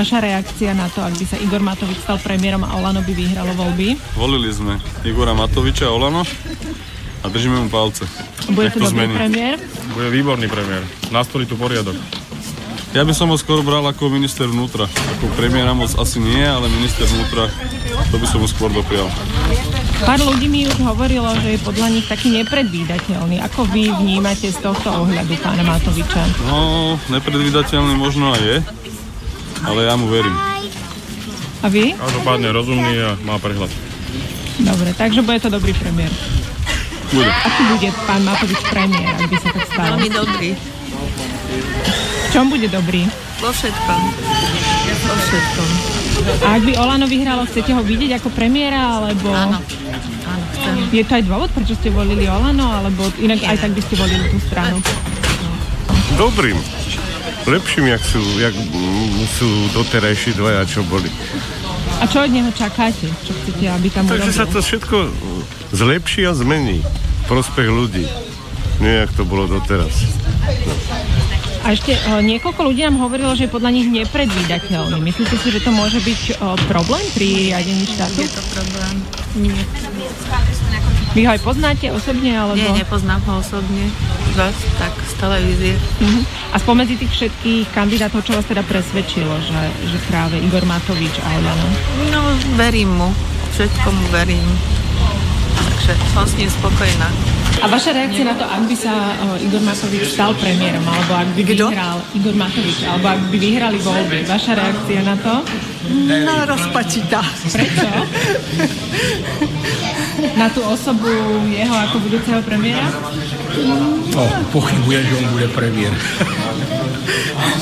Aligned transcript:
Vaša 0.00 0.16
reakcia 0.16 0.72
na 0.72 0.88
to, 0.88 1.04
ak 1.04 1.12
by 1.12 1.28
sa 1.28 1.36
Igor 1.36 1.60
Matovič 1.60 2.00
stal 2.00 2.16
premiérom 2.16 2.64
a 2.64 2.72
Olano 2.72 3.04
by 3.04 3.12
vyhralo 3.12 3.52
voľby? 3.52 4.00
Volili 4.16 4.48
sme 4.48 4.80
Igora 5.04 5.36
Matoviča 5.36 5.92
Olano 5.92 6.24
a 7.20 7.26
držíme 7.28 7.60
mu 7.60 7.68
palce. 7.68 8.08
Bude 8.48 8.72
Nech 8.72 8.80
to 8.80 8.88
dobrý 8.88 8.96
zmení. 8.96 9.12
premiér? 9.12 9.54
Bude 9.92 10.08
výborný 10.08 10.48
premiér. 10.48 10.88
Nastolí 11.12 11.44
tu 11.44 11.60
poriadok. 11.60 11.92
Ja 12.96 13.04
by 13.04 13.12
som 13.12 13.28
ho 13.28 13.36
skôr 13.36 13.60
bral 13.60 13.84
ako 13.84 14.08
minister 14.08 14.48
vnútra. 14.48 14.88
Ako 14.88 15.36
premiéra 15.36 15.76
moc 15.76 15.92
asi 15.92 16.16
nie, 16.16 16.48
ale 16.48 16.72
minister 16.72 17.04
vnútra, 17.04 17.52
to 18.08 18.16
by 18.16 18.24
som 18.24 18.40
mu 18.40 18.48
skôr 18.48 18.72
doprial. 18.72 19.04
Pár 20.00 20.16
ľudí 20.16 20.48
mi 20.48 20.64
už 20.64 20.80
hovorilo, 20.80 21.28
že 21.44 21.54
je 21.54 21.60
podľa 21.60 21.92
nich 21.92 22.08
taký 22.08 22.32
nepredvídateľný. 22.40 23.44
Ako 23.52 23.68
vy 23.68 23.92
vnímate 24.00 24.48
z 24.48 24.58
tohto 24.64 24.88
ohľadu 24.88 25.36
pána 25.44 25.60
Matoviča? 25.60 26.24
No, 26.48 26.96
nepredvídateľný 27.12 28.00
možno 28.00 28.32
aj 28.32 28.40
je, 28.40 28.56
ale 29.64 29.80
ja 29.88 29.94
mu 29.96 30.06
verím. 30.08 30.36
A 31.60 31.66
vy? 31.68 31.92
Každopádne 31.92 32.48
rozumný 32.56 32.94
a 33.04 33.10
má 33.24 33.36
prehľad. 33.36 33.68
Dobre, 34.60 34.92
takže 34.96 35.20
bude 35.24 35.40
to 35.40 35.52
dobrý 35.52 35.72
premiér. 35.76 36.12
Bude. 37.10 37.26
Aký 37.26 37.62
bude 37.74 37.88
pán 38.06 38.22
Matovič 38.22 38.60
premiér, 38.70 39.18
ak 39.18 39.28
by 39.28 39.36
sa 39.40 39.50
tak 39.50 39.66
stalo? 39.66 39.98
Veľmi 39.98 40.08
dobrý. 40.14 40.50
V 42.20 42.28
čom 42.30 42.46
bude 42.48 42.68
dobrý? 42.70 43.02
Vo 43.42 43.50
všetkom. 43.50 44.00
Vo 45.04 45.14
všetkom. 45.18 45.68
A 46.44 46.48
ak 46.60 46.62
by 46.68 46.72
Olano 46.76 47.08
vyhralo, 47.08 47.48
chcete 47.48 47.72
ho 47.72 47.82
vidieť 47.82 48.20
ako 48.20 48.28
premiéra, 48.30 49.00
alebo... 49.00 49.32
Áno. 49.32 49.58
Áno, 50.28 50.44
chcem. 50.54 50.74
Je 50.94 51.02
to 51.02 51.12
aj 51.18 51.24
dôvod, 51.26 51.50
prečo 51.50 51.74
ste 51.74 51.90
volili 51.90 52.30
Olano, 52.30 52.70
alebo 52.70 53.08
inak 53.18 53.42
aj 53.42 53.58
tak 53.64 53.72
by 53.74 53.80
ste 53.82 53.94
volili 53.98 54.24
tú 54.30 54.38
stranu? 54.46 54.76
Dobrým. 56.14 56.56
Lepším, 57.50 57.90
jak 57.90 58.02
sú, 58.06 58.22
jak 58.38 58.54
sú 59.34 59.48
doterajší 59.74 60.38
dvaja, 60.38 60.62
čo 60.70 60.86
boli. 60.86 61.10
A 61.98 62.06
čo 62.06 62.22
od 62.22 62.30
neho 62.30 62.46
čakáte? 62.54 63.10
Čo 63.26 63.34
chcete, 63.34 63.66
aby 63.66 63.90
tam 63.90 64.06
Takže 64.06 64.30
sa 64.30 64.46
urobil? 64.46 64.54
to 64.54 64.60
všetko 64.62 64.96
zlepší 65.74 66.30
a 66.30 66.32
zmení. 66.32 66.78
Prospech 67.26 67.66
ľudí. 67.66 68.06
Nie, 68.78 69.04
jak 69.04 69.12
to 69.18 69.26
bolo 69.26 69.50
doteraz. 69.50 69.92
A 71.60 71.76
ešte 71.76 71.92
o, 72.08 72.24
niekoľko 72.24 72.60
ľudí 72.72 72.86
nám 72.88 72.96
hovorilo, 73.04 73.36
že 73.36 73.44
je 73.44 73.52
podľa 73.52 73.70
nich 73.76 73.90
nepredvídateľný. 73.92 74.96
Myslíte 75.04 75.36
si, 75.36 75.52
že 75.52 75.60
to 75.60 75.68
môže 75.74 76.00
byť 76.00 76.40
o, 76.40 76.56
problém 76.70 77.04
pri 77.12 77.52
riadení 77.52 77.84
štátu? 77.84 78.24
Je 78.24 78.30
to 78.32 78.42
problém. 78.56 78.94
Nie. 79.36 79.60
Vy 81.12 81.20
ho 81.26 81.30
aj 81.36 81.40
poznáte 81.44 81.92
osobne, 81.92 82.32
alebo... 82.32 82.56
Nie, 82.56 82.72
nepoznám 82.80 83.20
ho 83.28 83.44
osobne. 83.44 83.92
Vás 84.38 84.56
tak 84.80 84.94
televízie. 85.20 85.76
Mhm. 86.00 86.20
A 86.50 86.56
spomedzi 86.58 86.96
tých 86.96 87.12
všetkých 87.12 87.68
kandidátov, 87.70 88.24
čo 88.24 88.34
vás 88.34 88.48
teda 88.48 88.64
presvedčilo, 88.64 89.30
že, 89.44 89.60
že 89.86 89.98
práve 90.08 90.40
Igor 90.40 90.64
Matovič 90.64 91.20
a 91.20 91.28
Olano? 91.36 91.68
No, 92.08 92.20
verím 92.56 92.96
mu. 92.96 93.12
Všetkomu 93.52 94.08
verím. 94.10 94.48
Takže 95.54 95.92
som 96.16 96.24
s 96.24 96.34
ním 96.34 96.48
spokojná. 96.48 97.12
A 97.60 97.68
vaša 97.68 97.92
reakcia 97.92 98.24
na 98.24 98.32
to, 98.32 98.48
ak 98.48 98.64
by 98.64 98.72
sa 98.72 99.20
o, 99.20 99.36
Igor 99.36 99.60
Matovič 99.60 100.16
stal 100.16 100.32
premiérom, 100.32 100.80
alebo 100.80 101.12
ak 101.12 101.28
by 101.36 101.44
Kto? 101.44 101.68
vyhral 101.68 102.00
Igor 102.16 102.32
Matovič, 102.32 102.88
alebo 102.88 103.04
ak 103.04 103.20
by 103.28 103.36
vyhrali 103.36 103.76
voľby, 103.84 104.24
vaša 104.24 104.56
reakcia 104.56 105.04
na 105.04 105.12
to? 105.20 105.44
No, 106.24 106.48
rozpačitá. 106.48 107.20
Prečo? 107.52 107.84
na 110.36 110.46
tú 110.52 110.60
osobu 110.64 111.08
jeho 111.48 111.74
ako 111.74 111.96
budúceho 112.04 112.40
premiéra? 112.44 112.88
No, 114.10 114.22
pochybujem, 114.50 115.02
že 115.06 115.14
on 115.20 115.26
bude 115.34 115.48
premiér. 115.52 115.94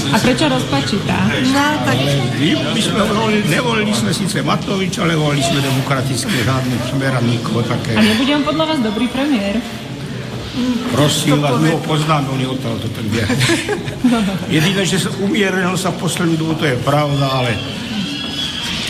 A 0.09 0.17
prečo 0.19 0.49
rozpačitá? 0.49 1.19
No, 1.53 1.65
tak 1.85 1.97
My, 2.39 2.81
sme 2.81 3.03
volili, 3.13 3.45
nevolili 3.49 3.93
sme 3.93 4.11
síce 4.13 4.41
Matovič, 4.41 4.99
ale 5.01 5.15
volili 5.15 5.45
sme 5.45 5.61
demokratické, 5.61 6.33
žiadny 6.45 6.77
smer 6.89 7.13
a 7.17 7.21
nikoho 7.21 7.61
A 7.65 7.69
také. 7.77 7.93
nebude 7.97 8.33
on 8.33 8.45
podľa 8.45 8.65
vás 8.75 8.79
dobrý 8.81 9.07
premiér? 9.13 9.61
Prosím 10.91 11.39
vás, 11.39 11.55
my 11.63 11.71
ho 11.71 11.81
poznáme, 11.87 12.27
on 12.35 12.41
je 12.43 12.49
odtiaľ 12.51 12.75
to 12.83 12.89
tak 12.91 13.07
vie. 13.07 13.23
Jediné, 14.59 14.83
že 14.83 14.99
sa 14.99 15.11
umiernil 15.23 15.79
sa 15.79 15.95
poslednú 15.95 16.35
dobu, 16.35 16.59
to 16.59 16.67
je 16.67 16.75
pravda, 16.83 17.27
ale 17.31 17.55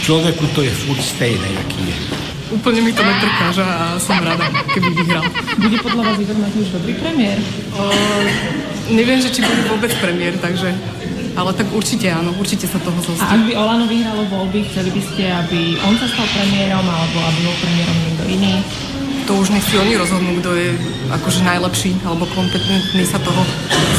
človeku 0.07 0.49
to 0.57 0.65
je 0.65 0.73
furt 0.73 1.03
stejné, 1.03 1.49
aký 1.61 1.83
je. 1.93 1.99
Úplne 2.49 2.81
mi 2.81 2.93
to 2.97 3.05
neprekáža 3.05 3.67
a 3.67 3.85
som 4.01 4.17
rada, 4.25 4.49
keby 4.73 4.97
vyhral. 4.97 5.25
Bude 5.61 5.77
podľa 5.85 6.03
vás 6.09 6.17
Igor 6.17 6.37
Matovič 6.41 6.69
dobrý 6.73 6.93
premiér? 6.97 7.37
O, 7.77 7.93
neviem, 8.89 9.21
že 9.21 9.29
či 9.29 9.45
bude 9.45 9.69
vôbec 9.69 9.93
premiér, 10.01 10.41
takže... 10.41 10.73
Ale 11.39 11.55
tak 11.55 11.71
určite 11.71 12.11
áno, 12.11 12.35
určite 12.35 12.67
sa 12.67 12.83
toho 12.83 12.99
A 12.99 13.05
zostí. 13.05 13.23
ak 13.23 13.41
by 13.47 13.53
Olano 13.55 13.87
vyhralo 13.87 14.27
voľby, 14.27 14.67
chceli 14.75 14.91
by 14.91 15.03
ste, 15.07 15.23
aby 15.31 15.79
on 15.87 15.95
sa 15.95 16.11
stal 16.11 16.27
premiérom, 16.35 16.83
alebo 16.83 17.19
aby 17.31 17.39
bol 17.47 17.57
premiérom 17.63 17.97
niekto 18.03 18.25
iný? 18.27 18.55
To 19.31 19.33
už 19.39 19.55
nech 19.55 19.63
si 19.63 19.79
oni 19.79 19.95
rozhodnú, 19.95 20.41
kto 20.43 20.51
je 20.57 20.75
akože 21.15 21.41
najlepší 21.47 22.01
alebo 22.03 22.27
kompetentný 22.33 23.05
sa 23.07 23.23
toho 23.23 23.45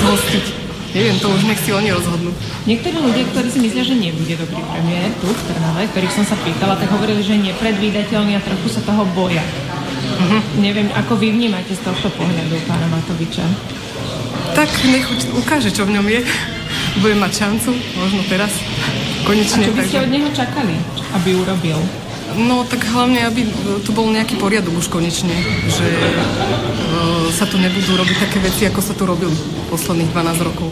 zhostiť. 0.04 0.46
Neviem, 0.90 1.18
to 1.22 1.30
už 1.30 1.46
nech 1.46 1.62
si 1.62 1.70
oni 1.70 1.94
rozhodnú. 1.94 2.34
Niektorí 2.66 2.98
ľudia, 2.98 3.24
ktorí 3.30 3.48
si 3.54 3.62
myslia, 3.62 3.86
že 3.86 3.94
nebude 3.94 4.34
dobrý 4.34 4.58
premiér, 4.58 5.14
tu 5.22 5.30
v 5.30 5.42
Trnave, 5.46 5.86
ktorých 5.94 6.14
som 6.18 6.26
sa 6.26 6.34
pýtala, 6.42 6.82
tak 6.82 6.90
hovorili, 6.90 7.22
že 7.22 7.38
je 7.38 7.54
nepredvídateľný 7.54 8.34
a 8.38 8.42
trochu 8.42 8.68
sa 8.74 8.82
toho 8.82 9.06
boja. 9.14 9.42
Uh-huh. 9.42 10.42
Neviem, 10.58 10.90
ako 10.98 11.22
vy 11.22 11.30
vnímate 11.30 11.78
z 11.78 11.82
tohto 11.86 12.10
pohľadu 12.18 12.58
pána 12.66 12.90
Matoviča? 12.90 13.46
Tak 14.58 14.70
nech 14.90 15.06
ukáže, 15.38 15.70
čo 15.70 15.86
v 15.86 15.94
ňom 15.94 16.06
je. 16.10 16.26
Bude 17.00 17.16
mať 17.22 17.46
šancu, 17.46 17.70
možno 17.96 18.26
teraz. 18.26 18.50
A 18.50 19.30
Konečne. 19.30 19.70
čo 19.70 19.78
by 19.78 19.84
ste 19.86 19.98
od 20.02 20.10
neho 20.10 20.30
čakali, 20.34 20.74
aby 21.22 21.30
urobil? 21.38 21.78
No 22.38 22.68
tak 22.68 22.86
hlavne, 22.86 23.26
aby 23.26 23.42
e, 23.46 23.50
tu 23.82 23.96
bol 23.96 24.10
nejaký 24.12 24.38
poriadok 24.38 24.76
už 24.78 24.92
konečne, 24.92 25.34
že 25.66 25.86
e, 25.86 25.98
sa 27.34 27.50
tu 27.50 27.58
nebudú 27.58 27.98
robiť 27.98 28.18
také 28.30 28.38
veci, 28.44 28.70
ako 28.70 28.80
sa 28.84 28.94
tu 28.94 29.08
robili 29.10 29.34
posledných 29.74 30.12
12 30.14 30.48
rokov. 30.50 30.70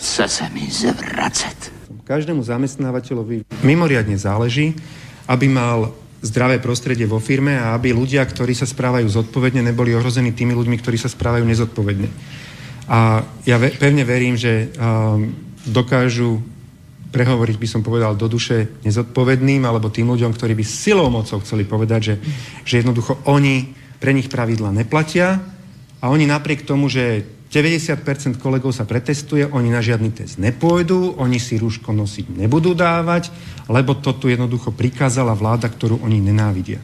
Chce 0.00 0.24
sa 0.28 0.46
mi 0.52 0.68
zvracať. 0.68 1.74
Každému 2.06 2.40
zamestnávateľovi 2.46 3.50
mimoriadne 3.66 4.14
záleží, 4.14 4.78
aby 5.26 5.50
mal 5.50 5.90
zdravé 6.22 6.62
prostredie 6.62 7.04
vo 7.04 7.20
firme 7.20 7.58
a 7.58 7.74
aby 7.74 7.92
ľudia, 7.92 8.22
ktorí 8.24 8.54
sa 8.54 8.64
správajú 8.64 9.06
zodpovedne, 9.10 9.60
neboli 9.62 9.92
ohrození 9.92 10.32
tými 10.32 10.54
ľuďmi, 10.54 10.76
ktorí 10.80 10.96
sa 10.96 11.10
správajú 11.10 11.44
nezodpovedne. 11.44 12.08
A 12.86 13.26
ja 13.42 13.56
ve- 13.58 13.74
pevne 13.74 14.06
verím, 14.06 14.38
že 14.38 14.70
um, 14.78 15.34
dokážu 15.66 16.38
prehovoriť, 17.10 17.56
by 17.56 17.68
som 17.68 17.82
povedal, 17.86 18.18
do 18.18 18.26
duše 18.26 18.80
nezodpovedným, 18.82 19.62
alebo 19.64 19.92
tým 19.92 20.10
ľuďom, 20.10 20.34
ktorí 20.34 20.52
by 20.58 20.64
silou 20.66 21.08
mocou 21.08 21.40
chceli 21.40 21.64
povedať, 21.64 22.00
že, 22.02 22.14
že 22.66 22.74
jednoducho 22.82 23.22
oni, 23.28 23.72
pre 24.02 24.12
nich 24.12 24.28
pravidla 24.28 24.74
neplatia 24.74 25.40
a 26.02 26.12
oni 26.12 26.28
napriek 26.28 26.68
tomu, 26.68 26.92
že 26.92 27.24
90% 27.46 28.42
kolegov 28.42 28.74
sa 28.74 28.84
pretestuje, 28.84 29.46
oni 29.46 29.70
na 29.70 29.78
žiadny 29.78 30.10
test 30.10 30.36
nepôjdu, 30.42 31.14
oni 31.16 31.38
si 31.38 31.56
rúško 31.56 31.94
nosiť 31.94 32.34
nebudú 32.34 32.74
dávať, 32.74 33.30
lebo 33.70 33.94
to 33.96 34.12
tu 34.18 34.26
jednoducho 34.28 34.74
prikázala 34.74 35.32
vláda, 35.32 35.70
ktorú 35.70 36.02
oni 36.02 36.18
nenávidia. 36.18 36.82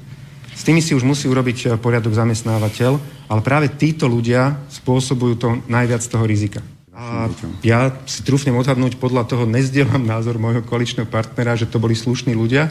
S 0.52 0.62
tými 0.62 0.78
si 0.78 0.94
už 0.94 1.02
musí 1.02 1.26
urobiť 1.26 1.58
eh, 1.66 1.69
poriadok 1.76 2.14
zamestnávateľ, 2.14 2.92
ale 3.26 3.40
práve 3.42 3.74
títo 3.74 4.06
ľudia 4.06 4.62
spôsobujú 4.70 5.34
to 5.34 5.48
najviac 5.66 6.02
toho 6.06 6.24
rizika. 6.28 6.62
A 6.92 7.32
ja 7.64 7.88
si 8.04 8.20
trúfnem 8.20 8.52
odhadnúť 8.52 9.00
podľa 9.00 9.24
toho, 9.24 9.48
nezdielam 9.48 10.04
názor 10.04 10.36
môjho 10.36 10.60
koaličného 10.60 11.08
partnera, 11.08 11.56
že 11.56 11.64
to 11.64 11.80
boli 11.80 11.96
slušní 11.96 12.36
ľudia. 12.36 12.68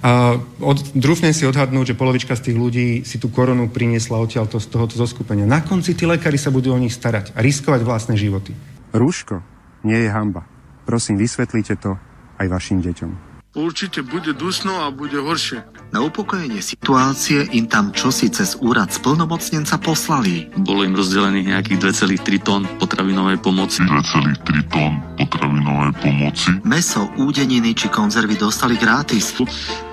A 0.00 0.40
od, 0.64 0.80
trúfnem 0.96 1.36
si 1.36 1.44
odhadnúť, 1.44 1.92
že 1.92 1.98
polovička 2.00 2.32
z 2.32 2.48
tých 2.48 2.56
ľudí 2.56 2.88
si 3.04 3.20
tú 3.20 3.28
koronu 3.28 3.68
priniesla 3.68 4.16
odtiaľto 4.16 4.56
z 4.56 4.72
tohoto 4.72 4.96
zoskupenia. 4.96 5.44
Na 5.44 5.60
konci 5.60 5.92
tí 5.92 6.08
lekári 6.08 6.40
sa 6.40 6.48
budú 6.48 6.72
o 6.72 6.80
nich 6.80 6.96
starať 6.96 7.36
a 7.36 7.44
riskovať 7.44 7.84
vlastné 7.84 8.16
životy. 8.16 8.56
Rúško 8.96 9.44
nie 9.84 10.00
je 10.00 10.08
hamba. 10.08 10.48
Prosím, 10.88 11.20
vysvetlite 11.20 11.76
to 11.76 12.00
aj 12.40 12.48
vašim 12.48 12.80
deťom. 12.80 13.27
Určite 13.58 14.06
bude 14.06 14.38
dusno 14.38 14.86
a 14.86 14.94
bude 14.94 15.18
horšie. 15.18 15.90
Na 15.90 15.98
upokojenie 16.06 16.62
situácie 16.62 17.42
im 17.58 17.66
tam 17.66 17.90
čosi 17.90 18.30
cez 18.30 18.54
úrad 18.62 18.94
splnomocnenca 18.94 19.82
poslali. 19.82 20.46
Bolo 20.62 20.86
im 20.86 20.94
rozdelených 20.94 21.58
nejakých 21.58 21.78
2,3 22.22 22.38
tón 22.38 22.62
potravinovej 22.78 23.42
pomoci. 23.42 23.82
2,3 23.82 24.62
tón 24.70 25.02
potravinovej 25.18 25.90
pomoci. 25.98 26.54
Meso, 26.62 27.10
údeniny 27.18 27.74
či 27.74 27.90
konzervy 27.90 28.38
dostali 28.38 28.78
gratis. 28.78 29.34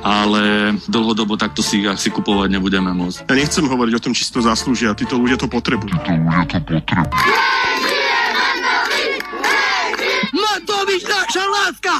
Ale 0.06 0.78
dlhodobo 0.86 1.34
takto 1.34 1.66
si 1.66 1.82
ich 1.82 1.90
asi 1.90 2.14
kupovať 2.14 2.54
nebudeme 2.54 2.94
môcť. 2.94 3.26
Ja 3.26 3.34
nechcem 3.34 3.66
hovoriť 3.66 3.94
o 3.98 4.04
tom, 4.04 4.14
či 4.14 4.30
si 4.30 4.32
to 4.36 4.46
zaslúžia. 4.46 4.94
Títo 4.94 5.18
ľudia 5.18 5.42
to 5.42 5.50
potrebujú. 5.50 5.90
Títo 5.90 6.14
ľudia 6.14 6.46
to 6.46 6.62
potrebujú. 6.62 7.34
Matovič 10.56 11.04
naša 11.04 11.44
láska, 11.52 11.94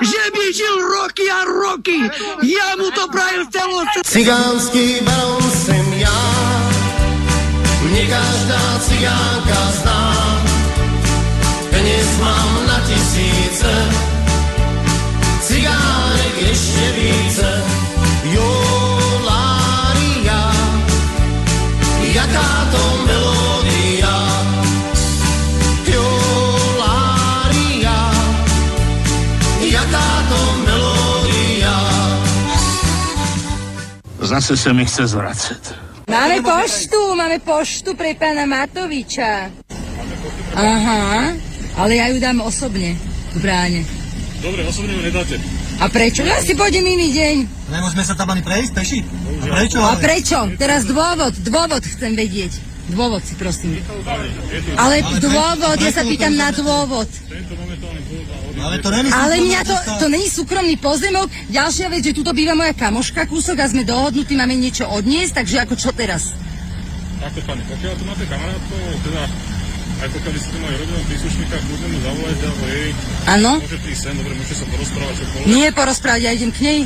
že 0.00 0.22
by 0.32 0.44
žil 0.48 0.76
roky 0.80 1.28
a 1.28 1.44
roky. 1.44 2.08
Ja 2.40 2.72
mu 2.80 2.88
to 2.88 3.04
prajem 3.12 3.44
celou 3.52 3.84
Cigánsky 4.00 5.04
baron 5.04 5.44
sem 5.52 5.84
ja, 6.00 6.20
mne 7.84 8.08
každá 8.08 8.64
cigánka 8.80 9.60
zná. 9.84 10.00
Dnes 11.68 12.08
mám 12.24 12.52
na 12.64 12.80
tisíce, 12.88 13.72
cigánek 15.44 16.36
ešte 16.48 16.84
více. 16.96 17.50
Jo, 18.32 18.52
Lária, 19.20 20.48
jaká 22.08 22.48
to 22.72 22.82
melódia. 23.04 23.27
Zase 34.28 34.60
sa 34.60 34.76
mi 34.76 34.84
chce 34.84 35.08
zvracať. 35.08 35.62
Máme 36.04 36.44
poštu, 36.44 37.16
máme 37.16 37.40
poštu 37.40 37.96
pre 37.96 38.12
pána 38.12 38.44
Matoviča. 38.44 39.48
Aha, 40.52 41.32
ale 41.80 41.92
ja 41.96 42.12
ju 42.12 42.20
dám 42.20 42.44
osobne 42.44 42.92
v 43.32 43.38
bráne. 43.40 43.88
Dobre, 44.44 44.68
osobne 44.68 45.00
ju 45.00 45.02
nedáte. 45.08 45.40
A 45.80 45.88
prečo? 45.88 46.28
Ja 46.28 46.44
si 46.44 46.52
pôjdem 46.52 46.84
iný 46.84 47.08
deň. 47.16 47.36
Nemôžeme 47.72 48.04
sa 48.04 48.12
tam 48.12 48.28
ani 48.28 48.44
prejsť, 48.44 48.72
peši? 48.76 48.98
A 49.00 49.44
prečo? 49.48 49.78
A 49.80 49.92
prečo? 49.96 50.38
Teraz 50.60 50.84
dôvod, 50.84 51.32
dôvod 51.48 51.80
chcem 51.88 52.12
vedieť. 52.12 52.52
Dôvod 52.92 53.24
si 53.24 53.32
prosím. 53.32 53.80
Ale 54.76 55.08
dôvod, 55.24 55.76
ja 55.80 55.92
sa 55.92 56.04
pýtam 56.04 56.36
na 56.36 56.52
dôvod. 56.52 57.08
Ale 58.58 58.76
to 58.82 58.90
není 58.90 59.08
Ale 59.14 59.34
mňa 59.38 59.60
to, 59.64 59.76
to 60.02 60.06
není 60.10 60.26
súkromný 60.26 60.76
pozemok. 60.76 61.30
Ďalšia 61.48 61.86
vec, 61.88 62.02
že 62.04 62.16
tuto 62.16 62.34
býva 62.34 62.58
moja 62.58 62.74
kamoška 62.74 63.24
kúsok 63.30 63.62
a 63.62 63.70
sme 63.70 63.86
dohodnutí, 63.86 64.34
máme 64.34 64.58
niečo 64.58 64.84
odniesť, 64.90 65.42
takže 65.42 65.56
ako 65.62 65.74
čo 65.78 65.90
teraz? 65.94 66.34
Takto, 67.18 67.40
pani, 67.46 67.62
pokiaľ 67.66 67.94
tu 67.98 68.04
máte 68.06 68.24
kamarátko, 68.30 68.74
teda 69.02 69.22
aj 69.98 70.08
pokiaľ 70.14 70.30
by 70.30 70.38
ste 70.38 70.50
tu 70.54 70.58
mali 70.62 70.74
rodinného 70.78 71.06
príslušníka, 71.10 71.56
kľudne 71.58 71.86
mu 71.90 71.98
zavolajte, 71.98 72.44
alebo 72.46 72.64
jej. 72.70 72.90
Áno? 73.26 73.52
Môže 73.58 73.78
prísť 73.82 74.02
sem, 74.06 74.14
dobre, 74.14 74.32
môžete 74.38 74.54
sa 74.54 74.66
porozprávať, 74.70 75.14
čo 75.18 75.24
povedať. 75.26 75.48
Nie 75.50 75.68
porozprávať, 75.74 76.20
ja 76.22 76.32
idem 76.38 76.52
k 76.54 76.60
nej. 76.62 76.80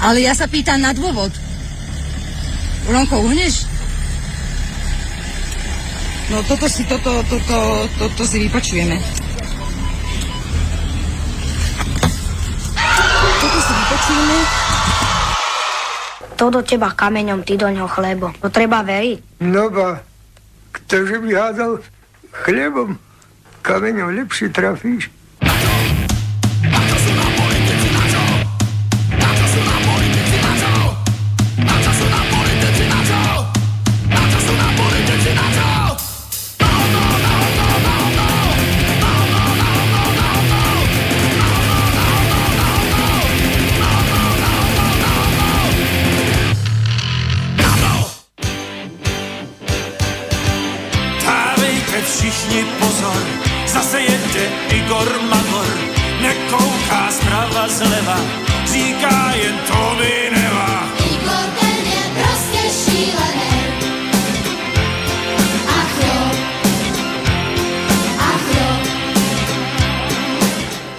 Ale 0.00 0.18
ja 0.24 0.32
sa 0.34 0.50
pýtam 0.50 0.82
na 0.82 0.90
dôvod. 0.90 1.30
Ronko, 2.90 3.22
uhneš? 3.22 3.68
No 6.34 6.42
toto 6.46 6.66
si, 6.66 6.82
toto, 6.86 7.22
toto, 7.26 7.58
toto 7.98 8.22
si 8.26 8.42
vypočujeme. 8.46 8.98
Vypočujeme. 14.20 14.38
To 16.36 16.48
do 16.48 16.60
teba 16.64 16.88
kameňom, 16.96 17.44
ty 17.44 17.60
do 17.60 17.68
ňoho 17.68 17.88
chlebo. 17.88 18.32
To 18.40 18.48
treba 18.48 18.80
veriť. 18.80 19.44
No 19.44 19.68
ba, 19.68 20.00
ktože 20.72 21.20
by 21.20 21.30
hádal 21.36 21.84
chlebom, 22.32 22.96
kameňom 23.60 24.16
lepšie 24.24 24.48
trafíš. 24.48 25.12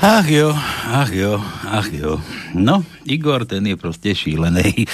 Ach 0.02 0.26
jo, 0.26 0.50
ach 0.90 1.14
jo, 1.14 1.38
ach 1.70 1.94
jo. 1.94 2.18
No, 2.58 2.82
Igor, 3.06 3.46
ten 3.46 3.68
je 3.68 3.78
proste 3.78 4.16
šílený. 4.18 4.90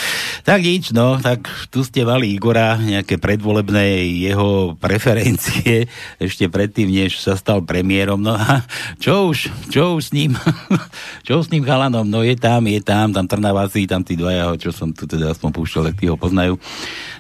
Tak 0.47 0.63
nič, 0.63 0.95
no, 0.95 1.19
tak 1.19 1.43
tu 1.67 1.83
ste 1.83 2.07
mali 2.07 2.31
Igora, 2.31 2.79
nejaké 2.79 3.19
predvolebné 3.19 3.99
jeho 4.15 4.79
preferencie, 4.79 5.91
ešte 6.23 6.47
predtým, 6.47 6.87
než 6.87 7.19
sa 7.19 7.35
stal 7.35 7.67
premiérom. 7.67 8.15
No 8.15 8.31
a 8.31 8.63
čo 8.95 9.27
už, 9.27 9.51
čo 9.67 9.99
už 9.99 10.07
s 10.07 10.11
ním, 10.15 10.39
čo 11.27 11.43
s 11.43 11.51
ním 11.51 11.67
chalanom, 11.67 12.07
no 12.07 12.23
je 12.23 12.39
tam, 12.39 12.63
je 12.63 12.79
tam, 12.79 13.11
tam 13.11 13.27
Trnaváci, 13.27 13.91
tam 13.91 14.07
tí 14.07 14.15
dvaja, 14.15 14.55
čo 14.55 14.71
som 14.71 14.95
tu 14.95 15.03
teda 15.03 15.35
aspoň 15.35 15.51
púšťal, 15.51 15.91
tak 15.91 15.99
tí 15.99 16.07
ho 16.07 16.15
poznajú. 16.15 16.55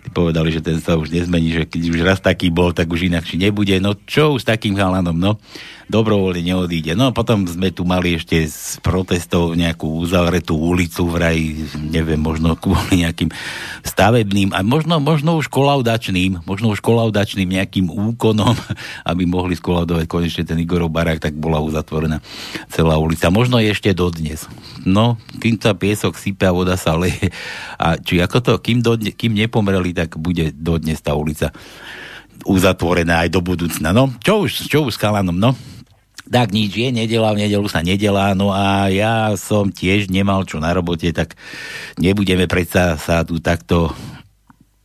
Tí 0.07 0.09
povedali, 0.15 0.55
že 0.55 0.63
ten 0.63 0.79
sa 0.79 0.95
už 0.95 1.11
nezmení, 1.11 1.51
že 1.51 1.63
keď 1.67 1.81
už 1.83 1.99
raz 2.07 2.23
taký 2.23 2.47
bol, 2.47 2.71
tak 2.71 2.87
už 2.87 3.11
inakší 3.11 3.43
nebude. 3.43 3.75
No 3.83 3.91
čo 4.07 4.39
už 4.39 4.47
s 4.47 4.49
takým 4.55 4.79
chalanom, 4.79 5.19
no 5.19 5.35
dobrovoľne 5.87 6.43
neodíde. 6.43 6.93
No 6.93 7.09
a 7.09 7.15
potom 7.15 7.47
sme 7.47 7.71
tu 7.71 7.87
mali 7.87 8.19
ešte 8.19 8.43
z 8.43 8.79
protestov 8.83 9.55
nejakú 9.55 10.03
uzavretú 10.03 10.59
ulicu 10.59 11.07
vraj, 11.07 11.39
neviem, 11.79 12.19
možno 12.19 12.59
kvôli 12.59 13.07
nejakým 13.07 13.16
stavebným 13.81 14.53
a 14.53 14.61
možno, 14.61 15.01
možno 15.01 15.41
už 15.41 15.49
kolaudačným, 15.49 16.45
možno 16.45 16.69
už 16.69 16.85
kolaudačným 16.85 17.49
nejakým 17.49 17.89
úkonom, 17.89 18.53
aby 19.11 19.23
mohli 19.25 19.57
skolaudovať 19.57 20.05
konečne 20.05 20.43
ten 20.45 20.61
Igorov 20.61 20.93
barák, 20.93 21.17
tak 21.17 21.33
bola 21.33 21.57
uzatvorená 21.57 22.21
celá 22.69 23.01
ulica. 23.01 23.33
Možno 23.33 23.57
ešte 23.57 23.91
dodnes. 23.97 24.45
No, 24.85 25.17
kým 25.41 25.57
sa 25.57 25.73
piesok 25.73 26.15
sype 26.15 26.45
a 26.45 26.53
voda 26.53 26.77
sa 26.77 26.93
leje. 26.93 27.33
A 27.81 27.97
či 27.97 28.21
ako 28.21 28.37
to, 28.39 28.53
kým, 28.61 28.79
dodne, 28.85 29.11
kým 29.11 29.33
nepomreli, 29.33 29.91
tak 29.91 30.15
bude 30.15 30.53
dodnes 30.53 31.01
tá 31.01 31.17
ulica 31.17 31.49
uzatvorená 32.45 33.25
aj 33.25 33.29
do 33.33 33.41
budúcna. 33.41 33.91
No, 33.91 34.13
čo 34.21 34.45
už, 34.45 34.69
čo 34.69 34.85
už 34.87 34.95
s 34.95 35.01
chalanom, 35.01 35.35
no? 35.35 35.57
Tak 36.27 36.51
nič, 36.51 36.75
je 36.75 36.91
nedela, 36.91 37.31
v 37.31 37.47
nedelu 37.47 37.67
sa 37.71 37.79
nedelá, 37.79 38.35
no 38.35 38.51
a 38.51 38.91
ja 38.91 39.31
som 39.39 39.71
tiež 39.71 40.11
nemal 40.11 40.43
čo 40.43 40.59
na 40.59 40.75
robote, 40.75 41.07
tak 41.15 41.39
nebudeme 41.95 42.51
predsa 42.51 42.99
sa 42.99 43.23
tu 43.23 43.39
takto 43.39 43.95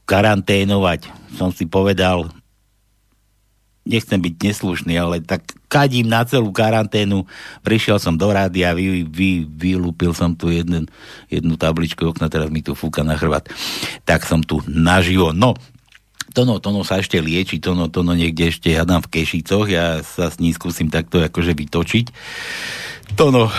karanténovať. 0.07 1.11
Som 1.35 1.51
si 1.51 1.67
povedal, 1.67 2.31
nechcem 3.83 4.23
byť 4.23 4.35
neslušný, 4.39 4.95
ale 4.95 5.19
tak 5.19 5.43
kadím 5.67 6.07
na 6.07 6.23
celú 6.23 6.55
karanténu, 6.55 7.27
prišiel 7.67 7.99
som 7.99 8.15
do 8.15 8.31
rádia, 8.31 8.77
vy, 8.77 9.03
vy, 9.03 9.43
vylúpil 9.51 10.15
som 10.15 10.39
tu 10.39 10.55
jednu, 10.55 10.87
jednu 11.27 11.55
tabličku 11.59 12.07
okna, 12.07 12.31
teraz 12.31 12.47
mi 12.55 12.63
tu 12.63 12.79
fúka 12.79 13.03
na 13.03 13.19
chrbát. 13.19 13.51
Tak 14.07 14.23
som 14.23 14.47
tu 14.47 14.63
naživo. 14.71 15.35
No, 15.35 15.59
Tono, 16.33 16.59
Tono 16.59 16.83
sa 16.83 16.99
ešte 16.99 17.21
lieči, 17.21 17.61
Tono, 17.61 17.93
Tono 17.93 18.17
niekde 18.17 18.49
ešte 18.49 18.73
hádam 18.73 19.05
v 19.05 19.21
Kešicoch, 19.21 19.69
ja 19.69 20.01
sa 20.01 20.33
s 20.33 20.41
ní 20.41 20.57
skúsim 20.57 20.89
takto 20.89 21.21
akože 21.21 21.53
vytočiť. 21.53 22.07
Tono, 23.15 23.53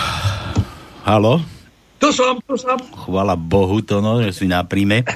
halo? 1.05 1.41
Tu 2.03 2.11
som, 2.11 2.35
tu 2.43 2.59
som. 2.59 2.75
Chvala 3.07 3.39
Bohu, 3.39 3.79
Tono, 3.79 4.19
že 4.19 4.35
si 4.35 4.43
na 4.43 4.59
príjme. 4.67 5.07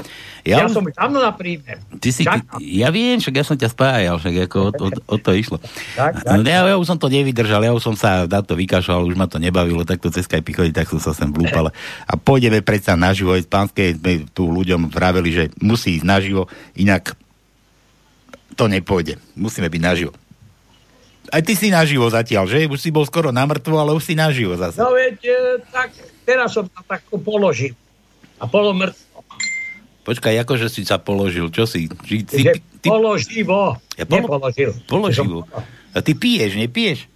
Ja, 0.48 0.64
ja 0.64 0.72
som 0.72 0.88
dávno 0.88 1.20
na 1.20 1.36
príjme. 1.36 1.84
Ty 2.00 2.10
si, 2.16 2.24
ty, 2.24 2.40
ja 2.80 2.88
viem, 2.96 3.20
však 3.20 3.36
ja 3.36 3.44
som 3.44 3.60
ťa 3.60 3.68
spájal, 3.68 4.16
však 4.16 4.48
ako 4.48 4.58
o, 4.64 4.70
o, 4.72 4.88
o 4.88 5.16
to 5.20 5.36
išlo. 5.36 5.60
Tak, 6.00 6.24
tak, 6.24 6.40
no, 6.40 6.48
ja, 6.48 6.64
ja 6.64 6.80
už 6.80 6.88
som 6.88 6.96
to 6.96 7.12
nevydržal, 7.12 7.60
ja 7.60 7.76
už 7.76 7.84
som 7.84 7.96
sa 8.00 8.24
na 8.24 8.40
to 8.40 8.56
vykašľal, 8.56 9.04
už 9.04 9.20
ma 9.20 9.28
to 9.28 9.36
nebavilo, 9.36 9.84
tak 9.84 10.00
to 10.00 10.08
cez 10.08 10.24
Skype 10.24 10.48
chodiť, 10.48 10.80
tak 10.80 10.88
som 10.88 11.04
sa 11.04 11.12
sem 11.12 11.28
blúpal. 11.28 11.76
A 12.08 12.14
pôjdeme 12.16 12.64
predsa 12.64 12.96
naživo, 12.96 13.36
aj 13.36 13.52
pánske 13.52 14.00
sme 14.00 14.24
tu 14.32 14.48
ľuďom 14.48 14.88
vraveli, 14.88 15.30
že 15.36 15.44
musí 15.60 16.00
ísť 16.00 16.08
naživo, 16.08 16.48
inak 16.80 17.20
to 18.58 18.66
nepôjde. 18.66 19.22
Musíme 19.38 19.70
byť 19.70 19.82
naživo. 19.82 20.14
Aj 21.30 21.44
ty 21.44 21.54
si 21.54 21.70
naživo 21.70 22.08
zatiaľ, 22.08 22.48
že? 22.48 22.66
Už 22.66 22.80
si 22.80 22.90
bol 22.90 23.04
skoro 23.04 23.30
na 23.30 23.44
mŕtvo, 23.44 23.78
ale 23.78 23.94
už 23.94 24.02
si 24.02 24.16
naživo 24.16 24.56
zase. 24.56 24.80
No 24.80 24.92
veď, 24.92 25.20
tak 25.70 25.94
teraz 26.24 26.52
som 26.52 26.66
sa 26.66 26.82
tak 26.82 27.06
položil. 27.14 27.76
A 28.40 28.48
polomrtvo. 28.48 28.98
Počkaj, 30.02 30.40
akože 30.40 30.72
si 30.72 30.88
sa 30.88 30.96
položil, 30.98 31.52
čo 31.52 31.68
si? 31.68 31.92
Či, 32.08 32.24
si 32.24 32.42
Že 32.42 32.64
položivo. 32.80 33.76
Ja 34.00 34.08
polo- 34.08 34.24
Nepoložil. 34.24 34.72
Položivo. 34.88 35.44
A 35.92 36.00
ty 36.00 36.16
piješ, 36.16 36.56
nepiješ? 36.56 37.12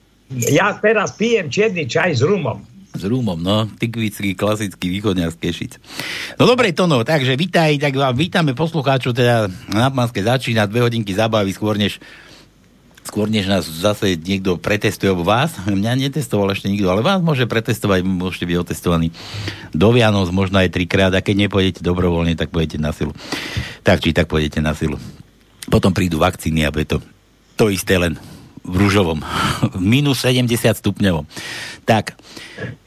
Ja 0.51 0.75
teraz 0.75 1.15
pijem 1.15 1.47
čierny 1.47 1.87
čaj 1.87 2.19
s 2.19 2.21
rumom. 2.21 2.59
S 3.01 3.09
rúmom, 3.09 3.41
no, 3.41 3.65
tykvický, 3.81 4.37
klasický 4.37 4.93
východňar 4.93 5.33
z 5.33 5.37
Kešic. 5.41 5.73
No 6.37 6.45
dobre, 6.45 6.69
Tono, 6.69 7.01
takže 7.01 7.33
vítaj, 7.33 7.81
tak 7.81 7.97
vám 7.97 8.13
vítame 8.13 8.53
poslucháčov, 8.53 9.17
teda 9.17 9.49
na 9.73 9.89
Panske 9.89 10.21
začína 10.21 10.69
dve 10.69 10.85
hodinky 10.85 11.09
zábavy 11.09 11.49
skôr 11.49 11.81
než 11.81 11.97
skôr 13.01 13.25
než 13.25 13.49
nás 13.49 13.65
zase 13.65 14.13
niekto 14.13 14.61
pretestuje, 14.61 15.09
alebo 15.09 15.25
vás, 15.25 15.57
mňa 15.65 15.97
netestoval 15.97 16.53
ešte 16.53 16.69
nikto, 16.69 16.93
ale 16.93 17.01
vás 17.01 17.17
môže 17.25 17.49
pretestovať, 17.49 18.05
môžete 18.05 18.45
byť 18.45 18.57
otestovaní 18.61 19.09
do 19.73 19.89
Vianoc, 19.89 20.29
možno 20.29 20.61
aj 20.61 20.69
trikrát, 20.69 21.09
a 21.09 21.25
keď 21.25 21.49
nepôjdete 21.49 21.81
dobrovoľne, 21.81 22.37
tak 22.37 22.53
pôjdete 22.53 22.77
na 22.77 22.93
silu. 22.93 23.17
Tak 23.81 24.05
či 24.05 24.13
tak 24.13 24.29
pôjdete 24.29 24.61
na 24.61 24.77
silu. 24.77 25.01
Potom 25.73 25.89
prídu 25.89 26.21
vakcíny 26.21 26.61
a 26.61 26.69
bude 26.69 26.85
to 26.85 27.01
to 27.57 27.73
isté 27.73 27.97
len 27.97 28.17
v 28.61 28.73
rúžovom. 28.77 29.21
Minus 29.81 30.21
70 30.21 30.49
stupňovom. 30.77 31.25
Tak, 31.81 32.13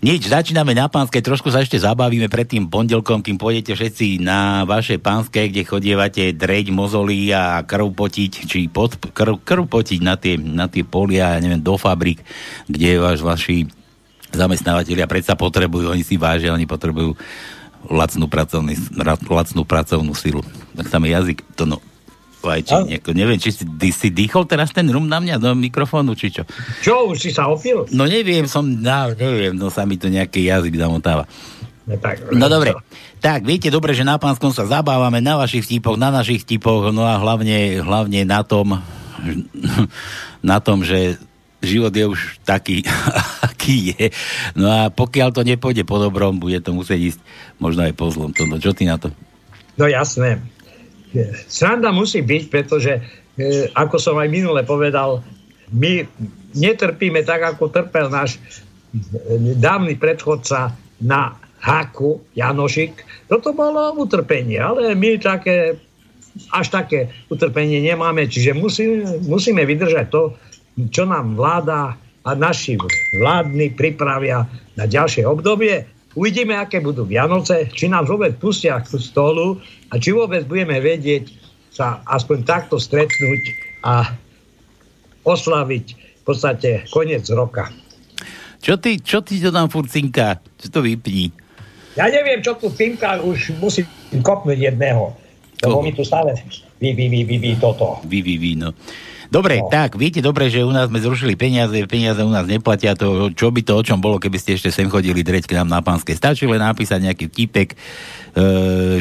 nič, 0.07 0.31
začíname 0.31 0.71
na 0.71 0.87
pánske, 0.87 1.19
trošku 1.19 1.51
sa 1.51 1.67
ešte 1.67 1.83
zabavíme 1.83 2.31
pred 2.31 2.47
tým 2.47 2.71
pondelkom, 2.71 3.27
kým 3.27 3.35
pôjdete 3.43 3.75
všetci 3.75 4.23
na 4.23 4.63
vaše 4.63 5.03
pánske, 5.03 5.51
kde 5.51 5.67
chodievate 5.67 6.31
dreť 6.31 6.71
mozolí 6.71 7.35
a 7.35 7.67
krv 7.67 7.91
potiť, 7.91 8.33
či 8.47 8.71
pod, 8.71 8.95
krv, 8.95 9.43
krv 9.43 9.67
potiť 9.67 10.01
na 10.01 10.15
tie, 10.15 10.39
na 10.39 10.71
tie 10.71 10.87
polia, 10.87 11.35
ja 11.35 11.43
neviem, 11.43 11.59
do 11.59 11.75
fabrik, 11.75 12.23
kde 12.71 13.03
váš, 13.03 13.19
vaši 13.19 13.67
zamestnávateľia 14.31 15.11
predsa 15.11 15.35
potrebujú, 15.35 15.91
oni 15.91 16.07
si 16.07 16.15
vážia, 16.15 16.55
oni 16.55 16.67
potrebujú 16.67 17.19
lacnú, 17.91 18.31
pracovný, 18.31 18.79
lacnú 19.27 19.63
pracovnú 19.67 20.15
silu. 20.15 20.41
Tak 20.79 20.87
tam 20.87 21.03
je 21.05 21.11
jazyk, 21.13 21.39
to 21.59 21.67
no, 21.67 21.83
či 22.61 22.77
nieko, 22.85 23.17
neviem, 23.17 23.41
či 23.41 23.51
si, 23.55 23.65
ty 23.65 23.89
si 23.89 24.13
dýchol 24.13 24.45
teraz 24.45 24.75
ten 24.75 24.85
rum 24.91 25.09
na 25.09 25.23
mňa 25.23 25.41
do 25.41 25.57
mikrofónu, 25.57 26.13
či 26.13 26.29
čo? 26.35 26.43
Čo, 26.85 27.09
už 27.09 27.17
si 27.17 27.31
sa 27.33 27.49
opil? 27.49 27.89
No 27.95 28.05
neviem, 28.05 28.45
som, 28.45 28.67
no, 28.67 29.15
neviem, 29.17 29.57
no 29.57 29.73
sa 29.73 29.89
mi 29.89 29.97
to 29.97 30.13
nejaký 30.13 30.45
jazyk 30.45 30.77
zamotáva. 30.77 31.25
No, 31.85 32.01
tak, 32.01 32.33
No 32.33 32.49
dobre, 32.49 32.73
tak 33.21 33.45
viete 33.45 33.69
dobre, 33.69 33.93
že 33.93 34.09
na 34.09 34.17
pánskom 34.17 34.53
sa 34.53 34.65
zabávame 34.65 35.21
na 35.21 35.37
vašich 35.37 35.69
vtipoch, 35.69 36.01
na 36.01 36.09
našich 36.09 36.45
vtipoch, 36.45 36.93
no 36.93 37.05
a 37.05 37.21
hlavne, 37.21 37.81
hlavne 37.85 38.25
na 38.25 38.41
tom, 38.41 38.81
na 40.45 40.59
tom, 40.65 40.81
že 40.81 41.21
život 41.65 41.93
je 41.93 42.05
už 42.09 42.45
taký, 42.45 42.85
aký 43.49 43.97
je. 43.97 44.13
No 44.57 44.69
a 44.69 44.81
pokiaľ 44.93 45.33
to 45.33 45.43
nepôjde 45.45 45.85
po 45.89 45.97
dobrom, 46.01 46.37
bude 46.41 46.61
to 46.61 46.77
musieť 46.77 47.17
ísť 47.17 47.21
možno 47.57 47.89
aj 47.89 47.93
po 47.97 48.09
zlom. 48.13 48.31
To, 48.37 48.45
no, 48.49 48.61
čo 48.61 48.77
ty 48.77 48.85
na 48.85 49.01
to? 49.01 49.13
No 49.75 49.91
jasné. 49.91 50.39
Sranda 51.47 51.95
musí 51.95 52.21
byť, 52.21 52.43
pretože 52.51 52.99
e, 52.99 53.71
ako 53.73 53.97
som 53.99 54.19
aj 54.19 54.29
minule 54.29 54.67
povedal, 54.67 55.23
my 55.71 56.03
netrpíme 56.55 57.23
tak, 57.23 57.55
ako 57.55 57.71
trpel 57.71 58.11
náš 58.11 58.37
e, 58.37 59.59
dávny 59.59 59.95
predchodca 59.99 60.75
na 61.03 61.39
háku 61.65 62.21
Janošik. 62.37 63.07
Toto 63.31 63.57
bolo 63.57 63.97
utrpenie, 63.97 64.61
ale 64.61 64.93
my 64.93 65.17
také, 65.17 65.81
až 66.53 66.67
také 66.69 67.09
utrpenie 67.33 67.81
nemáme, 67.81 68.29
čiže 68.29 68.53
musíme, 68.53 69.25
musíme 69.25 69.65
vydržať 69.65 70.07
to, 70.13 70.37
čo 70.91 71.09
nám 71.09 71.39
vláda 71.39 71.97
a 72.25 72.31
naši 72.33 72.77
vládni 73.21 73.73
pripravia 73.77 74.49
na 74.75 74.85
ďalšie 74.85 75.25
obdobie. 75.25 75.85
Uvidíme, 76.15 76.55
aké 76.55 76.79
budú 76.79 77.03
Vianoce, 77.03 77.67
či 77.75 77.91
nás 77.91 78.07
vôbec 78.07 78.39
pustia 78.39 78.79
k 78.79 78.87
stolu 78.99 79.59
a 79.91 79.99
či 79.99 80.15
vôbec 80.15 80.47
budeme 80.47 80.79
vedieť 80.79 81.31
sa 81.75 82.07
aspoň 82.07 82.47
takto 82.47 82.79
stretnúť 82.79 83.43
a 83.83 84.15
oslaviť 85.27 85.87
v 85.99 86.23
podstate 86.23 86.87
koniec 86.95 87.27
roka. 87.35 87.67
Čo 88.63 88.79
ty, 88.79 89.03
čo 89.03 89.21
ty 89.21 89.43
to 89.43 89.51
tam 89.51 89.67
furt 89.69 89.91
cinká? 89.91 90.41
Čo 90.57 90.81
to 90.81 90.81
vypní? 90.87 91.35
Ja 91.99 92.09
neviem, 92.09 92.41
čo 92.41 92.57
tu 92.57 92.71
Pimka 92.71 93.21
už 93.21 93.59
musí 93.59 93.83
kopnúť 94.23 94.71
jedného. 94.71 95.15
Lebo 95.63 95.83
mi 95.83 95.93
tu 95.95 96.07
stále 96.07 96.35
vy, 96.83 96.91
vy, 96.95 97.07
vy, 97.11 97.21
vy, 97.25 97.37
vy, 97.39 97.51
toto. 97.59 98.03
Vy, 98.07 98.21
vy, 98.23 98.35
vy, 98.37 98.53
no. 98.59 98.71
Dobre, 99.35 99.59
no. 99.59 99.67
tak, 99.67 99.99
viete 99.99 100.23
dobre, 100.23 100.47
že 100.47 100.63
u 100.63 100.71
nás 100.71 100.87
sme 100.87 101.03
zrušili 101.03 101.35
peniaze, 101.35 101.75
peniaze 101.91 102.23
u 102.23 102.31
nás 102.31 102.47
neplatia 102.47 102.95
to, 102.95 103.35
čo 103.35 103.51
by 103.51 103.67
to 103.67 103.75
o 103.75 103.83
čom 103.83 103.99
bolo, 103.99 104.23
keby 104.23 104.39
ste 104.39 104.55
ešte 104.55 104.71
sem 104.71 104.87
chodili 104.87 105.27
dreť 105.27 105.51
k 105.51 105.59
nám 105.59 105.67
na 105.67 105.83
pánske. 105.83 106.15
Stačí 106.15 106.47
len 106.47 106.63
napísať 106.63 107.03
nejaký 107.03 107.27
tipek, 107.27 107.75
e, 107.75 107.77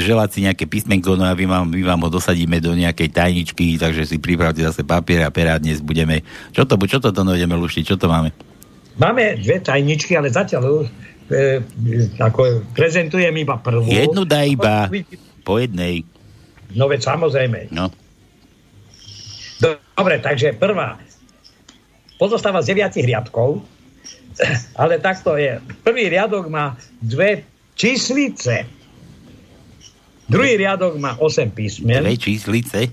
želať 0.02 0.30
si 0.34 0.40
nejaké 0.42 0.66
písmenko, 0.66 1.14
no 1.14 1.30
a 1.30 1.38
my 1.38 1.46
vám, 1.46 1.70
my 1.70 1.84
vám 1.86 2.02
ho 2.02 2.10
dosadíme 2.10 2.58
do 2.58 2.74
nejakej 2.74 3.14
tajničky, 3.14 3.78
takže 3.78 4.10
si 4.10 4.18
pripravte 4.18 4.66
zase 4.66 4.82
papier 4.82 5.22
a 5.22 5.30
pera, 5.30 5.62
dnes 5.62 5.86
budeme, 5.86 6.26
čo 6.50 6.66
to, 6.66 6.82
čo 6.90 6.98
to, 6.98 7.14
to 7.14 7.22
no 7.22 7.38
ideme 7.38 7.54
luštiť, 7.54 7.94
čo 7.94 8.02
to 8.02 8.10
máme? 8.10 8.34
Máme 8.98 9.38
dve 9.38 9.62
tajničky, 9.62 10.18
ale 10.18 10.34
zatiaľ 10.34 10.90
e, 11.30 11.62
ako 12.18 12.74
prezentujem 12.74 13.38
iba 13.38 13.62
prvú. 13.62 13.86
Jednu 13.86 14.26
daj 14.26 14.50
iba, 14.50 14.90
po 15.46 15.62
jednej. 15.62 16.02
No 16.74 16.90
veď 16.90 17.06
samozrejme. 17.06 17.70
No. 17.70 17.94
Dobre, 19.64 20.20
takže 20.20 20.54
prvá. 20.60 21.00
Pozostáva 22.20 22.60
z 22.60 22.76
deviatich 22.76 23.08
riadkov, 23.08 23.64
ale 24.82 25.00
takto 25.00 25.40
je. 25.40 25.60
Prvý 25.84 26.12
riadok 26.12 26.52
má 26.52 26.76
dve 27.00 27.48
číslice. 27.80 28.68
Druhý 30.28 30.56
riadok 30.56 30.98
má 30.98 31.20
8 31.20 31.52
písmen. 31.52 32.00
Dve 32.00 32.16
číslice? 32.18 32.90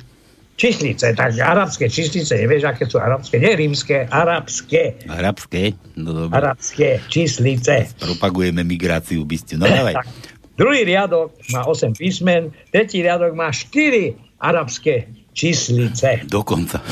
Číslice, 0.60 1.16
tak 1.16 1.40
arabské 1.40 1.88
číslice, 1.88 2.36
nevieš, 2.36 2.68
aké 2.68 2.84
sú 2.84 3.00
arabské, 3.00 3.40
nie 3.40 3.56
rímske, 3.56 4.04
arabské. 4.12 4.92
Arabské? 5.08 5.72
No 5.96 6.12
dobre. 6.12 6.36
Arabské 6.36 7.00
číslice. 7.08 7.88
Propagujeme 7.96 8.60
migráciu, 8.60 9.24
by 9.24 9.36
ste. 9.40 9.56
No 9.56 9.64
dávaj. 9.64 10.04
Druhý 10.60 10.84
riadok 10.84 11.32
má 11.48 11.64
8 11.64 11.96
písmen, 11.96 12.52
tretí 12.68 13.00
riadok 13.00 13.32
má 13.32 13.48
4 13.48 14.12
arabské 14.36 15.08
číslice. 15.32 16.26
Dokonca. 16.26 16.82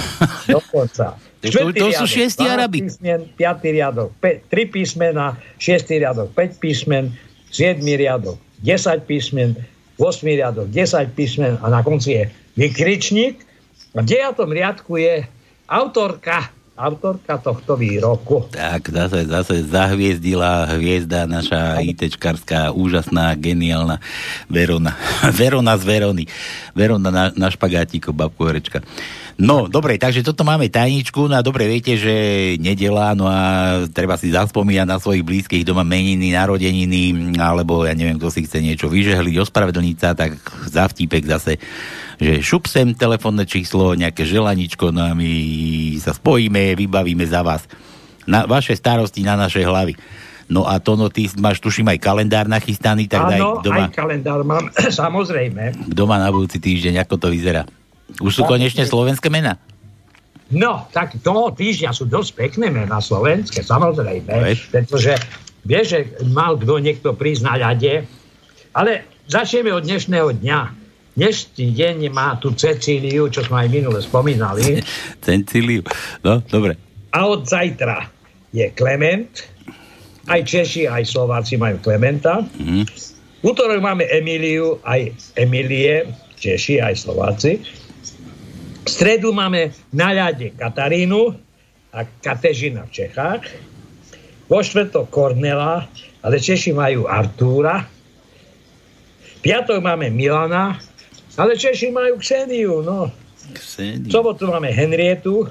Dokonca. 0.48 1.16
To, 1.38 1.70
to 1.70 1.94
sú 1.94 2.06
šiesti 2.10 2.50
Arabi. 2.50 2.82
Písmen, 2.82 3.30
piatý 3.38 3.70
riadok, 3.70 4.10
pe, 4.18 4.42
tri 4.50 4.66
písmena, 4.66 5.38
šiestý 5.62 6.02
riadok, 6.02 6.34
5 6.34 6.58
písmen, 6.58 7.14
7 7.54 7.78
riadok, 7.78 8.34
10 8.66 9.06
písmen, 9.06 9.54
8 10.02 10.26
riadok, 10.26 10.66
10 10.66 11.14
písmen 11.14 11.54
a 11.62 11.66
na 11.70 11.86
konci 11.86 12.18
je 12.18 12.22
vykričník. 12.58 13.38
A 13.94 14.02
v 14.02 14.18
dejatom 14.18 14.50
riadku 14.50 14.98
je 14.98 15.22
autorka 15.70 16.50
autorka 16.78 17.42
tohto 17.42 17.74
výroku. 17.74 18.46
Tak, 18.54 18.94
zase, 18.94 19.26
zase 19.26 19.66
zahviezdila 19.66 20.78
hviezda 20.78 21.26
naša 21.26 21.82
ITčkarská, 21.82 22.70
úžasná, 22.70 23.34
geniálna 23.34 23.98
Verona. 24.46 24.94
Verona 25.38 25.74
z 25.74 25.84
Verony. 25.84 26.24
Verona 26.78 27.10
na, 27.10 27.24
na 27.34 27.48
špagátiku, 27.50 28.14
babku 28.14 28.46
Horečka. 28.46 28.78
No, 29.38 29.70
dobre, 29.70 30.02
takže 30.02 30.26
toto 30.26 30.42
máme 30.42 30.66
tajničku, 30.66 31.30
no 31.30 31.38
a 31.38 31.46
dobre 31.46 31.70
viete, 31.70 31.94
že 31.94 32.14
nedela, 32.58 33.14
no 33.14 33.30
a 33.30 33.38
treba 33.86 34.18
si 34.18 34.34
zaspomínať 34.34 34.82
na 34.82 34.98
svojich 34.98 35.22
blízkych 35.22 35.62
doma 35.62 35.86
meniny, 35.86 36.34
narodeniny, 36.34 37.38
alebo 37.38 37.86
ja 37.86 37.94
neviem, 37.94 38.18
kto 38.18 38.34
si 38.34 38.42
chce 38.42 38.58
niečo 38.58 38.90
vyžehliť, 38.90 39.38
ospravedlniť 39.38 39.96
sa, 39.96 40.18
tak 40.18 40.42
za 40.66 40.90
vtípek 40.90 41.22
zase 41.22 41.62
že 42.18 42.42
šup 42.42 42.66
sem 42.66 42.98
telefónne 42.98 43.46
číslo, 43.46 43.94
nejaké 43.94 44.26
želaničko, 44.26 44.90
no 44.90 45.06
a 45.06 45.14
my 45.14 45.30
sa 46.02 46.10
spojíme, 46.10 46.74
vybavíme 46.74 47.22
za 47.22 47.46
vás. 47.46 47.62
Na 48.26 48.42
vaše 48.44 48.74
starosti 48.74 49.22
na 49.22 49.38
našej 49.38 49.64
hlavy. 49.64 49.94
No 50.50 50.66
a 50.66 50.82
to, 50.82 50.98
no 50.98 51.12
ty 51.12 51.30
máš, 51.38 51.62
tuším, 51.62 51.94
aj 51.94 52.02
kalendár 52.02 52.50
nachystaný, 52.50 53.06
tak 53.06 53.30
daj 53.30 53.38
Áno, 53.38 53.62
doma, 53.62 53.86
aj 53.86 53.94
kalendár 53.94 54.42
mám, 54.42 54.66
samozrejme. 55.00 55.86
doma 55.86 56.18
na 56.18 56.32
budúci 56.34 56.58
týždeň, 56.58 57.06
ako 57.06 57.14
to 57.22 57.28
vyzerá. 57.30 57.62
Už 58.18 58.32
sú 58.32 58.42
konečne 58.44 58.88
slovenské 58.88 59.28
mená? 59.28 59.60
No, 60.48 60.88
tak 60.96 61.12
toho 61.20 61.52
týždňa 61.52 61.92
sú 61.92 62.08
dosť 62.08 62.30
pekné 62.32 62.72
mená 62.72 63.04
slovenské, 63.04 63.60
samozrejme, 63.60 64.32
pretože 64.72 65.12
vieš, 65.60 65.86
že 65.92 66.00
mal 66.24 66.56
kto 66.56 66.80
niekto 66.80 67.12
prísť 67.12 67.42
na 67.44 67.54
ľade, 67.60 68.08
ale 68.72 69.04
začneme 69.28 69.68
od 69.68 69.84
dnešného 69.84 70.40
dňa. 70.40 70.60
Dnešný 71.18 71.74
deň 71.74 71.96
má 72.14 72.38
tu 72.40 72.54
Cecíliu, 72.54 73.28
čo 73.28 73.44
sme 73.44 73.66
aj 73.66 73.68
minule 73.68 74.00
spomínali, 74.00 74.80
Cencíliu. 75.26 75.84
No, 76.24 76.40
dobre. 76.48 76.80
a 77.12 77.28
od 77.28 77.44
zajtra 77.44 78.08
je 78.54 78.72
Klement, 78.72 79.28
aj 80.32 80.40
Češi, 80.48 80.88
aj 80.88 81.04
Slováci 81.04 81.60
majú 81.60 81.76
Klementa. 81.84 82.40
V 83.38 83.44
útorok 83.44 83.84
máme 83.84 84.08
Emíliu, 84.08 84.80
aj 84.88 85.12
Emílie, 85.36 86.08
Češi, 86.40 86.80
aj 86.80 86.94
Slováci. 86.96 87.60
V 88.88 88.96
stredu 88.96 89.36
máme 89.36 89.68
na 89.92 90.16
ľade 90.16 90.56
Katarínu 90.56 91.36
a 91.92 92.08
Katežina 92.24 92.88
v 92.88 93.04
Čechách. 93.04 93.44
Vo 94.48 94.64
štvrtok 94.64 95.12
Kornela, 95.12 95.84
ale 96.24 96.40
Češi 96.40 96.72
majú 96.72 97.04
Artúra. 97.04 97.84
V 99.20 99.38
piatok 99.44 99.84
máme 99.84 100.08
Milana, 100.08 100.80
ale 101.36 101.60
Češi 101.60 101.92
majú 101.92 102.16
Kseniu, 102.16 102.80
no. 102.80 103.12
V 103.52 104.08
sobotu 104.08 104.48
máme 104.48 104.72
Henrietu 104.72 105.44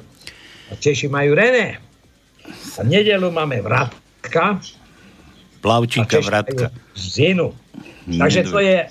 a 0.67 0.73
Češi 0.73 1.05
majú 1.05 1.37
René. 1.37 1.77
A 2.73 2.81
v 2.81 2.89
nedelu 2.89 3.29
máme 3.29 3.61
Vratka 3.61 4.57
Plavčíka, 5.61 6.25
vratka. 6.25 6.73
Zinu. 6.97 7.53
Takže 8.07 8.49
to 8.49 8.57
je 8.65 8.81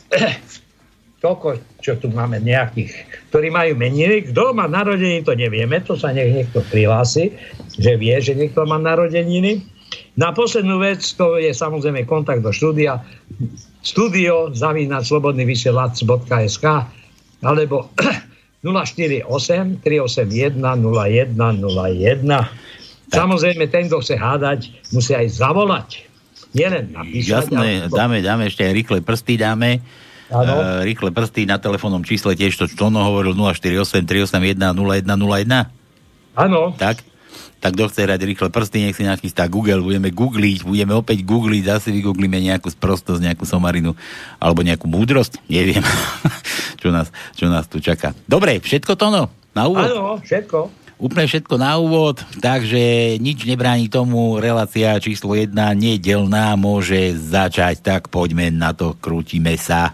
toľko, 1.26 1.48
čo 1.82 1.98
tu 1.98 2.06
máme 2.14 2.38
nejakých, 2.38 2.94
ktorí 3.34 3.50
majú 3.50 3.74
meniny. 3.74 4.30
Kto 4.30 4.54
má 4.54 4.70
narodeniny, 4.70 5.26
to 5.26 5.34
nevieme, 5.34 5.82
to 5.82 5.98
sa 5.98 6.14
nech 6.14 6.30
niekto 6.30 6.62
prihlási, 6.70 7.34
že 7.74 7.98
vie, 7.98 8.14
že 8.22 8.38
niekto 8.38 8.62
má 8.62 8.78
narodeniny. 8.78 9.66
Na 10.14 10.30
poslednú 10.30 10.78
vec, 10.78 11.02
to 11.18 11.42
je 11.42 11.50
samozrejme 11.50 12.06
kontakt 12.06 12.46
do 12.46 12.54
štúdia, 12.54 13.02
studio 13.82 14.54
zavínať 14.54 15.02
slobodnyvysielac.sk 15.02 16.66
alebo 17.42 17.90
048 18.62 19.26
381 19.82 20.56
0101. 20.56 22.22
Samozrejme, 23.06 23.64
ten, 23.70 23.86
kto 23.86 24.02
chce 24.02 24.14
hádať, 24.18 24.60
musí 24.90 25.14
aj 25.14 25.26
zavolať. 25.30 26.06
Nielen 26.56 26.90
napísať. 26.96 27.46
Jasné, 27.46 27.86
alebo- 27.86 27.94
dáme, 27.94 28.16
dáme 28.24 28.50
ešte 28.50 28.66
aj 28.66 28.72
rýchle 28.72 28.98
prsty, 29.04 29.34
dáme. 29.38 29.84
Uh, 30.26 30.82
rýchle 30.82 31.14
prsty 31.14 31.46
na 31.46 31.54
telefónnom 31.62 32.02
čísle 32.02 32.34
tiež 32.34 32.58
to, 32.58 32.66
čo 32.66 32.90
ono 32.90 32.98
hovoril 33.06 33.38
048 33.38 34.02
381 34.02 34.58
0101. 34.58 35.70
Áno. 36.34 36.74
Tak? 36.74 37.06
Tak 37.56 37.72
kto 37.72 37.88
chce 37.88 38.00
hrať 38.04 38.20
rýchle 38.26 38.48
prsty, 38.50 38.76
nech 38.84 38.98
si 38.98 39.06
nachystá 39.06 39.48
Google, 39.48 39.80
budeme 39.80 40.12
googliť, 40.12 40.66
budeme 40.66 40.92
opäť 40.92 41.24
googliť, 41.24 41.62
zase 41.66 41.88
vygooglíme 41.94 42.36
nejakú 42.42 42.68
sprostosť, 42.68 43.22
nejakú 43.22 43.48
somarinu, 43.48 43.96
alebo 44.36 44.60
nejakú 44.60 44.90
múdrosť, 44.90 45.40
neviem, 45.48 45.80
čo, 46.82 46.92
nás, 46.92 47.08
čo 47.32 47.48
nás 47.48 47.64
tu 47.70 47.80
čaká. 47.80 48.12
Dobre, 48.28 48.60
všetko 48.60 48.92
to 48.98 49.06
no, 49.08 49.22
na 49.56 49.62
úvod? 49.70 49.88
Áno, 49.88 50.20
všetko. 50.20 50.58
Úplne 50.96 51.28
všetko 51.28 51.54
na 51.60 51.76
úvod, 51.76 52.24
takže 52.40 53.16
nič 53.20 53.44
nebráni 53.44 53.92
tomu, 53.92 54.40
relácia 54.40 54.96
číslo 54.96 55.36
1 55.36 55.52
nedelná 55.76 56.56
môže 56.56 57.12
začať, 57.16 57.84
tak 57.84 58.08
poďme 58.08 58.48
na 58.48 58.72
to, 58.72 58.96
krútime 58.96 59.60
sa. 59.60 59.92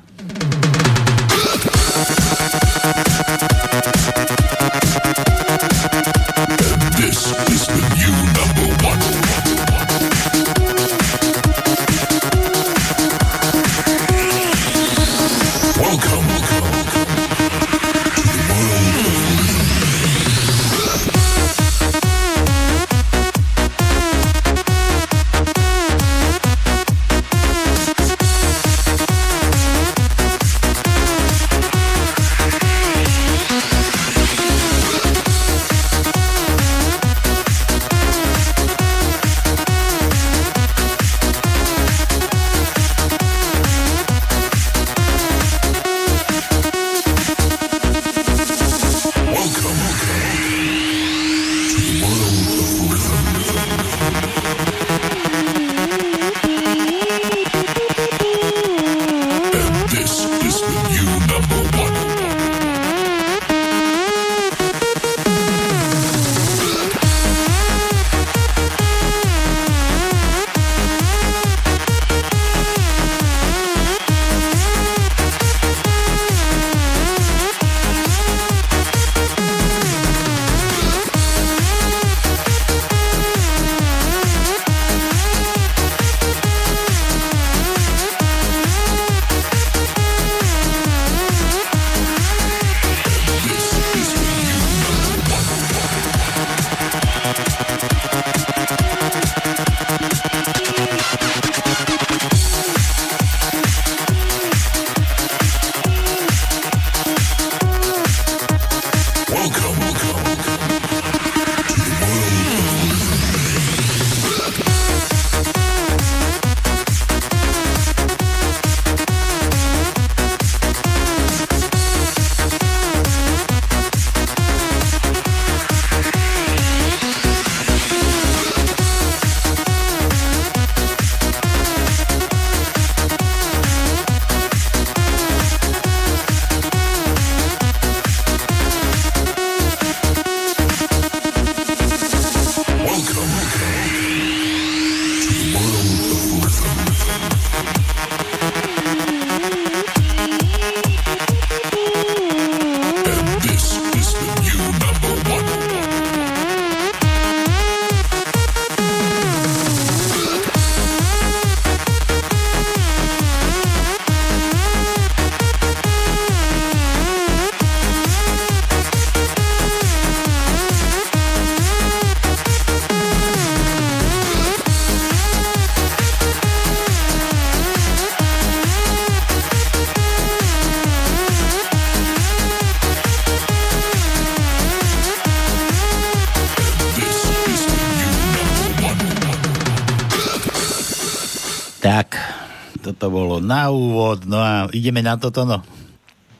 Na 193.52 193.68
úvod, 193.68 194.24
no 194.24 194.40
a 194.40 194.72
ideme 194.72 195.04
na 195.04 195.20
toto, 195.20 195.44
no. 195.44 195.60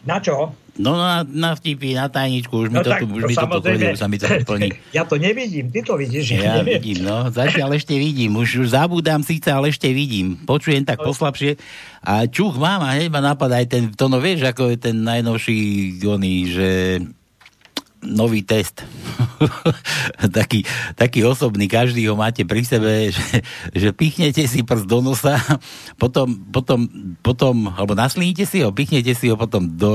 Na 0.08 0.16
čo? 0.18 0.56
No 0.72 0.96
na, 0.96 1.20
na 1.20 1.52
vtipy, 1.52 1.92
na 1.92 2.08
tajničku, 2.08 2.48
už 2.48 2.68
mi 2.72 2.80
No 2.80 2.80
to, 2.80 2.96
tak, 2.96 3.04
tu, 3.04 3.12
už 3.12 3.28
to 3.28 3.28
mi 3.28 3.36
to 3.36 3.60
tu 3.60 3.98
sa 4.00 4.08
mi 4.08 4.16
to 4.16 4.24
plní. 4.48 4.72
Ja 4.96 5.04
to 5.04 5.20
nevidím, 5.20 5.68
ty 5.68 5.84
to 5.84 6.00
vidíš. 6.00 6.32
Ja 6.40 6.64
neviem. 6.64 6.80
vidím, 6.80 7.04
no. 7.04 7.28
Zatiaľ 7.28 7.76
ešte 7.76 7.92
vidím. 8.00 8.40
Už, 8.40 8.64
už 8.64 8.72
zabúdam 8.72 9.20
síce, 9.20 9.52
ale 9.52 9.68
ešte 9.68 9.92
vidím. 9.92 10.40
Počujem 10.48 10.88
tak 10.88 11.04
poslabšie. 11.04 11.60
A 12.00 12.24
čuch 12.24 12.56
mám 12.56 12.80
a 12.80 12.96
hneď 12.96 13.12
ma 13.12 13.20
napadá 13.20 13.60
aj 13.60 13.68
ten, 13.68 13.82
to 13.92 14.08
no 14.08 14.16
vieš, 14.16 14.48
ako 14.48 14.72
je 14.72 14.78
ten 14.80 14.96
najnovší 15.04 15.58
oný, 16.08 16.34
že 16.48 16.68
nový 18.02 18.42
test. 18.42 18.82
taký, 20.38 20.66
taký 20.98 21.22
osobný, 21.22 21.70
každý 21.70 22.06
ho 22.10 22.18
máte 22.18 22.42
pri 22.42 22.66
sebe, 22.66 23.08
že, 23.14 23.42
že 23.72 23.88
pichnete 23.94 24.44
si 24.46 24.66
prst 24.66 24.86
do 24.86 24.98
nosa, 25.00 25.38
potom, 25.96 26.34
potom, 26.50 26.90
potom 27.22 27.70
alebo 27.70 27.94
naslíte 27.94 28.44
si 28.44 28.60
ho, 28.62 28.74
pichnete 28.74 29.14
si 29.14 29.30
ho 29.30 29.38
potom 29.38 29.64
do, 29.64 29.92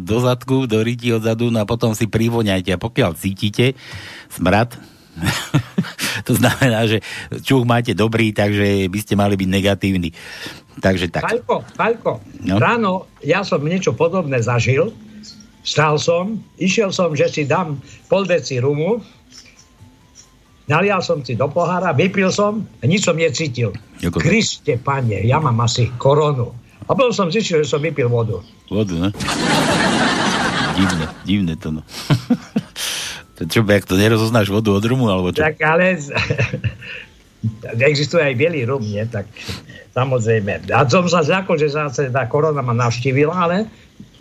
do 0.00 0.16
zadku, 0.20 0.64
do 0.64 0.80
ryti 0.80 1.12
odzadu 1.12 1.52
no 1.52 1.60
a 1.62 1.68
potom 1.68 1.92
si 1.92 2.08
privoňajte 2.08 2.74
a 2.74 2.82
pokiaľ 2.82 3.16
cítite 3.20 3.76
smrad, 4.32 4.74
to 6.28 6.32
znamená, 6.32 6.88
že 6.88 7.04
čuch 7.44 7.68
máte 7.68 7.92
dobrý, 7.92 8.32
takže 8.32 8.88
by 8.88 8.98
ste 9.04 9.14
mali 9.20 9.36
byť 9.36 9.48
negatívni. 9.48 10.10
Takže 10.80 11.12
tak. 11.12 11.28
Paľko, 11.28 11.56
Paľko, 11.76 12.10
No. 12.40 12.56
ráno 12.56 13.04
ja 13.20 13.44
som 13.44 13.60
niečo 13.60 13.92
podobné 13.92 14.40
zažil. 14.40 14.96
Vstal 15.60 16.00
som, 16.00 16.40
išiel 16.56 16.88
som, 16.88 17.12
že 17.12 17.28
si 17.28 17.42
dám 17.44 17.76
pol 18.08 18.24
deci 18.24 18.56
rumu, 18.56 19.04
nalial 20.70 21.04
som 21.04 21.20
si 21.20 21.36
do 21.36 21.50
pohára, 21.52 21.92
vypil 21.92 22.32
som 22.32 22.64
a 22.80 22.84
nič 22.88 23.04
som 23.04 23.18
necítil. 23.18 23.76
To? 24.00 24.16
Kriste, 24.16 24.80
pane, 24.80 25.20
ja 25.20 25.36
mám 25.36 25.60
asi 25.60 25.92
koronu. 26.00 26.56
A 26.88 26.96
potom 26.96 27.12
som 27.12 27.28
zistil, 27.28 27.60
že 27.62 27.68
som 27.68 27.84
vypil 27.84 28.08
vodu. 28.08 28.40
Vodu, 28.72 28.96
ne? 28.96 29.10
divné, 30.80 31.04
divné 31.24 31.54
to, 31.60 31.68
no. 31.70 31.82
to 33.36 33.44
čo, 33.44 33.60
jak 33.62 33.84
to 33.84 34.00
nerozoznáš 34.00 34.48
vodu 34.48 34.72
od 34.72 34.84
rumu, 34.84 35.12
alebo 35.12 35.30
čo? 35.34 35.44
Tak 35.44 35.60
ale 35.60 36.00
existuje 37.92 38.22
aj 38.24 38.34
bielý 38.36 38.64
rum, 38.64 38.80
nie? 38.80 39.04
Tak 39.04 39.28
samozrejme. 39.92 40.72
A 40.72 40.88
som 40.88 41.04
sa 41.06 41.20
zľakol, 41.20 41.60
že 41.60 41.72
sa 41.72 41.92
tá 41.92 42.24
korona 42.26 42.64
ma 42.64 42.72
navštívila, 42.72 43.34
ale 43.34 43.68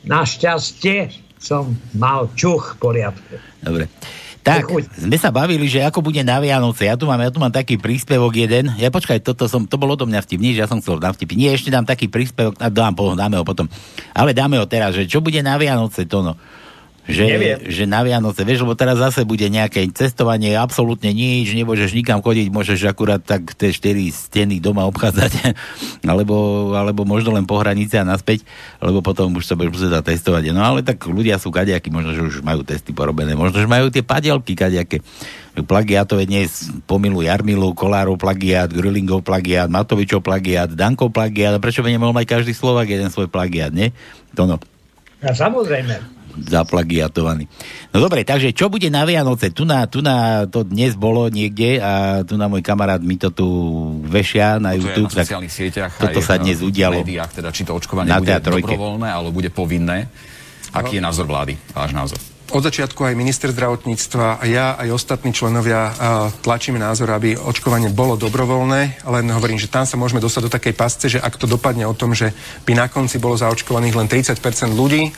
našťastie 0.03 1.28
som 1.39 1.71
mal 1.95 2.27
čuch 2.35 2.75
v 2.75 2.77
poriadku. 2.77 3.33
Dobre. 3.63 3.87
Tak, 4.39 4.71
sme 4.95 5.17
sa 5.19 5.35
bavili, 5.35 5.67
že 5.67 5.83
ako 5.83 5.99
bude 5.99 6.23
na 6.23 6.39
Vianoce. 6.39 6.87
Ja 6.87 6.95
tu 6.95 7.03
mám, 7.03 7.19
ja 7.19 7.27
tu 7.27 7.43
mám 7.43 7.51
taký 7.51 7.75
príspevok 7.75 8.33
jeden. 8.39 8.71
Ja 8.79 8.87
počkaj, 8.87 9.19
toto 9.19 9.51
som, 9.51 9.67
to 9.67 9.75
bolo 9.75 9.99
do 9.99 10.07
mňa 10.07 10.23
vtip. 10.23 10.39
Nie, 10.39 10.55
že 10.55 10.63
ja 10.63 10.69
som 10.71 10.79
chcel 10.79 10.97
dám 10.97 11.11
vtip. 11.11 11.35
Nie, 11.35 11.51
ešte 11.51 11.67
dám 11.69 11.83
taký 11.83 12.07
príspevok, 12.07 12.55
a 12.55 12.71
dám, 12.71 12.95
dáme 12.95 13.35
ho 13.35 13.43
potom. 13.43 13.67
Ale 14.15 14.31
dáme 14.31 14.55
ho 14.55 14.65
teraz, 14.65 14.95
že 14.95 15.11
čo 15.11 15.19
bude 15.19 15.43
na 15.43 15.59
Vianoce, 15.59 16.07
to 16.07 16.23
no. 16.23 16.39
Že, 17.09 17.25
Neviem. 17.25 17.57
že 17.65 17.89
na 17.89 18.05
Vianoce, 18.05 18.45
vieš, 18.45 18.61
lebo 18.61 18.77
teraz 18.77 19.01
zase 19.01 19.25
bude 19.25 19.49
nejaké 19.49 19.81
cestovanie, 19.89 20.53
absolútne 20.53 21.09
nič, 21.09 21.57
nemôžeš 21.57 21.97
nikam 21.97 22.21
chodiť, 22.21 22.53
môžeš 22.53 22.85
akurát 22.85 23.17
tak 23.17 23.57
tie 23.57 23.73
štyri 23.73 24.13
steny 24.13 24.61
doma 24.61 24.85
obchádzať, 24.85 25.57
alebo, 26.11 26.69
alebo 26.77 27.09
možno 27.09 27.33
len 27.33 27.49
po 27.49 27.57
hranici 27.57 27.97
a 27.97 28.05
naspäť, 28.05 28.45
lebo 28.77 29.01
potom 29.01 29.33
už 29.33 29.41
sa 29.41 29.57
budeš 29.57 29.81
musieť 29.81 30.05
testovať. 30.05 30.53
No 30.53 30.61
ale 30.61 30.85
tak 30.85 31.01
ľudia 31.01 31.41
sú 31.41 31.49
kadejakí, 31.49 31.89
možno, 31.89 32.13
že 32.13 32.21
už 32.21 32.35
majú 32.45 32.61
testy 32.61 32.93
porobené, 32.93 33.33
možno, 33.33 33.57
že 33.57 33.65
majú 33.65 33.89
tie 33.89 34.05
padielky 34.05 34.53
kadejaké. 34.53 35.01
Plagiatové 35.65 36.29
dnes 36.29 36.69
pomilujú 36.85 37.25
Jarmilu, 37.25 37.73
Kolárov 37.73 38.21
plagiat, 38.21 38.69
Grillingov 38.69 39.25
plagiat, 39.25 39.65
Matovičov 39.65 40.21
plagiat, 40.21 40.77
Dankov 40.77 41.09
plagiat, 41.09 41.57
a 41.57 41.59
prečo 41.59 41.81
by 41.81 41.89
nemohol 41.89 42.13
mať 42.13 42.37
každý 42.37 42.53
Slovak 42.53 42.85
jeden 42.85 43.09
svoj 43.09 43.33
plagiat, 43.33 43.73
nie? 43.73 43.89
To 44.37 44.45
no 44.45 44.61
A 45.25 45.33
samozrejme. 45.33 46.18
Zaplagiatovaný. 46.41 47.45
No 47.89 47.99
dobre, 47.99 48.21
takže 48.21 48.51
čo 48.51 48.67
bude 48.67 48.87
na 48.87 49.03
Vianoce? 49.03 49.49
Tu 49.49 49.63
na, 49.63 49.83
tu 49.85 49.99
na 49.99 50.45
to 50.45 50.61
dnes 50.61 50.93
bolo 50.93 51.27
niekde 51.27 51.77
a 51.77 51.91
tu 52.21 52.35
na 52.35 52.45
môj 52.45 52.61
kamarát 52.61 52.99
mi 52.99 53.15
to 53.15 53.29
tu 53.29 53.47
vešia 54.03 54.57
na 54.57 54.71
To 54.71 54.75
je 54.75 54.79
YouTube. 54.79 55.09
na 55.09 55.23
sociálnych 55.23 55.51
sieťach 55.51 55.91
toto 55.93 56.19
aj 56.19 56.25
sa 56.25 56.35
dnes 56.35 56.59
udialo. 56.59 57.01
médiách, 57.01 57.31
teda 57.33 57.49
či 57.49 57.63
to 57.63 57.73
očkovanie 57.73 58.07
Na 58.07 58.17
bude 58.17 58.29
teatrojke. 58.29 58.69
dobrovoľné, 58.69 59.07
alebo 59.07 59.29
bude 59.31 59.49
povinné. 59.49 60.07
Aký 60.69 60.97
je 60.97 61.03
názor 61.03 61.25
vlády? 61.25 61.57
Váš 61.73 61.91
názor? 61.91 62.19
Od 62.49 62.65
začiatku 62.65 63.05
aj 63.05 63.13
minister 63.13 63.53
zdravotníctva 63.53 64.41
a 64.41 64.43
ja, 64.49 64.73
aj 64.73 64.89
ostatní 64.89 65.29
členovia 65.29 65.93
tlačíme 66.41 66.81
názor, 66.81 67.13
aby 67.13 67.37
očkovanie 67.37 67.93
bolo 67.93 68.17
dobrovoľné, 68.17 69.05
len 69.05 69.25
hovorím, 69.29 69.61
že 69.61 69.69
tam 69.69 69.85
sa 69.85 70.01
môžeme 70.01 70.17
dostať 70.17 70.41
do 70.41 70.53
takej 70.53 70.73
pasce, 70.73 71.05
že 71.07 71.21
ak 71.21 71.37
to 71.37 71.45
dopadne 71.45 71.85
o 71.85 71.93
tom, 71.93 72.17
že 72.17 72.33
by 72.65 72.73
na 72.73 72.89
konci 72.89 73.21
bolo 73.21 73.37
zaočkovaných 73.37 73.93
len 73.93 74.09
30% 74.09 74.33
ľudí, 74.73 75.13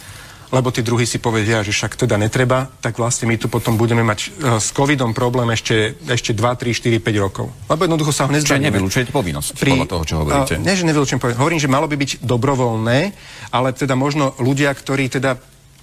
lebo 0.51 0.67
tí 0.69 0.83
druhí 0.83 1.07
si 1.07 1.17
povedia, 1.17 1.63
že 1.63 1.71
však 1.71 1.95
teda 1.95 2.19
netreba, 2.19 2.67
tak 2.83 2.99
vlastne 2.99 3.25
my 3.25 3.39
tu 3.39 3.47
potom 3.47 3.79
budeme 3.79 4.03
mať 4.03 4.19
e, 4.19 4.29
s 4.59 4.75
covidom 4.75 5.15
problém 5.15 5.47
ešte, 5.55 5.95
ešte 6.05 6.35
2, 6.35 6.43
3, 6.43 6.99
4, 6.99 6.99
5 6.99 7.23
rokov. 7.23 7.47
Lebo 7.71 7.81
jednoducho 7.87 8.11
sa 8.11 8.27
ho 8.27 8.29
Čiže 8.29 8.59
nezbavíme. 8.59 8.67
nevylučujete 8.67 9.11
povinnosť 9.15 9.49
podľa 9.55 9.87
toho, 9.87 10.03
čo 10.03 10.15
hovoríte. 10.19 10.53
A, 10.55 10.61
nie, 10.61 10.75
že 10.75 10.83
nevylučujem 10.83 11.19
povinnosť. 11.23 11.41
Hovorím, 11.41 11.59
že 11.63 11.71
malo 11.71 11.87
by 11.87 11.95
byť 11.95 12.11
dobrovoľné, 12.21 12.99
ale 13.55 13.67
teda 13.71 13.95
možno 13.95 14.35
ľudia, 14.43 14.75
ktorí 14.75 15.07
teda 15.07 15.39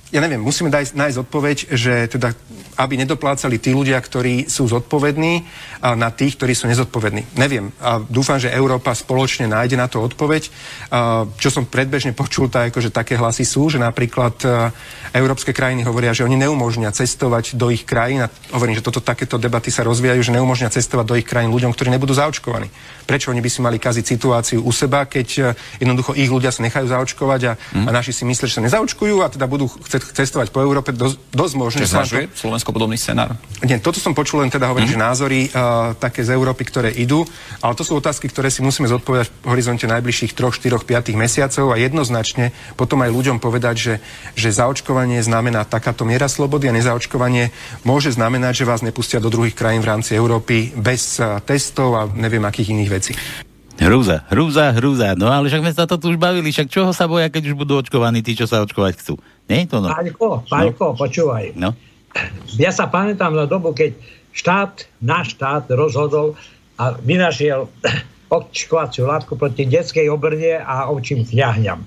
ja 0.09 0.25
neviem, 0.25 0.40
musíme 0.40 0.73
dať, 0.73 0.97
nájsť 0.97 1.21
odpoveď, 1.21 1.57
že 1.77 2.09
teda, 2.09 2.33
aby 2.81 2.97
nedoplácali 2.97 3.61
tí 3.61 3.77
ľudia, 3.77 4.01
ktorí 4.01 4.49
sú 4.49 4.64
zodpovední 4.64 5.44
a 5.85 5.92
na 5.92 6.09
tých, 6.09 6.40
ktorí 6.40 6.57
sú 6.57 6.64
nezodpovední. 6.64 7.37
Neviem. 7.37 7.77
A 7.77 8.01
dúfam, 8.01 8.40
že 8.40 8.49
Európa 8.49 8.97
spoločne 8.97 9.44
nájde 9.44 9.77
na 9.77 9.85
to 9.85 10.01
odpoveď. 10.01 10.49
A 10.88 11.29
čo 11.37 11.53
som 11.53 11.68
predbežne 11.68 12.16
počul, 12.16 12.49
tak 12.49 12.73
akože 12.73 12.88
také 12.88 13.21
hlasy 13.21 13.44
sú, 13.44 13.68
že 13.68 13.77
napríklad 13.77 14.35
a, 14.49 14.73
európske 15.12 15.53
krajiny 15.53 15.85
hovoria, 15.85 16.16
že 16.16 16.25
oni 16.25 16.40
neumožnia 16.40 16.88
cestovať 16.88 17.61
do 17.61 17.68
ich 17.68 17.85
krajín. 17.85 18.25
A 18.25 18.33
hovorím, 18.57 18.81
že 18.81 18.85
toto 18.85 19.05
takéto 19.05 19.37
debaty 19.37 19.68
sa 19.68 19.85
rozvíjajú, 19.85 20.25
že 20.25 20.33
neumožnia 20.33 20.73
cestovať 20.73 21.05
do 21.05 21.16
ich 21.21 21.29
krajín 21.29 21.53
ľuďom, 21.53 21.77
ktorí 21.77 21.92
nebudú 21.92 22.16
zaočkovaní. 22.16 22.73
Prečo 23.05 23.29
oni 23.29 23.44
by 23.44 23.51
si 23.53 23.61
mali 23.61 23.77
kaziť 23.77 24.05
situáciu 24.05 24.64
u 24.64 24.73
seba, 24.73 25.05
keď 25.05 25.29
e, 25.37 25.42
jednoducho 25.81 26.12
ich 26.12 26.29
ľudia 26.29 26.53
sa 26.53 26.61
nechajú 26.61 26.92
zaočkovať 26.92 27.40
a, 27.49 27.53
a 27.57 27.90
naši 27.92 28.12
si 28.12 28.29
myslia, 28.29 28.49
že 28.49 28.57
sa 28.61 28.64
nezaočkujú 28.64 29.25
a 29.25 29.33
teda 29.33 29.49
budú 29.49 29.68
chcieť 29.68 29.97
cestovať 30.02 30.54
po 30.54 30.62
Európe, 30.62 30.94
dosť, 30.94 31.16
dosť 31.30 31.54
možné. 31.58 31.80
Čiže 31.82 31.87
nám 31.87 31.92
to- 31.92 31.98
zvažuje 32.08 32.24
Slovensko 32.34 32.70
podobný 32.72 32.96
scenár? 32.98 33.34
nie, 33.66 33.76
toto 33.82 33.98
som 33.98 34.14
počul 34.14 34.46
len 34.46 34.50
teda 34.50 34.70
hovoriť, 34.70 34.87
mm. 34.87 34.94
že 34.94 34.98
názory 34.98 35.40
uh, 35.50 35.94
také 35.98 36.22
z 36.22 36.34
Európy, 36.34 36.62
ktoré 36.68 36.94
idú, 36.94 37.26
ale 37.58 37.74
to 37.74 37.82
sú 37.82 37.98
otázky, 37.98 38.30
ktoré 38.30 38.54
si 38.54 38.62
musíme 38.62 38.87
zodpovedať 38.87 39.34
v 39.42 39.50
horizonte 39.50 39.87
najbližších 39.90 40.32
3, 40.32 40.78
4, 40.78 40.87
5 40.87 41.18
mesiacov 41.18 41.66
a 41.74 41.76
jednoznačne 41.76 42.54
potom 42.78 43.02
aj 43.02 43.11
ľuďom 43.11 43.42
povedať, 43.42 43.76
že, 43.76 43.94
že 44.38 44.54
zaočkovanie 44.54 45.18
znamená 45.24 45.66
takáto 45.66 46.06
miera 46.06 46.30
slobody 46.30 46.70
a 46.70 46.76
nezaočkovanie 46.76 47.50
môže 47.82 48.14
znamenať, 48.14 48.62
že 48.62 48.68
vás 48.68 48.87
nepustia 48.87 49.18
do 49.18 49.32
druhých 49.32 49.58
krajín 49.58 49.82
v 49.82 49.90
rámci 49.90 50.14
Európy 50.14 50.70
bez 50.78 51.18
uh, 51.18 51.42
testov 51.42 51.98
a 51.98 52.02
neviem 52.06 52.44
akých 52.46 52.72
iných 52.76 52.90
vecí. 52.94 53.12
Hrúza, 53.79 54.27
hrúza, 54.27 54.75
hrúza. 54.75 55.14
No 55.14 55.31
ale 55.31 55.47
však 55.47 55.62
sme 55.62 55.73
sa 55.73 55.87
to 55.87 56.03
tu 56.03 56.11
už 56.11 56.19
bavili, 56.19 56.51
však 56.51 56.67
čoho 56.67 56.91
sa 56.91 57.07
boja, 57.07 57.31
keď 57.31 57.55
už 57.55 57.55
budú 57.55 57.79
očkovaní 57.79 58.27
tí, 58.27 58.35
čo 58.35 58.51
sa 58.51 58.59
očkovať 58.67 58.99
chcú? 58.99 59.14
Nie 59.47 59.71
to 59.71 59.79
no? 59.79 59.95
Paľko, 59.95 60.43
Paľko, 60.51 60.85
počúvaj. 60.99 61.55
No. 61.55 61.79
Ja 62.59 62.75
sa 62.75 62.91
pamätám 62.91 63.38
na 63.38 63.47
dobu, 63.47 63.71
keď 63.71 63.95
štát, 64.35 64.83
náš 64.99 65.38
štát 65.38 65.71
rozhodol 65.71 66.35
a 66.75 66.99
vynašiel 66.99 67.71
očkovaciu 68.35 69.07
látku 69.07 69.38
proti 69.38 69.71
detskej 69.71 70.11
obrne 70.11 70.59
a 70.59 70.91
ovčím 70.91 71.23
kňahňam. 71.23 71.79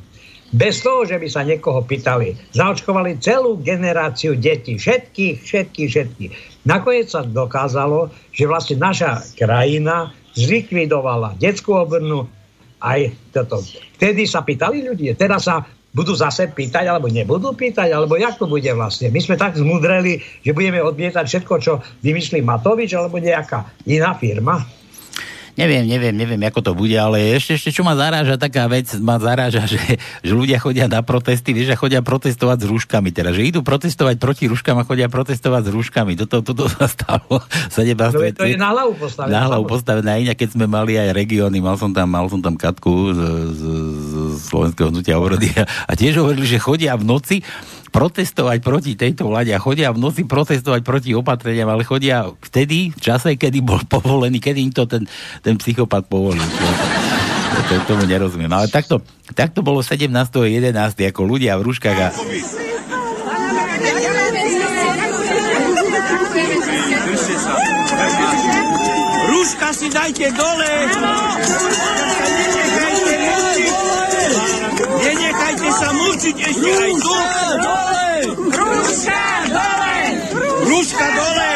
Bez 0.51 0.83
toho, 0.83 1.07
že 1.07 1.15
by 1.15 1.27
sa 1.31 1.47
niekoho 1.47 1.79
pýtali. 1.83 2.35
Zaočkovali 2.51 3.23
celú 3.23 3.55
generáciu 3.63 4.35
detí. 4.35 4.75
Všetkých, 4.75 5.39
všetkých, 5.43 5.89
všetkých. 5.91 6.31
Nakoniec 6.67 7.07
sa 7.07 7.23
dokázalo, 7.23 8.11
že 8.35 8.51
vlastne 8.51 8.75
naša 8.79 9.23
krajina 9.39 10.11
zlikvidovala 10.35 11.37
detskú 11.39 11.75
obrnu 11.75 12.27
aj 12.81 13.13
toto. 13.31 13.61
Vtedy 13.97 14.25
sa 14.25 14.41
pýtali 14.41 14.81
ľudia. 14.81 15.13
Teraz 15.13 15.45
sa 15.45 15.61
budú 15.91 16.15
zase 16.15 16.49
pýtať, 16.49 16.87
alebo 16.87 17.11
nebudú 17.11 17.51
pýtať, 17.51 17.91
alebo 17.91 18.15
jak 18.15 18.39
to 18.39 18.47
bude 18.47 18.67
vlastne. 18.71 19.11
My 19.11 19.19
sme 19.19 19.35
tak 19.35 19.59
zmudreli, 19.59 20.23
že 20.41 20.55
budeme 20.55 20.79
odmietať 20.79 21.25
všetko, 21.27 21.53
čo 21.59 21.83
vymyslí 22.01 22.41
Matovič, 22.41 22.95
alebo 22.95 23.19
nejaká 23.19 23.67
iná 23.85 24.15
firma. 24.15 24.63
Neviem, 25.59 25.83
neviem, 25.83 26.15
neviem, 26.15 26.41
ako 26.47 26.59
to 26.61 26.71
bude, 26.71 26.95
ale 26.95 27.35
ešte, 27.35 27.59
ešte 27.59 27.69
čo 27.75 27.83
ma 27.83 27.93
zaráža, 27.93 28.39
taká 28.39 28.65
vec 28.65 28.87
ma 28.97 29.19
zaráža, 29.19 29.67
že, 29.71 29.79
že 30.23 30.31
ľudia 30.31 30.57
chodia 30.57 30.87
na 30.87 31.03
protesty, 31.03 31.51
vieš, 31.51 31.75
a 31.75 31.77
chodia 31.77 31.99
protestovať 31.99 32.63
s 32.63 32.65
rúškami 32.67 33.09
teraz, 33.11 33.35
že 33.35 33.43
idú 33.43 33.59
protestovať 33.61 34.15
proti 34.17 34.47
rúškam 34.47 34.79
a 34.79 34.87
chodia 34.87 35.11
protestovať 35.11 35.67
s 35.67 35.69
rúškami. 35.69 36.15
Toto, 36.15 36.39
toto 36.43 36.71
sa 36.71 36.87
stalo. 36.87 37.43
Sa 37.67 37.83
neba, 37.83 38.07
No, 38.11 38.19
to 38.19 38.43
je 38.43 38.59
na 38.59 38.71
hlavu 38.71 38.95
postavené. 38.95 39.31
na 39.31 39.41
hlavu 39.47 39.63
postavené. 39.67 40.09
Inak, 40.23 40.37
keď 40.39 40.49
sme 40.55 40.65
mali 40.67 40.95
aj 40.95 41.15
regióny, 41.15 41.59
mal 41.59 41.79
som 41.79 41.91
tam, 41.91 42.07
mal 42.11 42.27
som 42.27 42.39
tam 42.39 42.55
Katku 42.55 43.11
z, 43.11 43.19
z, 43.51 43.61
z 43.95 44.11
Slovenského 44.47 44.91
hnutia 44.91 45.15
obrody 45.15 45.47
a, 45.55 45.63
a 45.63 45.91
tiež 45.95 46.19
hovorili, 46.19 46.47
že 46.47 46.59
chodia 46.59 46.95
v 46.95 47.07
noci 47.07 47.35
protestovať 47.91 48.63
proti 48.63 48.95
tejto 48.95 49.27
vláde 49.27 49.51
a 49.51 49.59
chodia 49.59 49.91
v 49.91 49.99
noci 49.99 50.23
protestovať 50.23 50.81
proti 50.81 51.11
opatreniam, 51.11 51.67
ale 51.67 51.83
chodia 51.83 52.31
vtedy, 52.39 52.95
v 52.95 52.99
čase, 52.99 53.35
kedy 53.35 53.59
bol 53.59 53.83
povolený, 53.93 54.39
kedy 54.39 54.59
im 54.63 54.73
to 54.73 54.87
ten, 54.87 55.03
ten 55.43 55.59
psychopat 55.59 56.07
povolil. 56.07 56.41
to, 57.67 57.75
tomu 57.85 58.07
nerozumiem. 58.07 58.49
Ale 58.49 58.71
takto, 58.71 59.03
takto 59.35 59.59
bolo 59.59 59.83
17.11. 59.83 60.71
ako 61.11 61.21
ľudia 61.27 61.59
v 61.59 61.61
rúškach 61.67 61.99
a 61.99 62.09
Rúška 69.31 69.69
si 69.73 69.87
dajte 69.89 70.27
dole! 70.37 70.71
Nenechajte 70.91 72.00
mučiť 76.21 76.37
ešte 76.37 76.69
aj 76.69 76.93
tu! 77.01 77.15
Rúška 78.53 79.25
dole! 79.49 79.97
Rúška 80.69 81.07
dole! 81.17 81.53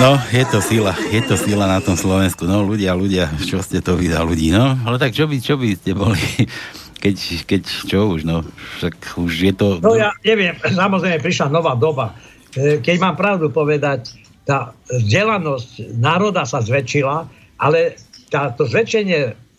No, 0.00 0.16
je 0.32 0.44
to 0.48 0.58
sila, 0.64 0.96
je 1.12 1.20
to 1.28 1.36
sila 1.36 1.68
na 1.68 1.84
tom 1.84 1.92
Slovensku. 1.92 2.48
No, 2.48 2.64
ľudia, 2.64 2.96
ľudia, 2.96 3.28
čo 3.44 3.60
ste 3.60 3.84
to 3.84 4.00
vydali 4.00 4.24
ľudí, 4.24 4.48
no? 4.48 4.80
Ale 4.88 4.96
tak 4.96 5.12
čo 5.12 5.28
by, 5.28 5.36
čo 5.44 5.60
by 5.60 5.76
ste 5.76 5.92
boli, 5.92 6.24
keď, 7.04 7.16
keď, 7.44 7.62
čo 7.92 8.08
už, 8.16 8.24
no? 8.24 8.40
Však 8.80 9.20
už 9.20 9.32
je 9.44 9.52
to... 9.52 9.76
No 9.84 9.92
ja 9.92 10.16
neviem, 10.24 10.56
samozrejme 10.56 11.20
prišla 11.20 11.52
nová 11.52 11.76
doba. 11.76 12.16
E, 12.56 12.80
Keď 12.80 12.96
mám 12.96 13.20
pravdu 13.20 13.52
povedať, 13.52 14.16
tá 14.48 14.72
vzdelanosť 14.88 16.00
národa 16.00 16.48
sa 16.48 16.64
zväčšila, 16.64 17.28
ale 17.60 18.00
táto 18.32 18.64
zväčšenie 18.64 19.51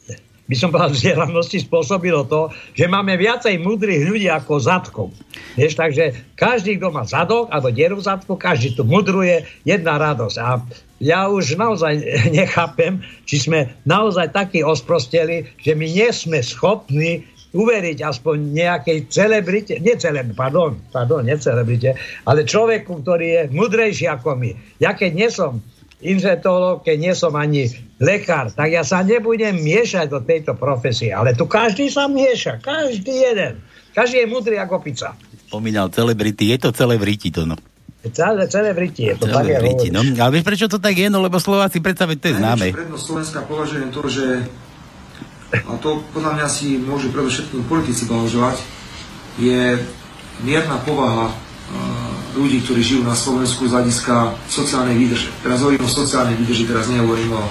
by 0.44 0.56
som 0.60 0.76
povedal, 0.76 0.92
vzdelanosti 0.92 1.64
spôsobilo 1.64 2.28
to, 2.28 2.52
že 2.76 2.92
máme 2.92 3.16
viacej 3.16 3.64
múdrych 3.64 4.04
ľudí 4.04 4.28
ako 4.28 4.60
zadkov. 4.60 5.08
Vieš, 5.56 5.80
takže 5.80 6.36
každý, 6.36 6.76
kto 6.76 6.92
má 6.92 7.08
zadok 7.08 7.48
alebo 7.48 7.72
dieru 7.72 7.96
v 7.96 8.08
zadku, 8.08 8.36
každý 8.36 8.76
tu 8.76 8.84
mudruje, 8.84 9.48
jedna 9.64 9.96
radosť. 9.96 10.38
A 10.44 10.60
ja 11.00 11.32
už 11.32 11.56
naozaj 11.56 12.04
nechápem, 12.38 13.00
či 13.24 13.40
sme 13.40 13.72
naozaj 13.88 14.36
takí 14.36 14.60
osprosteli, 14.60 15.48
že 15.64 15.80
my 15.80 15.88
nie 15.88 16.10
sme 16.12 16.44
schopní 16.44 17.24
uveriť 17.54 18.02
aspoň 18.02 18.38
nejakej 18.50 19.14
celebrite, 19.14 19.78
nie 19.78 19.94
celebrite, 19.94 20.34
pardon, 20.34 20.74
pardon, 20.90 21.22
nie 21.22 21.38
celebrite, 21.38 21.94
ale 22.26 22.50
človeku, 22.50 23.06
ktorý 23.06 23.28
je 23.30 23.42
mudrejší 23.54 24.10
ako 24.10 24.42
my. 24.42 24.52
Ja 24.82 24.98
keď 24.98 25.12
nie 25.14 25.30
som 25.30 25.62
inžetolog, 26.04 26.84
keď 26.84 26.98
nie 27.00 27.14
som 27.16 27.34
ani 27.34 27.72
lekár, 27.98 28.52
tak 28.52 28.70
ja 28.70 28.84
sa 28.84 29.02
nebudem 29.02 29.56
miešať 29.56 30.12
do 30.12 30.20
tejto 30.20 30.54
profesie. 30.60 31.16
Ale 31.16 31.34
tu 31.34 31.48
každý 31.48 31.88
sa 31.88 32.12
mieša, 32.12 32.60
každý 32.60 33.12
jeden. 33.12 33.64
Každý 33.96 34.26
je 34.26 34.28
mudrý 34.28 34.60
ako 34.60 34.84
pizza. 34.84 35.16
Spomínal 35.48 35.88
celebrity, 35.94 36.52
je 36.52 36.58
to 36.58 36.70
celebrity 36.74 37.30
to, 37.32 37.48
no. 37.48 37.56
Celé, 38.04 38.52
celebriti 38.52 39.08
je 39.08 39.16
to 39.16 39.32
také 39.32 39.56
Celebrity, 39.56 39.88
no. 39.88 40.04
Ale 40.04 40.36
vieš, 40.36 40.44
prečo 40.44 40.68
to 40.68 40.76
tak 40.76 41.00
je? 41.00 41.08
No, 41.08 41.24
lebo 41.24 41.40
Slováci 41.40 41.80
predsa 41.80 42.04
veď 42.04 42.18
to 42.20 42.28
je 42.28 42.36
známe. 42.36 42.68
Prednosť 42.76 43.06
Slovenska 43.08 43.40
považujem 43.48 43.90
to, 43.96 44.02
že 44.12 44.26
a 45.54 45.72
to 45.80 46.04
podľa 46.12 46.36
mňa 46.36 46.48
si 46.50 46.82
môžu 46.82 47.14
predovšetkým 47.14 47.64
politici 47.70 48.10
blahoželať, 48.10 48.60
je 49.38 49.78
mierna 50.42 50.82
povaha 50.82 51.32
ľudí, 52.34 52.62
ktorí 52.66 52.82
žijú 52.82 53.02
na 53.06 53.14
Slovensku 53.14 53.66
z 53.66 53.72
hľadiska 53.74 54.14
sociálnej 54.50 54.98
výdrže. 54.98 55.30
Teraz 55.42 55.62
hovorím 55.62 55.86
o 55.86 55.90
sociálnej 55.90 56.36
výdrži, 56.42 56.64
teraz 56.66 56.90
nehovorím 56.90 57.38
o 57.38 57.44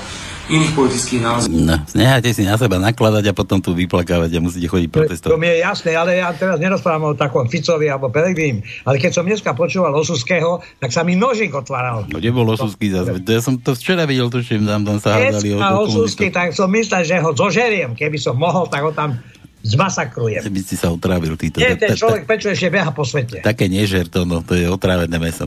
iných 0.50 0.74
politických 0.74 1.22
názoroch. 1.22 1.54
No, 1.54 1.78
nehajte 1.94 2.34
si 2.34 2.42
na 2.42 2.58
seba 2.58 2.74
nakladať 2.76 3.30
a 3.30 3.32
potom 3.32 3.62
tu 3.62 3.78
vyplakávať 3.78 4.36
a 4.36 4.38
musíte 4.42 4.66
chodiť 4.66 4.88
To 4.90 4.94
protestovať. 4.98 5.38
mi 5.38 5.46
je 5.48 5.56
jasné, 5.62 5.90
ale 5.94 6.18
ja 6.18 6.34
teraz 6.34 6.58
nerozprávam 6.58 7.14
o 7.14 7.16
takom 7.16 7.46
Ficovi 7.46 7.86
alebo 7.86 8.10
Pelegrín. 8.10 8.60
Ale 8.82 8.98
keď 8.98 9.22
som 9.22 9.24
dneska 9.24 9.54
počúval 9.54 9.94
Osuského, 9.94 10.58
tak 10.82 10.90
sa 10.90 11.06
mi 11.06 11.14
nožík 11.14 11.54
otváral. 11.54 12.10
No, 12.10 12.18
kde 12.18 12.34
bol 12.34 12.44
Osusky 12.50 12.90
zase? 12.90 13.22
To 13.22 13.30
ja 13.30 13.40
som 13.40 13.54
to 13.62 13.78
včera 13.78 14.02
videl, 14.02 14.28
tuším, 14.28 14.66
tam, 14.66 14.82
tam 14.82 14.98
sa 14.98 15.14
hádali 15.14 15.54
o 15.54 15.58
Osusky, 15.86 16.34
tak 16.34 16.52
som 16.58 16.66
myslel, 16.74 17.06
že 17.06 17.22
ho 17.22 17.30
zožeriem. 17.32 17.94
Keby 17.94 18.18
som 18.18 18.34
mohol, 18.34 18.66
tak 18.66 18.82
ho 18.82 18.90
tam 18.90 19.22
zmasakrujem. 19.62 20.42
By 20.42 20.62
si 20.62 20.74
sa 20.74 20.90
otrávil 20.90 21.38
týto. 21.38 21.62
Nie, 21.62 21.78
ten 21.78 21.94
človek 21.94 22.26
prečo 22.26 22.50
ešte 22.50 22.68
beha 22.68 22.90
po 22.90 23.06
svete. 23.06 23.40
Také 23.40 23.70
nežer 23.70 24.10
to, 24.10 24.26
no, 24.26 24.42
to 24.42 24.58
je 24.58 24.66
otrávené 24.66 25.14
meso. 25.22 25.46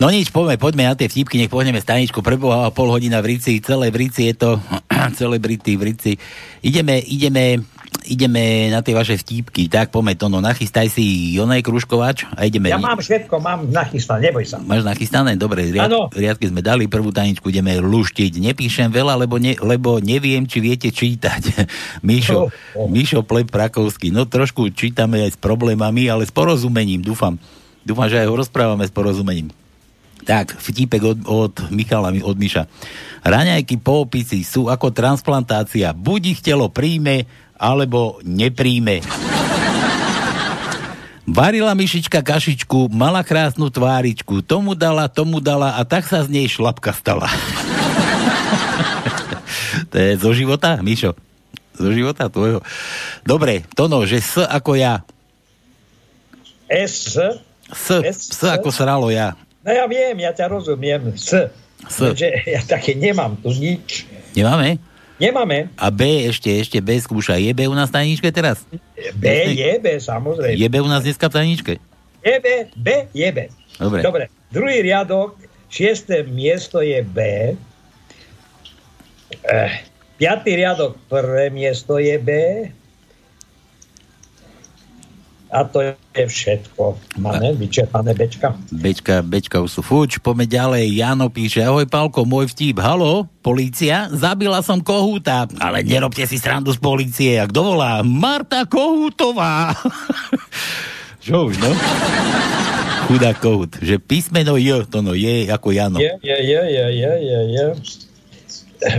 No 0.00 0.08
nič, 0.08 0.32
poďme, 0.32 0.56
poďme 0.56 0.84
na 0.88 0.96
tie 0.96 1.06
vtipky, 1.06 1.36
nech 1.38 1.52
pohneme 1.52 1.78
staničku, 1.78 2.24
preboha 2.24 2.72
pol 2.72 2.88
hodina 2.90 3.20
v 3.20 3.36
Rici, 3.36 3.60
celé 3.60 3.92
v 3.92 4.08
Rici 4.08 4.32
je 4.32 4.34
to, 4.34 4.50
celebrity 5.20 5.76
v 5.76 5.82
Rici. 5.92 6.12
Ideme, 6.64 6.98
ideme, 7.04 7.62
ideme 8.02 8.68
na 8.68 8.82
tie 8.82 8.92
vaše 8.92 9.14
vtípky, 9.14 9.66
tak 9.66 9.88
poďme 9.88 10.14
to, 10.14 10.26
no 10.26 10.38
nachystaj 10.38 10.88
si 10.88 11.02
Jonaj 11.32 11.62
Kruškovač 11.62 12.26
a 12.30 12.44
ideme. 12.44 12.68
Ja 12.68 12.76
mám 12.76 12.98
všetko, 12.98 13.34
mám 13.38 13.70
nachystané, 13.70 14.28
neboj 14.28 14.44
sa. 14.44 14.58
Máš 14.58 14.82
nachystané? 14.82 15.34
Dobre, 15.34 15.70
riad, 15.70 15.86
Áno. 15.86 16.10
riadky 16.10 16.50
sme 16.50 16.60
dali, 16.60 16.84
prvú 16.84 17.08
taničku 17.08 17.48
ideme 17.48 17.78
luštiť. 17.78 18.42
Nepíšem 18.42 18.90
veľa, 18.90 19.14
lebo, 19.16 19.38
ne, 19.38 19.54
lebo 19.56 19.98
neviem, 19.98 20.44
či 20.44 20.58
viete 20.58 20.90
čítať. 20.90 21.42
Mišo, 22.08 22.50
Oh, 22.74 22.90
Mišo 22.90 23.22
Pleb 23.22 23.48
Prakovský. 23.48 24.10
No 24.10 24.26
trošku 24.26 24.68
čítame 24.70 25.22
aj 25.22 25.34
s 25.34 25.38
problémami, 25.38 26.10
ale 26.10 26.26
s 26.26 26.32
porozumením, 26.34 27.00
dúfam. 27.00 27.38
Dúfam, 27.84 28.10
že 28.10 28.18
aj 28.18 28.26
ho 28.26 28.34
rozprávame 28.34 28.82
s 28.82 28.92
porozumením. 28.92 29.52
Tak, 30.24 30.56
vtípek 30.56 31.02
od, 31.04 31.18
od 31.28 31.54
Michala, 31.68 32.08
od 32.08 32.36
Miša. 32.36 32.64
Raňajky 33.20 33.76
po 33.76 34.08
opici 34.08 34.40
sú 34.40 34.72
ako 34.72 34.88
transplantácia. 34.88 35.92
Buď 35.92 36.36
ich 36.36 36.40
telo 36.40 36.72
príjme, 36.72 37.28
alebo 37.58 38.18
nepríjme. 38.22 39.00
Varila 41.24 41.72
myšička 41.72 42.20
kašičku, 42.20 42.92
mala 42.92 43.24
krásnu 43.24 43.72
tváričku, 43.72 44.44
tomu 44.44 44.76
dala, 44.76 45.08
tomu 45.08 45.40
dala 45.40 45.80
a 45.80 45.82
tak 45.88 46.04
sa 46.04 46.20
z 46.20 46.28
nej 46.28 46.46
šlapka 46.52 46.92
stala. 46.92 47.32
to 49.90 49.96
je 49.96 50.20
zo 50.20 50.30
života, 50.36 50.76
Mišo? 50.84 51.16
Zo 51.74 51.90
života 51.90 52.28
tvojho. 52.28 52.60
Dobre, 53.24 53.64
Tono, 53.72 54.04
že 54.04 54.20
S 54.20 54.36
ako 54.36 54.76
ja. 54.76 55.00
S, 56.68 57.16
S, 57.72 57.88
S 58.30 58.40
ako 58.44 58.68
sralo 58.68 59.08
ja. 59.08 59.32
no 59.64 59.72
ja 59.72 59.88
viem, 59.88 60.20
ja 60.20 60.36
ťa 60.36 60.52
rozumiem. 60.52 61.16
S. 61.16 61.48
S. 61.88 61.98
Že 62.04 62.52
ja 62.52 62.60
také 62.68 62.92
nemám 62.92 63.40
tu 63.40 63.48
nič. 63.48 64.04
Nemáme? 64.36 64.76
Nemáme. 65.14 65.70
A 65.78 65.94
B 65.94 66.26
ešte, 66.26 66.50
ešte 66.50 66.82
B 66.82 66.98
skúša. 66.98 67.38
Je 67.38 67.54
B 67.54 67.70
u 67.70 67.74
nás 67.74 67.86
v 67.90 68.02
tajničke 68.02 68.28
teraz? 68.34 68.66
B 69.14 69.26
je 69.54 69.78
B, 69.78 69.86
samozrejme. 70.02 70.58
Je 70.58 70.66
B 70.66 70.74
u 70.82 70.90
nás 70.90 71.06
dneska 71.06 71.30
v 71.30 71.34
tajničke? 71.38 71.72
Je 72.24 72.36
B, 72.42 72.46
B 72.74 72.88
je 73.14 73.28
B. 73.30 73.38
Dobre. 73.78 74.00
Dobre. 74.02 74.24
Druhý 74.50 74.82
riadok, 74.82 75.38
šiesté 75.70 76.26
miesto 76.26 76.82
je 76.82 76.98
B. 77.06 77.18
Eh, 79.44 79.72
piatý 80.18 80.58
riadok, 80.58 80.98
prvé 81.06 81.50
miesto 81.50 82.02
je 82.02 82.16
B. 82.18 82.30
A 85.54 85.62
to 85.70 85.94
je 86.14 86.26
všetko. 86.30 86.94
Máme 87.18 87.58
vyčerpané. 87.58 88.14
Bečka, 88.70 89.20
Bečka 89.20 89.58
už 89.58 89.70
sú 89.70 89.82
fuč, 89.82 90.22
poďme 90.22 90.46
ďalej. 90.46 90.84
Jano 90.94 91.26
píše, 91.26 91.66
ahoj 91.66 91.90
Pálko, 91.90 92.22
môj 92.22 92.54
vtip. 92.54 92.78
Halo, 92.78 93.26
polícia, 93.42 94.06
zabila 94.14 94.62
som 94.62 94.78
kohúta, 94.78 95.50
ale 95.58 95.82
nerobte 95.82 96.22
si 96.24 96.38
srandu 96.38 96.70
z 96.70 96.78
polície. 96.78 97.34
A 97.42 97.50
kto 97.50 97.74
volá? 97.74 98.00
Marta 98.06 98.62
Kohútová. 98.62 99.74
Čo 101.24 101.50
už, 101.50 101.56
no? 101.58 101.72
Chudá 103.08 103.32
kohút. 103.32 103.80
Že 103.80 103.96
písmeno 103.96 104.60
J, 104.60 104.84
to 104.88 105.00
no 105.00 105.16
je 105.16 105.48
ako 105.48 105.72
Jano. 105.72 105.96
Je, 105.96 106.12
je, 106.20 106.36
je, 106.36 106.60
je, 106.68 106.86
je, 107.00 107.12
je, 107.16 107.40
je. 107.48 107.66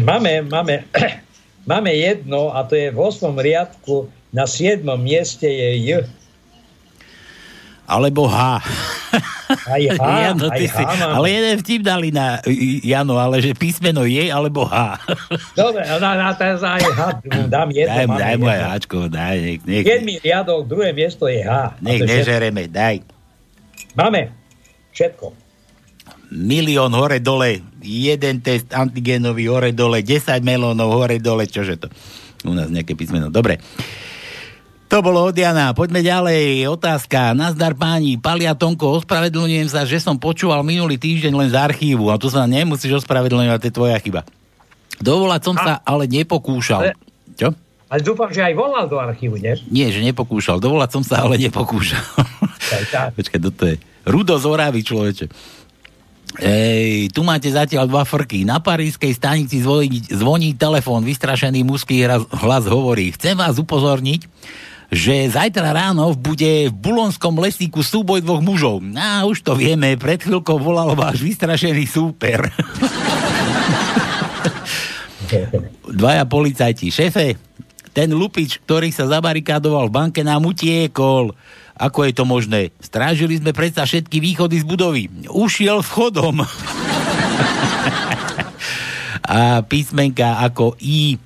Máme, 0.02 0.42
máme, 0.50 0.90
máme 1.72 1.94
jedno 1.94 2.50
a 2.50 2.66
to 2.66 2.74
je 2.74 2.90
v 2.90 2.98
8. 2.98 3.30
riadku, 3.30 4.10
na 4.34 4.50
7. 4.50 4.82
mieste 4.98 5.46
je 5.46 5.70
J. 5.86 5.90
Alebo 7.86 8.26
H. 8.26 8.66
Aj 9.70 9.78
H, 9.78 10.02
Jano, 10.26 10.50
aj 10.50 10.58
H 10.58 10.74
si, 10.74 10.84
máme. 10.84 11.06
ale 11.06 11.28
jeden 11.30 11.56
vtip 11.62 11.82
dali 11.86 12.10
na 12.10 12.42
Jano, 12.82 13.22
ale 13.22 13.46
že 13.46 13.54
písmeno 13.54 14.02
je 14.10 14.34
alebo 14.34 14.66
H. 14.66 14.98
Dobre, 15.54 15.86
na, 15.86 16.12
na 16.18 16.30
teraz 16.34 16.66
aj 16.66 16.82
H 16.82 17.02
dám 17.46 17.70
jedno. 17.70 17.94
Daj, 17.94 18.06
daj 18.10 18.36
mu 18.42 18.46
aj. 18.50 18.60
Háčko, 18.66 18.98
daj, 19.06 19.36
nech, 19.38 19.62
nech, 19.70 19.86
7. 19.86 20.26
riadok, 20.26 20.66
druhé 20.66 20.98
miesto 20.98 21.30
je 21.30 21.46
H. 21.46 21.78
Nech 21.78 22.02
nežereme, 22.02 22.66
daj. 22.66 23.06
Máme 23.94 24.34
všetko. 24.92 25.32
milión 26.34 26.92
hore 26.98 27.22
dole, 27.22 27.62
jeden 27.86 28.42
test 28.42 28.74
antigénový 28.74 29.46
hore 29.46 29.72
dole, 29.78 30.02
10 30.02 30.42
melónov 30.42 30.90
hore 30.90 31.22
dole, 31.22 31.46
čože 31.46 31.78
to? 31.78 31.88
U 32.50 32.54
nás 32.58 32.70
nejaké 32.70 32.98
písmeno. 32.98 33.30
Dobre. 33.30 33.62
To 34.96 35.04
bolo 35.04 35.28
od 35.28 35.36
Jana. 35.36 35.76
Poďme 35.76 36.00
ďalej. 36.00 36.72
Otázka. 36.72 37.36
Nazdar 37.36 37.76
páni. 37.76 38.16
Palia 38.16 38.56
Tonko, 38.56 38.96
ospravedlňujem 39.04 39.68
sa, 39.68 39.84
že 39.84 40.00
som 40.00 40.16
počúval 40.16 40.64
minulý 40.64 40.96
týždeň 40.96 41.36
len 41.36 41.52
z 41.52 41.60
archívu. 41.60 42.08
A 42.08 42.16
tu 42.16 42.32
sa 42.32 42.48
nemusíš 42.48 43.04
ospravedlňovať, 43.04 43.60
to 43.60 43.68
je 43.68 43.76
tvoja 43.76 44.00
chyba. 44.00 44.24
Dovolať 45.04 45.52
som 45.52 45.60
sa 45.60 45.84
ale 45.84 46.08
nepokúšal. 46.08 46.80
Ale- 46.80 46.96
Čo? 47.36 47.52
Ale 47.92 48.00
dúfam, 48.08 48.32
že 48.32 48.40
aj 48.40 48.56
volal 48.56 48.88
do 48.88 48.96
archívu, 48.96 49.36
nie? 49.36 49.60
Nie, 49.68 49.92
že 49.92 50.00
nepokúšal. 50.00 50.64
Dovolať 50.64 50.96
som 50.96 51.04
sa 51.04 51.28
ale 51.28 51.44
nepokúšal. 51.44 52.00
Počkaj, 53.20 53.40
to 53.52 53.66
je? 53.68 53.76
Rudo 54.08 54.40
z 54.40 54.48
Oravy, 54.48 54.80
človeče. 54.80 55.28
Ej, 56.40 57.12
tu 57.12 57.28
máte 57.28 57.52
zatiaľ 57.52 57.92
dva 57.92 58.08
frky. 58.08 58.48
Na 58.48 58.64
parískej 58.64 59.12
stanici 59.12 59.60
zvoní, 59.60 60.08
zvoní 60.08 60.56
telefón, 60.56 61.04
vystrašený 61.04 61.68
mužský 61.68 62.08
hlas 62.32 62.64
hovorí. 62.64 63.12
Chcem 63.12 63.36
vás 63.36 63.60
upozorniť, 63.60 64.24
že 64.96 65.28
zajtra 65.28 65.76
ráno 65.76 66.16
bude 66.16 66.72
v 66.72 66.74
Bulonskom 66.74 67.36
lesíku 67.36 67.84
súboj 67.84 68.24
dvoch 68.24 68.40
mužov. 68.40 68.80
A 68.96 69.28
už 69.28 69.44
to 69.44 69.52
vieme, 69.52 70.00
pred 70.00 70.24
chvíľkou 70.24 70.56
volal 70.56 70.96
váš 70.96 71.20
vystrašený 71.20 71.84
súper. 71.84 72.48
Dvaja 75.92 76.24
policajti. 76.24 76.96
Šefe, 76.96 77.36
ten 77.92 78.16
lupič, 78.16 78.64
ktorý 78.64 78.88
sa 78.96 79.12
zabarikádoval 79.12 79.92
v 79.92 79.96
banke, 80.00 80.24
nám 80.24 80.48
utiekol. 80.48 81.36
Ako 81.76 82.08
je 82.08 82.14
to 82.16 82.24
možné? 82.24 82.72
Strážili 82.80 83.36
sme 83.36 83.52
predsa 83.52 83.84
všetky 83.84 84.24
východy 84.24 84.64
z 84.64 84.66
budovy. 84.66 85.12
Ušiel 85.28 85.84
vchodom. 85.84 86.40
A 89.26 89.60
písmenka 89.66 90.40
ako 90.40 90.80
I, 90.80 91.20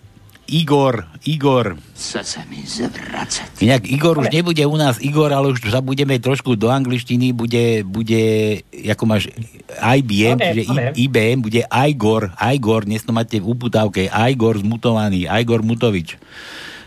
Igor, 0.50 1.06
Igor. 1.28 1.89
Chce 2.00 2.24
sa 2.24 2.42
mi 2.48 2.64
zvracať. 2.64 3.60
Inak 3.60 3.84
Igor 3.84 4.16
už 4.16 4.32
nebude 4.32 4.64
u 4.64 4.80
nás 4.80 5.04
Igor, 5.04 5.36
ale 5.36 5.52
už 5.52 5.68
sa 5.68 5.84
budeme 5.84 6.16
trošku 6.16 6.56
do 6.56 6.72
angličtiny, 6.72 7.36
bude, 7.36 7.84
bude 7.84 8.24
ako 8.72 9.04
máš 9.04 9.28
IBM, 9.76 10.40
I, 10.40 10.64
máme. 10.64 10.96
IBM, 10.96 11.44
bude 11.44 11.68
Igor, 11.68 12.32
Igor, 12.40 12.88
dnes 12.88 13.04
to 13.04 13.12
máte 13.12 13.44
v 13.44 13.52
uputávke, 13.52 14.08
Igor 14.08 14.56
zmutovaný, 14.64 15.28
Igor 15.28 15.60
Mutovič. 15.60 16.16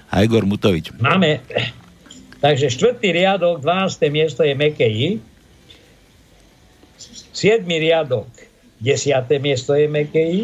Igor 0.08 0.48
Mutovič. 0.48 0.96
Máme, 0.96 1.44
takže 2.40 2.72
štvrtý 2.72 3.12
riadok, 3.12 3.60
12. 3.60 4.08
miesto 4.08 4.48
je 4.48 4.56
meké 4.56 4.88
I. 4.88 5.20
Siedmý 7.36 7.84
riadok, 7.84 8.32
10. 8.80 9.12
miesto 9.44 9.76
je 9.76 9.92
meké 9.92 10.24
I. 10.24 10.40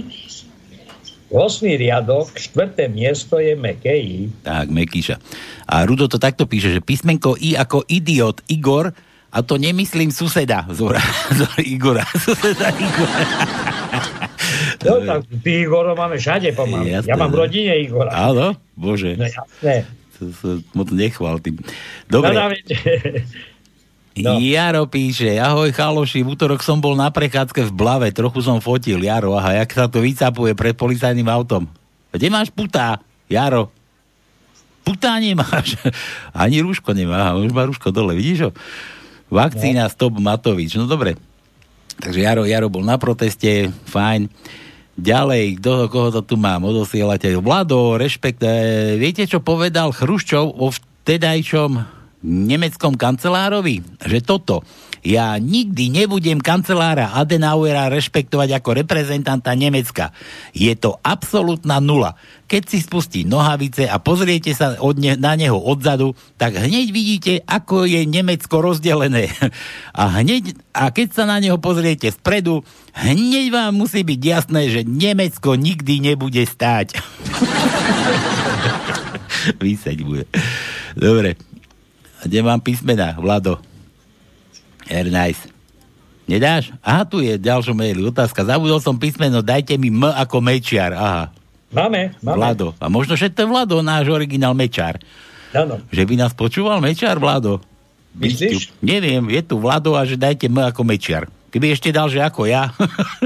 8. 1.29 1.77
riadok, 1.77 2.33
4. 2.33 2.89
miesto 2.89 3.37
je 3.37 3.53
meké 3.53 3.93
I. 4.01 4.33
Tak, 4.41 4.73
Mekíša. 4.73 5.21
A 5.69 5.85
Rudo 5.85 6.09
to 6.09 6.17
takto 6.17 6.49
píše, 6.49 6.73
že 6.73 6.81
písmenko 6.81 7.37
I 7.37 7.53
ako 7.53 7.85
idiot 7.85 8.41
Igor, 8.49 8.97
a 9.29 9.45
to 9.45 9.61
nemyslím 9.61 10.09
suseda 10.09 10.65
Zora, 10.73 11.05
Zora 11.39 11.61
Igora, 11.61 12.05
suseda 12.25 12.73
Igora. 12.73 13.23
No, 14.79 15.03
tak 15.05 15.27
ty 15.45 15.67
Igorov 15.67 15.99
máme 15.99 16.17
všade 16.17 16.55
pomaly. 16.57 16.95
Jasné, 16.95 17.11
Ja 17.11 17.15
mám 17.21 17.35
v 17.35 17.37
no. 17.37 17.41
rodine 17.45 17.73
Igora. 17.83 18.11
Áno, 18.15 18.57
bože. 18.79 19.19
No 19.19 19.27
jasné. 19.29 19.85
To 20.17 20.31
sa 20.33 20.51
moc 20.73 20.89
nechval 20.89 21.37
tým. 21.43 21.61
Dobre. 22.09 22.33
No. 22.33 22.49
No. 24.19 24.43
Jaro 24.43 24.91
píše, 24.91 25.39
ahoj 25.39 25.71
chaloši, 25.71 26.27
v 26.27 26.35
útorok 26.35 26.61
som 26.61 26.83
bol 26.83 26.99
na 26.99 27.09
prechádzke 27.09 27.71
v 27.71 27.73
Blave, 27.73 28.09
trochu 28.11 28.43
som 28.43 28.59
fotil, 28.59 28.99
Jaro, 28.99 29.39
aha, 29.39 29.63
jak 29.63 29.71
sa 29.71 29.87
to 29.87 30.03
vycapuje 30.03 30.59
pred 30.59 30.75
policajným 30.75 31.29
autom. 31.31 31.71
Kde 32.11 32.27
máš 32.27 32.51
putá, 32.51 32.99
Jaro? 33.31 33.71
Putá 34.83 35.21
nemáš. 35.21 35.79
Ani 36.35 36.65
rúško 36.65 36.97
nemá, 36.97 37.37
už 37.39 37.53
má 37.55 37.69
rúško 37.69 37.95
dole, 37.95 38.17
vidíš 38.19 38.49
ho? 38.49 38.51
Vakcína 39.29 39.87
Stop 39.93 40.17
Matovič, 40.19 40.75
no 40.81 40.89
dobre. 40.89 41.15
Takže 42.01 42.19
Jaro, 42.25 42.43
Jaro 42.49 42.73
bol 42.73 42.83
na 42.83 42.97
proteste, 42.97 43.71
fajn. 43.91 44.33
Ďalej, 44.99 45.63
kto, 45.63 45.87
koho 45.93 46.09
to 46.11 46.27
tu 46.27 46.35
mám, 46.35 46.67
odosielate. 46.67 47.31
Vlado, 47.39 47.95
rešpekt, 47.95 48.43
e, 48.43 48.99
viete, 48.99 49.23
čo 49.31 49.39
povedal 49.39 49.95
Chruščov 49.95 50.59
o 50.59 50.75
vtedajšom 50.75 51.98
nemeckom 52.23 52.99
kancelárovi? 52.99 53.83
Že 54.03 54.19
toto, 54.27 54.67
ja 55.07 55.39
nikdy 55.39 55.95
nebudem 55.95 56.43
kancelára 56.43 57.15
Adenauera 57.15 57.87
rešpektovať 57.87 58.59
ako 58.59 58.83
reprezentanta 58.83 59.55
Nemecka. 59.55 60.11
Je 60.51 60.75
to 60.75 60.99
absolútna 61.01 61.79
nula. 61.79 62.19
Keď 62.49 62.63
si 62.67 62.79
spustí 62.83 63.23
nohavice 63.23 63.87
a 63.87 64.03
pozriete 64.03 64.51
sa 64.57 64.75
od 64.81 64.99
ne, 64.99 65.15
na 65.15 65.39
neho 65.39 65.55
odzadu, 65.55 66.19
tak 66.41 66.59
hneď 66.59 66.87
vidíte, 66.91 67.33
ako 67.47 67.87
je 67.87 68.03
Nemecko 68.09 68.65
rozdelené. 68.65 69.31
A, 69.99 70.23
hneď, 70.23 70.55
a 70.71 70.95
keď 70.95 71.09
sa 71.11 71.25
na 71.27 71.43
neho 71.43 71.59
pozriete 71.59 72.15
vpredu, 72.15 72.63
hneď 72.95 73.51
vám 73.51 73.75
musí 73.75 74.07
byť 74.07 74.21
jasné, 74.23 74.71
že 74.71 74.87
Nemecko 74.87 75.59
nikdy 75.59 75.99
nebude 75.99 76.39
stáť. 76.47 76.95
Vyseď 79.59 79.99
bude. 80.07 80.31
Dobre. 80.95 81.48
A 82.19 82.27
kde 82.27 82.43
mám 82.43 82.59
písmena, 82.59 83.15
Vlado? 83.15 83.63
Air 84.91 85.07
nice. 85.13 85.47
Nedáš? 86.29 86.77
Aha, 86.85 87.09
tu 87.09 87.25
je 87.25 87.41
ďalšie 87.41 87.73
maili. 87.73 88.05
Otázka. 88.05 88.45
Zabudol 88.45 88.85
som 88.85 89.01
písmeno, 89.01 89.41
dajte 89.41 89.81
mi 89.81 89.89
M 89.89 90.05
ako 90.05 90.45
Mečiar. 90.45 90.93
Aha. 90.93 91.33
Máme, 91.73 92.17
máme. 92.25 92.37
Vlado. 92.37 92.67
A 92.81 92.89
možno, 92.89 93.17
že 93.17 93.29
to 93.33 93.45
je 93.45 93.49
Vlado, 93.49 93.81
náš 93.85 94.09
originál 94.09 94.57
Mečar. 94.57 95.01
Áno. 95.53 95.81
Že 95.89 96.03
by 96.05 96.15
nás 96.17 96.33
počúval 96.37 96.81
Mečar, 96.81 97.17
Vlado. 97.21 97.61
Myslíš? 98.17 98.73
Neviem, 98.81 99.25
je 99.33 99.41
tu 99.45 99.61
Vlado 99.61 99.97
a 99.97 100.05
že 100.05 100.17
dajte 100.17 100.49
M 100.49 100.65
ako 100.65 100.85
Mečiar. 100.85 101.29
Keby 101.49 101.73
ešte 101.73 101.89
dal, 101.89 102.13
že 102.13 102.21
ako 102.21 102.45
ja. 102.45 102.73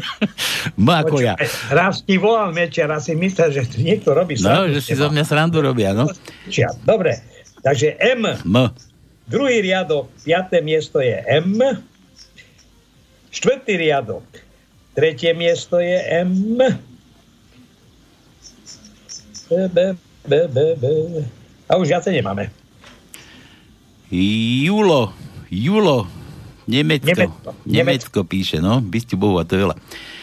M 0.79 0.87
ako 0.87 1.23
ja. 1.23 1.35
Raz 1.75 2.07
ti 2.07 2.19
volal 2.19 2.55
Mečer 2.55 2.87
a 2.87 3.03
si 3.03 3.19
myslel, 3.19 3.51
že 3.51 3.63
niekto 3.83 4.15
robí 4.15 4.39
No, 4.39 4.71
že 4.71 4.79
si 4.79 4.95
zo 4.95 5.11
mňa 5.11 5.27
srandu 5.27 5.59
robia, 5.59 5.91
no. 5.91 6.07
Dobre, 6.87 7.19
takže 7.63 7.97
M. 7.99 8.27
M. 8.43 8.57
Druhý 9.31 9.63
riadok, 9.63 10.11
piaté 10.27 10.61
miesto 10.61 11.01
je 11.01 11.17
M. 11.25 11.57
Štvrtý 13.33 13.81
riadok, 13.81 14.27
tretie 14.93 15.33
miesto 15.33 15.81
je 15.81 15.97
M. 16.21 16.59
B, 19.49 19.53
B, 19.69 19.79
B, 20.29 20.33
B, 20.49 20.59
B. 20.77 20.85
A 21.69 21.81
už 21.81 21.89
viacej 21.89 22.21
nemáme. 22.21 22.53
Julo, 24.13 25.17
Julo, 25.49 26.05
Nemecko. 26.69 27.09
Nemecko. 27.09 27.49
Nemecko 27.65 28.19
píše, 28.29 28.61
no, 28.61 28.85
by 28.85 28.99
ste 29.01 29.17
Bohu, 29.17 29.41
a 29.41 29.49
to 29.49 29.57
je 29.57 29.65
veľa. 29.65 29.77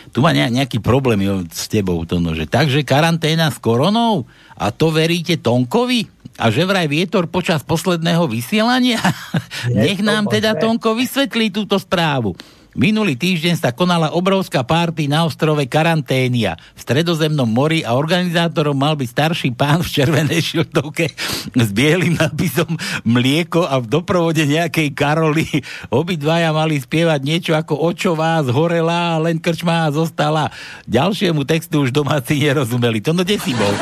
Tu 0.09 0.21
má 0.25 0.33
ne- 0.33 0.49
nejaký 0.61 0.81
problém 0.81 1.21
jo, 1.21 1.45
s 1.49 1.69
tebou, 1.69 2.01
to 2.05 2.17
no, 2.17 2.33
že 2.33 2.49
takže 2.49 2.81
karanténa 2.81 3.49
s 3.53 3.61
koronou 3.61 4.25
a 4.57 4.73
to 4.73 4.89
veríte 4.89 5.37
Tonkovi? 5.37 6.09
A 6.39 6.47
že 6.47 6.63
vraj 6.63 6.87
vietor 6.87 7.27
počas 7.27 7.61
posledného 7.67 8.23
vysielania? 8.31 9.03
Nech 9.75 9.99
nám 9.99 10.31
teda. 10.31 10.55
Tonko 10.55 10.95
vysvetlí 10.95 11.51
túto 11.51 11.75
správu. 11.75 12.33
Minulý 12.79 13.17
týždeň 13.17 13.57
sa 13.57 13.73
konala 13.73 14.13
obrovská 14.13 14.61
párty 14.61 15.09
na 15.09 15.25
ostrove 15.25 15.59
Karanténia 15.65 16.53
v 16.77 16.79
stredozemnom 16.79 17.49
mori 17.49 17.81
a 17.81 17.97
organizátorom 17.97 18.77
mal 18.77 18.93
byť 18.93 19.09
starší 19.09 19.49
pán 19.57 19.81
v 19.81 19.89
červenej 19.89 20.39
šiltovke 20.39 21.09
s 21.65 21.69
bielým 21.75 22.15
nápisom 22.15 22.69
mlieko 23.03 23.65
a 23.65 23.81
v 23.81 23.89
doprovode 23.89 24.45
nejakej 24.45 24.93
Karoly. 24.93 25.49
Obidvaja 25.89 26.53
mali 26.53 26.77
spievať 26.77 27.19
niečo 27.25 27.51
ako 27.57 27.73
Očo 27.73 28.13
vás 28.13 28.45
horela, 28.47 29.17
len 29.17 29.41
krčma 29.41 29.89
zostala. 29.89 30.53
Ďalšiemu 30.85 31.43
textu 31.49 31.83
už 31.83 31.91
domáci 31.91 32.37
nerozumeli. 32.37 33.01
To 33.01 33.17
no 33.17 33.25
kde 33.25 33.41
si 33.41 33.57
bol? 33.57 33.73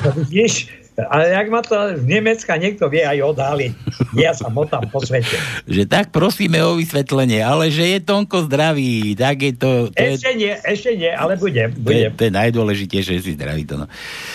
Vidíš, 0.16 0.79
ale 0.98 1.32
jak 1.32 1.46
ma 1.48 1.60
to 1.62 1.74
z 1.96 2.02
Nemecka 2.04 2.52
niekto 2.58 2.90
vie 2.90 3.06
aj 3.06 3.18
odhaliť. 3.22 3.72
Ja 4.18 4.34
sa 4.34 4.50
motám 4.50 4.90
po 4.90 4.98
svete. 5.00 5.38
Že 5.70 5.86
tak 5.86 6.10
prosíme 6.10 6.58
o 6.66 6.76
vysvetlenie, 6.76 7.40
ale 7.40 7.70
že 7.70 7.86
je 7.86 7.98
Tonko 8.02 8.44
zdravý, 8.50 9.14
tak 9.14 9.38
je 9.40 9.52
to... 9.54 9.70
to 9.94 10.02
je, 10.02 10.18
Ešte 10.18 10.32
nie, 10.34 10.52
ešte 10.52 10.90
nie, 10.98 11.12
ale 11.14 11.38
budem. 11.38 11.70
to 11.72 11.90
je, 11.90 12.10
budem. 12.10 12.12
to 12.18 12.22
je 12.26 12.32
najdôležitejšie, 12.34 13.12
že 13.18 13.22
si 13.22 13.32
zdravý 13.38 13.64
to 13.64 13.78
no. 13.78 13.86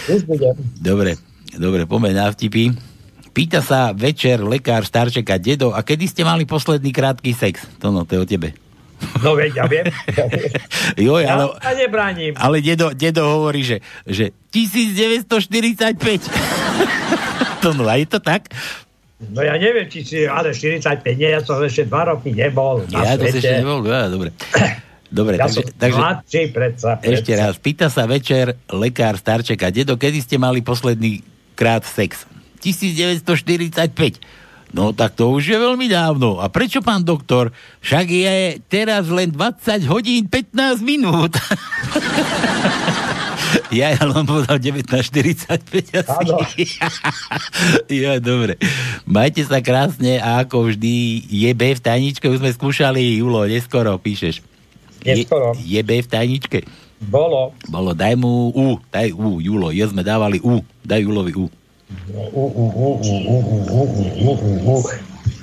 Už 0.08 0.24
budem. 0.24 0.56
Dobre, 0.80 1.20
dobre, 1.60 1.84
poďme 1.86 2.16
na 2.16 2.32
vtipy. 2.32 2.72
Pýta 3.36 3.60
sa 3.60 3.92
večer 3.92 4.40
lekár 4.40 4.88
starčeka 4.88 5.36
dedo, 5.36 5.76
a 5.76 5.84
kedy 5.84 6.08
ste 6.08 6.24
mali 6.24 6.48
posledný 6.48 6.96
krátky 6.96 7.36
sex? 7.36 7.68
To 7.84 7.92
no, 7.92 8.08
to 8.08 8.16
je 8.16 8.22
o 8.24 8.28
tebe. 8.28 8.65
No 9.24 9.36
veď, 9.36 9.52
ja 9.60 9.66
viem. 9.68 9.86
Joj, 11.08 11.24
Ja 11.28 11.36
ale, 11.36 11.44
sa 11.60 11.74
nebránim. 11.76 12.34
ale 12.36 12.62
dedo, 12.64 12.92
dedo 12.96 13.28
hovorí, 13.28 13.64
že, 13.64 13.78
že 14.08 14.32
1945. 14.52 16.32
to 17.64 17.70
no, 17.74 17.84
a 17.88 17.96
je 18.00 18.08
to 18.08 18.20
tak? 18.24 18.50
No 19.32 19.40
ja 19.42 19.56
neviem, 19.56 19.88
či 19.88 20.04
si, 20.04 20.28
ale 20.28 20.52
45 20.52 21.02
nie, 21.16 21.32
ja 21.32 21.40
som 21.40 21.58
ešte 21.64 21.88
2 21.88 22.12
roky 22.12 22.36
nebol 22.36 22.84
na 22.92 23.04
Ja 23.04 23.16
to 23.16 23.26
ešte 23.28 23.64
nebol, 23.64 23.80
ja, 23.88 24.08
dobre. 24.12 24.32
Dobre, 25.06 25.38
Ja 25.38 25.48
takže, 25.48 25.62
takže 25.80 25.96
mladší 26.02 26.42
predsa, 26.52 26.98
predsa. 27.00 27.14
ešte 27.14 27.32
raz. 27.38 27.56
Pýta 27.62 27.88
sa 27.88 28.04
večer 28.10 28.58
lekár 28.68 29.16
starčeka, 29.16 29.72
dedo, 29.72 29.96
kedy 29.96 30.20
ste 30.20 30.36
mali 30.36 30.60
posledný 30.60 31.24
krát 31.56 31.86
sex? 31.88 32.26
1945. 32.60 33.24
No 34.74 34.92
tak 34.92 35.14
to 35.14 35.32
už 35.32 35.46
je 35.46 35.58
veľmi 35.60 35.88
dávno. 35.88 36.42
A 36.42 36.50
prečo, 36.50 36.82
pán 36.82 37.06
doktor? 37.06 37.54
Však 37.86 38.06
je 38.10 38.36
teraz 38.66 39.08
len 39.08 39.32
20 39.32 39.86
hodín 39.88 40.28
15 40.28 40.82
minút. 40.82 41.36
ja 43.80 43.94
ja 43.94 44.04
len 44.04 44.26
povedal 44.26 44.58
19.45 44.60 46.02
asi. 46.02 46.66
Ja, 48.04 48.20
dobre. 48.20 48.60
Majte 49.08 49.46
sa 49.46 49.64
krásne 49.64 50.20
a 50.20 50.44
ako 50.44 50.74
vždy 50.74 51.24
je 51.30 51.52
B 51.56 51.76
v 51.76 51.82
tajničke, 51.82 52.28
už 52.28 52.42
sme 52.42 52.52
skúšali, 52.52 53.22
Julo, 53.22 53.48
neskoro 53.48 53.96
píšeš. 54.02 54.42
Neskoro. 55.06 55.54
Je, 55.62 55.78
je 55.78 55.82
B 55.86 56.02
v 56.02 56.08
tajničke? 56.10 56.60
Bolo. 57.06 57.54
Bolo, 57.70 57.94
daj 57.94 58.18
mu 58.18 58.50
U, 58.52 58.82
daj 58.90 59.14
U, 59.14 59.38
Julo, 59.40 59.70
je 59.70 59.86
sme 59.86 60.02
dávali 60.02 60.42
U, 60.42 60.66
daj 60.82 61.06
Julovi 61.06 61.38
U. 61.38 61.46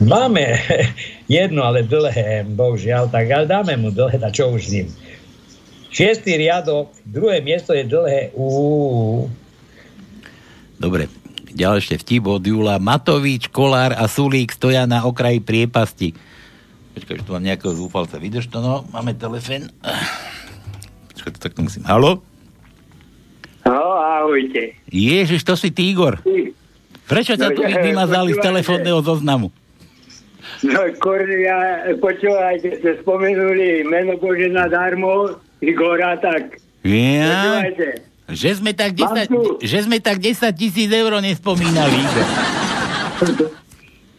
Máme 0.03 0.43
jedno, 1.31 1.63
ale 1.63 1.87
dlhé, 1.87 2.43
bohužiaľ, 2.51 3.07
tak 3.15 3.31
ale 3.31 3.47
dáme 3.47 3.79
mu 3.79 3.95
dlhé, 3.95 4.19
na 4.19 4.35
čo 4.35 4.51
už 4.51 4.63
s 4.67 4.71
ním. 4.75 4.89
Šiestý 5.93 6.41
riadok, 6.41 6.91
druhé 7.07 7.45
miesto 7.45 7.77
je 7.77 7.87
dlhé 7.87 8.35
U. 8.35 9.29
Dobre, 10.83 11.07
ďalšie 11.53 12.01
vtip 12.03 12.27
od 12.27 12.43
Júla. 12.43 12.83
Matovič, 12.83 13.47
Kolár 13.53 13.95
a 13.95 14.11
Sulík 14.11 14.51
stoja 14.51 14.89
na 14.89 15.07
okraji 15.07 15.39
priepasti. 15.39 16.17
Počkaj, 16.97 17.23
že 17.23 17.25
tu 17.25 17.31
mám 17.37 17.45
nejakého 17.45 17.77
zúfalca. 17.77 18.19
Vydrž 18.19 18.51
to, 18.51 18.59
no. 18.59 18.83
Máme 18.91 19.15
telefén. 19.15 19.71
Počkaj, 21.15 21.31
to 21.37 21.39
takto 21.39 21.61
musím. 21.63 21.87
Halo? 21.87 22.32
No, 23.63 23.79
ahojte. 23.95 24.75
Ježiš, 24.87 25.41
to 25.41 25.55
si 25.55 25.69
ty, 25.69 25.89
Igor. 25.89 26.19
Prečo 27.05 27.33
ťa 27.33 27.49
No, 27.49 27.55
tu 27.55 27.63
vymazali 27.63 28.31
z 28.33 28.41
telefónneho 28.41 28.99
zoznamu? 29.01 29.51
No, 30.63 30.81
Kornia, 30.97 31.59
počúvajte, 31.97 32.79
ste 32.79 32.91
spomenuli 32.99 33.83
meno 33.83 34.15
Božena 34.15 34.67
darmo, 34.67 35.35
Igora, 35.59 36.15
tak 36.17 36.59
Ja, 36.81 37.63
počúvajte. 37.63 37.87
že 38.29 38.51
sme 38.53 38.71
tak 38.73 38.91
10, 38.93 39.03
Mám 39.03 39.27
tu. 39.29 39.41
že 39.61 39.79
sme 39.81 39.99
tak 39.99 40.19
10 40.19 40.39
tisíc 40.53 40.89
eur 40.89 41.13
nespomínali. 41.17 41.99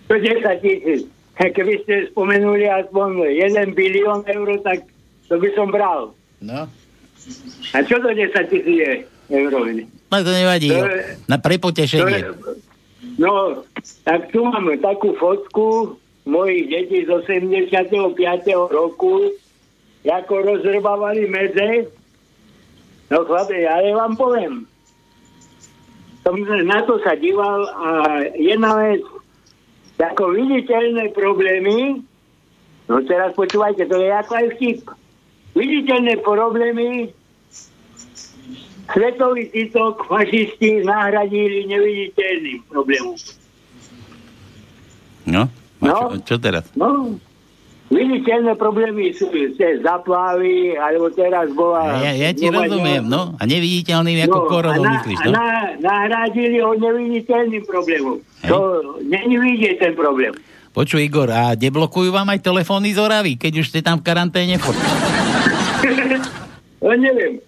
To 0.06 0.14
10 0.14 0.24
tisíc. 0.60 1.08
Keby 1.34 1.76
ste 1.82 2.08
spomenuli 2.08 2.68
aspoň 2.68 3.10
1 3.42 3.74
bilión 3.74 4.22
eur, 4.24 4.48
tak 4.62 4.86
to 5.26 5.36
by 5.36 5.50
som 5.52 5.68
bral. 5.68 6.14
No. 6.40 6.68
A 7.72 7.78
čo 7.82 7.98
to 7.98 8.10
10 8.10 8.32
tisíc 8.46 8.68
je 8.68 8.92
eur? 9.30 9.52
No 10.12 10.18
to 10.20 10.32
nevadí. 10.32 10.70
To 10.70 10.86
je- 10.86 11.18
Na 11.28 11.38
prepotešenie. 11.38 12.18
je, 12.18 12.32
no, 13.18 13.64
tak 14.04 14.32
tu 14.32 14.44
mám 14.44 14.68
takú 14.80 15.14
fotku 15.16 15.96
mojich 16.24 16.70
detí 16.70 17.04
z 17.04 17.10
85. 17.12 18.16
roku, 18.72 19.32
ako 20.04 20.34
rozrbávali 20.42 21.28
medze. 21.28 21.88
No 23.08 23.24
chlape, 23.24 23.56
ja 23.60 23.80
vám 23.94 24.16
poviem. 24.16 24.54
Som 26.24 26.40
na 26.40 26.80
to 26.88 27.04
sa 27.04 27.20
díval 27.20 27.68
a 27.68 27.88
jedna 28.40 28.80
vec, 28.80 29.04
ako 30.00 30.32
viditeľné 30.32 31.12
problémy, 31.12 32.00
no 32.88 32.96
teraz 33.04 33.36
počúvajte, 33.36 33.88
to 33.88 34.00
je 34.00 34.10
ako 34.10 34.32
aj 34.36 34.48
vtip. 34.56 34.80
Viditeľné 35.54 36.24
problémy 36.24 37.12
Svetový 38.86 39.48
titok 39.48 40.04
fašisti 40.04 40.84
nahradili 40.84 41.64
neviditeľným 41.66 42.60
problémom. 42.68 43.16
No, 45.24 45.48
a 45.48 45.84
No. 45.84 45.96
čo, 46.20 46.36
čo 46.36 46.36
teraz? 46.38 46.68
No, 46.74 47.16
viditeľné 47.88 48.56
problémy 48.56 49.12
sú 49.12 49.28
cez 49.54 49.80
zaplavy, 49.80 50.76
alebo 50.76 51.08
teraz 51.10 51.48
bola... 51.52 52.00
Ja, 52.02 52.12
ja 52.12 52.30
ti 52.32 52.48
bola 52.48 52.68
rozumiem, 52.68 53.04
no. 53.04 53.36
A 53.36 53.44
neviditeľným 53.44 54.28
ako 54.28 54.40
a 54.40 54.48
koronou 54.48 54.84
na- 54.84 54.94
myslíš, 54.98 55.20
no? 55.22 55.32
na, 55.32 55.48
nahradili 55.80 56.60
ho 56.60 56.76
neviditeľným 56.76 57.64
problémom. 57.64 58.20
To 58.44 58.60
není 59.02 59.36
vidieť 59.38 59.80
ten 59.80 59.94
problém. 59.94 60.36
Počuj, 60.74 61.00
Igor, 61.00 61.30
a 61.30 61.54
deblokujú 61.54 62.10
vám 62.10 62.34
aj 62.34 62.42
telefóny 62.42 62.92
z 62.92 63.00
Oravy, 63.00 63.34
keď 63.38 63.62
už 63.62 63.70
ste 63.70 63.80
tam 63.80 64.02
v 64.02 64.04
karanténe? 64.04 64.60
No 66.84 66.92
neviem. 67.00 67.40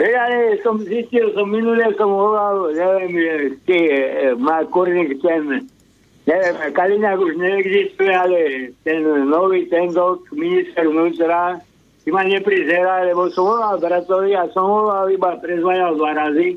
Ja 0.00 0.24
som 0.64 0.80
zistil, 0.80 1.36
som 1.36 1.52
minulé 1.52 1.92
som 2.00 2.08
volal, 2.08 2.72
neviem, 2.72 3.60
ty, 3.68 3.92
e, 3.92 4.32
má 4.40 4.64
kurník 4.72 5.20
ten, 5.20 5.68
neviem, 6.24 6.56
Kaliňák 6.72 7.20
už 7.20 7.36
neexistuje, 7.36 8.08
ale 8.08 8.72
ten 8.88 9.04
nový 9.28 9.68
tendok, 9.68 10.24
minister 10.32 10.88
vnútra, 10.88 11.60
si 12.00 12.08
ma 12.08 12.24
neprizera, 12.24 13.04
lebo 13.04 13.28
som 13.36 13.52
volal 13.52 13.76
bratovi 13.76 14.32
a 14.32 14.48
som 14.56 14.64
volal 14.64 15.12
iba 15.12 15.36
prezvajal 15.38 16.00
dva 16.00 16.16
razy. 16.16 16.56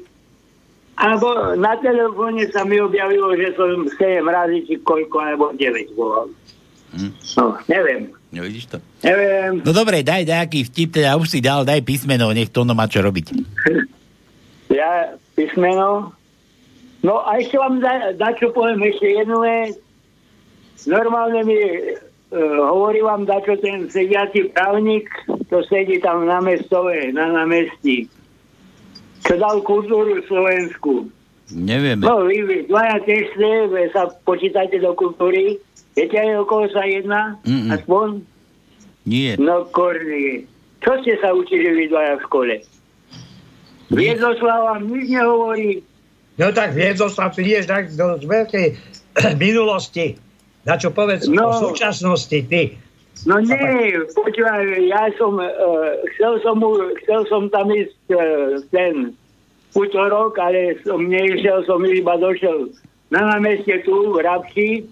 Alebo 0.95 1.59
na 1.59 1.75
telefóne 1.83 2.47
sa 2.55 2.63
mi 2.63 2.79
objavilo, 2.79 3.35
že 3.35 3.51
som 3.59 3.83
7 3.83 4.23
razy, 4.23 4.63
či 4.63 4.73
koľko, 4.79 5.19
alebo 5.19 5.51
9 5.51 5.91
volal. 5.91 6.31
No, 7.35 7.59
neviem. 7.67 8.15
No, 8.35 8.43
vidíš 8.43 8.67
to? 8.67 8.77
Neviem. 8.99 9.63
No 9.63 9.71
dobre, 9.71 10.03
daj 10.03 10.27
nejaký 10.27 10.67
vtip, 10.67 10.99
teda 10.99 11.15
už 11.15 11.31
si 11.31 11.39
dal, 11.39 11.63
daj 11.63 11.79
písmeno, 11.87 12.35
nech 12.35 12.51
to 12.51 12.67
ono 12.67 12.75
má 12.75 12.91
čo 12.91 12.99
robiť. 12.99 13.27
Ja 14.65 15.13
písmeno. 15.37 16.11
No 17.05 17.21
a 17.21 17.37
ešte 17.37 17.55
vám 17.55 17.79
da, 17.79 18.11
da 18.17 18.33
čo 18.33 18.49
poviem, 18.49 18.81
ešte 18.81 19.07
jednu 19.07 19.45
vec. 19.45 19.77
Normálne 20.89 21.45
mi 21.45 21.55
uh, 21.55 22.59
hovorí 22.73 22.99
vám 23.05 23.29
dačo 23.29 23.61
ten 23.61 23.87
sediaci 23.87 24.51
právnik, 24.51 25.05
to 25.53 25.61
sedí 25.69 26.01
tam 26.01 26.25
na 26.25 26.41
mestove, 26.41 27.13
na 27.13 27.29
námestí. 27.29 28.09
Čo 29.21 29.37
dal 29.37 29.61
kultúru 29.61 30.17
Slovensku. 30.25 31.13
Nevieme. 31.53 32.01
No 32.01 32.25
vy, 32.25 32.41
vy 32.41 32.57
dvaja 32.65 33.05
tiež 33.05 33.37
sa 33.93 34.09
počítate 34.25 34.81
do 34.81 34.97
kultúry. 34.97 35.61
Viete 35.95 36.15
aj 36.15 36.29
o 36.37 36.45
koho 36.45 36.67
sa 36.69 36.83
jedná? 36.83 37.39
Mm-mm. 37.43 37.71
Aspoň? 37.71 38.07
Nie. 39.07 39.39
No 39.39 39.63
korny. 39.65 40.43
Čo 40.83 40.99
ste 41.01 41.15
sa 41.17 41.31
učili 41.31 41.71
vy 41.71 41.83
dvaja 41.87 42.19
v 42.19 42.25
škole? 42.27 42.55
Viedoslav 43.89 44.75
vám 44.75 44.81
nič 44.89 45.07
nehovorí. 45.09 45.71
No 46.35 46.51
tak 46.51 46.75
Viedoslav, 46.75 47.31
ty 47.31 47.45
ideš 47.45 47.69
tak 47.69 47.93
do 47.93 48.19
veľkej 48.19 48.67
minulosti. 49.45 50.19
Na 50.65 50.75
čo 50.75 50.89
povedz 50.89 51.29
No. 51.29 51.53
o 51.53 51.71
súčasnosti, 51.71 52.39
ty. 52.49 52.73
No 53.23 53.39
nie, 53.39 53.95
počúvaj, 54.11 54.65
ja 54.91 55.07
som, 55.15 55.39
uh, 55.39 55.47
chcel 56.17 56.41
som, 56.43 56.59
chcel 57.05 57.21
som 57.31 57.47
tam 57.47 57.71
ísť 57.71 57.95
uh, 58.11 58.19
ten 58.73 59.15
útorok, 59.71 60.35
ale 60.35 60.75
som 60.83 60.99
nešiel, 61.07 61.63
som 61.63 61.79
iba 61.85 62.19
došiel 62.19 62.73
na 63.13 63.23
námestie 63.31 63.79
tu 63.87 64.11
v 64.11 64.19
Rabči, 64.19 64.83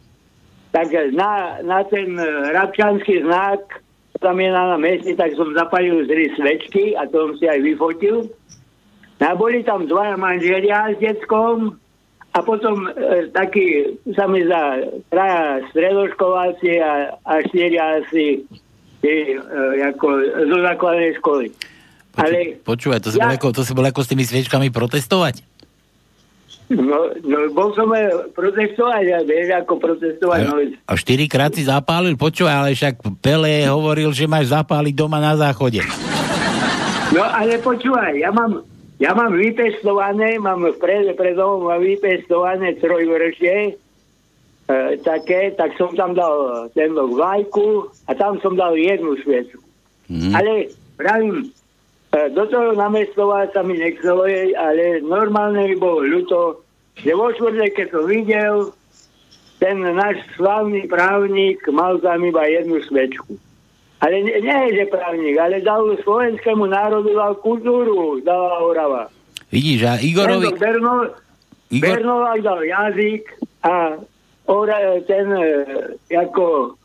tak 0.74 0.90
na, 1.14 1.62
na 1.62 1.86
ten 1.86 2.18
eh, 2.18 2.50
rabčanský 2.52 3.22
znak, 3.22 3.62
tam 4.18 4.40
je 4.42 4.50
na 4.50 4.74
námestí, 4.74 5.14
tak 5.14 5.38
som 5.38 5.54
zapalil 5.54 6.02
zri 6.10 6.32
svečky 6.34 6.98
a 6.98 7.06
to 7.06 7.30
som 7.30 7.32
si 7.38 7.46
aj 7.46 7.60
vyfotil. 7.62 8.26
A 9.24 9.36
boli 9.38 9.64
tam 9.64 9.88
dvaja 9.88 10.20
manželia 10.20 10.92
s 10.92 11.00
deckom 11.00 11.80
a 12.34 12.40
potom 12.42 12.90
e, 12.92 13.30
taký, 13.32 13.96
sa 14.18 14.28
mi 14.28 14.44
zdá, 14.44 14.84
traja 15.08 15.64
stredoškoláci 15.72 16.82
a, 16.82 17.16
a 17.24 17.34
štyria 17.48 18.04
asi 18.04 18.44
e, 19.00 19.08
e, 19.08 19.40
ako 19.86 20.08
zo 20.50 20.58
základnej 20.60 21.12
školy. 21.22 21.46
Ale 22.20 22.60
Počúvaj, 22.68 23.00
to 23.00 23.10
si, 23.14 23.18
Ja- 23.22 23.32
bol 23.32 23.38
ako, 23.38 23.48
to 23.54 23.62
si 23.64 23.72
bol 23.72 23.86
ako 23.86 24.02
s 24.04 24.12
tými 24.12 24.26
sviečkami 24.28 24.74
protestovať? 24.74 25.46
No, 26.78 27.14
no, 27.22 27.38
bol 27.54 27.70
som 27.78 27.90
protestovať, 28.34 29.04
a 29.14 29.18
vieš, 29.22 29.48
ako 29.62 29.78
protestovať. 29.78 30.40
No, 30.50 30.56
A 30.90 30.94
štyrikrát 30.98 31.54
si 31.54 31.66
zapálil, 31.68 32.18
počúvaj, 32.18 32.56
ale 32.66 32.72
však 32.74 33.04
Pele 33.22 33.68
hovoril, 33.70 34.10
že 34.16 34.26
máš 34.26 34.50
zapáliť 34.50 34.94
doma 34.96 35.22
na 35.22 35.38
záchode. 35.38 35.84
no 37.14 37.22
ale 37.22 37.60
počúvaj, 37.62 38.18
ja 38.18 38.34
mám, 38.34 38.66
ja 39.04 39.12
mám 39.12 39.36
vypestované, 39.36 40.40
mám 40.40 40.64
pred, 40.80 41.12
pred 41.14 41.36
domom 41.36 41.68
mám 41.68 41.84
vypestované 41.84 42.80
trojvršie, 42.80 43.56
e, 43.70 43.72
také, 45.04 45.52
tak 45.60 45.76
som 45.76 45.92
tam 45.94 46.16
dal 46.16 46.68
ten 46.72 46.96
vlajku 46.96 47.92
a 48.08 48.16
tam 48.16 48.40
som 48.40 48.56
dal 48.56 48.80
jednu 48.80 49.20
šviečku. 49.20 49.60
Mhm. 50.08 50.32
Ale 50.32 50.52
pravím, 50.96 51.52
e, 52.16 52.18
do 52.32 52.48
toho 52.48 52.72
namestovať 52.80 53.52
sa 53.52 53.62
mi 53.62 53.76
nechcelo, 53.76 54.24
ale 54.56 55.04
normálne 55.04 55.68
mi 55.68 55.76
bolo 55.76 56.06
ľúto, 56.08 56.63
že 57.00 57.12
vo 57.12 57.32
štvrtek, 57.32 57.72
keď 57.74 57.88
som 57.90 58.04
videl, 58.06 58.56
ten 59.58 59.80
náš 59.80 60.20
slavný 60.36 60.86
právnik 60.86 61.64
mal 61.72 61.98
tam 61.98 62.22
iba 62.22 62.44
jednu 62.46 62.84
svečku. 62.84 63.40
Ale 64.04 64.20
nie, 64.20 64.36
nie 64.44 64.76
že 64.76 64.92
právnik, 64.92 65.40
ale 65.40 65.64
dal 65.64 65.96
slovenskému 66.04 66.68
národu 66.68 67.16
dal 67.16 67.40
kultúru, 67.40 68.20
dala 68.20 68.60
Orava. 68.60 69.04
Vidíš, 69.48 69.80
a 69.88 69.96
Igorovi... 69.96 70.52
Tento 70.52 70.60
Berno, 70.60 70.94
Igor- 71.72 72.04
Bernovák 72.04 72.40
dal 72.44 72.62
jazyk 72.68 73.24
a 73.64 73.96
ora, 74.52 74.78
ten 75.08 75.26
e, 75.32 75.46
ako 76.12 76.76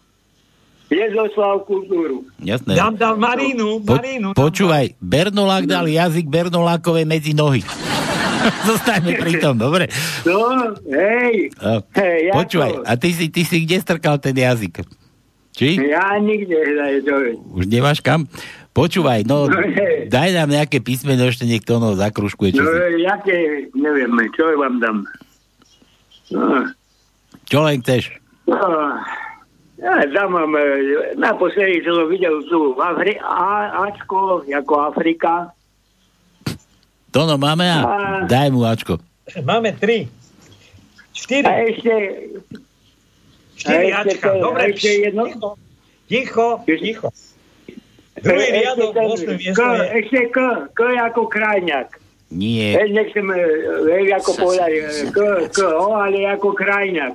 Jezoslav 0.88 1.68
kultúru. 1.68 2.24
Jasné. 2.40 2.72
Dám 2.72 2.96
dal 2.96 3.20
Marínu, 3.20 3.84
Po, 3.84 4.00
Marínu. 4.00 4.32
počúvaj, 4.32 4.96
Bernolák 5.02 5.68
dal 5.68 5.84
jazyk 5.84 6.24
Bernolákové 6.30 7.04
medzi 7.04 7.36
nohy. 7.36 7.60
Zostaňme 8.70 9.12
pri 9.16 9.32
tom, 9.38 9.54
dobre? 9.54 9.88
No, 10.22 10.70
hej. 10.86 11.50
A, 11.58 11.82
Hej, 11.94 12.30
počúvaj, 12.30 12.84
a 12.84 12.92
ty 12.94 13.10
si, 13.10 13.28
ty 13.28 13.42
si 13.42 13.62
kde 13.62 13.78
strkal 13.78 14.16
ten 14.16 14.32
jazyk? 14.32 14.82
Či? 15.52 15.74
Ja 15.90 16.14
nikde. 16.16 16.54
Už 17.50 17.66
nemáš 17.66 17.98
kam? 17.98 18.30
Počúvaj, 18.70 19.26
no, 19.26 19.50
daj 20.06 20.30
nám 20.30 20.54
nejaké 20.54 20.78
písmeno, 20.78 21.26
ešte 21.26 21.42
niekto 21.42 21.82
no 21.82 21.98
zakruškuje. 21.98 22.54
Čo, 22.54 22.62
No, 22.62 22.70
si, 22.70 23.02
jaké, 23.02 23.36
neviem, 23.74 24.12
čo 24.30 24.54
vám 24.54 24.78
dám. 24.78 24.98
No, 26.30 26.70
čo 27.48 27.58
len 27.66 27.82
chceš? 27.82 28.14
no, 28.46 28.70
ja 29.82 29.98
dám 30.06 30.30
vám, 30.30 30.52
e, 30.54 30.62
naposledy, 31.16 31.82
som 31.82 32.06
videl 32.06 32.38
tu 32.46 32.74
v 32.74 32.80
Afri- 32.80 33.18
A, 33.18 33.82
Ačko, 33.82 34.46
ako 34.46 34.94
Afrika. 34.94 35.50
To 37.10 37.24
no 37.24 37.36
máme 37.36 37.64
a 37.64 37.78
A- 37.78 37.86
daj 38.24 38.48
mu 38.48 38.62
Ačko. 38.62 39.00
Máme 39.40 39.72
tri. 39.74 40.08
Štyri. 41.10 41.44
A 41.44 41.52
ešte, 41.64 41.92
Štyri 43.56 43.90
a 43.90 44.02
ešte 44.02 44.12
Ačka. 44.14 44.28
to- 44.28 44.40
Dobre, 44.40 44.62
ešte 44.70 44.90
jedno. 45.02 45.24
ticho, 46.06 46.46
ticho. 46.62 47.08
Druhý 48.18 48.42
Ešte 48.42 48.56
riadok, 48.56 48.90
ten 48.92 49.06
8 49.06 49.14
K, 49.14 49.30
miesto 49.36 49.62
je... 49.62 49.86
ešte 49.96 50.18
K, 50.28 50.38
K 50.74 50.80
ako 51.00 51.22
krajňak. 51.28 51.88
Nie, 52.28 52.76
Veď 52.76 52.90
nechcem, 52.92 53.24
e, 53.24 53.40
vieš, 53.86 54.10
ako 54.18 54.30
povedať, 54.36 54.70
e, 54.70 54.82
K, 55.08 55.18
K, 55.48 55.58
O, 55.64 55.86
ale 55.94 56.18
ako 56.26 56.48
krajňak. 56.52 57.14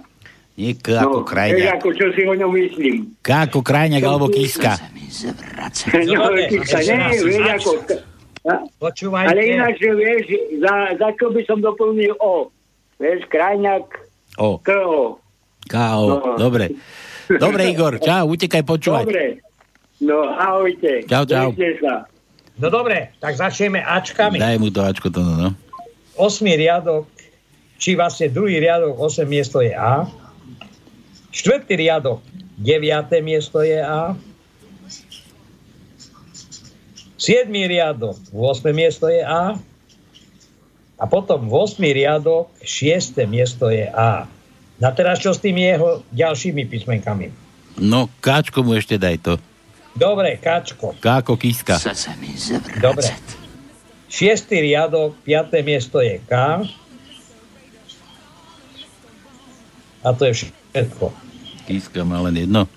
nie 0.55 0.71
K 0.73 0.87
ako 0.95 1.17
Vieš, 1.19 1.29
krajňak. 1.29 1.75
ako 1.75 1.87
čo 1.91 2.05
si 2.11 2.21
o 2.23 2.33
ňom 2.33 2.51
myslím. 2.55 2.95
K 3.19 3.29
ako 3.45 3.59
krajňak 3.61 4.01
alebo 4.01 4.25
kiska. 4.27 4.73
No, 6.07 6.23
kiska, 6.41 6.77
nie, 6.81 7.39
ako... 7.51 7.71
A- 7.83 8.12
Počúvajte. 8.77 9.31
Ale 9.31 9.41
ináč, 9.47 9.79
vieš, 9.79 10.23
za, 10.59 10.99
za 10.99 11.09
čo 11.15 11.31
by 11.31 11.41
som 11.47 11.63
doplnil 11.63 12.11
O. 12.19 12.51
Vieš, 12.99 13.23
krajňak, 13.31 13.87
O, 14.35 14.59
K, 14.59 14.69
O. 14.83 15.17
KO, 15.63 16.03
No. 16.11 16.35
dobre. 16.35 16.75
Dobre, 17.31 17.71
Igor, 17.71 18.03
čau, 18.03 18.27
utekaj 18.35 18.67
počúvať. 18.67 19.05
Dobre. 19.07 19.25
No, 20.03 20.27
ahojte. 20.27 21.07
Čau, 21.07 21.23
čau. 21.23 21.55
No 22.59 22.67
dobre, 22.67 23.15
tak 23.17 23.39
začneme 23.39 23.79
Ačkami. 23.79 24.37
Daj 24.37 24.59
mu 24.59 24.67
to 24.69 24.83
Ačko, 24.83 25.07
to 25.07 25.23
no, 25.23 25.33
no. 25.39 25.49
Osmý 26.19 26.53
riadok, 26.53 27.07
či 27.79 27.95
vlastne 27.95 28.27
druhý 28.29 28.59
riadok, 28.59 28.93
8 28.99 29.23
miesto 29.25 29.63
je 29.63 29.71
A. 29.73 30.05
Štvrtý 31.33 31.79
riadok, 31.79 32.21
9. 32.61 33.09
miesto 33.25 33.63
je 33.63 33.79
A. 33.81 34.13
Siedmý 37.23 37.71
riadok, 37.71 38.19
8. 38.35 38.75
miesto 38.75 39.07
je 39.07 39.23
A. 39.23 39.55
A 40.99 41.03
potom 41.07 41.47
8. 41.47 41.79
riadok, 41.79 42.51
6. 42.59 43.15
miesto 43.31 43.71
je 43.71 43.87
A. 43.87 44.27
Na 44.75 44.91
teraz 44.91 45.23
čo 45.23 45.31
s 45.31 45.39
tými 45.39 45.63
jeho 45.63 46.03
ďalšími 46.11 46.67
písmenkami? 46.67 47.31
No, 47.79 48.11
Káčko 48.19 48.67
mu 48.67 48.75
ešte 48.75 48.99
daj 48.99 49.23
to. 49.23 49.33
Dobre, 49.95 50.35
Kačko. 50.35 50.99
K 50.99 51.23
ako 51.23 51.39
kiska. 51.39 51.79
Dobre. 52.83 53.07
Šiestý 54.11 54.59
riadok, 54.59 55.15
piaté 55.23 55.63
miesto 55.63 56.03
je 56.03 56.19
K. 56.27 56.33
A 60.03 60.09
to 60.11 60.27
je 60.27 60.43
všetko. 60.43 61.15
Kiska 61.71 62.03
má 62.03 62.19
len 62.27 62.43
jedno. 62.43 62.67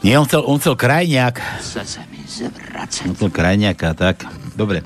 Nie, 0.00 0.16
on 0.16 0.24
chcel, 0.24 0.40
on 0.48 0.56
chcel 0.56 0.80
krajňák. 0.80 1.36
On 3.04 3.14
chcel 3.16 3.30
krajňáka, 3.30 3.92
tak. 3.92 4.24
Dobre. 4.56 4.80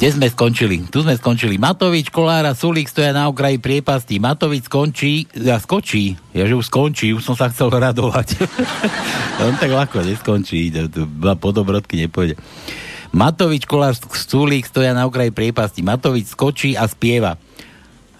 Kde 0.00 0.16
sme 0.16 0.32
skončili? 0.32 0.88
Tu 0.88 1.04
sme 1.04 1.12
skončili. 1.12 1.60
Matovič, 1.60 2.08
Kolára, 2.08 2.56
Sulík 2.56 2.88
stoja 2.88 3.12
na 3.12 3.28
okraji 3.28 3.60
priepasti. 3.60 4.16
Matovič 4.16 4.64
skončí, 4.64 5.28
ja 5.36 5.60
skočí. 5.60 6.16
Ja 6.32 6.48
že 6.48 6.56
už 6.56 6.72
skončí, 6.72 7.12
už 7.12 7.20
som 7.20 7.36
sa 7.36 7.52
chcel 7.52 7.68
radovať. 7.68 8.40
On 9.44 9.56
tak 9.60 9.68
ľahko 9.68 10.00
neskončí. 10.00 10.72
Po 11.36 11.52
dobrodky 11.52 12.00
nepôjde. 12.00 12.40
Matovič, 13.12 13.68
Kolár, 13.68 13.92
Sulík 13.96 14.64
stoja 14.64 14.96
na 14.96 15.04
okraji 15.04 15.36
priepasti. 15.36 15.84
Matovič 15.84 16.32
skočí 16.32 16.76
a 16.80 16.88
spieva. 16.88 17.36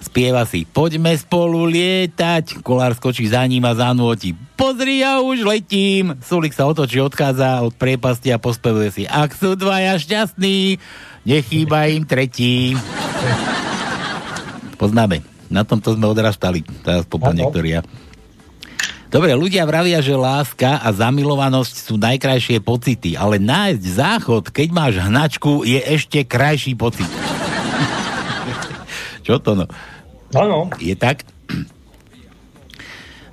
Spieva 0.00 0.48
si, 0.48 0.64
poďme 0.64 1.12
spolu 1.12 1.68
lietať. 1.68 2.64
Kolár 2.64 2.96
skočí 2.96 3.28
za 3.28 3.44
ním 3.44 3.68
a 3.68 3.76
zanúti. 3.76 4.32
Pozri, 4.56 5.04
ja 5.04 5.20
už 5.20 5.44
letím. 5.44 6.16
Sulik 6.24 6.56
sa 6.56 6.64
otočí, 6.64 6.96
odchádza 7.04 7.60
od 7.60 7.76
priepasti 7.76 8.32
a 8.32 8.40
pospevuje 8.40 8.88
si. 8.90 9.02
Ak 9.04 9.36
sú 9.36 9.60
dvaja 9.60 10.00
šťastní, 10.00 10.80
nechýba 11.28 11.92
im 11.92 12.08
tretí. 12.08 12.74
Poznáme. 14.80 15.20
Na 15.52 15.68
tomto 15.68 15.92
sme 15.92 16.08
odrastali. 16.08 16.64
Teraz 16.80 17.04
popol 17.04 17.36
niektorí. 17.36 17.84
Dobre, 19.10 19.34
ľudia 19.34 19.66
vravia, 19.66 19.98
že 19.98 20.14
láska 20.14 20.78
a 20.78 20.88
zamilovanosť 20.94 21.74
sú 21.90 21.98
najkrajšie 21.98 22.62
pocity, 22.62 23.18
ale 23.18 23.42
nájsť 23.42 23.82
záchod, 23.82 24.44
keď 24.54 24.68
máš 24.70 25.02
hnačku, 25.02 25.66
je 25.66 25.82
ešte 25.82 26.22
krajší 26.22 26.78
pocit. 26.78 27.10
Čo 29.30 29.38
to 29.38 29.52
no? 29.54 29.66
Áno. 30.34 30.66
Je 30.82 30.98
tak? 30.98 31.22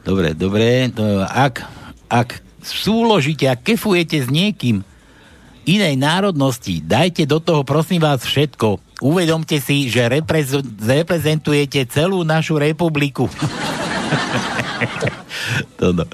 Dobre, 0.05 0.37
dobre. 0.37 0.93
To, 0.93 1.25
ak, 1.25 1.65
ak 2.05 2.37
súložíte 2.61 3.49
a 3.49 3.57
kefujete 3.57 4.21
s 4.21 4.29
niekým 4.29 4.85
inej 5.65 5.97
národnosti, 5.97 6.85
dajte 6.85 7.25
do 7.25 7.41
toho 7.41 7.65
prosím 7.65 8.05
vás 8.05 8.21
všetko. 8.21 8.77
Uvedomte 9.01 9.57
si, 9.57 9.89
že 9.89 10.05
reprez- 10.05 10.61
reprezentujete 10.77 11.89
celú 11.89 12.21
našu 12.21 12.61
republiku. 12.61 13.25
to 15.81 15.97
no. 15.97 16.05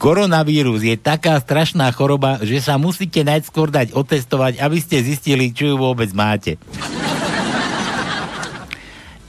Koronavírus 0.00 0.82
je 0.82 0.96
taká 0.96 1.36
strašná 1.36 1.92
choroba, 1.92 2.40
že 2.42 2.64
sa 2.64 2.80
musíte 2.80 3.22
najskôr 3.22 3.68
dať 3.68 3.92
otestovať, 3.92 4.58
aby 4.58 4.78
ste 4.80 5.04
zistili, 5.04 5.52
či 5.52 5.68
ju 5.68 5.76
vôbec 5.76 6.08
máte. 6.16 6.56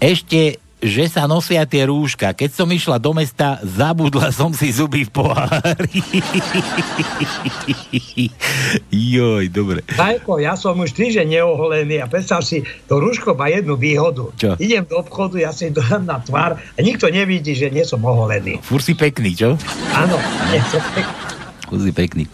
Ešte, 0.03 0.59
že 0.83 1.07
sa 1.07 1.31
nosia 1.31 1.63
tie 1.63 1.87
rúška. 1.87 2.35
Keď 2.35 2.51
som 2.51 2.67
išla 2.67 2.99
do 2.99 3.15
mesta, 3.15 3.63
zabudla 3.63 4.35
som 4.35 4.51
si 4.51 4.67
zuby 4.75 5.07
v 5.07 5.15
pohári. 5.15 6.03
Joj, 9.15 9.47
dobre. 9.47 9.79
Tajko, 9.87 10.43
ja 10.43 10.59
som 10.59 10.75
už 10.75 10.91
týždeň 10.91 11.39
neoholený 11.39 12.03
a 12.03 12.11
predstav 12.11 12.43
si, 12.43 12.67
to 12.91 12.99
rúško 12.99 13.31
má 13.31 13.47
jednu 13.47 13.79
výhodu. 13.79 14.27
Čo? 14.35 14.59
Idem 14.59 14.83
do 14.83 14.99
obchodu, 14.99 15.39
ja 15.39 15.55
si 15.55 15.71
dám 15.71 16.03
na 16.03 16.19
tvár 16.19 16.59
a 16.59 16.79
nikto 16.83 17.07
nevidí, 17.07 17.55
že 17.55 17.71
nie 17.71 17.87
som 17.87 18.03
oholený. 18.03 18.59
Fur 18.59 18.83
si 18.83 18.99
pekný, 18.99 19.39
čo? 19.39 19.55
Áno, 19.95 20.19
nie 20.51 20.59
som 20.67 20.83
pekný. 20.91 21.15
Fur 21.63 21.79
si 21.79 21.91
pekný. 21.95 22.27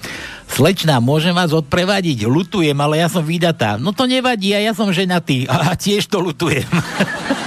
Slečná, 0.49 0.97
môžem 0.97 1.37
vás 1.37 1.53
odprevadiť? 1.53 2.25
Lutujem, 2.25 2.73
ale 2.81 3.05
ja 3.05 3.13
som 3.13 3.21
vydatá. 3.21 3.77
No 3.77 3.93
to 3.93 4.09
nevadí, 4.09 4.57
a 4.57 4.59
ja 4.65 4.73
som 4.73 4.89
ženatý. 4.89 5.45
A 5.45 5.77
tiež 5.77 6.09
to 6.09 6.17
lutujem. 6.17 6.65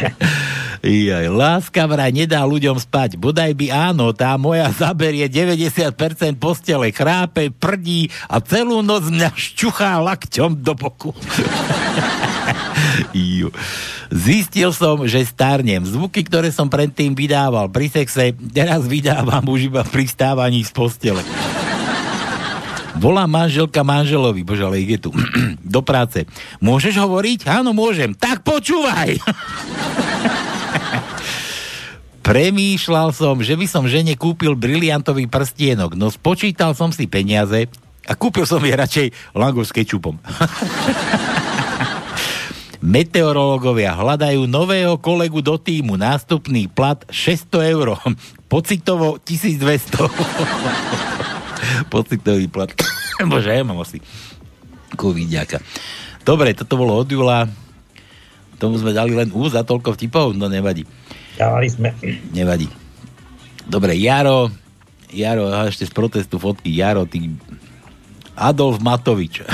Jaj, 0.86 1.26
láska 1.32 1.82
vraj 1.88 2.14
nedá 2.14 2.44
ľuďom 2.46 2.78
spať. 2.78 3.18
Bodaj 3.18 3.52
by 3.58 3.66
áno, 3.72 4.14
tá 4.14 4.38
moja 4.38 4.70
zaberie 4.70 5.26
90% 5.26 6.38
postele, 6.38 6.94
chrápe, 6.94 7.50
prdí 7.50 8.12
a 8.30 8.38
celú 8.38 8.84
noc 8.84 9.10
mňa 9.10 9.34
šťuchá 9.34 9.98
lakťom 9.98 10.62
do 10.62 10.72
boku. 10.78 11.10
Zistil 14.12 14.70
som, 14.70 15.02
že 15.02 15.26
starnem. 15.26 15.82
Zvuky, 15.82 16.22
ktoré 16.22 16.54
som 16.54 16.70
predtým 16.70 17.18
vydával 17.18 17.66
pri 17.70 17.90
sexe, 17.90 18.30
teraz 18.54 18.86
vydávam 18.86 19.42
už 19.50 19.72
iba 19.72 19.82
pri 19.82 20.06
stávaní 20.06 20.62
z 20.62 20.70
postele. 20.70 21.22
Volá 22.96 23.28
manželka 23.28 23.84
manželovi, 23.84 24.40
bože, 24.40 24.64
ale 24.64 24.80
ide 24.80 24.96
tu, 24.96 25.12
do 25.76 25.84
práce. 25.84 26.24
Môžeš 26.64 26.96
hovoriť? 26.96 27.44
Áno, 27.48 27.76
môžem. 27.76 28.16
Tak 28.16 28.42
počúvaj! 28.42 29.20
Premýšľal 32.26 33.14
som, 33.14 33.38
že 33.38 33.54
by 33.54 33.66
som 33.70 33.86
žene 33.86 34.18
kúpil 34.18 34.58
briliantový 34.58 35.30
prstienok, 35.30 35.94
no 35.94 36.10
spočítal 36.10 36.74
som 36.74 36.90
si 36.90 37.06
peniaze 37.06 37.70
a 38.02 38.18
kúpil 38.18 38.42
som 38.42 38.58
je 38.58 38.74
radšej 38.74 39.06
langoš 39.30 39.70
s 39.70 39.76
kečupom. 39.78 40.18
Meteorológovia 42.86 43.98
hľadajú 43.98 44.46
nového 44.46 44.94
kolegu 44.98 45.42
do 45.42 45.58
týmu. 45.58 45.96
Nástupný 45.98 46.68
plat 46.70 47.02
600 47.10 47.72
eur. 47.74 47.98
Pocitovo 48.52 49.18
1200. 49.22 51.35
Pocitový 51.92 52.46
plat. 52.48 52.70
Bože, 53.30 53.52
ja 53.52 53.64
mám 53.64 53.80
asi 53.80 54.00
covidiaka. 54.94 55.60
Dobre, 56.26 56.56
toto 56.56 56.78
bolo 56.78 56.96
od 56.96 57.08
júla. 57.08 57.46
Tomu 58.56 58.80
sme 58.80 58.96
dali 58.96 59.12
len 59.12 59.28
úz 59.36 59.52
a 59.52 59.62
toľko 59.62 59.94
vtipov, 59.94 60.32
no 60.32 60.48
nevadí. 60.48 60.88
Dávali 61.36 61.68
sme. 61.68 61.92
Nevadí. 62.32 62.72
Dobre, 63.68 63.92
Jaro, 64.00 64.48
Jaro, 65.12 65.52
a 65.52 65.68
ešte 65.68 65.84
z 65.84 65.92
protestu 65.92 66.40
fotky, 66.40 66.72
Jaro, 66.72 67.04
ty 67.04 67.30
Adolf 68.36 68.80
Matovič. 68.80 69.42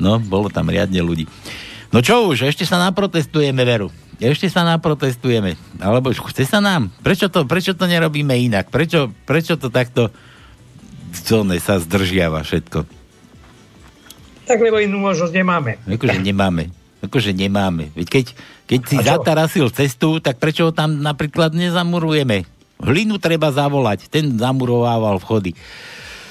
No, 0.00 0.16
bolo 0.16 0.48
tam 0.48 0.72
riadne 0.72 1.04
ľudí. 1.04 1.28
No 1.92 2.00
čo 2.00 2.32
už, 2.32 2.48
ešte 2.48 2.64
sa 2.64 2.80
naprotestujeme, 2.80 3.60
Veru. 3.68 3.92
Ešte 4.16 4.48
sa 4.48 4.64
naprotestujeme. 4.64 5.60
Alebo 5.76 6.08
chce 6.08 6.48
sa 6.48 6.64
nám? 6.64 6.88
Prečo 7.04 7.28
to, 7.28 7.44
prečo 7.44 7.76
to 7.76 7.84
nerobíme 7.84 8.32
inak? 8.32 8.72
Prečo, 8.72 9.12
prečo 9.28 9.60
to 9.60 9.68
takto 9.68 10.08
čo 11.12 11.42
ne, 11.42 11.58
sa 11.58 11.82
zdržiava 11.82 12.42
všetko. 12.46 12.86
Tak 14.50 14.58
lebo 14.58 14.82
inú 14.82 14.98
možnosť 14.98 15.34
nemáme. 15.34 15.78
Akože 15.86 16.18
nemáme. 16.18 16.74
Akože 17.00 17.32
nemáme. 17.32 17.94
Veď 17.94 18.06
keď, 18.10 18.26
keď 18.66 18.80
si 18.84 18.96
zatarasil 18.98 19.66
cestu, 19.70 20.18
tak 20.18 20.42
prečo 20.42 20.68
ho 20.68 20.72
tam 20.74 21.00
napríklad 21.00 21.54
nezamurujeme? 21.54 22.44
Hlinu 22.80 23.20
treba 23.20 23.52
zavolať, 23.52 24.08
ten 24.08 24.36
zamurovával 24.40 25.20
vchody. 25.20 25.52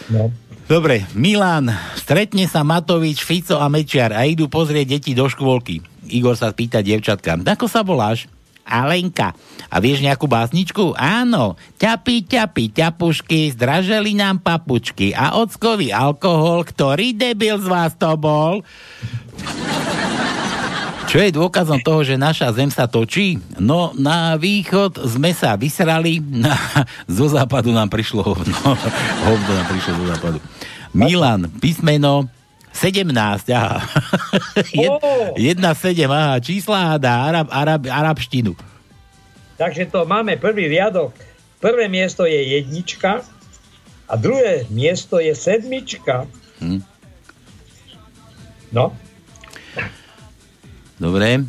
No. 0.09 0.33
Dobre, 0.69 1.09
Milan, 1.17 1.73
stretne 1.97 2.45
sa 2.45 2.61
Matovič, 2.61 3.25
Fico 3.25 3.57
a 3.57 3.65
Mečiar 3.73 4.13
a 4.13 4.25
idú 4.29 4.45
pozrieť 4.45 4.97
deti 4.97 5.17
do 5.17 5.25
škôlky. 5.25 5.81
Igor 6.09 6.37
sa 6.37 6.53
pýta 6.53 6.85
dievčatka, 6.85 7.37
ako 7.41 7.65
sa 7.65 7.81
voláš? 7.81 8.29
Alenka. 8.69 9.33
A 9.73 9.81
vieš 9.81 10.05
nejakú 10.05 10.29
básničku? 10.29 10.93
Áno. 10.93 11.57
Ťapy, 11.81 12.29
ťapy, 12.29 12.69
ťapušky, 12.69 13.57
zdraželi 13.57 14.13
nám 14.13 14.45
papučky 14.45 15.11
a 15.17 15.41
ockový 15.41 15.89
alkohol, 15.89 16.61
ktorý 16.69 17.17
debil 17.17 17.57
z 17.57 17.67
vás 17.67 17.97
to 17.97 18.13
bol? 18.13 18.61
Čo 21.09 21.25
je 21.25 21.33
dôkazom 21.33 21.81
toho, 21.81 22.05
že 22.05 22.21
naša 22.21 22.53
zem 22.53 22.69
sa 22.69 22.85
točí? 22.85 23.41
No, 23.57 23.97
na 23.97 24.37
východ 24.37 25.09
sme 25.09 25.33
sa 25.33 25.57
vysrali, 25.57 26.21
na, 26.21 26.53
zo 27.09 27.25
západu 27.25 27.73
nám 27.73 27.89
prišlo 27.89 28.21
hovno. 28.21 28.53
Hovno 29.25 29.51
nám 29.57 29.67
prišlo 29.73 29.91
zo 29.97 30.05
západu. 30.05 30.37
Milan, 30.93 31.49
písmeno 31.57 32.29
17, 32.79 33.11
aha. 33.51 33.83
Jed, 34.79 34.91
1, 35.35 35.75
7, 35.75 36.11
aha, 36.11 36.39
čísla 36.39 36.95
hádá, 36.95 37.27
arab, 37.27 37.47
arab, 37.51 37.81
arabštinu. 37.91 38.55
Takže 39.59 39.91
to 39.91 40.07
máme 40.07 40.39
prvý 40.39 40.71
riadok. 40.71 41.11
Prvé 41.59 41.91
miesto 41.91 42.23
je 42.23 42.39
jednička 42.55 43.19
a 44.07 44.13
druhé 44.15 44.63
miesto 44.71 45.19
je 45.19 45.35
sedmička. 45.35 46.23
Hm. 46.63 46.79
No, 48.71 48.95
Dobre. 50.99 51.47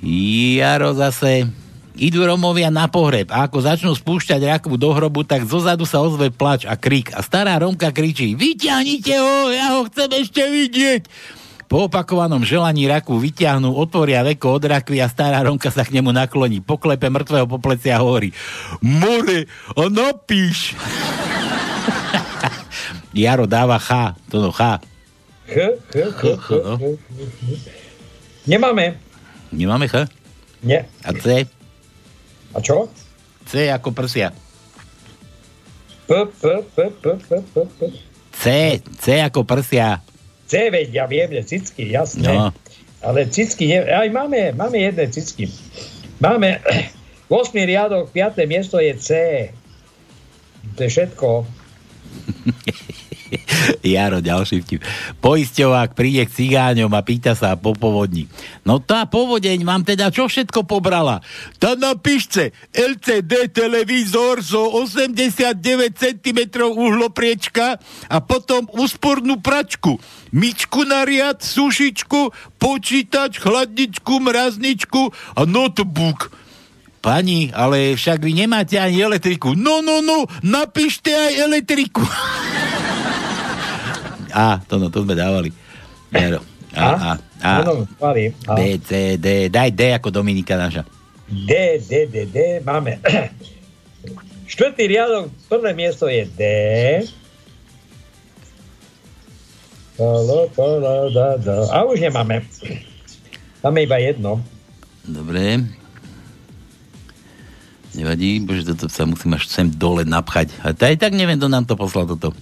Jaro 0.00 0.96
zase. 0.96 1.52
Idú 1.98 2.22
Romovia 2.22 2.70
na 2.70 2.86
pohreb 2.86 3.26
a 3.34 3.50
ako 3.50 3.58
začnú 3.58 3.90
spúšťať 3.90 4.38
rakvu 4.46 4.78
do 4.78 4.94
hrobu, 4.94 5.26
tak 5.26 5.42
zozadu 5.42 5.82
sa 5.82 5.98
ozve 5.98 6.30
plač 6.30 6.62
a 6.62 6.78
krik. 6.78 7.10
A 7.10 7.26
stará 7.26 7.58
Romka 7.58 7.90
kričí, 7.90 8.38
vyťahnite 8.38 9.18
ho, 9.18 9.50
ja 9.50 9.74
ho 9.74 9.82
chcem 9.90 10.06
ešte 10.22 10.46
vidieť. 10.46 11.10
Po 11.66 11.90
opakovanom 11.90 12.46
želaní 12.46 12.86
raku 12.86 13.18
vyťahnú, 13.18 13.74
otvoria 13.74 14.22
veko 14.22 14.62
od 14.62 14.70
rakvy 14.70 15.02
a 15.02 15.10
stará 15.10 15.42
Romka 15.42 15.74
sa 15.74 15.82
k 15.82 15.98
nemu 15.98 16.14
nakloní, 16.14 16.62
poklepe 16.62 17.10
mŕtvého 17.10 17.50
po 17.50 17.58
pleci 17.58 17.90
a 17.90 17.98
hovorí 17.98 18.30
More, 18.78 19.50
a 19.74 19.90
napíš. 19.90 20.78
Jaro 23.26 23.50
dáva 23.50 23.82
H, 23.82 24.14
to 24.30 24.38
no 24.38 24.54
H. 24.54 24.78
Ch, 25.50 25.58
ch, 25.90 25.98
ch, 26.14 26.24
ch, 26.46 26.54
ch, 26.62 26.78
ch. 26.78 26.82
Nemáme. 28.46 28.94
Nemáme 29.50 29.90
H? 29.90 30.06
Nie. 30.62 30.86
A 31.02 31.10
C? 31.10 31.57
A 32.52 32.58
čo? 32.64 32.88
C 33.48 33.68
ako 33.68 33.92
prsia. 33.92 34.32
P, 36.08 36.10
p, 36.24 36.42
p, 36.72 36.76
p, 36.88 37.04
p, 37.20 37.30
p, 37.40 37.56
p. 37.64 37.80
C, 38.32 38.44
C 38.96 39.04
ako 39.20 39.44
prsia. 39.44 40.00
C, 40.48 40.72
veď 40.72 40.88
ja 40.92 41.04
viem, 41.04 41.28
že 41.28 41.58
cicky, 41.58 41.92
jasné. 41.92 42.24
No. 42.24 42.48
Ale 43.04 43.28
cicky, 43.28 43.68
ne, 43.68 43.84
aj 43.84 44.08
máme, 44.08 44.56
máme 44.56 44.80
jedné 44.80 45.04
cicky. 45.12 45.52
Máme 46.18 46.64
8. 47.28 47.52
riadok, 47.52 48.08
5. 48.10 48.40
miesto 48.48 48.80
je 48.80 48.92
C. 48.96 49.10
To 50.76 50.80
je 50.80 50.90
všetko. 50.90 51.57
Jaro, 53.84 54.24
ďalší 54.24 54.64
vtip. 54.64 54.80
Poisťovák 55.20 55.92
príde 55.92 56.24
k 56.24 56.34
cigáňom 56.34 56.88
a 56.92 57.00
pýta 57.04 57.36
sa 57.36 57.54
po 57.60 57.76
povodni. 57.76 58.24
No 58.64 58.80
tá 58.80 59.04
povodeň 59.04 59.64
vám 59.64 59.82
teda 59.84 60.08
čo 60.08 60.28
všetko 60.28 60.64
pobrala? 60.64 61.20
Tá 61.60 61.76
napíšte 61.76 62.56
LCD 62.72 63.52
televízor 63.52 64.40
so 64.40 64.72
89 64.80 65.60
cm 65.92 66.40
uhlopriečka 66.64 67.76
a 68.08 68.16
potom 68.24 68.64
úspornú 68.72 69.40
pračku, 69.40 70.00
myčku 70.32 70.88
na 70.88 71.04
riad, 71.04 71.44
sušičku, 71.44 72.32
počítač, 72.56 73.40
chladničku, 73.40 74.14
mrazničku 74.20 75.02
a 75.36 75.44
notebook. 75.44 76.47
Pani, 76.98 77.54
ale 77.54 77.94
však 77.94 78.18
vy 78.18 78.34
nemáte 78.34 78.74
ani 78.74 78.98
elektriku. 78.98 79.54
No, 79.54 79.80
no, 79.80 80.02
no, 80.02 80.26
napíšte 80.42 81.14
aj 81.14 81.32
elektriku. 81.46 82.02
A, 84.34 84.60
to 84.68 84.76
no, 84.76 84.92
to 84.92 85.02
sme 85.06 85.16
dávali. 85.16 85.50
Jaro. 86.12 86.44
A, 86.76 86.84
a, 86.84 87.10
a, 87.40 87.52
Áno, 87.64 87.88
chválim. 87.96 88.30
A. 88.44 88.54
B, 88.54 88.76
C, 88.78 89.16
D, 89.16 89.48
daj 89.48 89.72
D 89.72 89.96
ako 89.96 90.12
Dominika 90.12 90.54
naša. 90.54 90.84
D, 91.28 91.80
D, 91.80 92.06
D, 92.06 92.28
D, 92.28 92.36
máme. 92.60 93.00
Štvrtý 94.52 94.84
riadok, 94.88 95.32
prvé 95.48 95.70
miesto 95.72 96.08
je 96.08 96.24
D. 96.28 96.42
A 101.68 101.78
už 101.82 101.98
nemáme. 101.98 102.46
Máme 103.64 103.82
iba 103.82 103.98
jedno. 103.98 104.38
Dobre. 105.02 105.66
Nevadí, 107.96 108.44
bože, 108.44 108.68
toto 108.68 108.92
sa 108.92 109.08
musím 109.08 109.36
až 109.36 109.48
sem 109.48 109.68
dole 109.72 110.04
napchať. 110.04 110.52
A 110.60 110.76
aj 110.76 110.96
tak 111.00 111.16
neviem, 111.16 111.40
kto 111.40 111.48
nám 111.48 111.64
to 111.64 111.72
poslal 111.72 112.04
toto. 112.04 112.36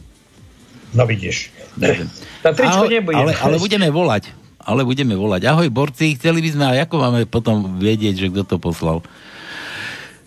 No 0.91 1.07
vidíš. 1.07 1.55
Tričko 1.77 2.87
Ahoj, 2.87 2.89
nebude. 2.91 3.15
ale, 3.15 3.33
ale 3.37 3.57
budeme 3.61 3.87
volať. 3.93 4.33
Ale 4.59 4.83
budeme 4.83 5.15
volať. 5.15 5.47
Ahoj, 5.47 5.71
borci, 5.71 6.19
chceli 6.19 6.43
by 6.43 6.51
sme, 6.51 6.65
a 6.67 6.73
ako 6.83 6.95
máme 6.99 7.21
potom 7.31 7.79
vedieť, 7.79 8.27
že 8.27 8.27
kto 8.35 8.43
to 8.43 8.57
poslal? 8.59 9.05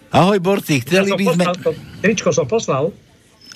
Ahoj, 0.09 0.39
borci, 0.39 0.79
chceli 0.79 1.11
Ja 1.11 1.19
by 1.19 1.25
sme... 1.35 1.43
poslal, 1.43 1.55
to, 1.59 1.71
tričko 1.99 2.29
som 2.31 2.47
poslal 2.47 2.95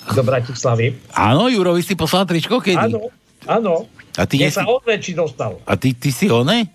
do 0.04 0.22
Bratislavy. 0.22 0.92
Áno, 1.16 1.48
Jurovi 1.48 1.80
si 1.80 1.96
poslal 1.96 2.28
tričko 2.28 2.60
kedy? 2.60 2.92
Áno, 2.92 3.08
áno. 3.48 3.88
A 4.14 4.28
ty, 4.28 4.38
Mne 4.38 4.52
nesi... 4.52 4.60
sa 4.60 4.94
či 5.00 5.12
dostal. 5.16 5.58
a 5.64 5.72
ty, 5.74 5.96
ty 5.96 6.12
si 6.12 6.28
one? 6.28 6.68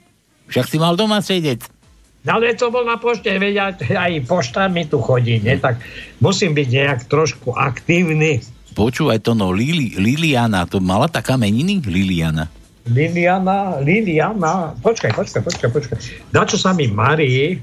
Však 0.49 0.65
si 0.65 0.81
mal 0.81 0.97
doma 0.97 1.21
sedieť. 1.21 1.78
No 2.27 2.35
ale 2.35 2.51
to 2.51 2.67
bol 2.67 2.83
na 2.83 2.99
pošte, 2.99 3.31
veď 3.31 3.79
aj, 3.95 4.13
pošta 4.27 4.67
mi 4.67 4.83
tu 4.83 4.99
chodí, 4.99 5.39
ne? 5.39 5.55
tak 5.55 5.79
musím 6.19 6.51
byť 6.51 6.67
nejak 6.67 6.99
trošku 7.07 7.55
aktívny. 7.55 8.43
Počúvaj 8.75 9.23
to, 9.23 9.31
no, 9.31 9.55
Lili, 9.55 9.95
Liliana, 9.95 10.67
to 10.67 10.83
mala 10.83 11.07
taká 11.07 11.39
meniny? 11.39 11.79
Liliana. 11.79 12.51
Liliana, 12.91 13.79
Liliana, 13.79 14.75
počkaj, 14.83 15.15
počkaj, 15.15 15.41
počkaj, 15.47 15.69
počkaj. 15.71 15.97
Na 16.35 16.43
čo 16.43 16.59
sa 16.59 16.75
mi 16.75 16.91
marí 16.91 17.59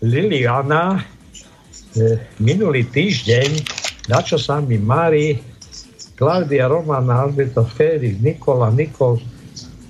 Liliana 0.00 1.04
e, 1.92 2.16
minulý 2.40 2.88
týždeň, 2.88 3.50
na 4.08 4.24
čo 4.24 4.40
sa 4.40 4.64
mi 4.64 4.80
marí 4.80 5.36
Klaudia 6.16 6.70
Romana, 6.70 7.28
Alberto 7.28 7.66
Félix, 7.66 8.16
Nikola, 8.24 8.72
Nikol, 8.72 9.20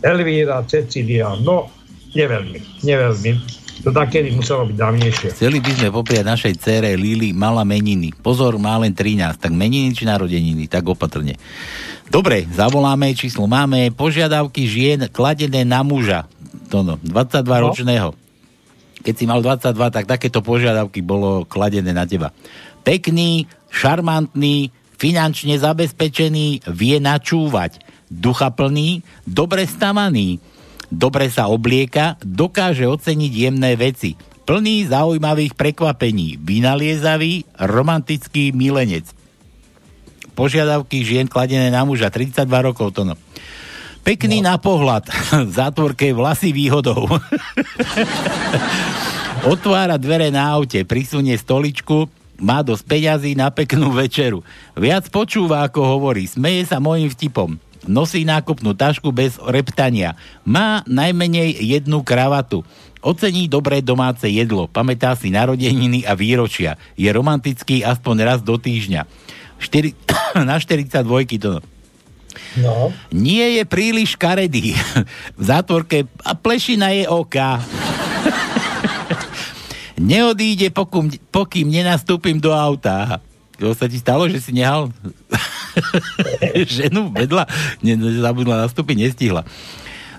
Elvíra, 0.03 0.64
Cecilia, 0.66 1.38
no, 1.38 1.70
neveľmi, 2.18 2.82
neveľmi. 2.82 3.61
To 3.82 3.90
takedy 3.90 4.30
muselo 4.30 4.70
byť 4.70 4.76
dávnejšie. 4.78 5.28
Chceli 5.34 5.58
by 5.58 5.70
sme 5.74 5.88
popriať 5.90 6.22
našej 6.22 6.54
cére 6.62 6.94
Lili 6.94 7.34
mala 7.34 7.66
meniny. 7.66 8.14
Pozor, 8.14 8.54
má 8.54 8.78
len 8.78 8.94
13. 8.94 9.42
Tak 9.42 9.50
meniny 9.50 9.90
či 9.90 10.06
narodeniny, 10.06 10.70
tak 10.70 10.86
opatrne. 10.86 11.34
Dobre, 12.06 12.46
zavoláme, 12.46 13.10
číslo 13.18 13.50
máme. 13.50 13.90
Požiadavky 13.90 14.70
žien 14.70 15.10
kladené 15.10 15.66
na 15.66 15.82
muža. 15.82 16.30
To 16.70 16.86
no, 16.86 16.94
22 17.02 17.42
ročného. 17.42 18.14
Keď 19.02 19.14
si 19.18 19.24
mal 19.26 19.42
22, 19.42 19.74
tak 19.90 20.06
takéto 20.06 20.46
požiadavky 20.46 21.02
bolo 21.02 21.42
kladené 21.42 21.90
na 21.90 22.06
teba. 22.06 22.30
Pekný, 22.86 23.50
šarmantný, 23.66 24.70
finančne 24.94 25.58
zabezpečený, 25.58 26.70
vie 26.70 27.02
načúvať. 27.02 27.82
Duchaplný, 28.06 29.02
dobre 29.26 29.66
stavaný, 29.66 30.38
dobre 30.93 31.32
sa 31.32 31.49
oblieka, 31.49 32.20
dokáže 32.20 32.84
oceniť 32.84 33.32
jemné 33.32 33.72
veci. 33.80 34.12
Plný 34.45 34.93
zaujímavých 34.93 35.57
prekvapení, 35.57 36.36
vynaliezavý, 36.36 37.49
romantický 37.57 38.53
milenec. 38.53 39.09
Požiadavky 40.36 41.01
žien 41.01 41.28
kladené 41.28 41.72
na 41.72 41.88
muža, 41.88 42.12
32 42.12 42.45
rokov 42.61 42.93
to 42.93 43.09
no. 43.09 43.16
Pekný 44.03 44.43
no. 44.43 44.53
na 44.53 44.57
pohľad, 44.61 45.09
v 45.49 45.53
zátvorke 45.53 46.12
vlasy 46.12 46.53
výhodou. 46.53 47.09
Otvára 49.53 49.99
dvere 49.99 50.30
na 50.30 50.55
aute, 50.55 50.82
prisunie 50.84 51.34
stoličku, 51.38 52.11
má 52.43 52.66
dosť 52.66 52.84
peňazí 52.86 53.32
na 53.38 53.55
peknú 53.55 53.95
večeru. 53.95 54.43
Viac 54.74 55.07
počúva, 55.14 55.62
ako 55.62 55.99
hovorí, 55.99 56.26
smeje 56.26 56.66
sa 56.66 56.82
mojim 56.82 57.07
vtipom. 57.07 57.71
Nosí 57.90 58.22
nákupnú 58.22 58.78
tašku 58.78 59.10
bez 59.10 59.38
reptania. 59.42 60.14
Má 60.46 60.86
najmenej 60.86 61.58
jednu 61.58 62.06
kravatu. 62.06 62.62
Ocení 63.02 63.50
dobré 63.50 63.82
domáce 63.82 64.30
jedlo. 64.30 64.70
Pamätá 64.70 65.18
si 65.18 65.34
narodeniny 65.34 66.06
a 66.06 66.14
výročia. 66.14 66.78
Je 66.94 67.10
romantický 67.10 67.82
aspoň 67.82 68.16
raz 68.22 68.38
do 68.38 68.54
týždňa. 68.54 69.02
4, 69.58 69.94
na 70.48 70.62
42 70.62 71.02
to. 71.42 71.58
No. 72.62 72.94
Nie 73.10 73.58
je 73.60 73.62
príliš 73.66 74.14
karedý. 74.14 74.78
V 75.38 75.42
zátvorke 75.42 76.06
a 76.22 76.38
plešina 76.38 76.94
je 76.94 77.10
OK. 77.10 77.36
Neodíde, 80.02 80.70
pokým, 80.70 81.10
pokým 81.34 81.66
nenastúpim 81.66 82.38
do 82.38 82.54
auta. 82.54 83.18
To 83.62 83.78
sa 83.78 83.86
ti 83.86 84.02
stalo, 84.02 84.26
že 84.26 84.42
si 84.42 84.50
nehal 84.50 84.90
ženu 86.66 87.14
vedľa? 87.14 87.46
Ne, 87.86 87.94
zabudla 88.18 88.66
nastúpiť, 88.66 88.96
nestihla. 88.98 89.46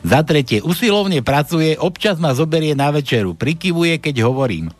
Za 0.03 0.23
tretie, 0.23 0.63
usilovne 0.63 1.19
pracuje, 1.19 1.75
občas 1.75 2.23
ma 2.23 2.31
zoberie 2.31 2.71
na 2.71 2.91
večeru, 2.95 3.35
prikyvuje, 3.35 3.99
keď 3.99 4.23
hovorím. 4.23 4.71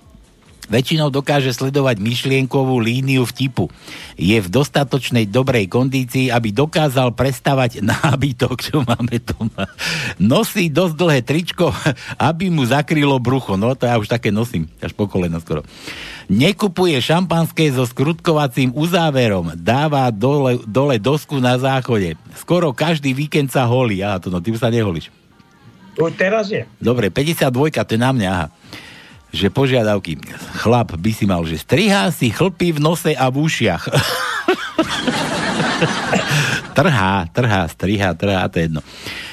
Väčšinou 0.71 1.11
dokáže 1.11 1.51
sledovať 1.51 1.99
myšlienkovú 1.99 2.79
líniu 2.79 3.27
vtipu. 3.27 3.67
Je 4.15 4.37
v 4.39 4.47
dostatočnej 4.47 5.27
dobrej 5.27 5.67
kondícii, 5.67 6.31
aby 6.31 6.55
dokázal 6.55 7.11
prestavať 7.15 7.83
nábytok, 7.91 8.55
čo 8.59 8.83
máme 8.83 9.19
doma. 9.19 9.67
Nosí 10.21 10.71
dosť 10.71 10.95
dlhé 10.95 11.19
tričko, 11.25 11.75
aby 12.29 12.47
mu 12.47 12.63
zakrylo 12.63 13.19
brucho. 13.19 13.59
No 13.59 13.75
to 13.75 13.89
ja 13.89 13.99
už 13.99 14.07
také 14.07 14.31
nosím, 14.31 14.71
až 14.79 14.95
po 14.95 15.09
kolena 15.09 15.43
skoro. 15.43 15.67
Nekupuje 16.31 16.95
šampanské 17.03 17.67
so 17.75 17.83
skrutkovacím 17.83 18.71
uzáverom. 18.71 19.51
Dáva 19.59 20.07
dole, 20.07 20.63
dole 20.63 20.95
dosku 20.95 21.35
na 21.43 21.59
záchode. 21.59 22.15
Skoro 22.39 22.71
každý 22.71 23.11
víkend 23.11 23.51
sa 23.51 23.67
holí. 23.67 23.99
Aha, 23.99 24.23
to 24.23 24.31
no, 24.31 24.39
ty 24.39 24.55
už 24.55 24.63
sa 24.63 24.71
neholíš. 24.71 25.11
Už 25.99 26.15
teraz 26.15 26.49
je. 26.49 26.63
Dobre, 26.79 27.11
52, 27.13 27.51
to 27.85 27.93
je 27.93 28.01
na 28.01 28.11
mňa, 28.15 28.29
aha 28.31 28.47
že 29.33 29.49
požiadavky. 29.49 30.21
Chlap 30.61 30.93
by 30.93 31.11
si 31.11 31.25
mal, 31.25 31.41
že 31.43 31.57
strihá 31.57 32.13
si 32.13 32.29
chlpy 32.29 32.77
v 32.77 32.79
nose 32.79 33.17
a 33.17 33.25
v 33.33 33.41
ušiach. 33.41 33.89
trhá, 36.77 37.25
trhá, 37.33 37.61
striha, 37.65 38.13
trhá, 38.13 38.45
to 38.45 38.61
je 38.61 38.69
jedno. 38.69 38.81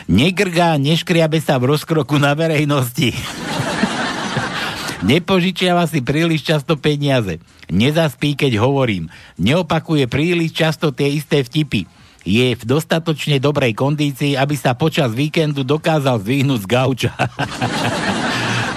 Negrgá, 0.09 0.81
neškriabe 0.81 1.39
sa 1.39 1.61
v 1.61 1.77
rozkroku 1.77 2.17
na 2.17 2.33
verejnosti. 2.33 3.13
Nepožičiava 5.09 5.85
si 5.85 6.01
príliš 6.01 6.49
často 6.49 6.81
peniaze. 6.81 7.41
Nezaspí, 7.69 8.35
keď 8.35 8.57
hovorím. 8.61 9.13
Neopakuje 9.37 10.09
príliš 10.09 10.57
často 10.57 10.93
tie 10.93 11.13
isté 11.13 11.45
vtipy. 11.45 11.85
Je 12.21 12.53
v 12.53 12.63
dostatočne 12.69 13.41
dobrej 13.41 13.73
kondícii, 13.73 14.37
aby 14.37 14.53
sa 14.53 14.77
počas 14.77 15.09
víkendu 15.17 15.65
dokázal 15.65 16.21
zvihnúť 16.21 16.61
z 16.65 16.69
gauča. 16.69 17.13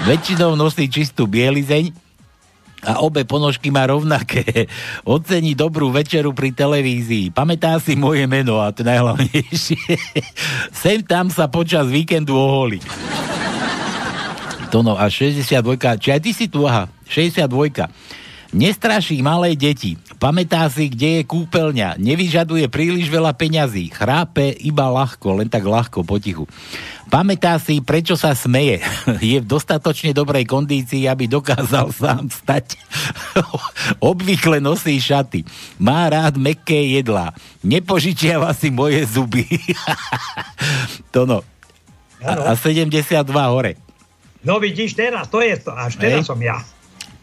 Väčšinou 0.04 0.52
nosí 0.52 0.84
čistú 0.92 1.24
bielizeň 1.24 1.88
a 2.84 3.00
obe 3.00 3.24
ponožky 3.24 3.72
má 3.72 3.88
rovnaké. 3.88 4.68
Ocení 5.08 5.56
dobrú 5.56 5.88
večeru 5.88 6.36
pri 6.36 6.52
televízii. 6.52 7.32
Pamätá 7.32 7.80
si 7.80 7.96
moje 7.96 8.28
meno 8.28 8.60
a 8.60 8.68
to 8.68 8.84
najhlavnejšie. 8.84 9.80
Sem 10.84 11.00
tam 11.08 11.32
sa 11.32 11.48
počas 11.48 11.88
víkendu 11.88 12.36
oholí. 12.36 12.84
To 14.68 14.84
no 14.84 14.92
a 15.00 15.08
62, 15.08 15.56
či 15.96 16.08
aj 16.12 16.20
ty 16.20 16.30
si 16.36 16.52
tu, 16.52 16.68
aha, 16.68 16.92
62. 17.08 17.88
Nestraší 18.54 19.18
malé 19.18 19.58
deti. 19.58 19.98
Pamätá 20.22 20.70
si, 20.70 20.86
kde 20.86 21.20
je 21.20 21.22
kúpeľňa. 21.26 21.98
Nevyžaduje 21.98 22.70
príliš 22.70 23.10
veľa 23.10 23.34
peňazí. 23.34 23.90
Chrápe 23.90 24.54
iba 24.62 24.86
ľahko, 24.86 25.42
len 25.42 25.50
tak 25.50 25.66
ľahko, 25.66 26.06
potichu. 26.06 26.46
Pamätá 27.10 27.58
si, 27.58 27.82
prečo 27.82 28.14
sa 28.14 28.30
smeje. 28.30 28.78
Je 29.18 29.42
v 29.42 29.50
dostatočne 29.50 30.14
dobrej 30.14 30.46
kondícii, 30.46 31.10
aby 31.10 31.26
dokázal 31.26 31.90
sám 31.90 32.30
stať. 32.30 32.78
Obvykle 33.98 34.62
nosí 34.62 35.02
šaty. 35.02 35.42
Má 35.82 36.06
rád 36.06 36.38
mekké 36.38 36.94
jedlá. 36.94 37.34
Nepožičiava 37.66 38.54
si 38.54 38.70
moje 38.70 39.02
zuby. 39.02 39.50
to 41.14 41.26
no. 41.26 41.42
A, 42.22 42.54
a 42.54 42.56
72 42.56 43.18
hore. 43.50 43.82
No 44.46 44.62
vidíš 44.62 44.94
teraz, 44.94 45.26
to 45.26 45.42
je 45.42 45.58
to, 45.58 45.74
až 45.74 45.98
teraz 45.98 46.22
Hej. 46.22 46.28
som 46.30 46.38
ja. 46.38 46.62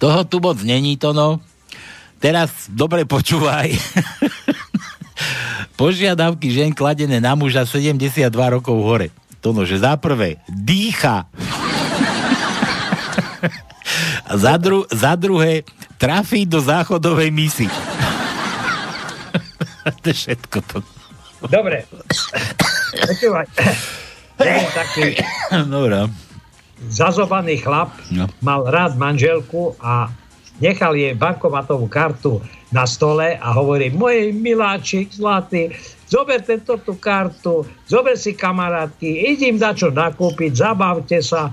Toho 0.01 0.25
tu 0.25 0.41
moc 0.41 0.57
není, 0.65 0.97
to 0.97 1.13
no. 1.13 1.37
Teraz 2.17 2.49
dobre 2.73 3.05
počúvaj. 3.05 3.69
Požiadavky 5.79 6.49
žen 6.49 6.73
kladené 6.73 7.21
na 7.21 7.37
muža 7.37 7.69
72 7.69 8.17
rokov 8.33 8.81
hore. 8.81 9.13
To 9.45 9.53
no, 9.53 9.61
že 9.61 9.77
za 9.77 9.93
prvé, 10.01 10.41
dýcha. 10.49 11.29
A 14.25 14.37
za, 14.41 14.57
dru- 14.57 14.89
za 14.89 15.13
druhé, 15.13 15.67
trafí 16.01 16.49
do 16.49 16.57
záchodovej 16.57 17.29
misy. 17.29 17.69
to 20.01 20.09
je 20.09 20.15
všetko 20.17 20.57
to. 20.65 20.77
Dobre. 21.45 21.85
Počúvaj. 23.05 23.45
Dobre 25.77 26.30
zazobaný 26.89 27.61
chlap 27.61 27.93
no. 28.09 28.25
mal 28.41 28.65
rád 28.65 28.97
manželku 28.97 29.77
a 29.77 30.09
nechal 30.61 30.93
jej 30.93 31.17
bankomatovú 31.17 31.89
kartu 31.89 32.41
na 32.69 32.85
stole 32.85 33.35
a 33.35 33.47
hovorí, 33.51 33.91
môj 33.91 34.31
miláčik 34.31 35.11
zlatý, 35.11 35.73
zober 36.07 36.39
tento 36.45 36.77
tú 36.79 36.95
kartu, 36.95 37.65
zober 37.89 38.15
si 38.15 38.37
kamarátky, 38.37 39.35
idím 39.35 39.57
dať 39.57 39.73
čo 39.75 39.89
nakúpiť, 39.91 40.51
zabavte 40.55 41.19
sa. 41.19 41.51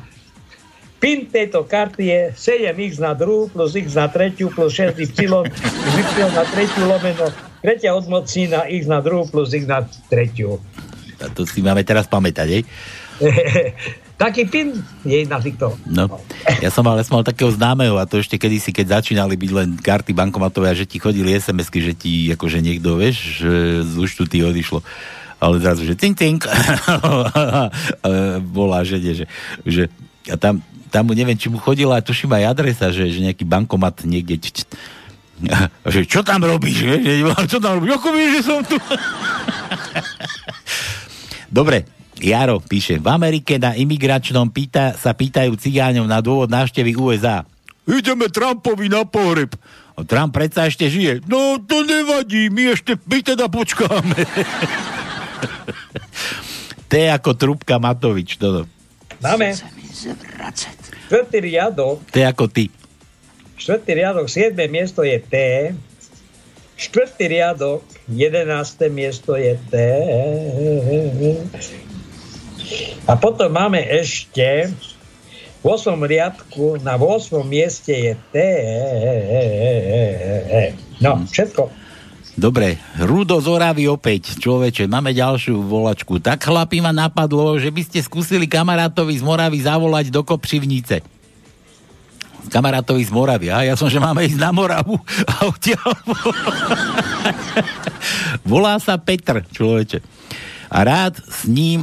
PIN 0.98 1.30
tejto 1.30 1.62
karty 1.62 2.02
je 2.10 2.20
7x 2.34 2.98
na 2.98 3.14
druhú 3.14 3.46
plus 3.46 3.78
x 3.78 3.94
na 3.94 4.10
tretiu 4.10 4.50
plus 4.50 4.74
6y, 4.74 5.30
y 5.30 6.30
na 6.34 6.44
tretiu 6.50 6.84
lomeno, 6.90 7.30
tretia 7.62 7.94
odmocní 7.94 8.50
na 8.50 8.66
x 8.66 8.90
na 8.90 8.98
druhú 8.98 9.30
plus 9.30 9.54
x 9.54 9.62
na 9.66 9.86
tretiu. 10.10 10.58
A 11.18 11.30
to 11.30 11.46
si 11.46 11.62
máme 11.62 11.82
teraz 11.82 12.06
pamätať, 12.10 12.48
hej? 12.50 12.62
Taký 14.18 14.50
pin 14.50 14.74
je 15.06 15.22
na 15.30 15.38
týchto. 15.38 15.78
No, 15.86 16.18
ja 16.58 16.74
som 16.74 16.82
som 16.82 17.14
mal 17.14 17.22
takého 17.22 17.54
známeho 17.54 17.94
a 17.94 18.02
to 18.02 18.18
ešte 18.18 18.34
kedysi, 18.34 18.74
keď 18.74 18.98
začínali 18.98 19.38
byť 19.38 19.50
len 19.54 19.68
karty 19.78 20.10
bankomatové 20.10 20.66
a 20.68 20.74
že 20.74 20.90
ti 20.90 20.98
chodili 20.98 21.38
SMS-ky, 21.38 21.78
že 21.78 21.94
ti 21.94 22.26
akože 22.34 22.58
niekto, 22.58 22.98
vieš, 22.98 23.46
že 23.46 23.52
z 23.86 23.94
účtu 23.94 24.26
ty 24.26 24.42
odišlo 24.42 24.82
ale 25.38 25.62
zrazu, 25.62 25.86
že 25.86 25.94
cink, 25.94 26.18
cink. 26.18 26.50
Bola 28.58 28.82
žene, 28.82 29.14
že, 29.14 29.24
že 29.62 29.86
a 30.26 30.34
tam, 30.34 30.58
tam 30.90 31.06
mu 31.06 31.14
neviem, 31.14 31.38
či 31.38 31.46
mu 31.46 31.62
chodila, 31.62 32.02
tuším 32.02 32.42
aj 32.42 32.58
adresa, 32.58 32.90
že, 32.90 33.06
že 33.06 33.22
nejaký 33.22 33.46
bankomat 33.46 34.02
niekde 34.02 34.34
a 35.46 35.70
že 35.86 36.02
čo 36.02 36.26
tam 36.26 36.42
robíš, 36.42 36.82
že? 36.82 37.22
čo 37.46 37.62
tam 37.62 37.78
robíš, 37.78 37.94
ako 37.94 38.08
vieš, 38.10 38.30
že 38.34 38.42
som 38.42 38.58
tu. 38.66 38.74
Dobre, 41.62 41.86
Jaro 42.18 42.58
píše, 42.58 42.98
v 42.98 43.08
Amerike 43.08 43.62
na 43.62 43.78
imigračnom 43.78 44.50
pýta, 44.50 44.94
sa 44.98 45.14
pýtajú 45.14 45.54
cigáňov 45.54 46.06
na 46.10 46.18
dôvod 46.18 46.50
návštevy 46.50 46.98
USA. 46.98 47.46
Ideme 47.88 48.28
Trumpovi 48.28 48.90
na 48.90 49.06
pohreb. 49.08 49.54
A 49.98 50.06
Trump 50.06 50.30
predsa 50.30 50.70
ešte 50.70 50.86
žije. 50.86 51.26
No, 51.26 51.58
to 51.58 51.82
nevadí, 51.82 52.54
my 52.54 52.78
ešte, 52.78 52.94
my 53.02 53.18
teda 53.18 53.50
počkáme. 53.50 54.14
to 56.90 56.94
je 56.94 57.08
ako 57.10 57.30
trúbka 57.34 57.82
Matovič. 57.82 58.38
Toto. 58.38 58.70
Máme. 59.18 59.58
Štvrtý 61.10 61.38
riadok. 61.42 61.98
To 62.14 62.16
je 62.20 62.26
ako 62.30 62.46
ty. 62.46 62.70
Štvrtý 63.58 63.90
riadok, 63.98 64.30
siedme 64.30 64.70
miesto 64.70 65.02
je 65.02 65.18
T. 65.18 65.34
Štvrtý 66.78 67.26
riadok, 67.26 67.82
jedenácté 68.06 68.86
miesto 68.86 69.34
je 69.34 69.58
T. 69.66 69.74
A 73.08 73.12
potom 73.16 73.48
máme 73.48 73.80
ešte 73.80 74.68
v 75.58 75.64
8. 75.66 75.98
riadku 75.98 76.78
na 76.84 76.94
8. 76.94 77.42
mieste 77.42 77.90
je 77.90 78.12
T. 78.30 78.34
No, 81.02 81.24
všetko. 81.26 81.88
Dobre, 82.38 82.78
Rudo 83.02 83.42
z 83.42 83.50
Oravy 83.50 83.90
opäť, 83.90 84.38
človeče, 84.38 84.86
máme 84.86 85.10
ďalšiu 85.10 85.58
volačku. 85.58 86.22
Tak 86.22 86.46
chlapi 86.46 86.78
ma 86.78 86.94
napadlo, 86.94 87.58
že 87.58 87.74
by 87.74 87.82
ste 87.82 87.98
skúsili 87.98 88.46
kamarátovi 88.46 89.18
z 89.18 89.26
Moravy 89.26 89.58
zavolať 89.66 90.14
do 90.14 90.22
Kopřivnice. 90.22 91.02
Kamarátovi 92.46 93.02
z 93.02 93.10
Moravy, 93.10 93.50
a 93.50 93.66
ja 93.66 93.74
som, 93.74 93.90
že 93.90 93.98
máme 93.98 94.22
ísť 94.22 94.38
na 94.38 94.54
Moravu 94.54 94.94
a 95.26 95.50
odtiaľ... 95.50 95.90
Volá 98.46 98.78
sa 98.78 98.94
Petr, 99.02 99.42
človeče. 99.50 99.98
A 100.70 100.78
rád 100.86 101.18
s 101.18 101.42
ním 101.50 101.82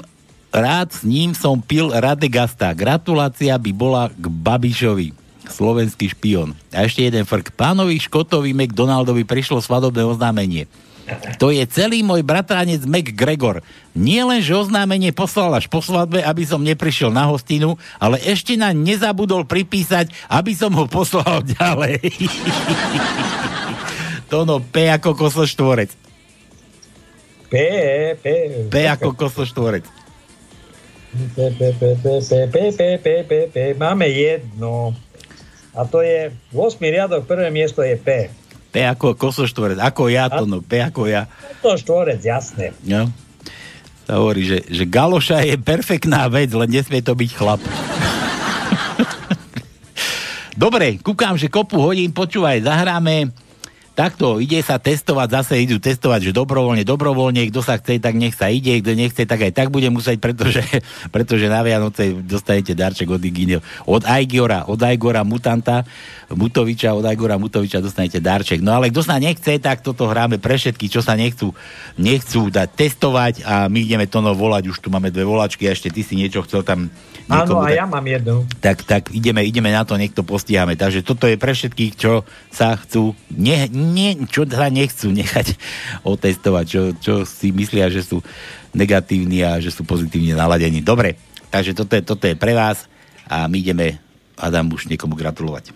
rád 0.56 0.95
s 0.95 1.03
ním 1.03 1.36
som 1.36 1.60
pil 1.60 1.91
Radegasta. 1.91 2.72
Gratulácia 2.72 3.60
by 3.60 3.72
bola 3.76 4.08
k 4.08 4.26
Babišovi. 4.32 5.12
Slovenský 5.45 6.10
špion. 6.10 6.58
A 6.74 6.88
ešte 6.88 7.06
jeden 7.06 7.28
frk. 7.28 7.53
Pánovi 7.53 8.01
Škotovi 8.01 8.56
McDonaldovi 8.56 9.28
prišlo 9.28 9.62
svadobné 9.62 10.01
oznámenie. 10.01 10.66
To 11.38 11.53
je 11.53 11.62
celý 11.70 12.01
môj 12.01 12.26
bratranec 12.26 12.82
McGregor. 12.82 13.62
Nie 13.93 14.26
len, 14.26 14.41
že 14.41 14.58
oznámenie 14.58 15.14
poslal 15.14 15.53
až 15.53 15.70
po 15.70 15.78
svadbe, 15.78 16.26
aby 16.26 16.49
som 16.49 16.66
neprišiel 16.66 17.14
na 17.14 17.30
hostinu, 17.30 17.78
ale 18.01 18.18
ešte 18.26 18.58
na 18.58 18.74
nezabudol 18.74 19.45
pripísať, 19.45 20.10
aby 20.34 20.58
som 20.58 20.74
ho 20.74 20.89
poslal 20.89 21.45
ďalej. 21.62 22.01
Tono, 24.34 24.58
P 24.66 24.89
ako 24.89 25.14
kosoštvorec. 25.14 25.93
P, 27.45 27.56
P, 28.18 28.26
P 28.74 28.76
ako 28.89 29.14
kosoštvorec. 29.14 29.86
Máme 33.80 34.07
jedno. 34.11 34.95
A 35.76 35.84
to 35.84 35.99
je 35.99 36.32
8. 36.55 36.80
riadok, 36.80 37.28
prvé 37.28 37.51
miesto 37.51 37.84
je 37.84 37.99
P. 37.99 38.32
P 38.72 38.76
ako 38.84 39.16
kosoštvorec. 39.16 39.80
Ako 39.80 40.11
ja, 40.11 40.28
Tono, 40.28 40.59
P 40.59 40.84
ako 40.84 41.07
ja. 41.07 41.28
To 41.63 41.76
štvorec, 41.80 42.20
jasné. 42.20 42.76
No. 42.84 43.07
Sa 44.03 44.20
hovorí, 44.20 44.43
že, 44.43 44.63
že 44.68 44.84
galoša 44.84 45.43
je 45.47 45.55
perfektná 45.55 46.28
vec, 46.28 46.51
len 46.51 46.68
nesmie 46.68 46.99
to 46.99 47.16
byť 47.16 47.32
chlap. 47.36 47.63
Dobre, 50.63 50.99
kúkam, 50.99 51.36
že 51.39 51.51
kopu 51.51 51.80
hodín, 51.80 52.11
počúvaj, 52.11 52.63
zahráme 52.63 53.45
takto, 53.96 54.43
ide 54.43 54.60
sa 54.60 54.76
testovať, 54.76 55.28
zase 55.32 55.54
idú 55.64 55.80
testovať, 55.80 56.30
že 56.30 56.32
dobrovoľne, 56.36 56.84
dobrovoľne, 56.84 57.48
kto 57.48 57.64
sa 57.64 57.80
chce, 57.80 58.04
tak 58.04 58.14
nech 58.20 58.36
sa 58.36 58.52
ide, 58.52 58.84
kto 58.84 58.91
nechce, 58.91 59.24
tak 59.24 59.39
aj 59.39 59.56
tak 59.56 59.72
bude 59.72 59.88
musieť, 59.88 60.20
pretože, 60.20 60.60
pretože 61.16 61.48
na 61.48 61.64
Vianoce 61.64 62.12
dostanete 62.20 62.76
darček 62.76 63.08
od 63.08 63.24
Igine, 63.24 63.64
od 63.88 64.04
Aigora, 64.04 64.68
od 64.68 64.78
Aigora 64.84 65.24
Mutanta, 65.24 65.88
Mutoviča, 66.30 66.91
od 66.91 67.08
Aigora 67.08 67.39
Mutoviča 67.39 67.80
dostanete 67.80 68.20
darček. 68.20 68.60
No 68.60 68.76
ale 68.76 68.91
kto 68.91 69.02
sa 69.06 69.16
nechce, 69.16 69.56
tak 69.64 69.80
toto 69.80 70.12
hráme 70.12 70.38
pre 70.43 70.60
všetky, 70.60 70.91
čo 70.91 71.00
sa 71.00 71.16
nechcú, 71.16 71.56
nechcú 71.96 72.52
dať 72.52 72.70
testovať 72.76 73.34
a 73.48 73.72
my 73.72 73.80
ideme 73.80 74.06
to 74.12 74.20
no 74.20 74.36
volať, 74.36 74.68
už 74.68 74.84
tu 74.84 74.91
máme 74.91 75.08
dve 75.10 75.24
volačky 75.24 75.70
a 75.70 75.74
ešte 75.74 75.88
ty 75.93 76.04
si 76.04 76.20
niečo 76.20 76.43
chcel 76.43 76.68
tam 76.68 76.91
Áno, 77.26 77.58
a 77.58 77.74
tak- 77.74 77.78
ja 77.78 77.86
mám 77.89 78.06
jednu. 78.06 78.46
tak, 78.62 78.86
tak 78.86 79.04
ideme, 79.10 79.41
ideme 79.41 79.74
na 79.74 79.82
to, 79.82 79.98
nech 79.98 80.14
to 80.14 80.22
postíhame. 80.22 80.78
Takže 80.78 81.02
toto 81.02 81.26
je 81.26 81.41
pre 81.41 81.58
všetkých, 81.58 81.93
čo 81.98 82.22
sa 82.54 82.78
chcú, 82.78 83.18
ne, 83.34 83.66
ne, 83.86 84.26
čo 84.26 84.44
sa 84.50 84.68
nechcú 84.74 85.14
nechať 85.14 85.56
otestovať, 86.14 86.66
čo, 86.66 86.82
čo 86.98 87.14
si 87.24 87.54
myslia, 87.54 87.94
že 87.94 88.02
sú 88.02 88.26
negatívni 88.74 89.46
a 89.46 89.62
že 89.62 89.70
sú 89.70 89.86
pozitívne 89.86 90.34
naladení. 90.34 90.82
Dobre, 90.82 91.16
takže 91.54 91.78
toto 91.78 91.94
je, 91.94 92.02
toto 92.02 92.26
je 92.26 92.36
pre 92.36 92.58
vás 92.58 92.90
a 93.30 93.46
my 93.46 93.58
ideme, 93.62 94.02
Adam, 94.36 94.68
už 94.74 94.90
niekomu 94.92 95.16
gratulovať. 95.16 95.72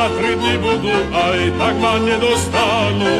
Ma 0.00 0.08
tri 0.16 0.32
dni 0.32 0.56
budú, 0.64 0.96
aj 1.12 1.40
tak 1.60 1.74
ma 1.76 1.94
nedostanú. 2.00 3.12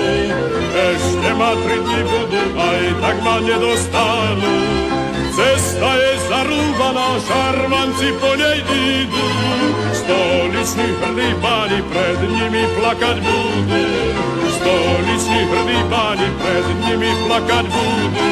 Ešte 0.72 1.30
ma 1.36 1.52
tri 1.60 1.76
dni 1.76 2.00
budú, 2.08 2.42
aj 2.56 2.84
tak 3.04 3.16
ma 3.20 3.36
nedostanú. 3.44 4.54
Cesta 5.36 5.90
je 5.92 6.12
zarúbaná, 6.24 7.20
šarmanci 7.20 8.08
po 8.16 8.32
nej 8.32 8.64
idú. 8.64 9.26
Stoliční 9.92 10.88
hrdí 11.04 11.28
páni 11.44 11.84
pred 11.84 12.18
nimi 12.32 12.64
plakať 12.80 13.16
budú. 13.28 13.82
Stoliční 14.56 15.40
hrdí 15.52 15.78
páni 15.92 16.28
pred 16.40 16.66
nimi 16.80 17.12
plakať 17.28 17.64
budú. 17.68 18.28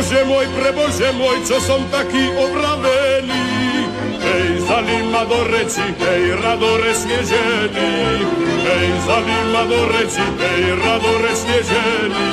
Bože 0.00 0.24
môj, 0.24 0.48
prebože 0.56 1.12
môj, 1.12 1.44
čo 1.44 1.60
som 1.60 1.84
taký 1.92 2.32
obravený. 2.32 3.44
Hej, 4.16 4.64
zali 4.64 4.96
ma 5.12 5.28
do 5.28 5.44
reči, 5.44 5.92
hej, 5.92 6.40
radore 6.40 6.96
snežený. 6.96 7.92
Hej, 8.64 8.86
zali 9.04 9.36
ma 9.52 9.60
do 9.68 9.76
reči, 9.92 10.24
hej, 10.24 10.72
radore 10.80 11.36
snežený. 11.36 12.28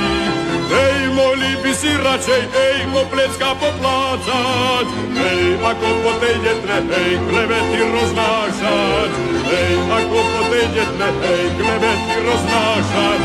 Hej, 0.47 1.11
mohli 1.11 1.59
by 1.59 1.71
si 1.75 1.91
radšej, 1.91 2.43
hej, 2.55 2.87
koplecka 2.87 3.51
poplácať. 3.59 4.85
Hej, 5.11 5.59
ako 5.59 5.87
po 6.07 6.11
tej 6.23 6.35
detre, 6.39 6.77
hej, 6.87 7.19
klevety 7.19 7.79
roznášať. 7.83 9.11
Hej, 9.43 9.73
ako 9.91 10.19
po 10.23 10.41
tej 10.55 10.65
detre, 10.71 11.09
hej, 11.19 11.43
klevety 11.59 12.15
roznášať. 12.31 13.19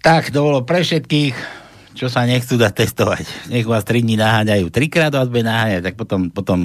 Tak, 0.00 0.32
to 0.32 0.40
bolo 0.40 0.64
pre 0.64 0.80
všetkých, 0.80 1.34
čo 1.92 2.08
sa 2.08 2.24
nechcú 2.24 2.56
dať 2.56 2.72
testovať. 2.72 3.24
Nech 3.52 3.68
vás 3.68 3.84
3 3.84 4.00
dní 4.00 4.16
naháňajú. 4.16 4.72
Trikrát 4.72 5.12
vás 5.12 5.28
bude 5.28 5.44
naháňať, 5.44 5.92
tak 5.92 5.94
potom, 6.00 6.32
potom 6.32 6.58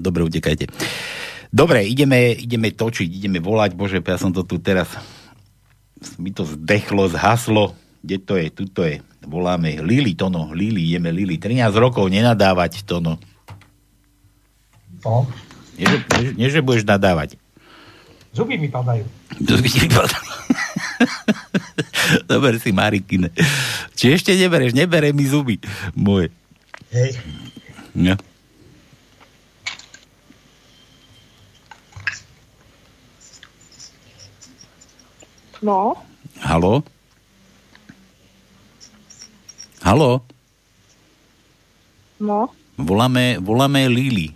dobre 0.00 0.24
utekajte. 0.24 0.72
Dobre, 1.52 1.84
ideme, 1.84 2.32
ideme 2.32 2.72
točiť, 2.72 3.08
ideme 3.08 3.44
volať. 3.44 3.76
Bože, 3.76 4.00
ja 4.00 4.16
som 4.16 4.32
to 4.32 4.44
tu 4.44 4.56
teraz 4.56 4.88
mi 6.16 6.32
to 6.32 6.48
zdechlo, 6.48 7.12
zhaslo. 7.12 7.76
Kde 8.00 8.16
to 8.24 8.34
je? 8.40 8.46
Tuto 8.48 8.80
je. 8.86 9.04
Voláme 9.28 9.84
Lili, 9.84 10.16
Tono. 10.16 10.48
Lili, 10.56 10.88
ideme 10.88 11.12
Lili. 11.12 11.36
13 11.36 11.68
rokov 11.76 12.08
nenadávať, 12.08 12.88
Tono. 12.88 13.20
No, 15.04 15.28
Nie, 15.76 15.86
že, 15.86 15.98
nie, 16.34 16.48
že 16.48 16.64
budeš 16.64 16.88
nadávať. 16.88 17.36
zuby 18.32 18.56
mi 18.56 18.66
padajú. 18.66 19.04
Zuby 19.38 19.68
ti 19.68 19.78
vypadali. 19.84 20.28
Dober 22.28 22.58
si 22.60 22.70
Marikine. 22.72 23.30
Či 23.94 24.14
ešte 24.14 24.34
nebereš? 24.34 24.74
Nebere 24.74 25.12
mi 25.14 25.24
zuby. 25.26 25.58
Moje. 25.94 26.30
Hej. 26.90 27.18
No. 27.94 28.14
No, 35.58 35.98
Halo? 36.38 36.86
Halo? 39.82 40.22
no, 42.20 42.54
Voláme, 42.78 43.42
voláme 43.42 43.90
Lili. 43.90 44.30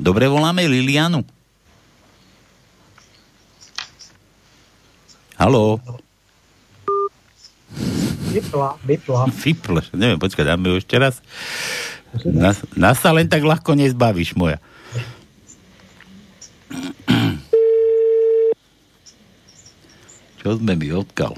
Dobre, 0.00 0.28
voláme 0.32 0.64
Lilianu. 0.64 1.28
Halo? 5.42 5.82
Vypla, 8.30 8.78
vypla. 8.86 9.26
Vypla. 9.26 9.82
Neviem, 9.90 10.14
počkaj, 10.22 10.46
dáme 10.46 10.70
ju 10.70 10.78
ešte 10.78 10.94
raz. 11.02 11.18
Nás, 12.22 12.62
nás 12.78 13.02
sa 13.02 13.10
len 13.10 13.26
tak 13.26 13.42
ľahko 13.42 13.74
nezbavíš, 13.74 14.38
moja. 14.38 14.62
Čo 20.38 20.62
sme 20.62 20.78
mi 20.78 20.94
odkal? 20.94 21.34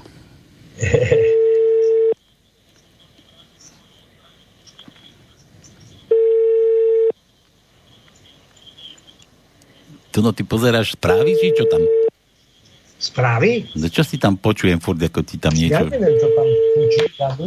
Tu 10.12 10.20
no, 10.20 10.36
ty 10.36 10.44
pozeráš 10.44 10.92
správy, 10.92 11.32
či 11.40 11.56
čo 11.56 11.64
tam? 11.72 12.03
Správy? 13.04 13.68
No 13.76 13.92
čo 13.92 14.00
si 14.00 14.16
tam 14.16 14.40
počujem 14.40 14.80
furt, 14.80 14.96
ako 14.96 15.20
ti 15.20 15.36
tam 15.36 15.52
Ja 15.52 15.60
niečo... 15.60 15.92
neviem, 15.92 16.16
čo 16.16 16.28
tam 16.32 16.46
pravdu. 17.20 17.44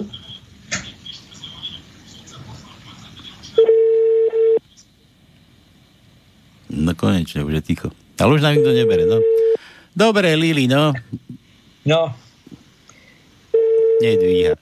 No 6.67 6.91
konečne, 6.93 7.41
už 7.41 7.57
je 7.57 7.63
ticho. 7.73 7.89
Ale 8.21 8.37
už 8.37 8.45
nám 8.45 8.53
nikto 8.53 8.69
nebere, 8.69 9.09
no. 9.09 9.17
Dobre, 9.97 10.37
Lili, 10.37 10.69
no. 10.69 10.93
No. 11.81 12.13
Nedvíha. 13.97 14.53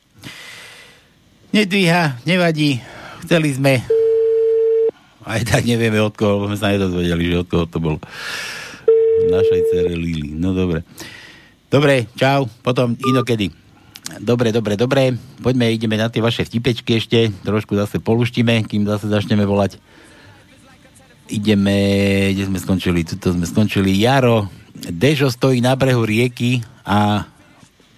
Nedvíha, 1.51 2.23
nevadí. 2.23 2.79
Chceli 3.27 3.51
sme. 3.51 3.83
Aj 5.27 5.41
tak 5.43 5.67
nevieme 5.67 5.99
od 5.99 6.15
koho, 6.15 6.39
lebo 6.39 6.53
sme 6.53 6.59
sa 6.61 6.71
nedozvedeli, 6.71 7.35
že 7.35 7.41
od 7.43 7.47
koho 7.51 7.65
to 7.67 7.83
bolo. 7.83 7.99
Našej 9.23 9.61
cere 9.71 9.93
Lili. 9.95 10.35
No 10.35 10.51
dobre. 10.51 10.83
Dobre, 11.71 12.07
čau. 12.19 12.47
Potom 12.61 12.95
inokedy. 12.99 13.51
Dobre, 14.21 14.53
dobre, 14.53 14.77
dobre. 14.77 15.17
Poďme, 15.41 15.73
ideme 15.73 15.97
na 15.97 16.13
tie 16.13 16.21
vaše 16.21 16.45
vtipečky 16.45 17.01
ešte. 17.01 17.33
Trošku 17.41 17.73
zase 17.73 17.97
poluštíme, 17.97 18.63
kým 18.69 18.85
zase 18.85 19.09
začneme 19.09 19.47
volať. 19.47 19.81
ideme, 21.25 21.73
kde 22.37 22.45
sme 22.45 22.61
skončili? 22.61 23.01
Tuto 23.01 23.33
sme 23.33 23.49
skončili. 23.49 23.97
Jaro, 23.97 24.45
Dežo 24.77 25.33
stojí 25.33 25.57
na 25.57 25.73
brehu 25.73 26.05
rieky 26.05 26.61
a 26.85 27.25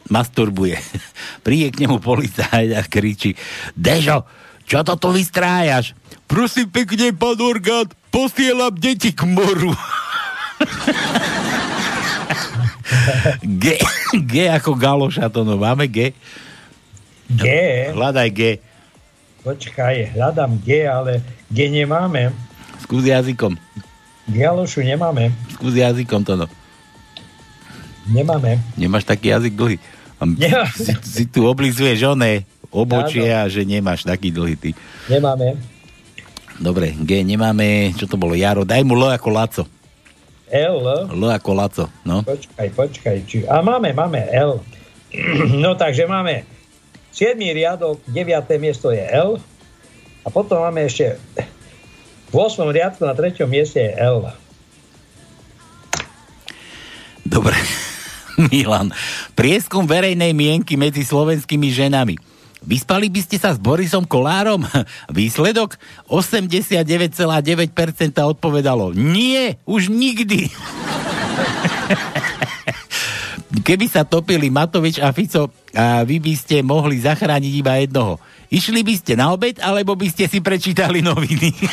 masturbuje. 0.08 0.80
Príde 1.46 1.76
k 1.76 1.84
nemu 1.84 2.00
policajt 2.00 2.72
a 2.72 2.82
kričí 2.88 3.36
Dežo, 3.76 4.24
čo 4.64 4.80
to 4.88 4.96
tu 4.96 5.12
vystrájaš? 5.12 5.92
Prosím 6.28 6.72
pekne, 6.72 7.12
pán 7.12 7.40
Orgán, 7.40 7.92
posielam 8.12 8.76
deti 8.76 9.12
k 9.12 9.28
moru. 9.28 9.76
G, 13.44 13.78
G 14.26 14.34
ako 14.50 14.74
galoša 14.74 15.30
to 15.30 15.46
no. 15.46 15.58
Máme 15.58 15.86
G? 15.88 16.14
G. 17.28 17.44
Hľadaj 17.92 18.30
G. 18.34 18.42
Počkaj, 19.44 20.16
hľadám 20.16 20.60
G, 20.64 20.88
ale 20.88 21.24
G 21.52 21.72
nemáme. 21.72 22.36
Skús 22.84 23.04
jazykom. 23.08 23.56
Galošu 24.28 24.84
nemáme. 24.84 25.32
Skús 25.56 25.76
jazykom 25.76 26.24
to 26.24 26.36
no. 26.36 26.48
Nemáme. 28.08 28.60
Nemáš 28.80 29.04
taký 29.04 29.32
jazyk 29.36 29.54
dlhý. 29.56 29.78
Si, 30.74 30.94
si 31.04 31.24
tu 31.30 31.46
oblizuješ 31.46 32.18
oné 32.18 32.48
obočie 32.74 33.30
a 33.30 33.46
že 33.48 33.64
nemáš 33.64 34.04
taký 34.04 34.34
dlhý 34.34 34.56
ty. 34.58 34.72
Nemáme. 35.08 35.56
Dobre, 36.58 36.98
G 36.98 37.22
nemáme, 37.22 37.94
čo 37.94 38.10
to 38.10 38.18
bolo, 38.18 38.34
Jaro, 38.34 38.66
daj 38.66 38.82
mu 38.82 38.98
L 38.98 39.14
ako 39.14 39.30
Laco. 39.30 39.64
L. 40.52 40.84
L 41.12 41.24
ako 41.28 41.52
Laco, 41.52 41.86
no. 42.08 42.24
Počkaj, 42.24 42.68
počkaj. 42.72 43.18
Či... 43.28 43.38
A 43.48 43.60
máme, 43.60 43.92
máme 43.92 44.28
L. 44.32 44.64
No 45.64 45.76
takže 45.80 46.04
máme 46.04 46.44
7. 47.16 47.40
riadok, 47.40 48.04
9. 48.12 48.46
miesto 48.60 48.92
je 48.92 49.02
L. 49.02 49.40
A 50.24 50.28
potom 50.28 50.60
máme 50.60 50.84
ešte 50.84 51.16
v 52.28 52.36
8. 52.36 52.68
riadku 52.68 53.08
na 53.08 53.16
3. 53.16 53.40
mieste 53.48 53.80
je 53.80 53.92
L. 53.96 54.28
Dobre. 57.28 57.56
Milan, 58.52 58.94
prieskum 59.34 59.90
verejnej 59.90 60.32
mienky 60.36 60.78
medzi 60.78 61.02
slovenskými 61.02 61.72
ženami. 61.74 62.37
Vyspali 62.68 63.08
by 63.08 63.24
ste 63.24 63.40
sa 63.40 63.56
s 63.56 63.60
Borisom 63.64 64.04
Kolárom? 64.04 64.68
Výsledok? 65.16 65.80
89,9% 66.12 67.24
odpovedalo. 68.20 68.92
Nie, 68.92 69.56
už 69.64 69.88
nikdy. 69.88 70.52
Keby 73.68 73.88
sa 73.88 74.04
topili 74.04 74.52
Matovič 74.52 75.00
a 75.00 75.16
Fico, 75.16 75.48
a 75.72 76.04
vy 76.04 76.20
by 76.20 76.34
ste 76.36 76.60
mohli 76.60 77.00
zachrániť 77.00 77.54
iba 77.56 77.80
jednoho. 77.80 78.20
Išli 78.52 78.84
by 78.84 78.94
ste 79.00 79.16
na 79.16 79.32
obed, 79.32 79.64
alebo 79.64 79.96
by 79.96 80.12
ste 80.12 80.28
si 80.28 80.44
prečítali 80.44 81.00
noviny? 81.00 81.56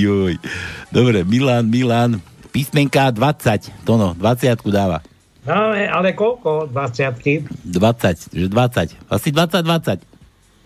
Joj. 0.00 0.40
Dobre, 0.88 1.28
Milan, 1.28 1.68
Milan, 1.68 2.24
písmenka 2.48 3.12
20. 3.12 3.84
Tono, 3.84 4.16
20 4.16 4.64
dáva. 4.72 5.04
Máme, 5.50 5.82
ale 5.90 6.14
koľko? 6.14 6.70
20 6.70 7.50
20, 7.66 8.38
že 8.38 8.46
20. 8.46 9.10
Asi 9.10 9.28
20, 9.34 9.66
20. 9.66 9.98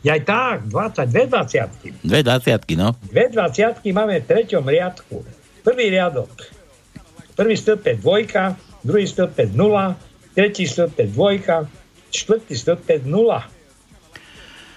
Aj 0.05 0.21
tak, 0.21 0.69
20, 0.69 1.09
dve 1.09 1.25
20 1.33 2.05
Dve 2.05 2.21
20, 2.21 2.77
no. 2.77 2.93
Dve 3.09 3.33
20 3.33 3.81
máme 3.97 4.21
v 4.21 4.25
treťom 4.29 4.61
riadku. 4.69 5.25
Prvý 5.65 5.89
riadok. 5.89 6.29
Prvý 7.33 7.57
stĺpec 7.57 8.05
dvojka, 8.05 8.61
druhý 8.85 9.09
stĺpec 9.09 9.57
nula, 9.57 9.97
tretí 10.37 10.69
stĺpec 10.69 11.09
dvojka, 11.17 11.65
štvrtý 12.13 12.53
stĺpec 12.53 13.09
nula. 13.09 13.49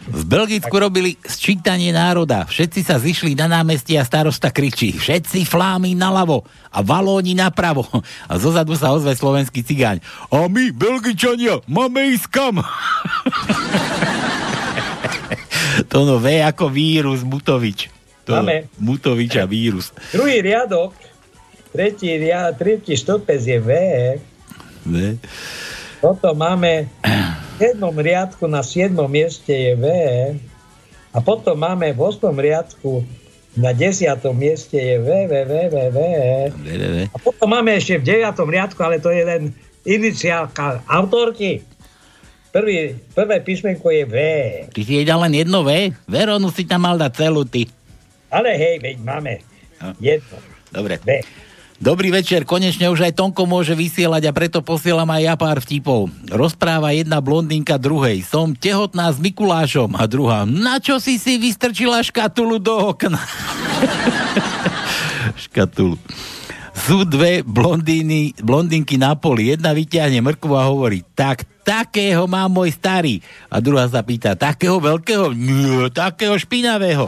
V 0.08 0.24
Belgicku 0.24 0.72
robili 0.72 1.20
sčítanie 1.26 1.92
národa. 1.92 2.48
Všetci 2.48 2.80
sa 2.86 2.96
zišli 2.96 3.36
na 3.36 3.52
námestie 3.52 4.00
a 4.00 4.08
starosta 4.08 4.54
kričí 4.54 4.96
všetci 4.96 5.44
flámy 5.44 6.00
naľavo 6.00 6.48
a 6.72 6.80
valóni 6.86 7.36
napravo. 7.36 7.84
A 8.32 8.40
zozadu 8.40 8.80
sa 8.80 8.96
ozve 8.96 9.12
slovenský 9.18 9.66
cigáň. 9.66 10.00
A 10.32 10.48
my, 10.48 10.72
Belgičania, 10.72 11.60
máme 11.68 12.16
ísť 12.16 12.28
kam? 12.32 12.64
to 15.92 16.08
no 16.08 16.24
V 16.24 16.40
ako 16.40 16.72
vírus, 16.72 17.28
Mutovič. 17.28 17.92
To 18.28 18.40
Máme. 18.40 18.68
Mutovič 18.80 19.36
a 19.40 19.48
vírus. 19.48 19.92
Druhý 20.12 20.44
riadok, 20.44 20.92
tretí, 21.72 22.12
riad, 22.16 22.56
tretí 22.60 22.96
stĺpec 22.96 23.42
je 23.44 23.60
V. 23.60 23.70
V. 24.88 24.96
Potom 26.00 26.36
máme 26.36 26.88
v 27.58 27.74
jednom 27.74 27.96
riadku 27.98 28.46
na 28.46 28.62
7. 28.62 28.94
mieste 29.10 29.50
je 29.50 29.74
V. 29.74 29.86
A 31.10 31.18
potom 31.18 31.58
máme 31.58 31.90
v 31.90 32.00
8. 32.00 32.30
riadku 32.38 33.02
na 33.58 33.74
10. 33.74 34.14
mieste 34.38 34.78
je 34.78 35.02
V, 35.02 35.10
V, 35.26 35.34
V, 35.42 35.54
V, 35.74 35.76
V. 35.90 35.98
A 37.10 37.18
potom 37.18 37.50
máme 37.50 37.74
ešte 37.74 37.98
v 37.98 38.22
9. 38.22 38.38
riadku, 38.46 38.78
ale 38.86 39.02
to 39.02 39.10
je 39.10 39.26
len 39.26 39.50
iniciálka 39.90 40.86
autorky. 40.86 41.66
Prvý, 42.54 42.94
prvé 43.18 43.42
písmenko 43.42 43.90
je 43.90 44.04
V. 44.06 44.16
Ty 44.70 44.82
si 44.86 45.02
jej 45.02 45.06
dal 45.10 45.26
len 45.26 45.34
jedno 45.34 45.66
V? 45.66 45.90
Veronu 46.06 46.54
si 46.54 46.62
tam 46.62 46.86
mal 46.86 47.02
dať 47.02 47.12
celú 47.18 47.42
ty. 47.42 47.66
Ale 48.30 48.54
hej, 48.54 48.78
veď 48.86 49.02
máme 49.02 49.42
jedno. 49.98 50.38
Dobre. 50.70 51.02
V. 51.02 51.26
Dobrý 51.78 52.10
večer, 52.10 52.42
konečne 52.42 52.90
už 52.90 53.06
aj 53.06 53.14
Tonko 53.14 53.46
môže 53.46 53.78
vysielať 53.78 54.26
a 54.26 54.32
preto 54.34 54.66
posielam 54.66 55.06
aj 55.14 55.22
ja 55.22 55.36
pár 55.38 55.62
vtipov. 55.62 56.10
Rozpráva 56.26 56.90
jedna 56.90 57.22
blondinka 57.22 57.78
druhej. 57.78 58.26
Som 58.26 58.58
tehotná 58.58 59.14
s 59.14 59.22
Mikulášom 59.22 59.94
a 59.94 60.10
druhá. 60.10 60.42
Na 60.50 60.82
čo 60.82 60.98
si 60.98 61.22
si 61.22 61.38
vystrčila 61.38 62.02
škatulu 62.02 62.58
do 62.58 62.74
okna? 62.74 63.22
škatulu. 65.46 66.02
Sú 66.74 67.06
dve 67.06 67.46
blondíny, 67.46 68.34
blondinky 68.42 68.98
na 68.98 69.14
poli. 69.14 69.54
Jedna 69.54 69.78
vyťahne 69.78 70.18
mrkvu 70.18 70.54
a 70.58 70.66
hovorí, 70.66 71.06
tak 71.14 71.46
takého 71.62 72.26
má 72.26 72.50
môj 72.50 72.74
starý. 72.74 73.22
A 73.54 73.62
druhá 73.62 73.86
sa 73.86 74.02
pýta, 74.02 74.34
takého 74.34 74.82
veľkého? 74.82 75.30
Nie, 75.30 75.94
takého 75.94 76.42
špinavého 76.42 77.06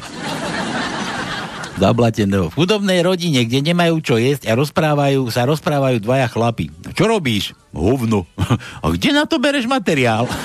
zablateného. 1.80 2.52
V 2.52 2.58
chudobnej 2.60 3.00
rodine, 3.00 3.48
kde 3.48 3.72
nemajú 3.72 4.04
čo 4.04 4.20
jesť 4.20 4.52
a 4.52 4.54
rozprávajú, 4.60 5.32
sa 5.32 5.48
rozprávajú 5.48 6.04
dvaja 6.04 6.28
chlapi. 6.28 6.68
Čo 6.92 7.08
robíš? 7.08 7.56
Hovno. 7.72 8.28
A 8.84 8.92
kde 8.92 9.16
na 9.16 9.24
to 9.24 9.40
bereš 9.40 9.66
materiál? 9.66 10.28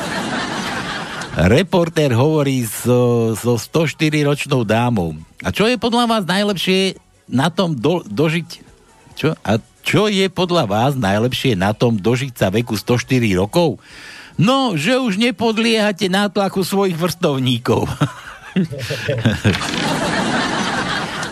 Reportér 1.34 2.14
hovorí 2.14 2.62
so, 2.62 3.34
so 3.34 3.58
104-ročnou 3.58 4.62
dámou. 4.62 5.18
A 5.42 5.50
čo 5.50 5.66
je 5.66 5.74
podľa 5.74 6.06
vás 6.06 6.22
najlepšie 6.22 6.94
na 7.26 7.50
tom 7.50 7.74
do, 7.74 8.06
dožiť? 8.06 8.62
Čo? 9.18 9.34
A 9.42 9.58
čo 9.84 10.06
je 10.06 10.30
podľa 10.30 10.64
vás 10.70 10.92
najlepšie 10.94 11.58
na 11.58 11.74
tom 11.74 11.98
dožiť 11.98 12.38
sa 12.38 12.54
veku 12.54 12.78
104 12.78 13.34
rokov? 13.34 13.82
No, 14.34 14.74
že 14.74 14.98
už 14.98 15.14
nepodliehate 15.18 16.10
nátlaku 16.10 16.66
svojich 16.66 16.98
vrstovníkov. 16.98 17.86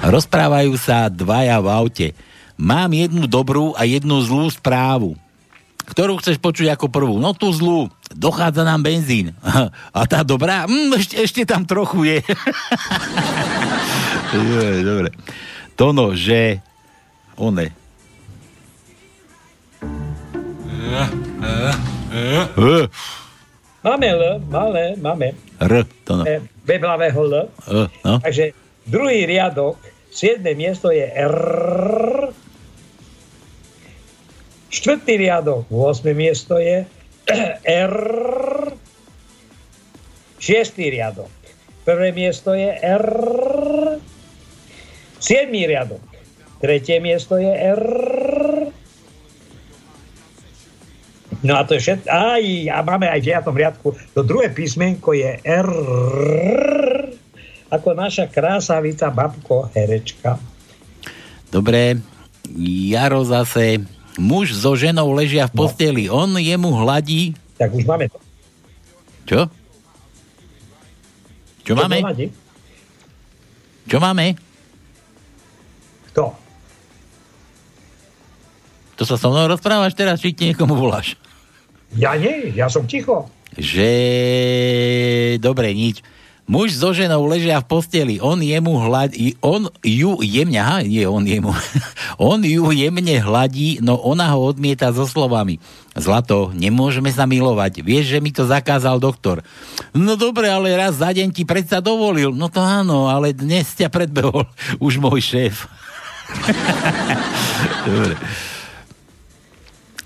Rozprávajú 0.03 0.75
sa 0.75 1.07
dvaja 1.07 1.63
v 1.63 1.69
aute. 1.71 2.09
Mám 2.59 2.91
jednu 2.91 3.31
dobrú 3.31 3.71
a 3.79 3.87
jednu 3.87 4.19
zlú 4.27 4.51
správu. 4.51 5.15
Ktorú 5.83 6.19
chceš 6.19 6.43
počuť 6.43 6.75
ako 6.75 6.91
prvú? 6.91 7.23
No 7.23 7.35
tú 7.35 7.51
zlú. 7.55 7.87
Dochádza 8.11 8.67
nám 8.67 8.83
benzín. 8.83 9.35
A 9.97 10.01
tá 10.11 10.23
dobrá? 10.27 10.67
Mm, 10.67 10.95
ešte, 10.99 11.15
ešte 11.23 11.43
tam 11.47 11.67
trochu 11.67 12.07
je. 12.07 12.19
Dobre, 14.33 14.81
dobre. 14.81 15.09
Tono, 15.77 16.17
že... 16.17 16.57
One. 17.37 17.69
Máme 23.85 24.07
L, 24.09 24.41
malé, 24.49 24.97
máme. 24.97 25.37
R, 25.61 25.85
Tono. 26.01 26.25
E, 26.25 26.41
beblavého 26.65 27.21
L. 27.29 27.35
No. 28.01 28.25
Takže 28.25 28.57
druhý 28.89 29.29
riadok, 29.29 29.77
7. 30.13 30.45
miesto 30.53 30.93
je 30.93 31.09
R. 31.09 31.37
Štvrtý 34.69 35.17
riadok, 35.17 35.65
8. 35.73 36.13
miesto 36.13 36.61
je 36.61 36.85
R. 37.89 37.97
Šiestý 40.37 40.93
riadok, 40.93 41.33
prvé 41.89 42.13
miesto 42.13 42.53
je 42.53 42.77
R. 42.77 43.09
Siedmý 45.17 45.65
riadok, 45.65 46.03
tretie 46.61 47.01
miesto 47.01 47.41
je 47.41 47.53
R. 47.53 47.85
No 51.43 51.59
a 51.59 51.65
to 51.65 51.75
je 51.75 51.81
všetko. 51.83 52.07
Aj, 52.07 52.45
a 52.71 52.79
máme 52.87 53.11
aj 53.11 53.19
v 53.19 53.27
9. 53.35 53.51
riadku. 53.51 53.89
To 54.15 54.21
druhé 54.23 54.53
písmenko 54.53 55.11
je 55.17 55.41
R. 55.43 55.71
Ako 57.73 57.97
naša 57.97 58.29
krásavica 58.29 59.09
babko 59.09 59.73
herečka. 59.73 60.37
Dobre, 61.49 61.97
Jaro 62.93 63.25
zase, 63.25 63.81
muž 64.21 64.53
so 64.53 64.77
ženou 64.77 65.09
ležia 65.17 65.49
v 65.49 65.57
posteli, 65.57 66.13
on 66.13 66.37
jemu 66.37 66.69
hladí... 66.85 67.33
Tak 67.57 67.73
už 67.73 67.89
máme 67.89 68.13
to. 68.13 68.19
Čo? 69.25 69.41
Čo 71.65 71.73
máme? 71.73 72.05
hladí? 72.05 72.27
Čo 73.89 73.97
máme? 74.03 74.37
Kto? 76.13 76.37
To 79.01 79.03
sa 79.09 79.17
so 79.17 79.33
mnou 79.33 79.49
rozprávaš 79.49 79.97
teraz, 79.97 80.21
či 80.21 80.37
ti 80.37 80.53
niekomu 80.53 80.77
voláš? 80.77 81.17
Ja 81.97 82.17
nie, 82.21 82.53
ja 82.53 82.69
som 82.69 82.85
ticho. 82.85 83.33
Že... 83.57 83.89
Dobre, 85.41 85.73
nič. 85.73 86.05
Muž 86.53 86.77
so 86.77 86.93
ženou 86.93 87.25
ležia 87.25 87.65
v 87.65 87.65
posteli, 87.65 88.21
on 88.21 88.37
jemu 88.37 88.77
hladí, 88.77 89.41
on 89.41 89.73
ju 89.81 90.21
jemne, 90.21 90.61
aha, 90.61 90.85
nie, 90.85 91.09
on 91.09 91.25
jemu, 91.25 91.49
on 92.21 92.45
ju 92.45 92.69
jemne 92.77 93.17
hladí, 93.25 93.81
no 93.81 93.97
ona 93.97 94.37
ho 94.37 94.53
odmieta 94.53 94.93
so 94.93 95.09
slovami. 95.09 95.65
Zlato, 95.97 96.53
nemôžeme 96.53 97.09
sa 97.09 97.25
milovať, 97.25 97.81
vieš, 97.81 98.13
že 98.13 98.19
mi 98.21 98.37
to 98.37 98.45
zakázal 98.45 99.01
doktor. 99.01 99.41
No 99.97 100.21
dobre, 100.21 100.53
ale 100.53 100.77
raz 100.77 101.01
za 101.01 101.09
deň 101.09 101.33
ti 101.33 101.49
predsa 101.49 101.81
dovolil. 101.81 102.37
No 102.37 102.53
to 102.53 102.61
áno, 102.61 103.09
ale 103.09 103.33
dnes 103.33 103.73
ťa 103.73 103.89
predbehol 103.89 104.45
už 104.85 105.01
môj 105.01 105.25
šéf. 105.25 105.65
dobre. 107.89 108.21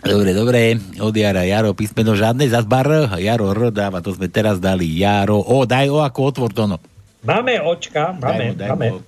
Dobre, 0.06 0.30
dobre, 0.32 0.60
od 1.02 1.14
Jara, 1.14 1.42
Jaro, 1.42 1.74
písmeno 1.74 2.14
žiadne, 2.14 2.46
zas 2.46 2.62
bar, 2.62 2.86
Jaro, 3.18 3.50
R 3.50 3.74
dáva, 3.74 3.98
to 3.98 4.14
sme 4.14 4.30
teraz 4.30 4.62
dali, 4.62 4.86
Jaro, 4.86 5.42
o, 5.42 5.66
daj 5.66 5.90
o 5.90 5.98
ako 6.00 6.18
otvor 6.30 6.50
to 6.54 6.70
no. 6.70 6.78
Máme 7.26 7.58
očka, 7.58 8.14
máme, 8.14 8.22
Daj 8.22 8.38
mu, 8.46 8.54
daj 8.54 8.68
máme. 8.70 8.86
mu. 8.86 8.98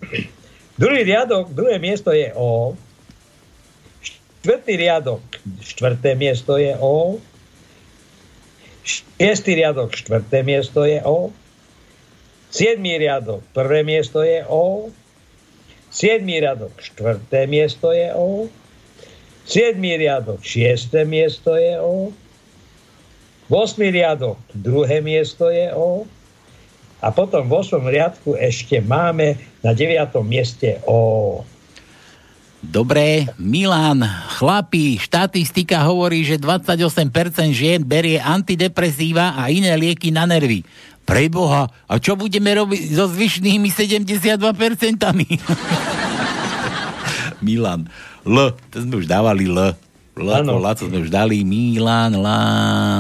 Druhý 0.78 1.02
riadok, 1.02 1.50
druhé 1.54 1.78
miesto 1.78 2.10
je 2.14 2.30
O. 2.34 2.74
Štvrtý 4.02 4.74
riadok, 4.78 5.22
štvrté 5.62 6.14
miesto 6.14 6.54
je 6.58 6.74
O. 6.78 7.18
Šiestý 8.86 9.58
riadok, 9.58 9.94
štvrté 9.94 10.46
miesto 10.46 10.86
je 10.86 11.02
O. 11.02 11.34
Siedmý 12.50 12.96
riadok, 12.98 13.42
prvé 13.54 13.82
miesto 13.82 14.22
je 14.22 14.46
O. 14.46 14.94
Siedmý 15.90 16.38
riadok, 16.42 16.74
štvrté 16.78 17.50
miesto 17.50 17.90
je 17.90 18.14
O. 18.14 18.46
Siedmý 19.48 19.96
riadok, 19.96 20.44
šiesté 20.44 21.08
miesto 21.08 21.56
je 21.56 21.80
O. 21.80 22.12
Vosmý 23.48 23.88
riadok, 23.88 24.36
druhé 24.52 25.00
miesto 25.00 25.48
je 25.48 25.72
O. 25.72 26.04
A 27.00 27.08
potom 27.08 27.48
v 27.48 27.52
8. 27.56 27.80
riadku 27.80 28.36
ešte 28.36 28.76
máme 28.84 29.40
na 29.64 29.72
9. 29.72 30.20
mieste 30.20 30.84
O. 30.84 31.48
Dobre, 32.60 33.24
Milan, 33.40 34.04
chlapi, 34.36 35.00
štatistika 35.00 35.80
hovorí, 35.80 36.28
že 36.28 36.36
28% 36.36 37.08
žien 37.56 37.80
berie 37.80 38.20
antidepresíva 38.20 39.32
a 39.32 39.48
iné 39.48 39.72
lieky 39.80 40.12
na 40.12 40.28
nervy. 40.28 40.60
Preboha, 41.08 41.72
a 41.88 41.96
čo 41.96 42.20
budeme 42.20 42.52
robiť 42.52 43.00
so 43.00 43.08
zvyšnými 43.08 43.72
72%? 43.72 44.36
Milan, 47.46 47.88
L, 48.28 48.52
to 48.68 48.84
sme 48.84 49.00
už 49.00 49.08
dávali 49.08 49.48
L. 49.48 49.72
L 50.18 50.28
ako. 50.28 50.60
Laco 50.60 50.84
sme 50.84 51.00
už 51.00 51.08
dali, 51.08 51.40
Milan, 51.46 52.12
L, 52.12 52.26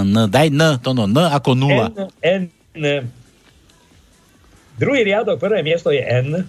N, 0.08 0.32
daj 0.32 0.48
N, 0.48 0.80
to 0.80 0.96
no, 0.96 1.04
N 1.04 1.28
ako 1.28 1.52
nula. 1.52 1.92
N, 2.24 2.48
N. 2.72 3.04
Druhý 4.78 5.02
riadok, 5.02 5.42
prvé 5.42 5.66
miesto 5.66 5.90
je 5.90 6.00
N. 6.00 6.46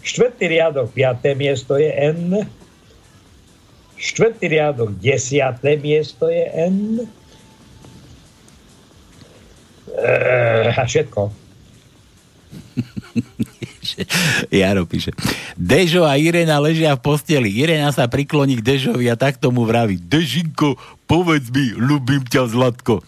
Štvrtý 0.00 0.48
riadok, 0.48 0.88
piaté 0.94 1.36
miesto 1.36 1.76
je 1.76 1.90
N. 1.90 2.46
Štvrtý 4.00 4.48
riadok, 4.48 4.96
desiaté 4.96 5.76
miesto 5.76 6.32
je 6.32 6.48
N. 6.48 7.04
E, 9.90 10.14
a 10.72 10.86
všetko. 10.86 11.28
Jaro 14.52 14.84
píše. 14.84 15.14
Dežo 15.56 16.06
a 16.06 16.18
Irena 16.20 16.58
ležia 16.58 16.96
v 16.96 17.02
posteli. 17.02 17.50
Irena 17.50 17.90
sa 17.90 18.10
prikloní 18.10 18.58
k 18.58 18.66
Dežovi 18.74 19.10
a 19.10 19.16
tak 19.16 19.38
tomu 19.38 19.64
vraví. 19.64 19.98
Dežinko, 19.98 20.76
povedz 21.08 21.50
mi, 21.50 21.72
ľubím 21.74 22.26
ťa 22.26 22.50
Zlatko. 22.50 23.02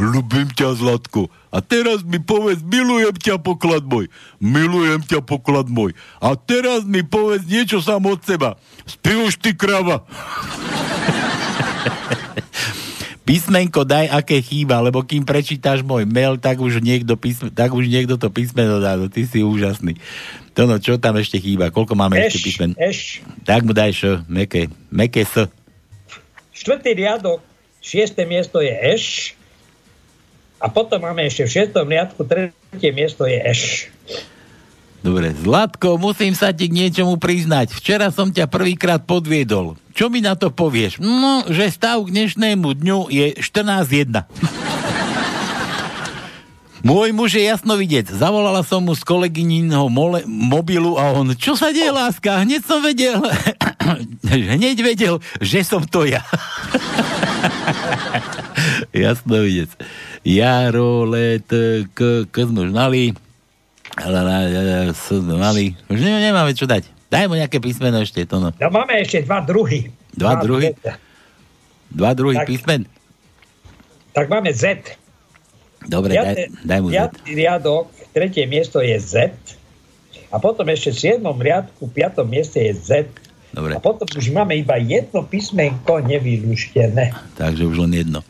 Ľubím 0.00 0.48
ťa 0.56 0.80
Zlatko. 0.80 1.28
A 1.52 1.60
teraz 1.60 2.00
mi 2.06 2.22
povedz, 2.22 2.62
milujem 2.64 3.12
ťa 3.20 3.36
poklad 3.42 3.84
môj. 3.84 4.08
Milujem 4.40 5.04
ťa 5.04 5.20
poklad 5.20 5.68
môj. 5.68 5.92
A 6.22 6.38
teraz 6.38 6.88
mi 6.88 7.04
povedz 7.04 7.44
niečo 7.44 7.84
sám 7.84 8.08
od 8.08 8.24
seba. 8.24 8.56
Spí 8.88 9.12
už 9.18 9.36
ty 9.36 9.52
krava. 9.52 10.06
Písmenko 13.30 13.86
daj, 13.86 14.10
aké 14.10 14.42
chýba, 14.42 14.82
lebo 14.82 15.06
kým 15.06 15.22
prečítaš 15.22 15.86
môj 15.86 16.02
mail, 16.02 16.34
tak 16.34 16.58
už 16.58 16.82
niekto, 16.82 17.14
písme, 17.14 17.54
tak 17.54 17.70
už 17.70 17.86
niekto 17.86 18.18
to 18.18 18.26
písmeno 18.26 18.82
dá. 18.82 18.98
No, 18.98 19.06
ty 19.06 19.22
si 19.22 19.46
úžasný. 19.46 19.94
To 20.58 20.66
no, 20.66 20.82
čo 20.82 20.98
tam 20.98 21.14
ešte 21.14 21.38
chýba? 21.38 21.70
Koľko 21.70 21.94
máme 21.94 22.18
ešte 22.18 22.42
Eš, 22.42 22.46
písmen? 22.50 22.74
eš. 22.74 23.22
Tak 23.46 23.62
mu 23.62 23.70
daj 23.70 23.94
šo, 23.94 24.12
meké, 24.26 24.66
meké 24.90 25.22
s. 25.22 25.46
Štvrtý 26.50 26.90
riadok, 26.98 27.38
šiesté 27.78 28.26
miesto 28.26 28.58
je 28.58 28.74
Eš. 28.74 29.38
A 30.58 30.66
potom 30.66 30.98
máme 30.98 31.22
ešte 31.22 31.46
v 31.46 31.54
šiestom 31.54 31.86
riadku, 31.86 32.26
tretie 32.26 32.90
miesto 32.90 33.30
je 33.30 33.38
Eš. 33.46 33.94
Dobre, 35.00 35.32
Zlatko, 35.32 35.96
musím 35.96 36.36
sa 36.36 36.52
ti 36.52 36.68
k 36.68 36.76
niečomu 36.76 37.16
priznať. 37.16 37.72
Včera 37.72 38.12
som 38.12 38.28
ťa 38.28 38.52
prvýkrát 38.52 39.08
podviedol. 39.08 39.80
Čo 39.96 40.12
mi 40.12 40.20
na 40.20 40.36
to 40.36 40.52
povieš? 40.52 41.00
No, 41.00 41.40
že 41.48 41.72
stav 41.72 42.04
k 42.04 42.12
dnešnému 42.12 42.76
dňu 42.76 43.08
je 43.08 43.32
14.1. 43.40 44.28
Môj 46.84 47.16
muž 47.16 47.36
je 47.36 47.44
jasno 47.48 47.80
vidieť. 47.80 48.12
Zavolala 48.12 48.60
som 48.60 48.84
mu 48.84 48.92
z 48.92 49.00
kolegyninho 49.04 49.88
mole, 49.88 50.24
mobilu 50.28 51.00
a 51.00 51.16
on, 51.16 51.32
čo 51.36 51.56
sa 51.56 51.72
deje, 51.72 51.92
láska? 51.92 52.44
Hneď 52.44 52.62
som 52.64 52.80
vedel, 52.80 53.20
hneď 54.56 54.80
vedel, 54.80 55.20
že 55.40 55.64
som 55.64 55.84
to 55.84 56.08
ja. 56.08 56.24
jasno 58.96 59.44
vidieť. 59.44 59.70
Jaro, 60.24 61.04
let, 61.08 61.48
k, 61.92 62.28
k 62.28 62.34
sme 62.44 62.68
už 62.68 62.72
mali. 62.72 63.12
Mali. 65.36 65.74
Už 65.90 65.98
ne, 65.98 66.20
nemáme 66.20 66.52
čo 66.54 66.66
dať. 66.68 66.86
Daj 67.10 67.26
mu 67.26 67.34
nejaké 67.34 67.58
písmeno 67.58 67.98
ešte, 68.00 68.22
to 68.22 68.38
no. 68.38 68.54
No 68.54 68.68
máme 68.70 69.02
ešte 69.02 69.26
dva 69.26 69.42
druhy. 69.42 69.90
Dva 70.14 70.38
druhy? 70.38 70.78
Z. 70.78 70.94
Dva 71.90 72.10
druhý 72.14 72.38
Tak. 72.38 72.46
písmen? 72.46 72.86
Tak 74.14 74.30
máme 74.30 74.54
Z. 74.54 74.94
Dobre, 75.90 76.14
daj, 76.14 76.54
daj 76.62 76.78
mu 76.84 76.88
Z. 76.94 77.10
Riadok, 77.26 77.90
tretie 78.14 78.46
miesto 78.46 78.78
je 78.78 78.94
Z. 79.00 79.34
A 80.30 80.38
potom 80.38 80.62
ešte 80.70 80.94
v 80.94 80.98
7. 81.18 81.26
riadku, 81.26 81.90
v 81.90 81.92
5. 82.06 82.22
mieste 82.30 82.62
je 82.62 82.72
Z. 82.78 82.90
Dobre. 83.50 83.74
A 83.74 83.82
potom 83.82 84.06
už 84.06 84.30
máme 84.30 84.54
iba 84.54 84.78
jedno 84.78 85.26
písmenko 85.26 85.98
nevylúštené. 86.06 87.10
Takže 87.34 87.66
už 87.66 87.82
len 87.82 88.06
jedno. 88.06 88.22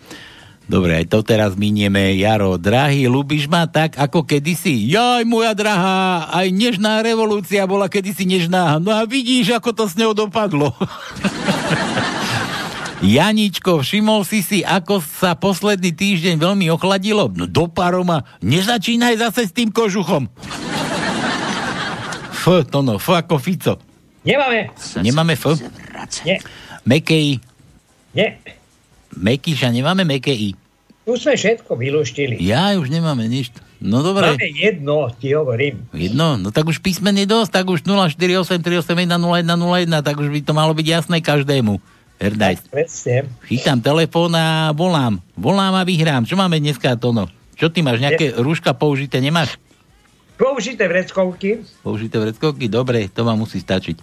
Dobre, 0.70 1.02
aj 1.02 1.10
to 1.10 1.26
teraz 1.26 1.58
minieme. 1.58 2.14
Jaro, 2.14 2.54
drahý, 2.54 3.10
ľubíš 3.10 3.50
ma 3.50 3.66
tak, 3.66 3.98
ako 3.98 4.22
kedysi? 4.22 4.86
Jaj, 4.86 5.26
moja 5.26 5.50
drahá, 5.50 6.30
aj 6.30 6.46
nežná 6.54 7.02
revolúcia 7.02 7.66
bola 7.66 7.90
kedysi 7.90 8.22
nežná. 8.22 8.78
No 8.78 8.94
a 8.94 9.02
vidíš, 9.02 9.50
ako 9.50 9.74
to 9.74 9.84
s 9.90 9.98
ňou 9.98 10.14
dopadlo. 10.14 10.70
Janičko, 13.02 13.82
všimol 13.82 14.22
si 14.22 14.46
si, 14.46 14.62
ako 14.62 15.02
sa 15.02 15.34
posledný 15.34 15.90
týždeň 15.90 16.38
veľmi 16.38 16.70
ochladilo? 16.70 17.26
No 17.34 17.50
do 17.50 17.66
paroma, 17.66 18.22
nezačínaj 18.38 19.18
zase 19.18 19.50
s 19.50 19.56
tým 19.56 19.74
kožuchom. 19.74 20.30
F, 22.30 22.62
to 22.70 22.78
no, 22.86 23.02
F 23.02 23.10
ako 23.10 23.42
Fico. 23.42 23.74
Nemáme. 24.22 24.70
Nemáme 25.02 25.34
F? 25.34 25.58
Nie. 26.22 26.38
Mekej. 26.86 27.42
Nie. 28.14 28.59
Mekíša, 29.16 29.74
nemáme 29.74 30.06
meké 30.06 30.30
I. 30.30 30.54
Tu 31.06 31.16
sme 31.18 31.34
všetko 31.34 31.74
vylúštili. 31.74 32.38
Ja 32.38 32.78
už 32.78 32.86
nemáme 32.92 33.26
nič. 33.26 33.50
No 33.80 34.04
dobre. 34.04 34.36
Máme 34.36 34.52
jedno, 34.52 35.08
ti 35.16 35.32
hovorím. 35.32 35.88
Jedno? 35.96 36.36
No 36.36 36.52
tak 36.52 36.68
už 36.68 36.84
písmen 36.84 37.16
je 37.16 37.26
dosť, 37.26 37.50
tak 37.50 37.66
už 37.66 37.82
0483810101, 37.82 40.04
tak 40.04 40.20
už 40.20 40.28
by 40.28 40.40
to 40.44 40.52
malo 40.52 40.76
byť 40.76 40.86
jasné 40.86 41.24
každému. 41.24 41.80
Herdajs. 42.20 42.60
Presne. 42.68 43.32
Chytám 43.48 43.80
telefón 43.80 44.36
a 44.36 44.76
volám. 44.76 45.24
Volám 45.40 45.80
a 45.80 45.88
vyhrám. 45.88 46.28
Čo 46.28 46.36
máme 46.36 46.60
dneska, 46.60 46.92
Tono? 47.00 47.32
Čo 47.56 47.72
ty 47.72 47.80
máš? 47.80 48.04
Nejaké 48.04 48.36
rúška 48.36 48.76
použité 48.76 49.24
nemáš? 49.24 49.56
Použité 50.36 50.84
vreckovky. 50.84 51.64
Použité 51.80 52.20
vreckovky? 52.20 52.68
Dobre, 52.68 53.08
to 53.08 53.24
vám 53.24 53.40
musí 53.40 53.56
stačiť. 53.56 53.96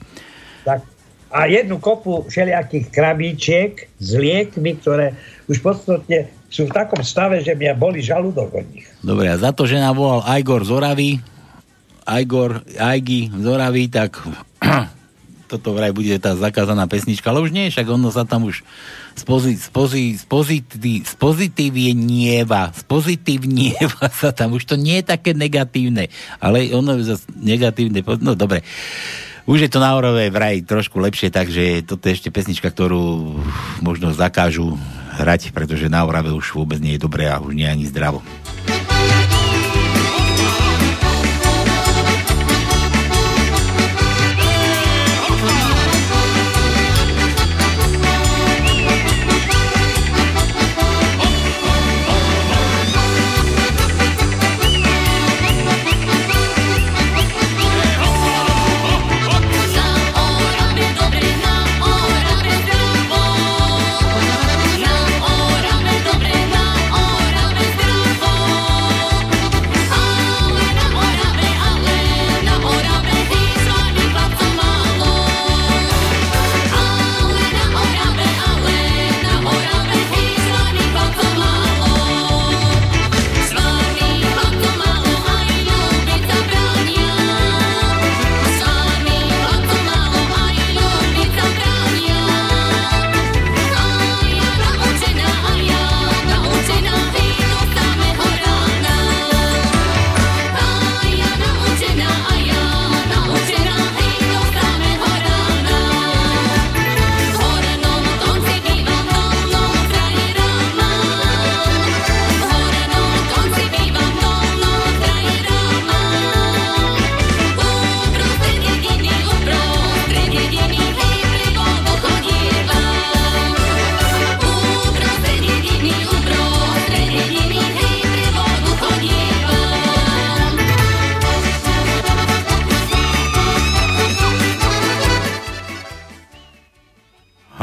Tak. 0.66 0.97
A 1.28 1.46
jednu 1.52 1.78
kopu 1.84 2.24
všelijakých 2.28 2.88
krabíčiek 2.88 3.72
s 4.00 4.10
liekmi, 4.16 4.80
ktoré 4.80 5.16
už 5.52 5.60
v 5.60 5.66
podstate 5.66 6.18
sú 6.48 6.68
v 6.68 6.76
takom 6.76 7.04
stave, 7.04 7.44
že 7.44 7.56
mňa 7.56 7.74
boli 7.76 8.00
žalúdok 8.00 8.64
od 8.64 8.66
nich. 8.72 8.88
Dobre, 9.04 9.28
a 9.28 9.36
za 9.36 9.52
to, 9.52 9.68
že 9.68 9.80
nám 9.80 10.00
volal 10.00 10.24
Igor 10.40 10.64
z 10.64 10.72
Oravy, 10.72 11.12
Igor, 12.08 12.64
Aigi 12.80 13.28
z 13.28 13.46
tak 13.92 14.16
toto 15.52 15.72
vraj 15.72 15.96
bude 15.96 16.12
tá 16.20 16.36
zakázaná 16.36 16.88
pesnička, 16.92 17.32
ale 17.32 17.44
už 17.44 17.56
nie, 17.56 17.72
však 17.72 17.88
ono 17.88 18.12
sa 18.12 18.28
tam 18.28 18.48
už 18.48 18.64
spozi, 19.16 19.56
spozi, 19.56 20.20
spozití, 20.20 21.04
spozitívnieva, 21.08 22.76
spozitívnieva 22.76 24.12
sa 24.22 24.36
tam, 24.36 24.56
už 24.60 24.68
to 24.68 24.76
nie 24.76 25.00
je 25.00 25.08
také 25.08 25.32
negatívne, 25.32 26.12
ale 26.44 26.72
ono 26.76 27.00
je 27.00 27.16
zase 27.16 27.28
negatívne, 27.40 28.04
no 28.20 28.36
dobre. 28.36 28.62
Už 29.48 29.64
je 29.64 29.72
to 29.72 29.80
na 29.80 29.96
Orove 29.96 30.28
vraj 30.28 30.60
trošku 30.60 31.00
lepšie, 31.00 31.32
takže 31.32 31.80
toto 31.88 32.12
je 32.12 32.20
ešte 32.20 32.28
pesnička, 32.28 32.68
ktorú 32.68 33.40
možno 33.80 34.12
zakážu 34.12 34.76
hrať, 35.16 35.56
pretože 35.56 35.88
na 35.88 36.04
Orave 36.04 36.36
už 36.36 36.52
vôbec 36.52 36.84
nie 36.84 37.00
je 37.00 37.04
dobré 37.08 37.32
a 37.32 37.40
už 37.40 37.56
nie 37.56 37.64
je 37.64 37.72
ani 37.72 37.86
zdravo. 37.88 38.20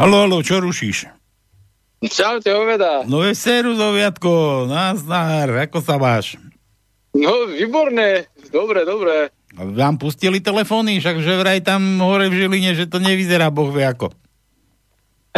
Halo, 0.05 0.29
halo, 0.29 0.45
čo 0.45 0.61
rušíš? 0.61 1.09
Čaute, 2.05 2.53
oveda. 2.53 3.09
No 3.09 3.25
je 3.25 3.33
serus, 3.33 3.81
oviatko, 3.81 4.69
nazdar, 4.69 5.49
ako 5.65 5.81
sa 5.81 5.97
máš? 5.97 6.37
No, 7.17 7.49
výborné, 7.49 8.29
dobre, 8.53 8.85
dobre. 8.85 9.33
Vám 9.57 9.97
pustili 9.97 10.45
telefóny, 10.45 11.01
však 11.01 11.25
že 11.25 11.41
vraj 11.41 11.65
tam 11.65 12.05
hore 12.05 12.29
v 12.29 12.37
Žiline, 12.37 12.77
že 12.77 12.85
to 12.85 13.01
nevyzerá 13.01 13.49
boh 13.49 13.73
vie 13.73 13.89
ako. 13.89 14.13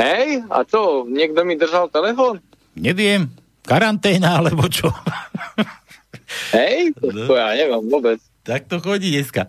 Hej, 0.03 0.43
a 0.51 0.67
čo, 0.67 1.07
niekto 1.07 1.47
mi 1.47 1.55
držal 1.55 1.87
telefón? 1.87 2.43
Neviem, 2.75 3.31
karanténa 3.63 4.43
alebo 4.43 4.67
čo? 4.67 4.91
Hej, 6.59 6.91
to, 6.99 7.15
to 7.15 7.39
ja 7.39 7.55
neviem 7.55 7.87
vôbec. 7.87 8.19
Tak 8.43 8.67
to 8.67 8.83
chodí 8.83 9.15
dneska. 9.15 9.47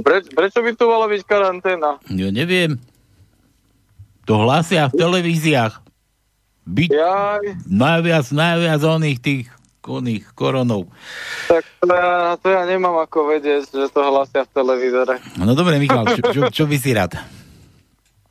Pre, 0.00 0.24
prečo 0.32 0.64
by 0.64 0.72
tu 0.72 0.88
mala 0.88 1.12
byť 1.12 1.28
karanténa? 1.28 2.00
Ja 2.08 2.32
neviem. 2.32 2.80
To 4.30 4.38
hlasia 4.46 4.86
v 4.86 4.94
televíziách. 4.94 5.82
Byť 6.70 6.90
Jaj. 6.94 7.66
najviac, 7.66 8.30
najviac 8.30 8.78
oných 8.78 9.18
tých 9.18 9.46
oných 9.82 10.22
koronov. 10.38 10.86
Tak 11.50 11.66
to 11.82 11.90
ja, 11.90 12.38
to 12.38 12.46
ja 12.46 12.62
nemám 12.62 12.94
ako 13.02 13.26
vedieť, 13.26 13.66
že 13.66 13.90
to 13.90 13.98
hlasia 14.06 14.46
v 14.46 14.50
televízore. 14.54 15.18
No 15.34 15.58
dobre, 15.58 15.82
Michal, 15.82 16.06
čo, 16.14 16.22
čo, 16.30 16.40
čo 16.46 16.64
by 16.70 16.76
si 16.78 16.94
rád? 16.94 17.18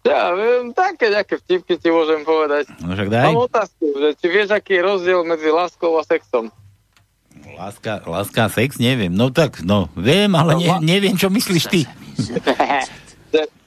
Ja 0.07 0.31
viem, 0.31 0.71
také 0.71 1.11
nejaké 1.11 1.35
vtipky 1.35 1.75
ti 1.75 1.91
môžem 1.91 2.23
povedať. 2.23 2.71
No 2.79 2.95
však 2.95 3.11
daj. 3.11 3.35
Mám 3.35 3.51
otázku, 3.51 3.83
že 3.99 4.15
či 4.23 4.27
vieš, 4.31 4.55
aký 4.55 4.79
je 4.79 4.87
rozdiel 4.87 5.19
medzi 5.27 5.51
láskou 5.51 5.99
a 5.99 6.07
sexom? 6.07 6.47
Láska, 7.59 8.07
láska 8.07 8.47
a 8.47 8.49
sex, 8.49 8.79
neviem. 8.79 9.11
No 9.11 9.35
tak, 9.35 9.59
no, 9.67 9.91
viem, 9.99 10.31
ale 10.31 10.55
ne, 10.63 10.79
neviem, 10.79 11.19
čo 11.19 11.27
myslíš 11.27 11.63
ty. 11.67 11.83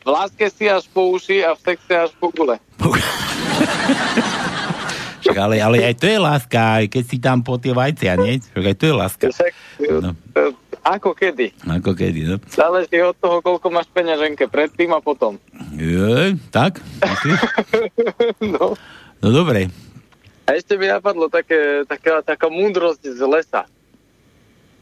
V 0.03 0.09
láske 0.09 0.47
si 0.49 0.67
až 0.67 0.87
po 0.89 1.11
uši 1.11 1.41
a 1.41 1.55
v 1.55 1.61
sexe 1.63 1.95
až 1.97 2.11
po 2.17 2.29
gule. 2.29 2.59
Však 5.23 5.39
ale, 5.39 5.63
ale 5.63 5.79
aj 5.81 5.95
to 5.97 6.11
je 6.11 6.19
láska, 6.19 6.83
aj 6.83 6.91
keď 6.91 7.05
si 7.07 7.17
tam 7.17 7.39
po 7.41 7.55
tie 7.55 7.71
vajcia, 7.71 8.19
nie? 8.19 8.43
Však 8.43 8.65
aj 8.65 8.75
to 8.75 8.85
je 8.85 8.93
láska. 8.93 9.25
Však, 9.31 9.53
No, 10.03 10.11
Ako 10.83 11.15
kedy? 11.15 11.55
ako 11.63 11.95
kedy, 11.95 12.21
no. 12.27 12.37
Záleží 12.45 12.99
od 12.99 13.15
toho, 13.15 13.39
koľko 13.39 13.71
máš 13.71 13.87
peňaženke 13.89 14.51
predtým 14.51 14.91
a 14.91 14.99
potom. 14.99 15.39
Je, 15.73 16.35
tak? 16.51 16.83
Myslíš? 16.99 17.39
No. 18.59 18.75
No 19.23 19.29
dobre. 19.31 19.71
A 20.43 20.59
ešte 20.59 20.75
mi 20.75 20.91
napadlo 20.91 21.31
také, 21.31 21.87
taká, 21.87 22.19
taká 22.21 22.51
múdrosť 22.51 23.07
z 23.07 23.23
lesa. 23.23 23.63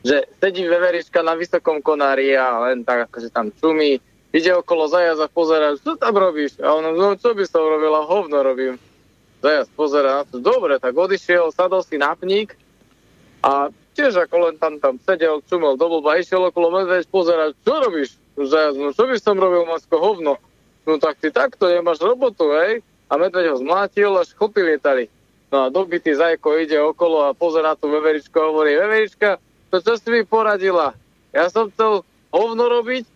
Že 0.01 0.25
sedí 0.41 0.65
veverička 0.65 1.21
na 1.21 1.37
vysokom 1.37 1.85
konári 1.85 2.33
a 2.33 2.65
len 2.65 2.81
tak 2.81 3.13
akože 3.13 3.29
tam 3.29 3.53
čumí, 3.53 4.01
ide 4.31 4.53
okolo 4.55 4.87
zajac 4.87 5.19
a 5.19 5.29
pozera, 5.31 5.75
čo 5.75 5.99
tam 5.99 6.15
robíš? 6.15 6.59
A 6.63 6.75
ona, 6.75 6.95
no 6.95 7.19
čo 7.19 7.35
by 7.35 7.45
som 7.47 7.67
robila, 7.67 8.07
hovno 8.07 8.43
robím. 8.43 8.79
Na 9.41 9.65
to, 10.29 10.37
dobre, 10.37 10.77
tak 10.77 10.93
odišiel, 10.93 11.49
sadol 11.57 11.81
si 11.81 11.97
na 11.97 12.13
pník 12.13 12.53
a 13.41 13.73
tiež 13.97 14.21
ako 14.29 14.37
len 14.49 14.55
tam, 14.61 14.77
tam 14.77 15.01
sedel, 15.01 15.41
čumel 15.49 15.81
do 15.81 15.89
blba, 15.89 16.21
išiel 16.21 16.53
okolo 16.53 16.69
medveď, 16.77 17.09
pozera, 17.09 17.51
čo 17.65 17.73
robíš? 17.81 18.21
Zajac, 18.37 18.77
no 18.77 18.93
čo 18.93 19.09
by 19.09 19.17
som 19.17 19.41
robil, 19.41 19.65
masko, 19.65 19.97
hovno? 19.97 20.37
No 20.85 21.01
tak 21.01 21.21
ty 21.25 21.33
takto 21.33 21.73
nemáš 21.73 22.05
robotu, 22.05 22.53
hej? 22.53 22.85
A 23.09 23.17
medveď 23.17 23.53
ho 23.53 23.57
zmlátil, 23.59 24.13
až 24.21 24.37
chlpy 24.37 24.61
lietali. 24.61 25.09
No 25.51 25.67
a 25.67 25.73
dobitý 25.73 26.15
zajko 26.15 26.63
ide 26.63 26.79
okolo 26.79 27.27
a 27.27 27.35
pozera 27.35 27.75
tú 27.75 27.91
veveričku 27.91 28.37
a 28.39 28.49
hovorí, 28.55 28.77
veverička, 28.77 29.43
to 29.73 29.83
čo 29.83 29.99
si 29.99 30.09
mi 30.13 30.23
poradila? 30.23 30.95
Ja 31.35 31.51
som 31.51 31.73
chcel 31.75 32.07
hovno 32.31 32.71
robiť 32.71 33.09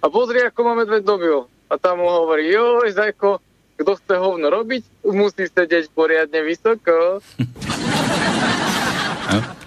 a 0.00 0.06
pozri, 0.08 0.40
ako 0.44 0.60
ma 0.64 0.74
medveď 0.80 1.04
dobil. 1.04 1.44
A 1.70 1.76
tam 1.76 2.02
mu 2.02 2.08
hovorí, 2.08 2.50
joj, 2.50 2.90
zajko, 2.90 3.38
kto 3.80 3.96
chce 3.96 4.14
hovno 4.18 4.50
robiť, 4.50 4.82
musí 5.06 5.46
sedieť 5.46 5.88
poriadne 5.94 6.42
vysoko. 6.42 7.22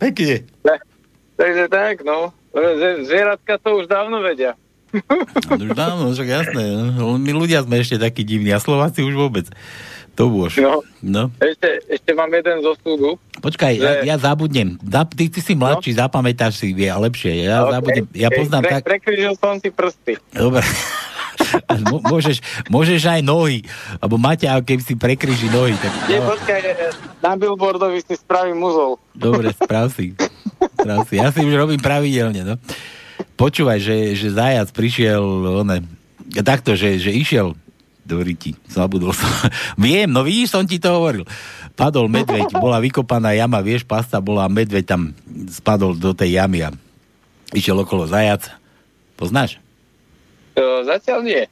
Pekne. 0.00 0.44
Tak, 0.62 0.80
takže 1.40 1.64
tak, 1.72 2.04
no. 2.04 2.32
Zvieratka 3.04 3.58
to 3.60 3.76
už 3.82 3.86
dávno 3.88 4.22
vedia. 4.24 4.56
No 4.96 5.60
už 5.60 5.76
dávno, 5.76 6.14
však 6.14 6.28
jasné. 6.28 6.64
no. 6.96 7.18
My 7.20 7.32
ľudia 7.36 7.60
sme 7.64 7.80
ešte 7.82 8.00
takí 8.00 8.24
divní 8.24 8.48
a 8.54 8.62
Slováci 8.62 9.04
už 9.04 9.12
vôbec. 9.12 9.44
To 10.16 10.32
bôž. 10.32 10.56
No. 10.64 10.80
No. 11.04 11.28
Ešte, 11.36 11.84
ešte 11.92 12.10
mám 12.16 12.32
jeden 12.32 12.64
zo 12.64 12.72
súdu. 12.80 13.20
Počkaj, 13.44 13.72
ja, 13.76 13.92
ja 14.00 14.16
zabudnem. 14.16 14.80
Zap, 14.80 15.12
ty, 15.12 15.28
ty 15.28 15.44
si 15.44 15.52
mladší, 15.52 15.92
no? 15.92 16.08
zapamätáš 16.08 16.56
si 16.56 16.72
vie, 16.72 16.88
lepšie. 16.88 17.44
Ja 17.44 17.68
Ok, 17.68 17.76
zabudnem. 17.76 18.04
Ja 18.16 18.28
poznám 18.32 18.62
pre, 18.64 18.72
tak... 18.72 18.82
Prekryžil 18.88 19.36
som 19.36 19.60
si 19.60 19.68
prsty. 19.68 20.16
Dobre. 20.32 20.64
Mo- 21.92 22.00
môžeš, 22.00 22.40
môžeš 22.72 23.04
aj 23.12 23.20
nohy, 23.20 23.60
alebo 24.00 24.16
Maťa, 24.16 24.56
keď 24.64 24.78
si 24.80 24.96
prekryží 24.96 25.52
nohy. 25.52 25.76
Tak, 25.76 25.92
Nie, 26.08 26.24
počkaj, 26.24 26.60
e, 26.64 26.72
na 27.20 27.36
billboardovi 27.36 28.00
si 28.00 28.16
spravím 28.16 28.64
muzol. 28.64 28.96
Dobre, 29.12 29.52
správ 29.52 29.92
si. 29.92 30.16
Správ 30.56 31.04
si. 31.04 31.20
Ja 31.20 31.28
si 31.28 31.44
už 31.44 31.52
robím 31.52 31.76
pravidelne, 31.76 32.40
no. 32.40 32.56
Počúvaj, 33.36 33.84
že, 33.84 34.16
že 34.16 34.32
zajac 34.32 34.72
prišiel, 34.72 35.20
one, 35.60 35.84
takto, 36.40 36.72
že, 36.72 36.96
že 36.96 37.12
išiel 37.12 37.52
do 38.06 38.22
riti, 38.22 38.54
zabudol 38.70 39.10
som. 39.10 39.28
Viem, 39.82 40.06
no 40.08 40.22
vidíš, 40.22 40.54
som 40.54 40.62
ti 40.62 40.78
to 40.78 40.94
hovoril. 40.94 41.26
Padol 41.76 42.08
medveď, 42.08 42.56
bola 42.56 42.80
vykopaná 42.80 43.36
jama, 43.36 43.60
vieš, 43.60 43.84
pasta 43.84 44.22
bola 44.22 44.46
a 44.46 44.52
medveď 44.52 44.84
tam 44.86 45.12
spadol 45.50 45.92
do 45.92 46.16
tej 46.16 46.40
jamy 46.40 46.64
a 46.64 46.70
išiel 47.52 47.76
okolo 47.82 48.08
zajac. 48.08 48.48
Poznáš? 49.20 49.60
E, 50.56 50.62
zatiaľ 50.88 51.20
nie. 51.20 51.42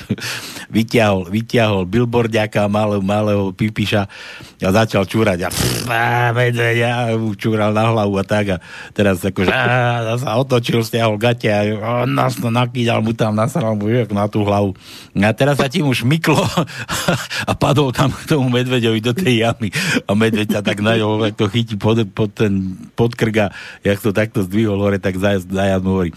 vyťahol, 0.76 1.30
vyťahol 1.30 1.82
billboardiaka, 1.86 2.66
malého, 2.66 3.02
malého 3.02 3.50
pipiša 3.54 4.08
a 4.56 4.70
začal 4.72 5.04
čúrať 5.04 5.46
a, 5.46 5.48
pff, 5.52 5.84
a 5.88 6.32
medveď, 6.32 6.78
a 6.86 6.92
mu 7.16 7.36
čúral 7.36 7.76
na 7.76 7.92
hlavu 7.92 8.16
a 8.16 8.24
tak 8.24 8.56
a 8.56 8.62
teraz 8.96 9.20
akože 9.20 9.52
a, 9.52 9.62
a 10.02 10.14
sa 10.16 10.40
otočil, 10.40 10.80
stiahol 10.80 11.20
gate 11.20 11.52
a 11.52 11.62
on 12.02 12.16
nás 12.16 12.40
to 12.40 12.48
nakýdal, 12.48 13.04
mu 13.04 13.12
tam 13.12 13.36
nasral 13.36 13.76
mu 13.76 13.88
na 13.90 14.26
tú 14.32 14.42
hlavu. 14.46 14.72
A 15.16 15.30
teraz 15.36 15.60
sa 15.60 15.68
ti 15.68 15.84
mu 15.84 15.92
šmyklo 15.92 16.40
a 17.50 17.52
padol 17.52 17.92
tam 17.92 18.08
k 18.12 18.24
tomu 18.24 18.48
medveďovi 18.48 19.00
do 19.04 19.12
tej 19.12 19.44
jamy 19.44 19.68
a 20.08 20.10
medveď 20.16 20.58
sa 20.58 20.60
tak 20.64 20.80
na 20.80 20.96
ňo, 20.96 21.20
jak 21.28 21.36
to 21.36 21.46
chytí 21.52 21.76
pod, 21.76 22.00
pod 22.16 22.32
ten 22.32 22.76
podkrga, 22.96 23.52
jak 23.84 23.98
to 24.00 24.10
takto 24.16 24.44
zdvihol 24.44 24.80
hore, 24.80 24.96
tak 24.96 25.20
mu 25.84 26.00
hovorí. 26.00 26.10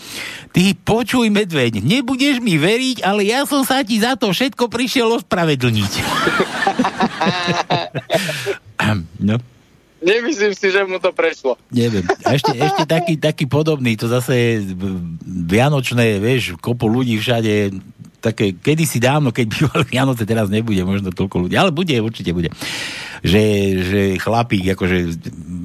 Ty 0.55 0.63
počuj 0.79 1.27
medveď, 1.27 1.83
nebudeš 1.83 2.39
mi 2.39 2.55
veriť, 2.55 3.03
ale 3.03 3.18
ja 3.21 3.45
som 3.45 3.63
sa 3.67 3.83
ti 3.83 3.99
za 3.99 4.15
to 4.15 4.31
všetko 4.31 4.67
prišiel 4.67 5.07
ospravedlniť. 5.19 5.91
no. 9.27 9.37
Nemyslím 9.99 10.55
si, 10.55 10.71
že 10.71 10.87
mu 10.87 10.95
to 11.03 11.11
prešlo. 11.11 11.59
Neviem. 11.67 12.07
A 12.23 12.31
ešte, 12.31 12.55
ešte 12.55 12.87
taký, 12.87 13.19
taký 13.19 13.45
podobný, 13.51 13.99
to 13.99 14.07
zase 14.07 14.31
je 14.31 14.51
vianočné, 15.27 16.23
vieš, 16.23 16.55
kopu 16.55 16.87
ľudí 16.87 17.19
všade, 17.19 17.75
také 18.23 18.55
kedysi 18.55 19.03
dávno, 19.03 19.35
keď 19.35 19.45
bývali 19.47 19.83
Vianoce, 19.95 20.23
teraz 20.23 20.47
nebude 20.47 20.79
možno 20.87 21.11
toľko 21.11 21.47
ľudí, 21.47 21.55
ale 21.59 21.75
bude, 21.75 21.95
určite 21.99 22.31
bude. 22.31 22.51
Že, 23.19 23.43
že 23.83 23.99
chlapík, 24.23 24.75
akože, 24.79 24.97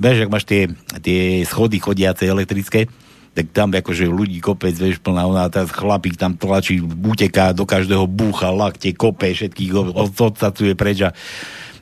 vieš, 0.03 0.19
ak 0.27 0.33
máš 0.33 0.45
tie, 0.47 0.67
tie 0.99 1.47
schody 1.47 1.79
chodiace 1.79 2.27
elektrické, 2.27 2.91
tak 3.35 3.51
tam 3.51 3.75
akože 3.75 4.07
ľudí 4.07 4.39
kopec, 4.39 4.79
vieš, 4.79 5.03
plná 5.03 5.27
ona, 5.27 5.51
teraz 5.51 5.75
chlapík 5.75 6.15
tam 6.15 6.39
tlačí, 6.39 6.79
uteká, 6.81 7.51
do 7.51 7.67
každého 7.67 8.07
búcha, 8.07 8.55
lakte, 8.55 8.95
kope, 8.95 9.35
všetkých 9.35 9.75
odstacuje 10.15 10.79
preč 10.79 11.03
a 11.03 11.11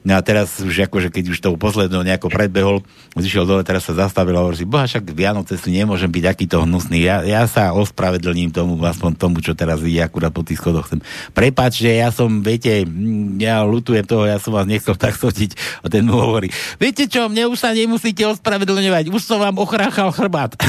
No 0.02 0.18
a 0.18 0.20
teraz 0.20 0.58
už 0.58 0.90
akože 0.90 1.14
keď 1.14 1.24
už 1.30 1.38
toho 1.38 1.54
posledného 1.54 2.02
nejako 2.02 2.26
predbehol, 2.26 2.82
zišiel 3.14 3.46
dole, 3.46 3.62
teraz 3.62 3.86
sa 3.86 3.94
zastavil 3.94 4.34
a 4.34 4.42
hovorí 4.42 4.58
si, 4.58 4.66
boha, 4.66 4.82
však 4.82 5.14
Vianoce 5.14 5.54
si 5.54 5.70
nemôžem 5.70 6.10
byť 6.10 6.24
takýto 6.26 6.66
hnusný. 6.66 7.06
Ja, 7.06 7.22
ja 7.22 7.46
sa 7.46 7.70
ospravedlním 7.70 8.50
tomu, 8.50 8.74
aspoň 8.82 9.14
tomu, 9.14 9.38
čo 9.38 9.54
teraz 9.54 9.78
ide 9.86 10.02
akurát 10.02 10.34
po 10.34 10.42
tých 10.42 10.58
schodoch. 10.58 10.90
Chcem. 10.90 11.06
Prepač, 11.30 11.86
že 11.86 12.02
ja 12.02 12.10
som, 12.10 12.42
viete, 12.42 12.82
mm, 12.82 13.38
ja 13.38 13.62
lutujem 13.62 14.02
toho, 14.02 14.26
ja 14.26 14.42
som 14.42 14.50
vás 14.50 14.66
nechcel 14.66 14.98
tak 14.98 15.14
sotiť. 15.14 15.54
A 15.82 15.86
ten 15.86 16.02
mu 16.02 16.18
hovorí, 16.18 16.50
viete 16.82 17.06
čo, 17.06 17.30
mne 17.30 17.46
už 17.46 17.62
sa 17.62 17.70
nemusíte 17.70 18.26
ospravedlňovať, 18.26 19.06
už 19.06 19.22
som 19.22 19.38
vám 19.38 19.54
ochráchal 19.62 20.10
chrbát. 20.10 20.58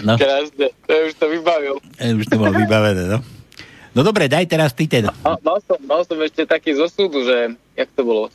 No. 0.00 0.16
Krásne, 0.16 0.72
to 0.88 0.92
už 1.06 1.12
to 1.14 1.26
vybavil. 1.28 1.76
E, 2.00 2.16
už 2.16 2.26
to 2.26 2.34
bolo 2.40 2.56
vybavené, 2.56 3.04
no. 3.06 3.20
No 3.90 4.06
dobre, 4.06 4.30
daj 4.30 4.46
teraz 4.46 4.70
ty 4.70 4.86
ten. 4.86 5.10
A, 5.10 5.34
mal, 5.42 5.58
som, 5.66 5.78
mal 5.82 6.06
som 6.06 6.14
ešte 6.22 6.46
taký 6.46 6.78
zo 6.78 6.86
súdu, 6.86 7.26
že, 7.26 7.58
jak 7.74 7.90
to 7.98 8.06
bolo, 8.06 8.30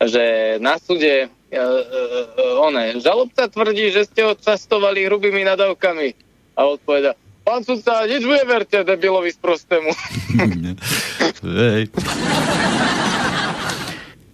že 0.00 0.56
na 0.64 0.80
súde, 0.80 1.28
uh, 1.28 1.60
uh, 1.60 2.64
one, 2.64 2.96
žalobca 2.96 3.52
tvrdí, 3.52 3.92
že 3.92 4.08
ste 4.08 4.24
ho 4.24 4.32
častovali 4.32 5.04
hrubými 5.04 5.44
nadávkami. 5.44 6.16
A 6.56 6.72
odpoveda, 6.72 7.12
pán 7.44 7.68
sudca, 7.68 8.08
nič 8.08 8.24
bude 8.24 8.40
verte 8.48 8.80
debilovi 8.80 9.28
z 9.28 9.38
prostému. 9.38 9.90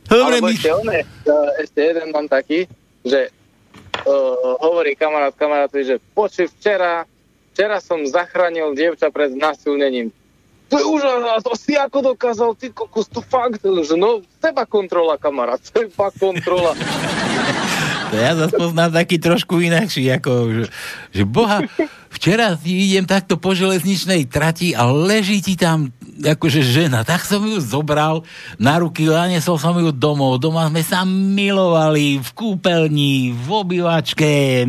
Dobre, 0.05 0.37
Alebo 0.39 0.55
ešte, 0.55 0.71
one, 0.71 1.03
uh, 1.03 1.51
ešte 1.59 1.81
jeden 1.83 2.15
mám 2.15 2.31
taký, 2.31 2.71
že 3.03 3.35
uh, 4.07 4.55
hovorí 4.63 4.95
kamarát 4.95 5.35
kamarátovi, 5.35 5.83
že 5.83 5.97
počuj, 6.15 6.47
včera, 6.55 7.03
včera 7.51 7.83
som 7.83 8.07
zachránil 8.07 8.79
dievča 8.79 9.11
pred 9.11 9.35
násilnením. 9.35 10.15
To 10.73 10.75
je 10.81 10.85
úžasné, 10.85 11.29
to 11.45 11.53
si 11.55 11.77
ako 11.77 12.17
dokázal, 12.17 12.57
ty 12.57 12.73
kokos, 12.73 13.07
to 13.07 13.21
fakt, 13.21 13.61
že 13.61 13.95
no, 14.01 14.25
seba 14.41 14.65
kontrola, 14.65 15.21
kamarát, 15.21 15.61
seba 15.73 16.09
kontrola. 16.17 16.73
To 18.11 18.17
ja 18.17 18.33
zase 18.39 18.55
poznám 18.55 18.91
taký 18.95 19.17
trošku 19.19 19.59
inakší, 19.59 20.07
ako, 20.15 20.33
že, 20.53 20.65
že 21.11 21.23
boha, 21.27 21.67
včera 22.15 22.55
idem 22.63 23.05
takto 23.05 23.37
po 23.37 23.59
železničnej 23.59 24.31
trati 24.31 24.71
a 24.71 24.87
leží 24.87 25.43
ti 25.43 25.59
tam 25.59 25.91
akože 26.15 26.63
žena, 26.63 27.03
tak 27.03 27.27
som 27.27 27.43
ju 27.43 27.59
zobral 27.59 28.23
na 28.55 28.79
ruky, 28.79 29.05
zanesol 29.05 29.59
som 29.59 29.75
ju 29.75 29.91
domov, 29.91 30.39
doma 30.39 30.71
sme 30.71 30.83
sa 30.83 31.03
milovali 31.03 32.23
v 32.23 32.29
kúpeľni, 32.31 33.35
v 33.35 33.49
obývačke, 33.51 34.63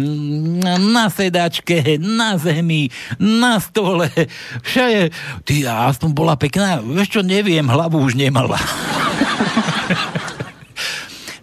na 0.81 1.05
sedačke, 1.07 2.01
na 2.01 2.41
zemi, 2.41 2.89
na 3.21 3.61
stole, 3.61 4.09
všade. 4.65 5.13
Ty, 5.45 5.55
a 5.67 5.89
aspoň 5.89 6.09
bola 6.11 6.33
pekná, 6.33 6.81
vieš 6.81 7.19
čo, 7.19 7.21
neviem, 7.21 7.65
hlavu 7.65 8.01
už 8.01 8.17
nemala. 8.17 8.57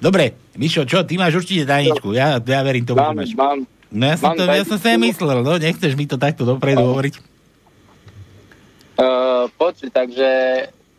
Dobre, 0.02 0.34
Mišo, 0.58 0.82
čo, 0.82 1.06
ty 1.06 1.14
máš 1.14 1.38
určite 1.38 1.62
tajničku, 1.64 2.10
ja, 2.12 2.42
ja 2.42 2.60
verím 2.60 2.82
tomu, 2.82 2.98
Mám, 2.98 3.22
že 3.22 3.32
máš. 3.32 3.38
mám. 3.38 3.58
No 3.92 4.04
ja 4.08 4.16
som, 4.16 4.32
mám 4.32 4.36
to, 4.36 4.42
ja 4.48 4.64
som 4.64 4.78
si 4.80 4.88
myslel, 4.98 5.38
no 5.44 5.52
nechceš 5.56 5.92
mi 5.94 6.08
to 6.08 6.16
takto 6.16 6.42
dopredu 6.42 6.80
hovoriť. 6.82 7.31
Uh, 9.02 9.50
počuť, 9.58 9.90
takže 9.90 10.28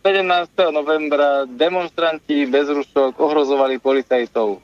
17. 0.04 0.28
novembra 0.76 1.48
demonstranti 1.48 2.44
bez 2.52 2.68
rušok 2.68 3.16
ohrozovali 3.16 3.80
policajtov. 3.80 4.60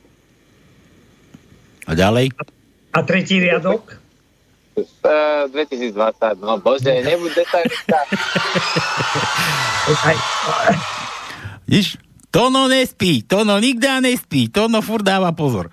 A 1.87 1.95
ďalej? 1.95 2.35
A 2.91 2.99
tretí 3.07 3.39
riadok? 3.39 3.95
Uh, 4.75 5.47
2020, 5.55 5.95
no 6.43 6.59
bože, 6.59 6.91
nebuď 7.07 7.31
detailista. 7.39 7.99
Víš, 11.63 11.95
Tono 12.27 12.67
nespí, 12.67 13.23
Tono 13.23 13.55
nikdy 13.55 14.03
nespí, 14.03 14.51
Tono 14.51 14.83
furt 14.83 15.07
dáva 15.07 15.31
pozor. 15.31 15.71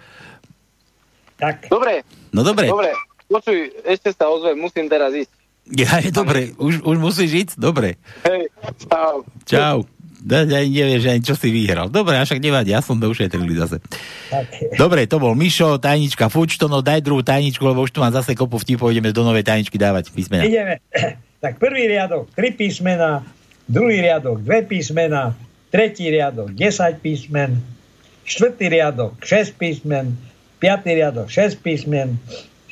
Tak. 1.36 1.66
Dobre. 1.66 2.06
No 2.30 2.47
dobre. 2.47 2.70
Dobre, 2.70 2.94
počuj, 3.26 3.74
ešte 3.82 4.14
sa 4.14 4.30
ozvem, 4.30 4.55
musím 4.55 4.86
teraz 4.86 5.10
ísť. 5.10 5.34
Ja, 5.80 5.98
je 5.98 6.14
dobre, 6.14 6.55
už, 6.62 6.86
už 6.86 6.97
musíš 7.02 7.30
ísť? 7.34 7.52
Dobre. 7.59 7.98
Hej, 8.22 8.55
čau. 8.86 9.26
Čau. 9.43 9.76
Ja, 10.26 10.43
ja 10.43 10.62
nevieš 10.62 11.06
ani, 11.06 11.22
čo 11.22 11.34
si 11.38 11.55
vyhral. 11.55 11.86
Dobre, 11.86 12.18
a 12.18 12.26
však 12.26 12.43
nevadí, 12.43 12.74
ja 12.74 12.82
som 12.82 12.98
to 12.98 13.06
ušetrili 13.06 13.55
zase. 13.55 13.78
Dobre, 14.74 15.06
to 15.06 15.22
bol 15.22 15.38
Mišo, 15.38 15.78
tajnička 15.78 16.26
Fučto, 16.30 16.66
no 16.66 16.82
daj 16.82 17.02
druhú 17.02 17.22
tajničku, 17.22 17.62
lebo 17.62 17.86
už 17.86 17.94
tu 17.94 18.02
mám 18.02 18.10
zase 18.10 18.34
kopu 18.34 18.59
vtipov, 18.59 18.90
ideme 18.90 19.14
do 19.14 19.22
novej 19.22 19.47
tajničky 19.47 19.78
dávať 19.78 20.10
písmena. 20.10 20.47
Ideme. 20.47 20.78
Tak 21.36 21.60
prvý 21.60 21.84
riadok, 21.84 22.32
tri 22.32 22.48
písmena, 22.48 23.22
druhý 23.68 24.01
riadok, 24.01 24.40
dve 24.40 24.64
písmena, 24.66 25.36
tretí 25.68 26.09
riadok, 26.09 26.56
10 26.56 27.05
písmen, 27.05 27.60
štvrtý 28.24 28.72
riadok, 28.72 29.20
6 29.20 29.52
písmen, 29.60 30.16
piatý 30.59 30.97
riadok, 30.97 31.28
6 31.28 31.60
písmen, 31.60 32.16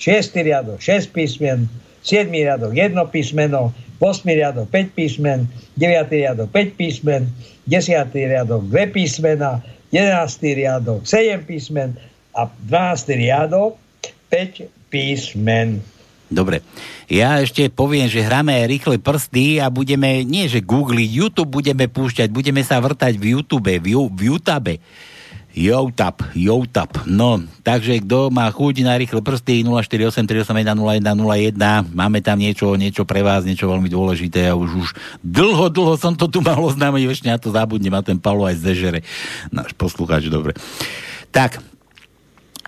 šiestý 0.01 0.49
riadok, 0.49 0.81
6 0.81 1.13
písmen, 1.13 1.69
siedmý 2.05 2.45
riadok, 2.45 2.77
jedno 2.77 3.09
písmeno, 3.09 3.73
8 3.99 4.29
riadok, 4.29 4.69
5 4.69 4.93
písmen, 4.93 5.49
9 5.81 6.13
riadok, 6.13 6.49
5 6.53 6.77
písmen, 6.77 7.33
10 7.65 8.13
riadok, 8.13 8.63
2 8.69 8.93
písmena, 8.93 9.65
11 9.89 10.61
riadok, 10.61 11.01
7 11.09 11.49
písmen 11.49 11.97
a 12.37 12.45
12 12.69 13.17
riadok, 13.17 13.81
5 14.29 14.69
písmen. 14.93 15.81
Dobre. 16.29 16.61
Ja 17.07 17.41
ešte 17.41 17.69
poviem, 17.71 18.11
že 18.11 18.25
hráme 18.25 18.67
rýchle 18.67 19.01
prsty 19.01 19.63
a 19.63 19.71
budeme, 19.73 20.27
nie 20.27 20.51
že 20.51 20.65
googliť, 20.65 21.09
YouTube 21.09 21.63
budeme 21.63 21.89
púšťať, 21.89 22.29
budeme 22.29 22.61
sa 22.65 22.81
vrtať 22.81 23.17
v 23.17 23.39
YouTube, 23.39 23.71
v, 23.71 23.87
v 24.11 24.21
YouTube. 24.21 24.77
YouTube, 25.55 26.21
YouTube. 26.35 26.95
No, 27.07 27.39
takže 27.63 28.03
kto 28.03 28.35
má 28.35 28.51
chuť 28.51 28.83
na 28.83 28.99
rýchle 28.99 29.23
prsty 29.23 29.63
048 29.63 30.27
381 30.27 30.75
0101, 31.55 31.95
máme 31.95 32.19
tam 32.19 32.43
niečo, 32.43 32.75
niečo 32.75 33.07
pre 33.07 33.23
vás, 33.23 33.47
niečo 33.47 33.71
veľmi 33.71 33.87
dôležité 33.87 34.51
a 34.51 34.59
už, 34.59 34.71
už 34.75 34.89
dlho, 35.23 35.71
dlho 35.71 35.95
som 35.95 36.19
to 36.19 36.27
tu 36.27 36.43
mal 36.43 36.59
oznámiť, 36.59 37.07
ešte 37.07 37.31
na 37.31 37.39
to 37.39 37.55
zabudnem 37.55 37.95
a 37.95 38.03
ten 38.03 38.19
Palo 38.19 38.43
aj 38.51 38.59
zežere. 38.59 39.07
Náš 39.55 39.71
poslucháč, 39.79 40.27
dobre. 40.27 40.59
Tak, 41.31 41.63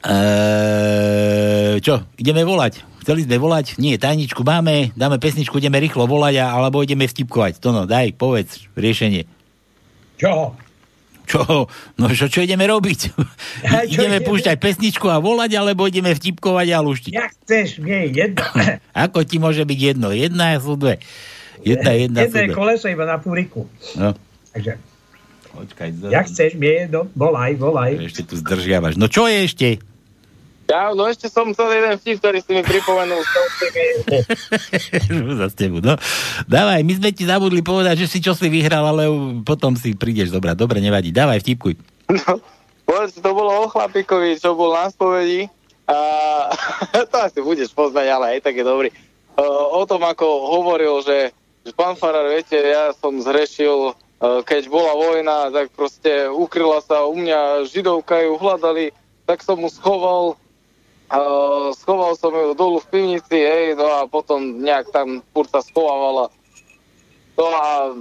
Eee, 0.07 1.83
čo, 1.83 2.07
ideme 2.15 2.47
volať? 2.47 2.87
Chceli 3.03 3.27
sme 3.27 3.43
volať? 3.43 3.75
Nie, 3.83 3.99
tajničku 3.99 4.47
máme, 4.47 4.95
dáme 4.95 5.19
pesničku, 5.19 5.59
ideme 5.59 5.83
rýchlo 5.83 6.07
volať, 6.07 6.47
alebo 6.47 6.79
ideme 6.79 7.11
vtipkovať. 7.11 7.59
To 7.59 7.75
no, 7.75 7.83
daj, 7.91 8.15
povedz 8.15 8.71
riešenie. 8.79 9.27
Čo? 10.15 10.55
Čo? 11.27 11.66
No 11.98 12.05
čo, 12.15 12.31
čo 12.31 12.40
ideme 12.47 12.65
robiť? 12.70 13.01
Ja, 13.66 13.82
čo 13.82 14.07
ideme 14.07 14.23
ideme? 14.23 14.28
púšťať 14.31 14.57
pesničku 14.62 15.11
a 15.11 15.19
volať, 15.19 15.59
alebo 15.59 15.90
ideme 15.90 16.15
vtipkovať 16.15 16.66
a 16.70 16.78
luštiť? 16.78 17.12
Jak 17.12 17.32
chceš, 17.43 17.82
mne 17.82 17.97
je 18.07 18.09
jedno. 18.15 18.44
Ako 19.09 19.27
ti 19.27 19.43
môže 19.43 19.66
byť 19.66 19.78
jedno? 19.78 20.15
Jedna 20.15 20.55
sú 20.62 20.78
dve. 20.78 21.03
Jedna, 21.66 21.90
jedna 21.98 22.19
sú 22.28 22.36
Jedno 22.36 22.40
je 22.47 22.48
koleso 22.55 22.86
iba 22.86 23.05
na 23.09 23.19
púriku. 23.19 23.66
No. 23.98 24.15
Takže, 24.55 24.78
Počkaj, 25.57 25.89
jak 26.12 26.27
chceš, 26.28 26.53
mne 26.61 26.69
je 26.69 26.78
jedno. 26.85 27.01
Volaj, 27.16 27.57
volaj. 27.57 27.97
Ešte 27.97 28.28
tu 28.28 28.36
zdržiavaš. 28.36 29.01
No 29.01 29.09
čo 29.09 29.24
je 29.24 29.39
ešte? 29.48 29.69
Ja, 30.67 30.91
no 30.91 31.07
ešte 31.07 31.31
som 31.31 31.55
chcel 31.55 31.79
jeden 31.79 31.95
vtip, 31.95 32.19
ktorý 32.19 32.43
si 32.43 32.51
mi 32.51 32.63
pripomenul. 32.67 33.23
Za 35.39 35.47
tebu, 35.55 35.79
no. 35.79 35.95
Dávaj, 36.51 36.83
my 36.83 36.93
sme 36.99 37.15
ti 37.15 37.23
zabudli 37.23 37.63
povedať, 37.63 38.03
že 38.03 38.11
si 38.11 38.19
čo 38.19 38.35
si 38.35 38.51
vyhral, 38.51 38.83
ale 38.83 39.07
potom 39.47 39.79
si 39.79 39.95
prídeš 39.95 40.35
dobrať. 40.35 40.59
Dobre, 40.59 40.83
nevadí. 40.83 41.15
Dávaj, 41.15 41.39
vtipkuj. 41.47 41.79
Povedz, 42.87 43.15
to 43.19 43.31
bolo 43.31 43.51
o 43.63 43.71
chlapíkovi, 43.71 44.43
čo 44.43 44.59
bol 44.59 44.75
na 44.75 44.91
spovedi 44.91 45.47
a 45.87 45.99
to 47.11 47.17
asi 47.23 47.39
budeš 47.39 47.71
poznať, 47.71 48.07
ale 48.11 48.27
aj 48.37 48.51
tak 48.51 48.59
je 48.59 48.67
dobrý. 48.67 48.91
O 49.71 49.87
tom, 49.87 50.03
ako 50.03 50.27
hovoril, 50.59 50.99
že, 51.07 51.31
že 51.63 51.71
pán 51.77 51.95
Farar, 51.95 52.27
viete, 52.27 52.57
ja 52.57 52.91
som 52.97 53.21
zhrešil, 53.21 53.93
uh, 53.93 54.41
keď 54.43 54.67
bola 54.67 54.97
vojna, 54.97 55.53
tak 55.53 55.71
proste 55.77 56.27
ukryla 56.33 56.81
sa 56.81 57.05
u 57.05 57.15
mňa 57.15 57.69
židovka, 57.69 58.25
ju 58.25 58.41
hľadali, 58.41 58.97
tak 59.29 59.45
som 59.45 59.61
mu 59.61 59.69
schoval 59.69 60.41
schoval 61.78 62.19
som 62.19 62.35
ju 62.35 62.55
dolu 62.59 62.83
v 62.83 62.91
pivnici, 62.91 63.39
hej, 63.39 63.78
no 63.78 63.87
a 63.87 64.11
potom 64.11 64.59
nejak 64.59 64.91
tam 64.91 65.23
furt 65.31 65.51
sa 65.51 65.62
schovávala. 65.62 66.31
No 67.37 67.47
a 67.53 67.95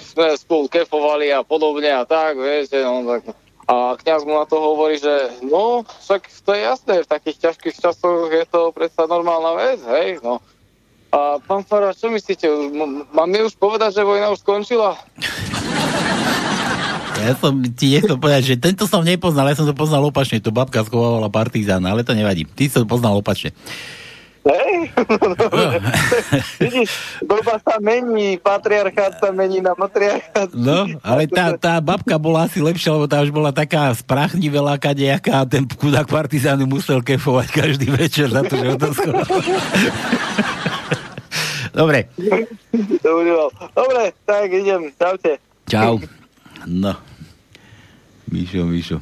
sme 0.00 0.32
spolu 0.34 0.66
kefovali 0.66 1.30
a 1.30 1.46
podobne 1.46 1.92
a 1.92 2.02
tak, 2.02 2.40
viete, 2.40 2.82
no 2.82 3.04
tak. 3.06 3.36
A 3.66 3.98
kniaz 3.98 4.22
mu 4.22 4.38
na 4.38 4.46
to 4.46 4.62
hovorí, 4.62 4.96
že 4.98 5.42
no, 5.42 5.82
však 5.82 6.30
to 6.46 6.54
je 6.54 6.60
jasné, 6.62 6.94
v 7.02 7.10
takých 7.10 7.38
ťažkých 7.50 7.76
časoch 7.82 8.30
je 8.30 8.46
to 8.46 8.70
predsa 8.70 9.10
normálna 9.10 9.58
vec, 9.58 9.82
hej, 9.82 10.22
no. 10.22 10.38
A 11.10 11.38
pán 11.42 11.62
Farár, 11.62 11.94
čo 11.94 12.10
myslíte, 12.10 12.46
mám 13.10 13.30
mi 13.30 13.42
už 13.42 13.54
povedať, 13.58 14.02
že 14.02 14.08
vojna 14.08 14.34
už 14.34 14.42
skončila? 14.42 14.98
Ja 17.16 17.32
som 17.36 17.52
ti 17.72 17.96
nechcel 17.96 18.16
povedať, 18.20 18.42
že 18.52 18.54
tento 18.60 18.84
som 18.84 19.00
nepoznal, 19.00 19.48
ja 19.48 19.56
som 19.56 19.66
to 19.68 19.72
poznal 19.72 20.04
opačne, 20.04 20.42
to 20.42 20.52
babka 20.52 20.84
schovávala 20.84 21.32
partizána, 21.32 21.92
ale 21.92 22.04
to 22.04 22.12
nevadí. 22.12 22.44
Ty 22.44 22.68
som 22.68 22.80
to 22.84 22.88
poznal 22.88 23.16
opačne. 23.16 23.56
Hej? 24.46 24.94
Vidíš, 26.62 26.90
doba 27.18 27.58
sa 27.58 27.82
mení, 27.82 28.38
patriarchát 28.38 29.18
sa 29.18 29.34
mení 29.34 29.58
na 29.58 29.74
matriarchát. 29.74 30.54
No, 30.54 30.86
ale 31.02 31.26
tá, 31.26 31.58
tá 31.58 31.82
babka 31.82 32.14
bola 32.14 32.46
asi 32.46 32.62
lepšia, 32.62 32.94
lebo 32.94 33.10
tá 33.10 33.26
už 33.26 33.34
bola 33.34 33.50
taká 33.50 33.90
sprachnivelá 33.90 34.78
kadejaká 34.78 35.42
a 35.42 35.48
ten 35.48 35.66
chudák 35.66 36.06
partizánu 36.06 36.62
musel 36.70 37.02
kefovať 37.02 37.48
každý 37.50 37.90
večer 37.90 38.30
za 38.30 38.46
to, 38.46 38.54
že 38.54 38.66
ho 38.70 38.76
to 38.78 38.88
Dobre, 41.76 42.08
Dobre, 43.76 44.02
tak 44.24 44.48
idem, 44.48 44.88
čaute. 44.96 45.36
čau. 45.68 46.00
No, 46.66 46.98
Mišo, 48.26 48.66
Mišo, 48.66 48.98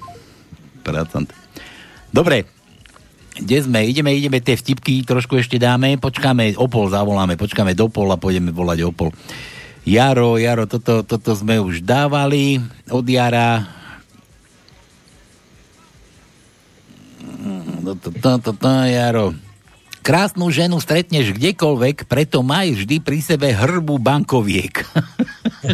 pracant. 0.85 1.33
Dobre, 2.13 2.45
kde 3.35 3.57
sme? 3.65 3.89
Ideme, 3.89 4.13
ideme 4.15 4.39
tie 4.39 4.55
vtipky, 4.55 5.03
trošku 5.03 5.41
ešte 5.41 5.57
dáme, 5.57 5.97
počkáme, 5.97 6.55
o 6.61 6.69
pol 6.69 6.93
zavoláme, 6.93 7.35
počkáme 7.41 7.73
do 7.73 7.89
pol 7.89 8.13
a 8.13 8.21
pôjdeme 8.21 8.53
volať 8.53 8.85
o 8.85 8.93
pol. 8.93 9.11
Jaro, 9.85 10.37
Jaro, 10.37 10.69
toto, 10.69 11.03
toto 11.05 11.33
sme 11.33 11.61
už 11.61 11.85
dávali 11.85 12.61
od 12.89 13.05
Jara. 13.05 13.65
Mm, 17.21 17.85
To, 17.85 17.93
to, 17.97 18.09
to, 18.13 18.31
to, 18.41 18.53
to, 18.57 18.71
Jaro. 18.89 19.37
Krásnu 20.05 20.53
ženu 20.53 20.81
stretneš 20.85 21.33
kdekoľvek, 21.33 22.05
preto 22.09 22.45
maj 22.45 22.77
vždy 22.77 23.01
pri 23.01 23.25
sebe 23.25 23.53
hrbu 23.53 23.97
bankoviek. 24.01 24.85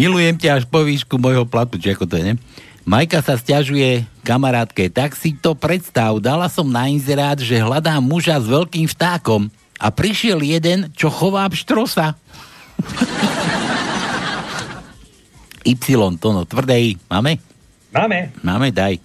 Milujem 0.00 0.40
ťa 0.40 0.56
až 0.60 0.64
po 0.64 0.84
výšku 0.84 1.18
môjho 1.20 1.44
platu, 1.44 1.76
či 1.76 1.92
ako 1.92 2.08
to 2.08 2.16
je, 2.16 2.24
ne? 2.32 2.40
Majka 2.84 3.24
sa 3.24 3.40
stiažuje 3.40 4.04
kamarátke, 4.24 4.92
tak 4.92 5.16
si 5.16 5.32
to 5.36 5.54
predstav, 5.56 6.20
dala 6.20 6.48
som 6.52 6.68
na 6.68 6.88
inzerát, 6.88 7.40
že 7.40 7.56
hľadám 7.56 8.04
muža 8.04 8.36
s 8.36 8.44
veľkým 8.44 8.84
vtákom 8.92 9.48
a 9.80 9.88
prišiel 9.88 10.44
jeden, 10.44 10.92
čo 10.92 11.08
chová 11.08 11.48
pštrosa. 11.48 12.12
y, 15.64 15.72
to 16.20 16.28
no, 16.32 16.44
tvrdé 16.44 16.76
I. 16.76 17.00
Máme? 17.08 17.40
Máme, 17.94 18.34
Máme, 18.44 18.68
daj. 18.68 19.00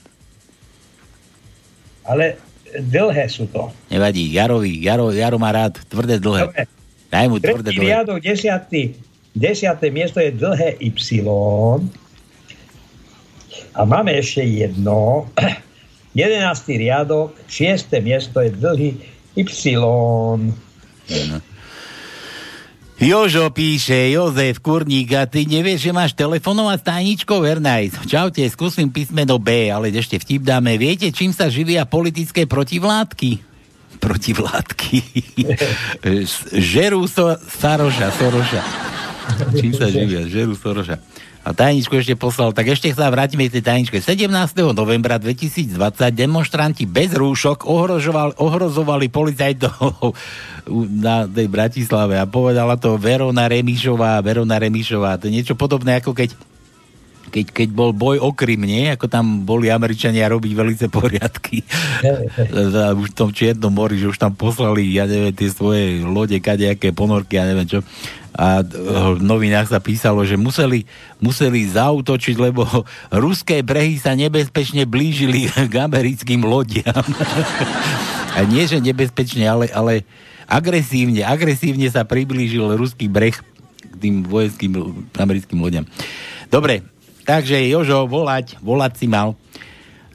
ale 2.10 2.42
dlhé 2.74 3.30
sú 3.30 3.46
to. 3.54 3.70
Nevadí, 3.94 4.34
Jarovi, 4.34 4.82
Jaro, 4.82 5.14
Jaro 5.14 5.38
má 5.38 5.54
rád 5.54 5.78
tvrdé 5.86 6.18
dlhé. 6.18 6.50
Dobre. 6.50 6.66
Daj 7.10 7.26
mu 7.26 7.42
tvrdé 7.42 7.74
dlhé. 7.74 7.82
riadok, 7.90 8.22
desiatý, 8.22 8.94
desiaté 9.34 9.90
miesto 9.90 10.22
je 10.22 10.30
dlhé 10.30 10.78
Y. 10.78 11.26
A 13.74 13.82
máme 13.86 14.14
ešte 14.14 14.46
jedno. 14.46 15.26
Jedenáctý 16.20 16.78
riadok, 16.78 17.34
šiesté 17.50 18.02
miesto 18.02 18.42
je 18.42 18.50
dlhý 18.54 18.92
Y. 19.34 19.50
Jožo 23.00 23.48
píše, 23.56 24.12
Jozef 24.12 24.60
Kurník, 24.60 25.16
a 25.16 25.24
ty 25.24 25.48
nevieš, 25.48 25.88
že 25.88 25.96
máš 25.96 26.12
telefonovať 26.12 26.84
s 26.84 26.88
tajničkou 26.92 27.40
Vernajs. 27.40 27.96
Čaute, 28.04 28.44
skúsim 28.52 28.92
písmeno 28.92 29.40
B, 29.40 29.72
ale 29.72 29.88
ešte 29.88 30.20
vtip 30.20 30.44
dáme. 30.44 30.76
Viete, 30.76 31.08
čím 31.08 31.32
sa 31.32 31.48
živia 31.48 31.88
politické 31.88 32.44
protivládky? 32.44 33.49
Protivládky. 34.00 34.98
Žerú 36.74 37.04
so, 37.06 37.36
Saroša, 37.36 38.08
Soroša. 38.16 38.62
Čím 39.60 39.72
sa 39.76 39.92
živia? 39.92 40.26
Žerú 40.26 40.56
Soroša. 40.56 40.98
A 41.40 41.56
tajničku 41.56 41.96
ešte 41.96 42.20
poslal, 42.20 42.52
tak 42.52 42.68
ešte 42.68 42.92
sa 42.92 43.08
vrátime 43.08 43.48
k 43.48 43.58
tej 43.58 43.64
tajničke. 43.64 44.04
17. 44.04 44.28
novembra 44.76 45.16
2020 45.16 45.72
demonstranti 46.12 46.84
bez 46.84 47.16
rúšok 47.16 47.64
ohrožovali, 47.64 48.36
ohrozovali 48.38 49.08
policajtov 49.08 50.14
na 51.08 51.24
tej 51.24 51.48
Bratislave 51.48 52.20
a 52.20 52.28
povedala 52.28 52.76
to 52.76 53.00
Verona 53.00 53.48
Remišová, 53.48 54.20
Verona 54.20 54.60
Remišová. 54.60 55.16
To 55.16 55.32
je 55.32 55.40
niečo 55.40 55.56
podobné, 55.56 56.04
ako 56.04 56.12
keď 56.12 56.36
keď, 57.30 57.46
keď 57.54 57.70
bol 57.72 57.94
boj 57.94 58.18
o 58.20 58.34
Krym, 58.34 58.66
nie? 58.66 58.90
Ako 58.90 59.08
tam 59.08 59.46
boli 59.46 59.70
Američania 59.70 60.28
robiť 60.28 60.52
velice 60.58 60.86
poriadky. 60.90 61.64
Už 63.02 63.10
v 63.14 63.18
tom 63.18 63.30
Čiernom 63.32 63.72
mori, 63.72 64.02
že 64.02 64.10
už 64.10 64.18
tam 64.20 64.34
poslali, 64.36 64.90
ja 64.92 65.06
neviem, 65.06 65.32
tie 65.32 65.48
svoje 65.48 66.02
lode, 66.04 66.36
kadejaké 66.42 66.92
ponorky, 66.92 67.38
ja 67.38 67.46
neviem 67.48 67.70
čo. 67.70 67.80
A 68.40 68.62
eh, 68.62 68.68
v 69.18 69.22
novinách 69.22 69.72
sa 69.72 69.84
písalo, 69.84 70.24
že 70.24 70.40
museli, 70.40 70.86
museli 71.20 71.66
zautočiť, 71.68 72.36
lebo 72.40 72.64
ruské 73.12 73.60
brehy 73.66 74.00
sa 74.00 74.14
nebezpečne 74.14 74.88
blížili 74.88 75.50
k 75.72 75.74
americkým 75.80 76.44
lodiam. 76.46 77.04
A 78.38 78.46
nie, 78.46 78.62
že 78.70 78.78
nebezpečne, 78.78 79.42
ale, 79.50 79.68
ale 79.74 80.06
agresívne, 80.46 81.26
agresívne 81.26 81.90
sa 81.90 82.06
priblížil 82.06 82.78
ruský 82.78 83.10
breh 83.10 83.34
k 83.34 83.94
tým 83.98 84.22
vojenským 84.22 84.72
americkým 85.18 85.60
lodiam. 85.60 85.84
Dobre, 86.48 86.86
takže 87.30 87.62
Jožo, 87.70 88.10
volať, 88.10 88.58
volať 88.58 88.94
si 88.98 89.06
mal. 89.06 89.38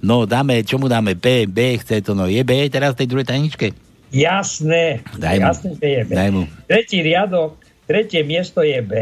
No, 0.02 0.26
dáme, 0.26 0.66
čo 0.66 0.82
mu 0.82 0.90
dáme? 0.90 1.14
B, 1.14 1.46
B, 1.46 1.78
chce 1.78 2.02
to, 2.02 2.18
no 2.18 2.26
je 2.26 2.42
B 2.42 2.66
teraz 2.66 2.98
v 2.98 3.06
tej 3.06 3.08
druhej 3.14 3.30
tajničke? 3.30 3.70
Jasné. 4.10 5.00
Daj 5.16 5.36
mu. 5.38 5.44
Jasné, 5.46 5.70
že 5.78 5.86
je 5.86 6.02
B. 6.04 6.10
Daj 6.12 6.30
mu. 6.34 6.42
Tretí 6.68 6.98
riadok, 7.00 7.56
tretie 7.86 8.20
miesto 8.26 8.60
je 8.60 8.78
B. 8.84 8.92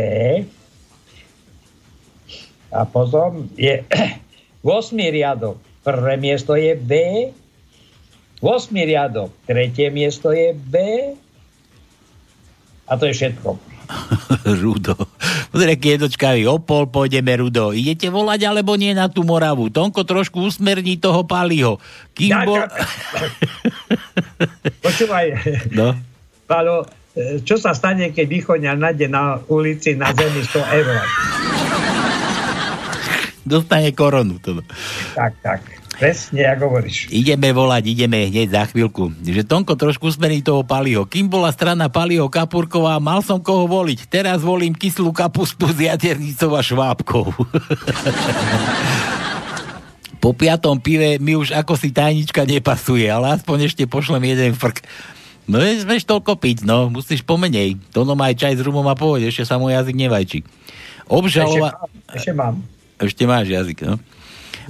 A 2.71 2.81
potom 2.87 3.51
je 3.59 3.83
8. 4.63 4.95
riadok, 4.95 5.59
prvé 5.83 6.15
miesto 6.21 6.55
je 6.55 6.79
B. 6.79 6.93
8. 8.39 8.71
riadok, 8.71 9.35
tretie 9.49 9.91
miesto 9.91 10.31
je 10.31 10.55
B. 10.55 10.75
A 12.87 12.93
to 12.95 13.11
je 13.11 13.15
všetko. 13.17 13.59
Rudo. 14.63 14.95
Pozri, 15.53 15.71
aký 15.77 15.89
je 15.95 16.09
dočkavý. 16.09 16.43
O 16.51 16.59
pol 16.59 16.89
pôjdeme, 16.91 17.31
Rudo. 17.39 17.71
Idete 17.71 18.11
volať 18.11 18.49
alebo 18.49 18.75
nie 18.75 18.91
na 18.97 19.07
tú 19.07 19.23
Moravu? 19.23 19.71
Tonko 19.71 20.03
trošku 20.03 20.43
usmerní 20.43 20.99
toho 20.99 21.23
Paliho. 21.23 21.79
Kým 22.17 22.31
Ja, 22.33 22.43
bol... 22.43 22.59
Počúvaj, 24.85 25.27
No. 25.71 25.95
Palo, 26.51 26.85
e, 27.15 27.41
čo 27.47 27.57
sa 27.57 27.73
stane, 27.73 28.11
keď 28.11 28.27
východňa 28.29 28.73
nájde 28.77 29.07
na 29.09 29.39
ulici 29.49 29.95
na 29.95 30.11
zemi 30.13 30.43
100 30.43 30.79
eur? 30.83 30.97
Dostane 33.43 33.91
koronu. 33.93 34.39
To. 34.43 34.63
Tak, 35.15 35.33
tak. 35.43 35.82
Presne, 36.03 36.43
ako 36.51 36.67
hovoríš. 36.67 37.07
Ideme 37.15 37.55
volať, 37.55 37.95
ideme 37.95 38.27
hneď 38.27 38.51
za 38.51 38.67
chvíľku. 38.67 39.15
Že 39.23 39.47
Tonko 39.47 39.79
trošku 39.79 40.11
usmení 40.11 40.43
toho 40.43 40.67
Paliho. 40.67 41.07
Kým 41.07 41.31
bola 41.31 41.55
strana 41.55 41.87
Paliho 41.87 42.27
Kapurková, 42.27 42.99
mal 42.99 43.23
som 43.23 43.39
koho 43.39 43.71
voliť. 43.71 44.11
Teraz 44.11 44.43
volím 44.43 44.75
kyslú 44.75 45.15
kapustu 45.15 45.71
s 45.71 45.79
jaternicou 45.79 46.59
a 46.59 46.63
švábkou. 46.67 47.31
po 50.23 50.35
piatom 50.35 50.83
pive 50.83 51.23
mi 51.23 51.39
už 51.39 51.55
ako 51.55 51.79
si 51.79 51.95
tajnička 51.95 52.51
nepasuje, 52.51 53.07
ale 53.07 53.39
aspoň 53.39 53.71
ešte 53.71 53.87
pošlem 53.87 54.27
jeden 54.27 54.59
frk. 54.59 54.83
No 55.47 55.63
je, 55.63 55.87
smeš 55.87 56.03
toľko 56.03 56.35
piť, 56.35 56.67
no, 56.67 56.91
musíš 56.91 57.23
pomenej. 57.23 57.79
To 57.95 58.03
no 58.03 58.19
má 58.19 58.35
aj 58.35 58.43
čaj 58.43 58.59
s 58.59 58.63
rumom 58.67 58.91
a 58.91 58.99
pôjde, 58.99 59.31
ešte 59.31 59.47
sa 59.47 59.55
môj 59.55 59.79
jazyk 59.79 59.95
nevajčí. 59.95 60.43
Obžalova... 61.07 61.79
Ešte 62.11 62.35
mám. 62.35 62.59
Ešte 62.99 63.23
máš 63.23 63.55
jazyk, 63.55 63.87
no. 63.87 64.03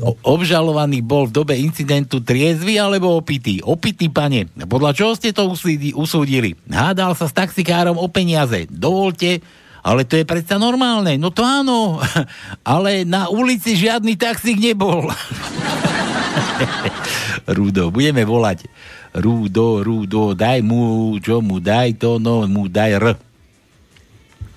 Obžalovaný 0.03 0.99
bol 0.99 1.31
v 1.31 1.37
dobe 1.39 1.55
incidentu 1.55 2.19
triezvy 2.19 2.75
alebo 2.75 3.15
opitý? 3.15 3.63
Opitý, 3.63 4.11
pane. 4.11 4.51
Podľa 4.51 4.91
čoho 4.99 5.13
ste 5.15 5.31
to 5.31 5.47
usúdi- 5.47 5.95
usúdili? 5.95 6.59
Hádal 6.67 7.15
sa 7.15 7.31
s 7.31 7.37
taxikárom 7.37 7.95
o 7.95 8.11
peniaze. 8.11 8.67
Dovolte, 8.67 9.39
ale 9.87 10.03
to 10.03 10.19
je 10.19 10.27
predsa 10.27 10.59
normálne. 10.59 11.15
No 11.23 11.31
to 11.31 11.47
áno, 11.47 12.03
ale 12.67 13.07
na 13.07 13.31
ulici 13.31 13.79
žiadny 13.79 14.19
taxík 14.19 14.59
nebol. 14.59 15.07
Rudo, 17.57 17.95
budeme 17.95 18.27
volať. 18.27 18.67
Rudo, 19.15 19.87
Rudo, 19.87 20.35
daj 20.35 20.67
mu, 20.67 21.15
čo 21.23 21.39
mu 21.39 21.63
daj 21.63 21.95
to, 22.01 22.19
no 22.19 22.43
mu 22.51 22.67
daj 22.67 22.91
R. 22.99 23.07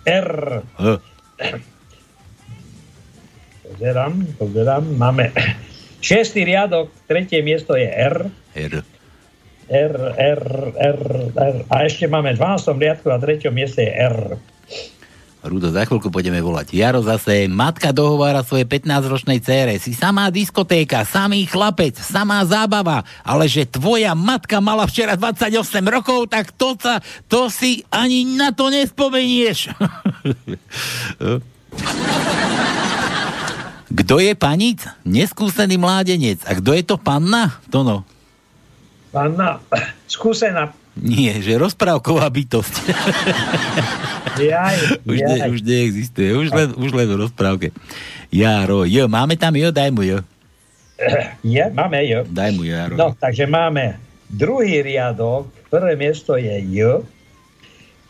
R. 0.06 0.30
H. 0.78 0.86
Pozerám, 3.76 4.24
pozerám. 4.40 4.84
Máme 4.96 5.36
šiestý 6.08 6.48
riadok, 6.48 6.96
tretie 7.12 7.44
miesto 7.44 7.76
je 7.76 7.92
R. 7.92 8.32
R. 8.56 8.74
R, 9.68 9.96
R, 10.16 10.44
R, 10.80 11.02
R. 11.36 11.56
A 11.68 11.76
ešte 11.84 12.08
máme 12.08 12.32
v 12.32 12.40
12. 12.40 12.72
riadku 12.80 13.12
a 13.12 13.20
treťom 13.20 13.52
mieste 13.52 13.84
je 13.84 13.92
R. 13.92 14.40
Rudo, 15.44 15.76
za 15.76 15.84
chvíľku 15.84 16.08
budeme 16.08 16.40
volať. 16.40 16.72
Jaro 16.72 17.04
zase, 17.04 17.52
matka 17.52 17.92
dohovára 17.92 18.48
svojej 18.48 18.64
15-ročnej 18.66 19.44
cére. 19.44 19.76
Si 19.78 19.92
samá 19.92 20.32
diskotéka, 20.32 21.04
samý 21.04 21.44
chlapec, 21.44 22.00
samá 22.00 22.48
zábava, 22.48 23.04
ale 23.28 23.46
že 23.52 23.68
tvoja 23.68 24.16
matka 24.16 24.58
mala 24.64 24.88
včera 24.88 25.20
28 25.20 25.84
rokov, 25.86 26.32
tak 26.32 26.56
to, 26.56 26.80
sa, 26.80 27.04
to 27.28 27.52
si 27.52 27.84
ani 27.92 28.24
na 28.40 28.56
to 28.56 28.72
nespomenieš. 28.72 29.70
Kto 33.92 34.18
je 34.18 34.34
panic? 34.34 34.82
Neskúsený 35.06 35.78
mládenec. 35.78 36.42
A 36.50 36.58
kto 36.58 36.74
je 36.74 36.84
to 36.86 36.96
panna? 36.98 37.62
To 37.70 37.86
no. 37.86 38.02
Panna, 39.14 39.62
skúsená. 40.10 40.74
Nie, 40.96 41.44
že 41.44 41.60
rozprávková 41.60 42.28
bytosť. 42.32 42.74
Jaj, 44.36 45.08
už, 45.08 45.18
ne, 45.24 45.36
jaj. 45.40 45.48
už 45.48 45.60
neexistuje, 45.64 46.30
už 46.36 46.48
len, 46.52 46.68
už 46.76 46.92
len 46.92 47.08
v 47.08 47.16
rozprávke. 47.24 47.68
Jaro, 48.36 48.84
jo, 48.84 49.08
máme 49.08 49.40
tam 49.40 49.56
jo, 49.56 49.72
daj 49.72 49.96
mu 49.96 50.04
jo. 50.04 50.20
Je, 51.40 51.64
máme 51.72 52.04
J. 52.04 52.28
Daj 52.28 52.52
mu 52.52 52.68
Jaro. 52.68 53.00
No, 53.00 53.16
takže 53.16 53.48
máme 53.48 53.96
druhý 54.28 54.84
riadok, 54.84 55.48
prvé 55.72 55.96
miesto 55.96 56.36
je 56.36 56.52
J. 56.52 57.00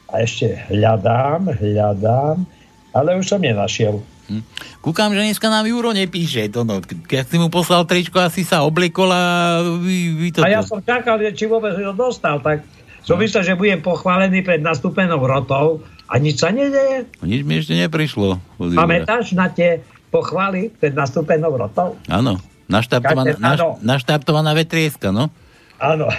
A 0.09 0.25
ešte 0.25 0.65
hľadám, 0.73 1.53
hľadám, 1.61 2.45
ale 2.93 3.09
už 3.17 3.25
som 3.29 3.41
nenašiel. 3.41 4.01
Hm. 4.25 4.41
Kúkam, 4.81 5.13
že 5.13 5.21
dneska 5.21 5.47
nám 5.53 5.69
Juro 5.69 5.93
nepíše. 5.93 6.49
To 6.53 6.65
no. 6.65 6.81
Keď 6.81 7.25
si 7.29 7.37
mu 7.37 7.53
poslal 7.53 7.85
tričko, 7.85 8.17
asi 8.21 8.41
sa 8.41 8.65
obliekol 8.65 9.09
a 9.13 9.23
vy, 9.61 9.97
vy 10.17 10.27
to... 10.33 10.39
A 10.41 10.49
ja 10.49 10.61
som 10.65 10.81
čakal, 10.81 11.21
či 11.33 11.45
vôbec 11.45 11.77
ho 11.77 11.93
dostal, 11.93 12.41
tak 12.41 12.65
som 13.05 13.21
myslel, 13.21 13.45
že 13.45 13.53
budem 13.53 13.85
pochválený 13.85 14.41
pred 14.41 14.65
nastúpenou 14.65 15.21
rotou 15.21 15.85
a 16.09 16.17
nič 16.17 16.41
sa 16.41 16.49
nedeje. 16.49 17.05
Nič 17.21 17.41
mi 17.45 17.61
ešte 17.61 17.77
neprišlo. 17.77 18.41
Pamätáš 18.57 19.37
na 19.37 19.53
tie 19.53 19.85
pochvály 20.09 20.73
pred 20.73 20.97
nastúpenou 20.97 21.53
rotou? 21.53 21.93
Áno. 22.09 22.41
Naštartovaná, 22.65 23.37
naš, 23.37 23.61
naštartovaná 23.85 24.57
vetrieska, 24.57 25.13
no. 25.13 25.29
Áno. 25.77 26.09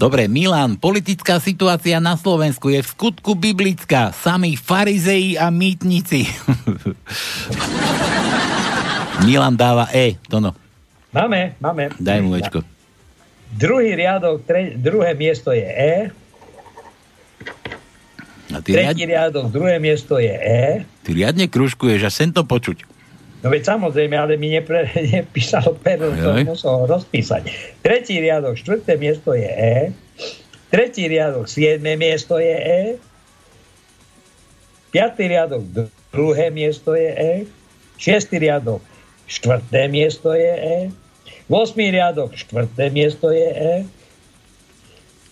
Dobre, 0.00 0.32
Milan, 0.32 0.80
politická 0.80 1.36
situácia 1.36 2.00
na 2.00 2.16
Slovensku 2.16 2.72
je 2.72 2.80
v 2.80 2.88
skutku 2.88 3.36
biblická. 3.36 4.16
Sami 4.16 4.56
farizeji 4.56 5.36
a 5.36 5.52
mýtnici. 5.52 6.24
Milan 9.28 9.60
dáva 9.60 9.92
E, 9.92 10.16
to 10.24 10.40
no. 10.40 10.56
Máme, 11.12 11.52
máme. 11.60 11.92
Daj 12.00 12.18
mu 12.24 12.32
Ečko. 12.32 12.64
Druhý 13.52 13.92
riadok, 13.92 14.40
tre, 14.48 14.72
druhé 14.72 15.12
miesto 15.12 15.52
je 15.52 15.68
E. 15.68 16.08
A 18.56 18.64
ty, 18.64 18.72
riad, 18.72 18.96
Tretí 18.96 19.04
riadok, 19.04 19.52
druhé 19.52 19.76
miesto 19.76 20.16
je 20.16 20.32
E. 20.32 20.88
ty 21.04 21.10
riadne 21.12 21.44
kružkuješ 21.44 22.08
a 22.08 22.10
sem 22.10 22.32
to 22.32 22.48
počuť. 22.48 22.88
No 23.40 23.48
veď 23.48 23.62
samozrejme, 23.72 24.16
ale 24.20 24.36
mi 24.36 24.52
nepre, 24.52 24.84
nepísalo 25.16 25.76
pero, 25.80 26.12
to 26.12 26.36
musel 26.44 26.84
rozpísať. 26.84 27.48
Tretí 27.80 28.20
riadok, 28.20 28.56
štvrté 28.60 29.00
miesto 29.00 29.32
je 29.32 29.48
E. 29.48 29.76
Tretí 30.68 31.08
riadok, 31.08 31.48
siedme 31.48 31.96
miesto 31.96 32.36
je 32.36 32.54
E. 32.54 32.82
Piatý 34.92 35.30
riadok, 35.30 35.62
dru- 35.72 35.92
druhé 36.12 36.52
miesto 36.52 36.92
je 36.92 37.10
E. 37.10 37.32
Šiestý 37.96 38.40
riadok, 38.40 38.84
štvrté 39.24 39.88
miesto 39.88 40.36
je 40.36 40.52
E. 40.52 40.78
Osmý 41.50 41.90
riadok, 41.90 42.36
štvrté 42.36 42.92
miesto 42.92 43.32
je 43.32 43.48
E. 43.50 43.74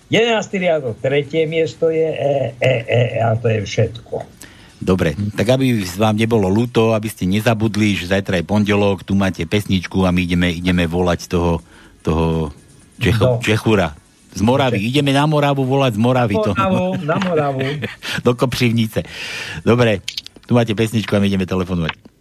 Jedenáctý 0.09 0.65
riadok, 0.65 0.97
tretie 1.05 1.45
miesto 1.45 1.93
je 1.93 2.09
E, 2.09 2.57
E, 2.57 2.75
E, 2.89 3.03
E 3.17 3.21
a 3.21 3.37
to 3.37 3.53
je 3.53 3.61
všetko. 3.61 4.38
Dobre, 4.79 5.19
tak 5.35 5.59
aby 5.59 5.83
vám 5.99 6.15
nebolo 6.15 6.47
ľúto, 6.47 6.95
aby 6.95 7.11
ste 7.11 7.27
nezabudli, 7.27 7.99
že 7.99 8.15
zajtra 8.15 8.39
je 8.39 8.47
pondelok, 8.47 9.03
tu 9.03 9.19
máte 9.19 9.43
pesničku 9.43 10.07
a 10.07 10.15
my 10.15 10.23
ideme, 10.23 10.49
ideme 10.55 10.87
volať 10.87 11.27
toho, 11.27 11.59
toho 12.07 12.55
Čecho, 12.99 13.25
No. 13.25 13.39
Čechura. 13.43 13.95
Z 14.35 14.43
Moravy. 14.43 14.79
Ideme 14.83 15.15
na 15.15 15.25
Moravu 15.27 15.65
volať 15.65 15.97
z 15.97 16.01
Moravy. 16.03 16.35
To, 16.39 16.53
Moravu, 16.55 16.87
na 17.03 17.17
Moravu. 17.17 17.63
do 18.27 18.35
Kopřivnice. 18.35 19.03
Dobre, 19.65 20.03
tu 20.47 20.55
máte 20.55 20.75
pesničku 20.75 21.11
a 21.15 21.19
my 21.23 21.27
ideme 21.27 21.47
telefonovať. 21.47 22.18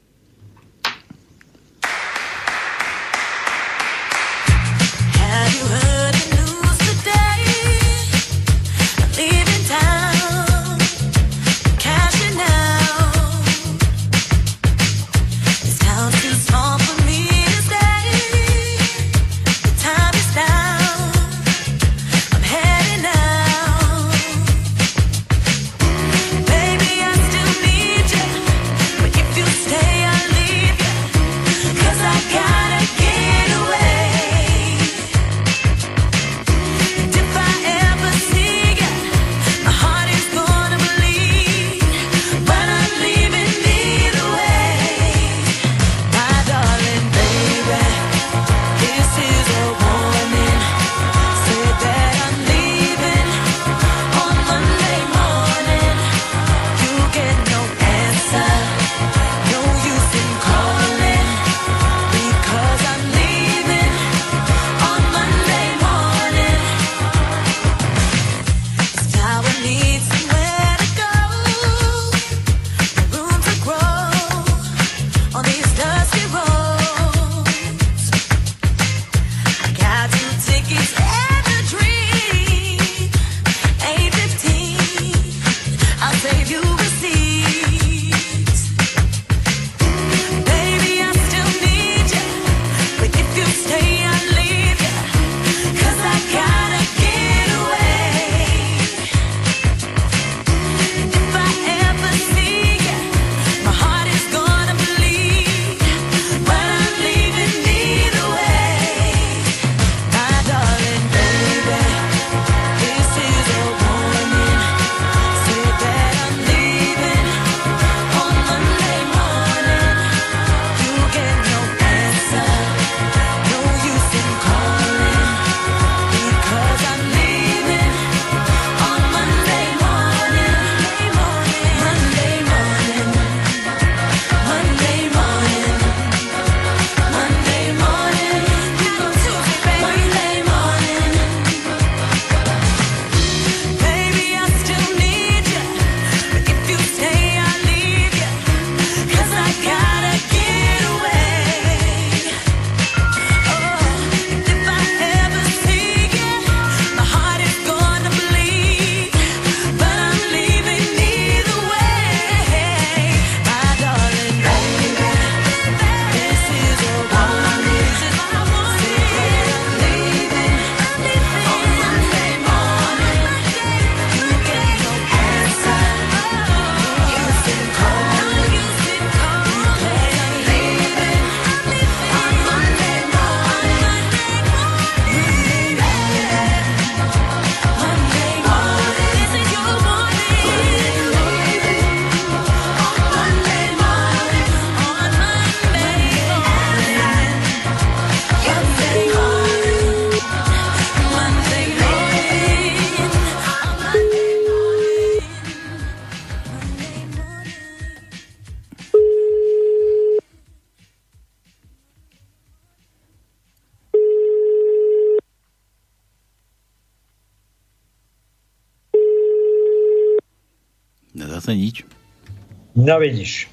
No 222.88 223.04
vidíš. 223.04 223.52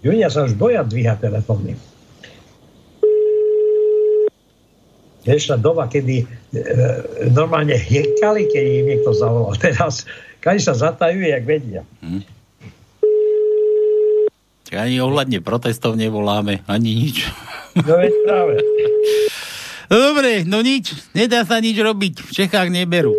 Ľudia 0.00 0.32
sa 0.32 0.48
už 0.48 0.56
boja 0.56 0.80
dvíhať 0.80 1.28
telefóny. 1.28 1.76
Vieš, 5.26 5.50
tá 5.52 5.56
doba, 5.58 5.90
kedy 5.90 6.22
e, 6.22 6.26
normálne 7.34 7.74
hekali, 7.74 8.46
keď 8.48 8.64
im 8.64 8.86
niekto 8.96 9.10
zavolal. 9.12 9.52
Teraz, 9.66 10.08
keď 10.40 10.56
sa 10.62 10.72
zatajú, 10.72 11.20
jak 11.20 11.44
vedia. 11.44 11.82
Tak 14.70 14.74
ani 14.80 14.96
ohľadne 15.02 15.44
protestov 15.44 15.98
nevoláme, 16.00 16.64
ani 16.64 16.96
nič. 16.96 17.28
No 17.76 18.00
veď 18.00 18.14
práve. 18.24 18.54
No 19.86 20.02
dobre, 20.02 20.42
no 20.42 20.66
nič, 20.66 20.98
nedá 21.14 21.46
sa 21.46 21.62
nič 21.62 21.78
robiť, 21.78 22.18
v 22.18 22.30
Čechách 22.34 22.74
neberú. 22.74 23.14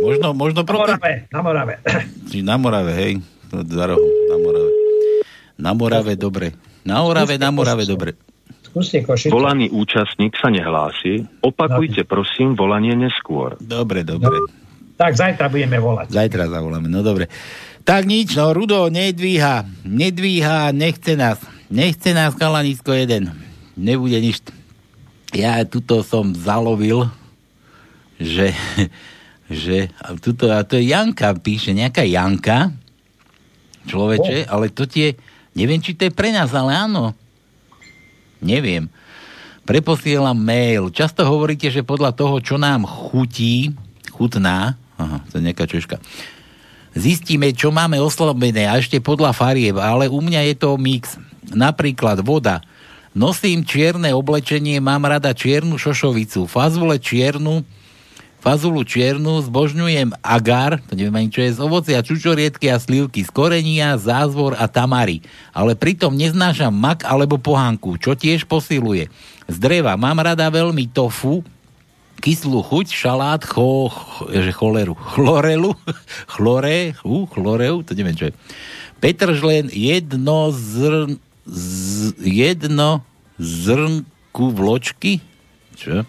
Možno, 0.00 0.32
možno 0.32 0.60
Na. 0.64 0.72
Morave, 0.72 1.12
na 1.28 1.40
Morave. 1.44 1.74
Či 2.32 2.42
na 2.42 2.56
Morave, 2.56 2.92
hej, 2.96 3.12
za 3.52 3.84
rohom, 3.86 4.10
na 4.30 4.36
Morave. 4.40 4.70
Na 5.60 5.72
Morave, 5.76 6.12
dobre. 6.16 6.56
Na 6.84 7.04
Morave, 7.04 7.36
na 7.36 7.50
Morave, 7.52 7.84
dobre. 7.84 8.16
Volaný 9.28 9.66
účastník 9.74 10.38
sa 10.38 10.46
nehlási. 10.46 11.26
Opakujte 11.42 12.06
prosím 12.06 12.54
volanie 12.54 12.94
neskôr. 12.94 13.58
Dobre, 13.58 14.06
dobre. 14.06 14.30
Tak 14.94 15.16
zajtra 15.16 15.50
budeme 15.50 15.82
volať. 15.82 16.14
Zajtra 16.14 16.46
zavoláme, 16.46 16.86
no 16.86 17.02
dobre. 17.02 17.26
Tak 17.82 18.06
nič, 18.06 18.36
no 18.38 18.54
Rudo 18.54 18.86
nedvíha, 18.92 19.66
nedvíha, 19.82 20.70
nechce 20.70 21.18
nás. 21.18 21.40
Nechce 21.66 22.14
nás 22.14 22.36
kalanisko 22.38 22.94
jeden. 22.94 23.32
Nebude 23.74 24.20
nič. 24.22 24.38
Ja 25.34 25.62
tuto 25.66 26.02
som 26.06 26.34
zalovil, 26.34 27.10
že, 28.18 28.54
že 29.50 29.90
a 29.98 30.14
tuto, 30.14 30.46
a 30.54 30.62
to 30.62 30.78
je 30.78 30.94
Janka, 30.94 31.34
píše, 31.34 31.74
nejaká 31.74 32.06
Janka, 32.06 32.70
človeče, 33.90 34.46
ale 34.46 34.70
to 34.70 34.86
tie, 34.86 35.18
neviem, 35.58 35.82
či 35.82 35.98
to 35.98 36.06
je 36.06 36.14
pre 36.14 36.30
nás, 36.30 36.54
ale 36.54 36.70
áno. 36.70 37.10
Neviem. 38.38 38.86
Preposielam 39.66 40.38
mail. 40.38 40.88
Často 40.94 41.26
hovoríte, 41.26 41.68
že 41.68 41.82
podľa 41.82 42.14
toho, 42.14 42.38
čo 42.38 42.56
nám 42.56 42.86
chutí, 42.86 43.74
chutná, 44.14 44.78
aha, 44.94 45.18
to 45.28 45.42
je 45.42 45.46
nejaká 45.50 45.66
češka, 45.66 45.98
zistíme, 46.94 47.50
čo 47.50 47.74
máme 47.74 47.98
oslabené 47.98 48.70
a 48.70 48.78
ešte 48.78 49.02
podľa 49.02 49.34
farieb, 49.34 49.78
ale 49.78 50.06
u 50.06 50.22
mňa 50.22 50.46
je 50.50 50.54
to 50.58 50.78
mix. 50.78 51.18
Napríklad 51.50 52.22
voda. 52.22 52.62
Nosím 53.10 53.66
čierne 53.66 54.14
oblečenie, 54.14 54.78
mám 54.78 55.02
rada 55.02 55.34
čiernu 55.34 55.74
šošovicu, 55.74 56.46
fazule 56.46 56.94
čiernu, 57.02 57.66
fazulu 58.40 58.82
čiernu, 58.82 59.44
zbožňujem 59.44 60.16
agar, 60.24 60.80
to 60.88 60.96
neviem 60.96 61.20
ani 61.20 61.28
čo 61.28 61.44
je, 61.44 61.54
z 61.54 61.60
ovocia, 61.60 62.00
čučoriedky 62.00 62.72
a 62.72 62.80
slivky, 62.80 63.20
z 63.22 63.30
korenia, 63.30 64.00
zázvor 64.00 64.56
a 64.56 64.64
tamary. 64.66 65.20
Ale 65.52 65.76
pritom 65.76 66.16
neznášam 66.16 66.72
mak 66.72 67.04
alebo 67.04 67.36
pohánku, 67.36 68.00
čo 68.00 68.16
tiež 68.16 68.48
posiluje. 68.48 69.12
Z 69.46 69.56
dreva 69.60 69.94
mám 70.00 70.24
rada 70.24 70.48
veľmi 70.48 70.88
tofu, 70.88 71.44
kyslú 72.20 72.60
chuť, 72.64 72.86
šalát, 72.92 73.42
cho, 73.44 73.88
ch, 73.88 74.28
že 74.28 74.52
choleru, 74.56 74.96
chlorelu, 74.96 75.76
chlore, 76.32 76.96
hu, 77.04 77.28
chloreu, 77.28 77.84
to 77.84 77.92
neviem 77.96 78.16
čo 78.16 78.28
je. 78.28 78.34
Petržlen 79.00 79.72
jedno 79.72 80.52
zrn, 80.52 81.16
z, 81.48 82.12
jedno 82.20 83.04
zrnku 83.40 84.52
vločky, 84.52 85.24
čo? 85.76 86.04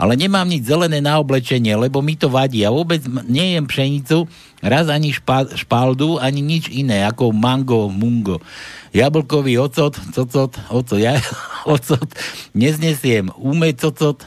Ale 0.00 0.16
nemám 0.16 0.48
nič 0.48 0.64
zelené 0.64 1.04
na 1.04 1.20
oblečenie, 1.20 1.76
lebo 1.76 2.00
mi 2.00 2.16
to 2.16 2.32
vadí. 2.32 2.64
Ja 2.64 2.72
vôbec 2.72 3.04
nejem 3.28 3.68
pšenicu, 3.68 4.32
raz 4.64 4.88
ani 4.88 5.12
špa, 5.12 5.52
špaldu, 5.52 6.16
ani 6.16 6.40
nič 6.40 6.72
iné, 6.72 7.04
ako 7.04 7.36
mango, 7.36 7.92
mungo. 7.92 8.40
Jablkový 8.96 9.60
ocot, 9.60 9.92
cocot, 10.16 10.56
ocot, 10.72 10.96
ja, 10.96 11.20
ocot, 11.76 12.08
neznesiem. 12.56 13.28
Ume 13.36 13.76
cocot, 13.76 14.24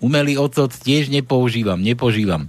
umelý 0.00 0.40
ocot 0.40 0.72
tiež 0.72 1.12
nepoužívam, 1.12 1.76
nepožívam. 1.76 2.48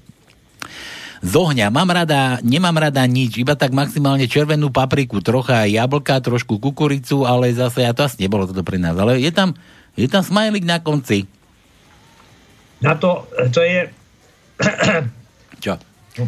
Z 1.21 1.37
ohňa 1.37 1.69
mám 1.75 1.91
rada, 1.91 2.39
nemám 2.39 2.87
rada 2.87 3.03
nič, 3.03 3.35
iba 3.35 3.53
tak 3.59 3.75
maximálne 3.75 4.31
červenú 4.31 4.71
papriku, 4.71 5.19
trocha 5.19 5.67
jablka, 5.67 6.23
trošku 6.23 6.55
kukuricu, 6.57 7.27
ale 7.27 7.51
zase, 7.51 7.83
a 7.83 7.91
to 7.91 8.07
asi 8.07 8.23
nebolo 8.23 8.47
toto 8.47 8.63
pre 8.63 8.79
nás, 8.79 8.95
ale 8.95 9.19
je 9.19 9.29
tam, 9.29 9.53
je 9.99 10.07
tam 10.07 10.23
smajlik 10.23 10.63
na 10.63 10.79
konci. 10.79 11.27
Na 12.81 12.97
to, 12.97 13.29
to 13.53 13.61
je 13.61 13.89
Čo? 15.63 15.77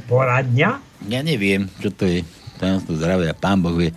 poradňa? 0.08 0.70
Ja 1.12 1.20
neviem, 1.26 1.68
čo 1.84 1.92
to 1.92 2.08
je. 2.08 2.24
Tajomstvo 2.62 2.96
zdravia, 2.96 3.36
pán 3.36 3.60
Boh 3.60 3.76
vie. 3.76 3.92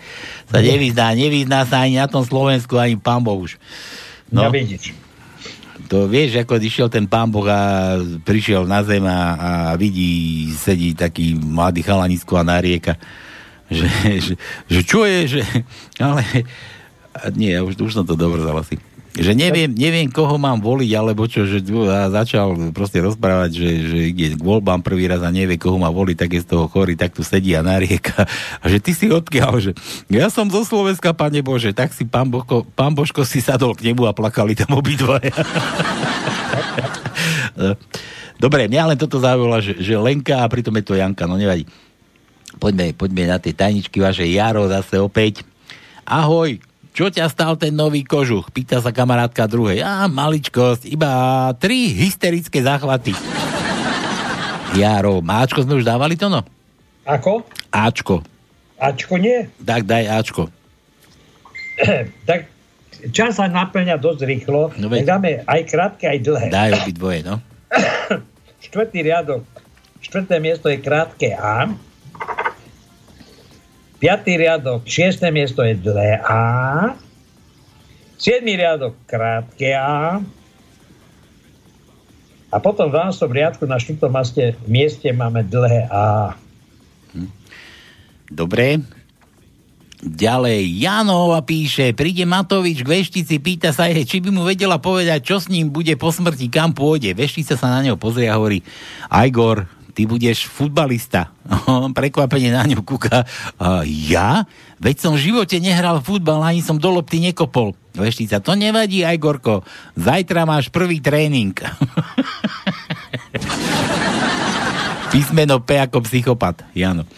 Sa 0.50 0.58
nevyzná, 0.58 1.12
nevyzná 1.14 1.62
sa 1.68 1.86
ani 1.86 2.00
na 2.00 2.08
tom 2.08 2.24
Slovensku, 2.24 2.74
ani 2.80 2.98
pán 2.98 3.22
Boh 3.22 3.38
už. 3.38 3.60
No. 4.32 4.42
Ja 4.42 4.50
vidíš. 4.50 4.96
To 5.86 6.10
vieš, 6.10 6.42
ako 6.42 6.58
išiel 6.58 6.88
ten 6.90 7.06
pán 7.06 7.30
Boh 7.30 7.46
a 7.46 7.94
prišiel 8.26 8.66
na 8.66 8.82
zem 8.82 9.04
a, 9.06 9.20
a 9.36 9.50
vidí, 9.78 10.50
sedí 10.56 10.96
taký 10.96 11.38
mladý 11.38 11.84
chalanisko 11.86 12.34
a 12.40 12.48
narieka, 12.48 12.98
že, 13.70 13.86
že, 14.18 14.34
že 14.66 14.80
čo 14.82 15.06
je, 15.06 15.38
že... 15.38 15.40
Ale 16.02 16.24
nie, 17.38 17.54
už, 17.60 17.78
už 17.78 17.92
som 17.92 18.04
to 18.08 18.18
dobrzal 18.18 18.56
asi. 18.58 18.80
Že 19.16 19.32
neviem, 19.32 19.72
neviem, 19.72 20.12
koho 20.12 20.36
mám 20.36 20.60
voliť, 20.60 20.90
alebo 20.92 21.24
čo, 21.24 21.48
že 21.48 21.64
a 21.88 22.12
začal 22.12 22.52
proste 22.76 23.00
rozprávať, 23.00 23.50
že, 23.56 23.70
že 23.88 23.98
ide 24.12 24.26
k 24.36 24.44
voľbám 24.44 24.84
prvý 24.84 25.08
raz 25.08 25.24
a 25.24 25.32
nevie, 25.32 25.56
koho 25.56 25.80
má 25.80 25.88
voliť, 25.88 26.16
tak 26.20 26.36
je 26.36 26.44
z 26.44 26.48
toho 26.52 26.68
chorý, 26.68 27.00
tak 27.00 27.16
tu 27.16 27.24
sedí 27.24 27.56
a 27.56 27.64
narieka. 27.64 28.28
A 28.62 28.68
že 28.68 28.76
ty 28.76 28.92
si 28.92 29.08
odkiaľ, 29.08 29.52
že 29.56 29.72
ja 30.12 30.28
som 30.28 30.52
zo 30.52 30.68
Slovenska, 30.68 31.16
pane 31.16 31.40
Bože, 31.40 31.72
tak 31.72 31.96
si 31.96 32.04
pán, 32.04 32.28
Božko, 32.28 32.68
pán 32.76 32.92
Božko 32.92 33.24
si 33.24 33.40
sadol 33.40 33.72
k 33.72 33.88
nemu 33.88 34.04
a 34.04 34.12
plakali 34.12 34.52
tam 34.52 34.76
obidvaja. 34.76 35.32
Dobre, 38.36 38.68
mňa 38.68 38.92
len 38.92 38.98
toto 39.00 39.16
zaujalo, 39.16 39.64
že, 39.64 39.80
že 39.80 39.96
Lenka 39.96 40.44
a 40.44 40.50
pritom 40.50 40.76
je 40.76 40.84
to 40.84 40.92
Janka, 40.92 41.24
no 41.24 41.40
nevadí. 41.40 41.64
Poďme, 42.60 42.92
poďme 42.92 43.32
na 43.32 43.40
tie 43.40 43.56
tajničky 43.56 43.96
vaše 44.00 44.28
Jaro 44.28 44.68
zase 44.68 45.00
opäť. 45.00 45.44
Ahoj, 46.04 46.60
čo 46.96 47.12
ťa 47.12 47.28
stal 47.28 47.60
ten 47.60 47.76
nový 47.76 48.00
kožuch? 48.00 48.48
Pýta 48.48 48.80
sa 48.80 48.88
kamarátka 48.88 49.44
druhej. 49.44 49.84
A 49.84 50.08
maličkosť, 50.08 50.88
iba 50.88 51.52
tri 51.60 51.92
hysterické 51.92 52.64
záchvaty. 52.64 53.12
Jaro, 54.80 55.20
Ačko 55.20 55.60
sme 55.60 55.76
už 55.76 55.84
dávali 55.84 56.16
to 56.16 56.32
no? 56.32 56.40
Ako? 57.04 57.44
Ačko. 57.68 58.24
Ačko 58.80 59.20
nie? 59.20 59.44
Tak 59.60 59.84
daj 59.84 60.04
Ačko. 60.08 60.48
tak 62.28 62.48
čas 63.12 63.36
sa 63.36 63.44
naplňa 63.44 64.00
dosť 64.00 64.20
rýchlo. 64.24 64.72
No 64.80 64.88
veď. 64.88 65.04
dáme 65.04 65.30
aj 65.44 65.60
krátke, 65.68 66.08
aj 66.08 66.18
dlhé. 66.24 66.48
Daj 66.48 66.80
obidvoje, 66.80 67.20
no. 67.28 67.44
Štvrtý 68.64 69.04
riadok. 69.04 69.44
Štvrté 70.00 70.40
miesto 70.40 70.72
je 70.72 70.80
krátke 70.80 71.36
A. 71.36 71.76
Piatý 73.96 74.36
riadok, 74.36 74.84
šiesté 74.84 75.32
miesto 75.32 75.64
je 75.64 75.72
dlhé 75.72 76.20
A. 76.20 76.42
Siedmý 78.20 78.60
riadok, 78.60 78.92
krátke 79.08 79.72
A. 79.72 80.20
A 82.52 82.56
potom 82.60 82.92
v 82.92 82.96
12. 82.96 83.24
riadku 83.32 83.64
na 83.64 83.80
štvrtom 83.80 84.12
maste, 84.12 84.56
mieste 84.68 85.08
máme 85.16 85.44
dlhé 85.48 85.88
A. 85.88 86.36
Dobre. 88.28 88.84
Ďalej, 89.96 90.76
Janova 90.76 91.40
píše, 91.40 91.96
príde 91.96 92.28
Matovič 92.28 92.84
k 92.84 93.00
veštici, 93.00 93.40
pýta 93.40 93.72
sa 93.72 93.88
jej, 93.88 94.04
či 94.04 94.20
by 94.20 94.28
mu 94.28 94.44
vedela 94.44 94.76
povedať, 94.76 95.24
čo 95.24 95.40
s 95.40 95.48
ním 95.48 95.72
bude 95.72 95.96
po 95.96 96.12
smrti, 96.12 96.52
kam 96.52 96.76
pôjde. 96.76 97.16
Veštica 97.16 97.56
sa 97.56 97.72
na 97.72 97.80
neho 97.80 97.96
pozrie 97.96 98.28
a 98.28 98.36
hovorí, 98.36 98.60
Ajgor, 99.08 99.64
ty 99.96 100.04
budeš 100.04 100.44
futbalista. 100.44 101.32
On 101.72 101.96
prekvapene 101.96 102.52
na 102.52 102.68
ňu 102.68 102.84
kúka, 102.84 103.24
a 103.56 103.80
ja? 103.88 104.44
Veď 104.76 104.96
som 105.00 105.16
v 105.16 105.32
živote 105.32 105.56
nehral 105.56 106.04
futbal, 106.04 106.44
ani 106.44 106.60
som 106.60 106.76
do 106.76 106.92
lopty 106.92 107.16
nekopol. 107.16 107.72
Veštica, 107.96 108.44
to 108.44 108.52
nevadí, 108.52 109.00
Ajgorko, 109.08 109.64
zajtra 109.96 110.44
máš 110.44 110.68
prvý 110.68 111.00
tréning. 111.00 111.56
Písmeno 115.16 115.64
P 115.64 115.80
ako 115.80 116.04
psychopat, 116.04 116.60
Jano. 116.76 117.08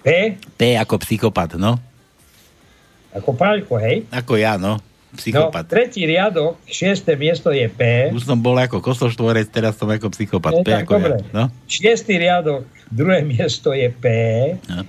P? 0.00 0.40
P 0.56 0.60
ako 0.80 0.96
psychopat, 1.04 1.60
no. 1.60 1.76
Ako 3.12 3.36
Paľko, 3.36 3.76
hej? 3.76 4.08
Ako 4.08 4.40
ja, 4.40 4.56
no. 4.56 4.80
No, 5.12 5.20
Psychopat. 5.20 5.68
tretí 5.68 6.08
riadok, 6.08 6.56
šiesté 6.64 7.20
miesto 7.20 7.52
je 7.52 7.68
P. 7.68 8.08
Už 8.16 8.24
som 8.24 8.40
bol 8.40 8.56
ako 8.56 8.80
kosoštvorec, 8.80 9.44
teraz 9.52 9.76
som 9.76 9.84
ako 9.92 10.08
psychopat. 10.08 10.56
No, 10.56 10.64
P 10.64 10.72
tak 10.72 10.88
ako 10.88 10.92
dobre. 10.96 11.12
ja. 11.20 11.28
No? 11.36 11.44
Šiestý 11.68 12.16
riadok, 12.16 12.64
druhé 12.88 13.20
miesto 13.36 13.76
je 13.76 13.92
P. 13.92 14.04
No. 14.72 14.88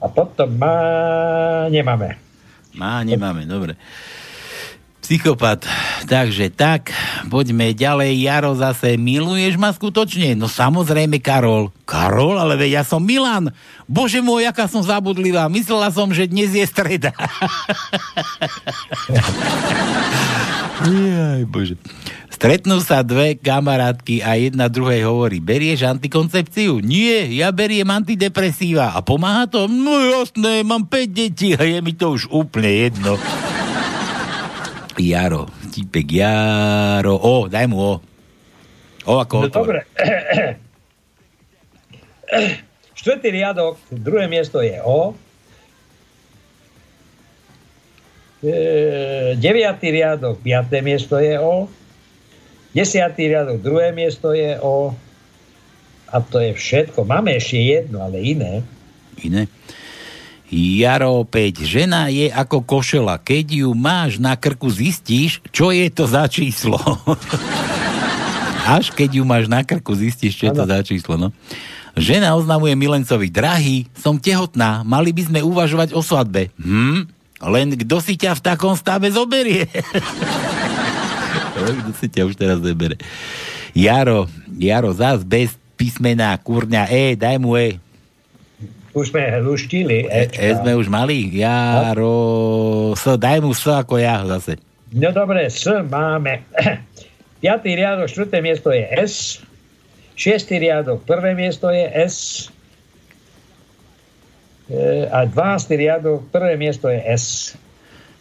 A 0.00 0.06
potom 0.08 0.48
má... 0.56 0.74
nemáme. 1.68 2.16
Má, 2.72 3.04
nemáme, 3.04 3.44
dobre. 3.44 3.76
Psychopat. 5.10 5.66
Takže 6.06 6.54
tak, 6.54 6.94
poďme 7.26 7.74
ďalej. 7.74 8.30
Jaro 8.30 8.54
zase, 8.54 8.94
miluješ 8.94 9.58
ma 9.58 9.74
skutočne? 9.74 10.38
No 10.38 10.46
samozrejme, 10.46 11.18
Karol. 11.18 11.74
Karol, 11.82 12.38
ale 12.38 12.54
veď 12.54 12.78
ja 12.78 12.82
som 12.86 13.02
Milan. 13.02 13.50
Bože 13.90 14.22
môj, 14.22 14.46
aká 14.46 14.70
som 14.70 14.86
zabudlivá. 14.86 15.50
Myslela 15.50 15.90
som, 15.90 16.14
že 16.14 16.30
dnes 16.30 16.54
je 16.54 16.62
streda. 16.62 17.10
Jaj, 20.86 21.42
bože. 21.50 21.74
Stretnú 22.30 22.78
sa 22.78 23.02
dve 23.02 23.34
kamarátky 23.34 24.22
a 24.22 24.38
jedna 24.38 24.70
druhej 24.70 25.10
hovorí, 25.10 25.42
berieš 25.42 25.90
antikoncepciu? 25.90 26.78
Nie, 26.78 27.26
ja 27.34 27.50
beriem 27.50 27.90
antidepresíva. 27.90 28.94
A 28.94 29.02
pomáha 29.02 29.50
to? 29.50 29.66
No 29.66 30.22
jasné, 30.22 30.62
mám 30.62 30.86
5 30.86 31.10
detí 31.10 31.58
a 31.58 31.66
je 31.66 31.82
mi 31.82 31.98
to 31.98 32.14
už 32.14 32.30
úplne 32.30 32.70
jedno. 32.86 33.18
Jaro, 34.98 35.46
típek 35.70 36.08
Jaro. 36.10 37.14
O, 37.14 37.46
daj 37.46 37.66
mu 37.70 37.78
O. 37.78 37.94
O 39.06 39.12
ako 39.16 39.34
No 39.36 39.46
otvor. 39.46 39.62
dobre. 39.62 39.80
Štvrtý 42.94 43.28
riadok, 43.32 43.78
druhé 43.88 44.26
miesto 44.26 44.60
je 44.60 44.76
O. 44.82 45.14
E, 48.40 48.52
deviatý 49.36 49.92
riadok, 49.92 50.40
piaté 50.40 50.80
miesto 50.80 51.20
je 51.20 51.36
O. 51.36 51.68
Desiatý 52.72 53.28
riadok, 53.28 53.58
druhé 53.60 53.92
miesto 53.92 54.32
je 54.32 54.56
O. 54.60 54.92
A 56.10 56.16
to 56.20 56.40
je 56.40 56.52
všetko. 56.52 57.04
Máme 57.04 57.36
ešte 57.36 57.58
jedno, 57.60 58.02
ale 58.02 58.18
iné. 58.18 58.62
Iné. 59.22 59.46
Jaro 60.50 61.22
opäť, 61.22 61.62
žena 61.62 62.10
je 62.10 62.26
ako 62.26 62.66
košela. 62.66 63.22
Keď 63.22 63.62
ju 63.62 63.70
máš 63.70 64.18
na 64.18 64.34
krku, 64.34 64.66
zistíš, 64.66 65.38
čo 65.54 65.70
je 65.70 65.86
to 65.94 66.10
za 66.10 66.26
číslo. 66.26 66.76
Až 68.66 68.90
keď 68.90 69.18
ju 69.18 69.22
máš 69.22 69.46
na 69.46 69.62
krku, 69.62 69.94
zistíš, 69.94 70.34
čo 70.34 70.50
je 70.50 70.58
to 70.58 70.66
za 70.66 70.82
číslo. 70.82 71.14
No. 71.14 71.30
Žena 71.94 72.34
oznamuje 72.34 72.74
milencovi, 72.74 73.30
drahý, 73.30 73.86
som 73.94 74.18
tehotná, 74.18 74.82
mali 74.82 75.14
by 75.14 75.22
sme 75.30 75.40
uvažovať 75.46 75.94
o 75.94 76.02
svadbe. 76.02 76.50
Hm? 76.58 77.06
Len 77.40 77.68
kto 77.86 78.02
si 78.02 78.18
ťa 78.18 78.36
v 78.36 78.44
takom 78.44 78.74
stave 78.74 79.06
zoberie? 79.14 79.70
kto 81.54 81.94
si 81.94 82.10
ťa 82.10 82.26
už 82.26 82.34
teraz 82.34 82.58
zebere? 82.58 82.98
Jaro, 83.70 84.26
Jaro, 84.58 84.90
zás 84.90 85.22
bez 85.22 85.54
písmena, 85.78 86.34
kurňa, 86.42 86.90
E, 86.90 87.14
daj 87.14 87.38
mu 87.38 87.54
E. 87.54 87.78
Už 88.90 89.14
sme 89.14 89.22
luštili. 89.38 90.10
E, 90.10 90.26
e 90.34 90.50
sme 90.58 90.74
už 90.74 90.90
mali. 90.90 91.30
Jaro, 91.30 92.90
S, 92.98 93.06
daj 93.14 93.38
mu 93.38 93.54
S 93.54 93.70
ako 93.70 94.02
ja 94.02 94.26
zase. 94.26 94.58
No 94.90 95.14
dobre, 95.14 95.46
S 95.46 95.62
máme. 95.86 96.42
Piatý 97.42 97.78
riadok, 97.78 98.10
štvrté 98.10 98.42
miesto 98.42 98.74
je 98.74 98.82
S. 98.90 99.38
Šiestý 100.18 100.60
riadok, 100.60 101.06
prvé 101.06 101.32
miesto 101.38 101.70
je 101.70 101.86
S. 101.86 102.50
E, 104.66 105.06
a 105.06 105.24
12. 105.24 105.38
riadok, 105.78 106.26
prvé 106.34 106.58
miesto 106.58 106.90
je 106.90 107.00
S. 107.00 107.54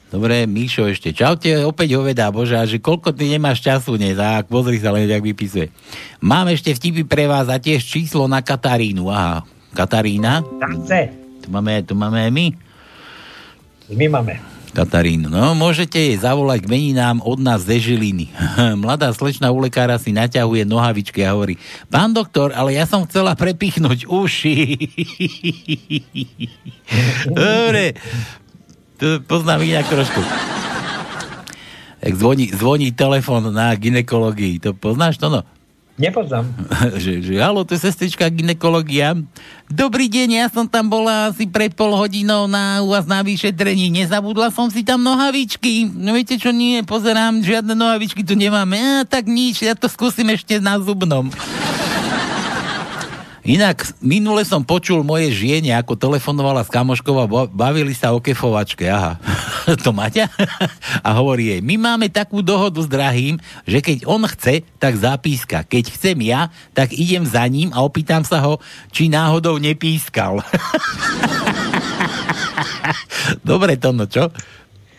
Dobre, 0.09 0.49
Míšo 0.49 0.89
ešte. 0.89 1.13
Čaute, 1.13 1.65
opäť 1.65 1.93
hovedá 1.93 2.33
Boža, 2.33 2.65
že 2.65 2.81
koľko 2.81 3.13
ty 3.13 3.29
nemáš 3.29 3.61
času 3.61 3.93
dnes, 3.93 4.17
a 4.17 4.41
pozri 4.41 4.81
sa 4.81 4.89
len, 4.89 5.05
jak 5.05 5.21
vypisuje. 5.21 5.69
Mám 6.21 6.49
ešte 6.49 6.73
vtipy 6.73 7.05
pre 7.05 7.29
vás 7.29 7.45
a 7.45 7.61
tiež 7.61 7.85
číslo 7.85 8.25
na 8.25 8.41
Katarínu. 8.41 9.05
Aha, 9.05 9.45
Katarína? 9.73 10.41
Chce. 10.83 11.13
Tu 11.43 11.47
máme, 11.47 11.81
tu 11.85 11.93
máme 11.93 12.19
aj 12.25 12.31
my. 12.33 12.45
My 13.93 14.05
máme. 14.09 14.33
Katarínu. 14.69 15.33
No, 15.33 15.57
môžete 15.57 15.97
jej 15.97 16.15
zavolať 16.21 16.65
k 16.65 16.71
meninám 16.71 17.25
od 17.25 17.41
nás 17.41 17.65
ze 17.65 17.81
Žiliny. 17.81 18.29
Mladá 18.83 19.09
slečna 19.09 19.49
u 19.49 19.57
lekára 19.57 19.97
si 19.97 20.13
naťahuje 20.13 20.61
nohavičky 20.65 21.25
a 21.25 21.33
hovorí, 21.33 21.57
pán 21.89 22.13
doktor, 22.13 22.53
ale 22.53 22.77
ja 22.77 22.85
som 22.85 23.01
chcela 23.09 23.33
prepichnúť 23.33 24.05
uši. 24.05 24.57
Dobre, 27.33 27.97
to 29.01 29.25
poznám 29.25 29.65
inak 29.65 29.89
trošku. 29.89 30.21
Jak 31.99 32.15
zvoní, 32.15 32.53
zvoní 32.53 32.89
telefon 32.95 33.51
na 33.51 33.75
ginekológii, 33.75 34.63
to 34.63 34.71
poznáš 34.77 35.19
to 35.19 35.27
no? 35.27 35.43
Nepoznám. 35.99 36.47
že, 37.03 37.19
že 37.19 37.35
halo, 37.43 37.67
to 37.67 37.75
je 37.75 37.83
sestrička 37.83 38.23
ginekológia. 38.31 39.19
Dobrý 39.67 40.07
deň, 40.07 40.29
ja 40.39 40.47
som 40.47 40.63
tam 40.63 40.87
bola 40.87 41.29
asi 41.29 41.43
pred 41.43 41.75
pol 41.75 41.91
hodinou 41.91 42.47
na, 42.47 42.79
u 42.79 42.95
vás 42.95 43.03
na 43.03 43.19
vyšetrení. 43.19 43.91
Nezabudla 43.91 44.47
som 44.49 44.71
si 44.71 44.81
tam 44.87 45.03
nohavičky. 45.03 45.91
No 45.91 46.15
viete 46.15 46.39
čo, 46.39 46.55
nie, 46.55 46.81
pozerám, 46.87 47.43
žiadne 47.43 47.75
nohavičky 47.75 48.23
tu 48.23 48.39
nemáme. 48.39 48.79
A 48.79 49.03
tak 49.03 49.27
nič, 49.27 49.59
ja 49.59 49.75
to 49.75 49.91
skúsim 49.91 50.31
ešte 50.31 50.63
na 50.63 50.79
zubnom. 50.79 51.27
Inak, 53.47 53.95
minule 54.03 54.43
som 54.43 54.67
počul 54.67 54.99
moje 54.99 55.31
žiene, 55.31 55.71
ako 55.71 55.95
telefonovala 55.95 56.67
s 56.67 56.69
kamoškou 56.69 57.15
a 57.15 57.25
ba- 57.25 57.47
bavili 57.47 57.95
sa 57.95 58.11
o 58.11 58.19
kefovačke. 58.19 58.83
Aha, 58.91 59.15
to 59.83 59.95
Maťa? 59.95 60.27
A 61.07 61.09
hovorí 61.15 61.55
jej, 61.55 61.61
my 61.63 61.79
máme 61.79 62.11
takú 62.11 62.43
dohodu 62.43 62.83
s 62.83 62.89
drahým, 62.91 63.39
že 63.63 63.79
keď 63.79 64.03
on 64.03 64.27
chce, 64.27 64.67
tak 64.75 64.99
zapíska. 64.99 65.63
Keď 65.63 65.95
chcem 65.95 66.19
ja, 66.27 66.51
tak 66.75 66.91
idem 66.91 67.23
za 67.23 67.47
ním 67.47 67.71
a 67.71 67.79
opýtam 67.79 68.27
sa 68.27 68.43
ho, 68.43 68.59
či 68.91 69.07
náhodou 69.07 69.55
nepískal. 69.55 70.43
Dobre 73.49 73.79
to, 73.79 73.95
no 73.95 74.03
čo? 74.03 74.35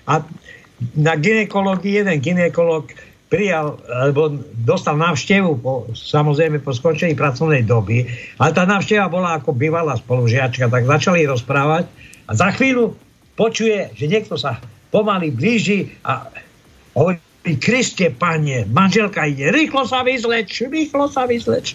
A 0.09 0.25
na 0.97 1.12
ginekológii 1.21 2.01
jeden 2.01 2.17
ginekolog 2.25 2.89
prijal, 3.31 3.78
alebo 3.86 4.35
dostal 4.66 4.98
návštevu 4.98 5.62
po, 5.62 5.86
samozrejme 5.94 6.59
po 6.59 6.74
skončení 6.74 7.15
pracovnej 7.15 7.62
doby, 7.62 8.11
ale 8.43 8.51
tá 8.51 8.66
návšteva 8.66 9.07
bola 9.07 9.39
ako 9.39 9.55
bývalá 9.55 9.94
spolužiačka, 9.94 10.66
tak 10.66 10.85
začali 10.85 11.24
rozprávať 11.31 11.86
a 12.27 12.35
za 12.35 12.51
chvíľu 12.51 12.98
počuje, 13.39 13.94
že 13.94 14.11
niekto 14.11 14.35
sa 14.35 14.59
pomaly 14.90 15.31
blíži 15.31 15.94
a 16.02 16.27
hovorí, 16.98 17.23
Kriste, 17.40 18.12
pane, 18.12 18.69
manželka 18.69 19.24
ide, 19.24 19.48
rýchlo 19.48 19.89
sa 19.89 20.05
vyzleč, 20.05 20.61
rýchlo 20.61 21.09
sa 21.09 21.24
vyzleč. 21.24 21.73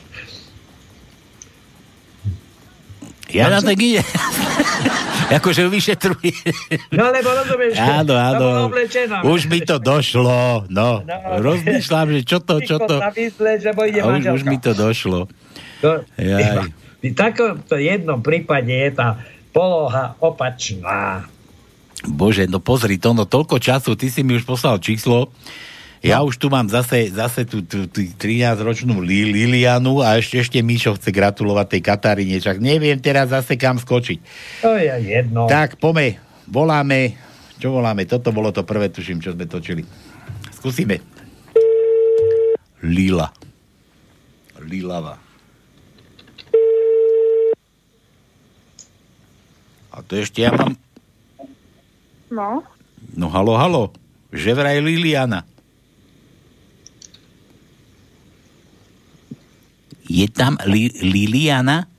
Ja 3.36 3.52
na 3.52 3.60
tak 3.60 3.76
ide. 3.78 4.00
akože 5.38 5.66
vyšetruje. 5.68 6.34
No 6.94 7.10
lebo 7.10 7.34
rozumieš, 7.34 7.76
Áno, 7.82 8.14
áno. 8.14 8.70
Už 9.26 9.50
mi 9.50 9.60
to 9.60 9.82
došlo. 9.82 10.70
No, 10.70 11.02
No. 11.02 11.16
rozmýšľam, 11.42 12.14
že 12.14 12.22
čo 12.24 12.38
to, 12.40 12.62
čo 12.62 12.78
to. 12.80 13.02
lebo 13.02 13.82
ide 13.84 14.00
A 14.00 14.06
už, 14.08 14.22
už 14.32 14.44
mi 14.46 14.58
to 14.62 14.72
došlo. 14.72 15.26
To, 15.82 16.02
Jaj. 16.16 16.72
v 17.02 17.14
takomto 17.14 17.76
jednom 17.76 18.22
prípade 18.22 18.72
je 18.72 18.90
tá 18.94 19.20
poloha 19.50 20.14
opačná. 20.20 21.26
Bože, 22.06 22.46
no 22.46 22.62
pozri 22.62 23.02
to, 23.02 23.18
no 23.18 23.26
toľko 23.26 23.58
času, 23.58 23.98
ty 23.98 24.14
si 24.14 24.22
mi 24.22 24.38
už 24.38 24.46
poslal 24.46 24.78
číslo, 24.78 25.34
ja 26.04 26.24
už 26.24 26.36
tu 26.36 26.48
mám 26.52 26.68
zase, 26.68 27.12
zase 27.12 27.48
tú, 27.48 27.64
tú, 27.64 27.88
tú 27.88 28.02
13-ročnú 28.04 29.00
Li, 29.00 29.32
Lilianu 29.32 30.04
a 30.04 30.20
ešte, 30.20 30.42
ešte 30.42 30.60
Míšo 30.60 30.98
chce 31.00 31.14
gratulovať 31.14 31.78
tej 31.78 31.82
Kataríne, 31.86 32.38
čak 32.42 32.60
neviem 32.60 33.00
teraz 33.00 33.32
zase 33.32 33.56
kam 33.56 33.80
skočiť. 33.80 34.20
To 34.66 34.76
je 34.76 34.92
jedno. 35.06 35.48
Tak, 35.48 35.80
pome, 35.80 36.20
voláme, 36.50 37.16
čo 37.62 37.72
voláme, 37.72 38.04
toto 38.10 38.34
bolo 38.36 38.52
to 38.52 38.68
prvé, 38.68 38.92
tuším, 38.92 39.24
čo 39.24 39.32
sme 39.32 39.46
točili. 39.48 39.84
Skúsime. 40.52 41.00
Lila. 42.84 43.32
Lilava. 44.66 45.16
A 49.96 50.04
to 50.04 50.20
ešte 50.20 50.44
ja 50.44 50.52
mám... 50.52 50.76
No, 52.28 52.66
No 53.14 53.30
halo, 53.30 53.56
halo. 53.56 53.84
Že 54.34 54.58
vraj 54.58 54.78
Liliana. 54.82 55.46
Je 60.06 60.26
tam 60.28 60.58
li- 60.64 60.94
Liliana? 61.02 61.90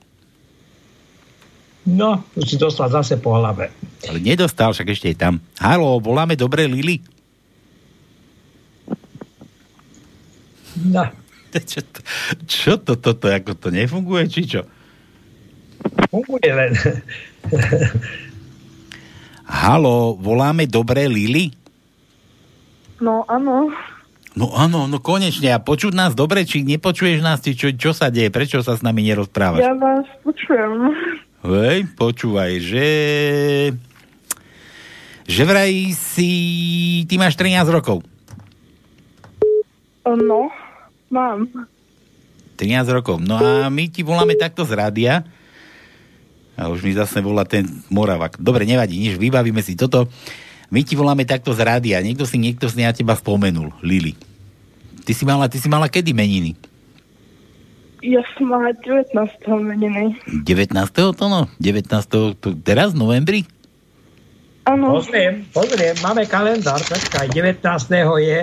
No, 1.83 2.23
už 2.35 2.43
si 2.45 2.55
dostal 2.55 2.87
zase 2.87 3.15
po 3.15 3.31
hlave. 3.31 3.71
Ale 4.03 4.19
nedostal, 4.19 4.75
však 4.75 4.91
ešte 4.91 5.07
je 5.07 5.17
tam. 5.17 5.39
Halo, 5.55 5.99
voláme 5.99 6.35
dobre 6.35 6.67
Lili? 6.67 6.99
No, 10.83 11.03
Čo 11.71 11.79
to, 11.81 11.99
čo 12.45 12.73
to, 12.77 12.93
toto, 12.95 13.27
ako 13.27 13.55
to 13.55 13.67
nefunguje, 13.71 14.27
či 14.27 14.45
čo? 14.45 14.61
funguje 16.07 16.49
len. 16.49 16.71
Halo, 19.43 20.13
voláme 20.13 20.67
dobre 20.67 21.07
Lili? 21.07 21.49
no 22.97 23.21
áno. 23.25 23.69
No 24.37 24.53
áno, 24.53 24.85
no 24.85 25.01
konečne. 25.01 25.49
A 25.49 25.57
počuť 25.57 25.97
nás 25.97 26.13
dobre, 26.13 26.45
či 26.45 26.61
nepočuješ 26.61 27.25
nás, 27.25 27.41
či 27.41 27.57
čo, 27.57 27.73
čo 27.73 27.89
sa 27.89 28.13
deje? 28.13 28.29
Prečo 28.29 28.61
sa 28.61 28.77
s 28.77 28.85
nami 28.85 29.01
nerozprávaš? 29.01 29.65
Ja 29.65 29.73
vás 29.73 30.05
počujem. 30.21 30.93
Hej, 31.41 31.89
počúvaj, 31.97 32.61
že... 32.61 32.87
že 35.25 35.41
vraj 35.41 35.89
si... 35.97 36.29
Ty 37.09 37.17
máš 37.17 37.33
13 37.33 37.65
rokov. 37.73 38.05
No, 40.05 40.53
mám. 41.09 41.49
13 42.61 42.93
rokov. 42.93 43.17
No 43.17 43.41
a 43.41 43.73
my 43.73 43.89
ti 43.89 44.05
voláme 44.05 44.37
takto 44.37 44.61
z 44.69 44.77
rádia. 44.77 45.25
A 46.53 46.69
už 46.69 46.85
mi 46.85 46.93
zase 46.93 47.25
volá 47.25 47.41
ten 47.41 47.65
Moravak. 47.89 48.37
Dobre, 48.37 48.69
nevadí, 48.69 49.01
nič, 49.01 49.17
vybavíme 49.17 49.65
si 49.65 49.73
toto. 49.73 50.05
My 50.69 50.85
ti 50.85 50.93
voláme 50.93 51.25
takto 51.25 51.57
z 51.57 51.65
rádia. 51.65 52.05
Niekto 52.05 52.29
si, 52.29 52.37
niekto 52.37 52.69
si 52.69 52.85
na 52.85 52.93
teba 52.93 53.17
spomenul. 53.17 53.73
Lili. 53.81 54.26
Ty 55.07 55.15
si 55.15 55.23
mala, 55.23 55.47
ty 55.47 55.55
si 55.55 55.71
mala 55.71 55.87
kedy 55.87 56.11
meniny? 56.11 56.51
Ja 58.03 58.19
som 58.35 58.51
mala 58.51 58.75
19. 58.75 59.15
meniny. 59.63 60.19
19. 60.43 60.75
to 61.15 61.25
no? 61.31 61.47
19. 61.63 61.87
To 62.11 62.35
teraz, 62.59 62.91
v 62.91 62.99
novembri? 62.99 63.41
Áno. 64.67 64.99
Pozriem, 64.99 65.47
pozriem, 65.55 65.95
máme 66.03 66.27
kalendár, 66.27 66.83
počkaj, 66.83 67.31
19. 67.31 67.63
je 68.19 68.39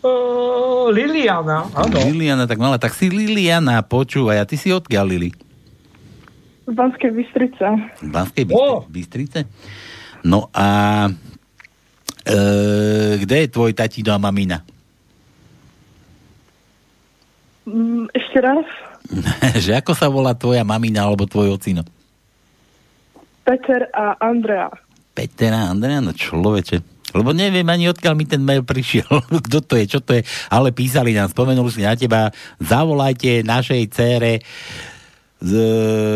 uh, 0.00 0.88
Liliana, 0.88 1.68
áno. 1.76 2.00
Liliana, 2.00 2.48
tak 2.48 2.56
mala, 2.56 2.80
tak 2.80 2.96
si 2.96 3.12
Liliana, 3.12 3.84
počúvaj, 3.84 4.40
a 4.40 4.48
ty 4.48 4.56
si 4.56 4.72
odkiaľ, 4.72 5.04
Lili? 5.04 5.36
Z 6.64 6.72
Banskej 6.72 7.12
Bystrice. 7.12 7.66
Z 8.00 8.08
Banskej 8.08 8.48
Bystri- 8.48 8.88
Bystrice? 8.88 9.40
No 10.24 10.48
a 10.56 10.68
e, 12.24 12.38
kde 13.20 13.36
je 13.44 13.48
tvoj 13.52 13.76
tatino 13.76 14.16
a 14.16 14.18
mamina? 14.22 14.64
Mm, 17.66 18.10
ešte 18.10 18.38
raz. 18.42 18.66
že 19.64 19.72
ako 19.78 19.92
sa 19.94 20.10
volá 20.10 20.34
tvoja 20.34 20.66
mamina 20.66 21.06
alebo 21.06 21.28
tvoj 21.28 21.58
ocino? 21.58 21.86
Peter 23.42 23.90
a 23.90 24.18
Andrea. 24.22 24.70
Peter 25.12 25.50
a 25.50 25.70
Andrea, 25.70 25.98
no 25.98 26.14
človeče. 26.14 26.92
Lebo 27.12 27.36
neviem 27.36 27.68
ani 27.68 27.92
odkiaľ 27.92 28.14
mi 28.16 28.24
ten 28.24 28.40
mail 28.40 28.64
prišiel. 28.64 29.08
Kto 29.46 29.60
to 29.60 29.74
je, 29.76 29.84
čo 29.84 30.00
to 30.00 30.16
je. 30.16 30.22
Ale 30.48 30.72
písali 30.72 31.12
nám, 31.12 31.28
spomenuli 31.28 31.70
si 31.70 31.84
na 31.84 31.92
teba. 31.92 32.32
Zavolajte 32.56 33.44
našej 33.44 33.82
cére 33.92 34.40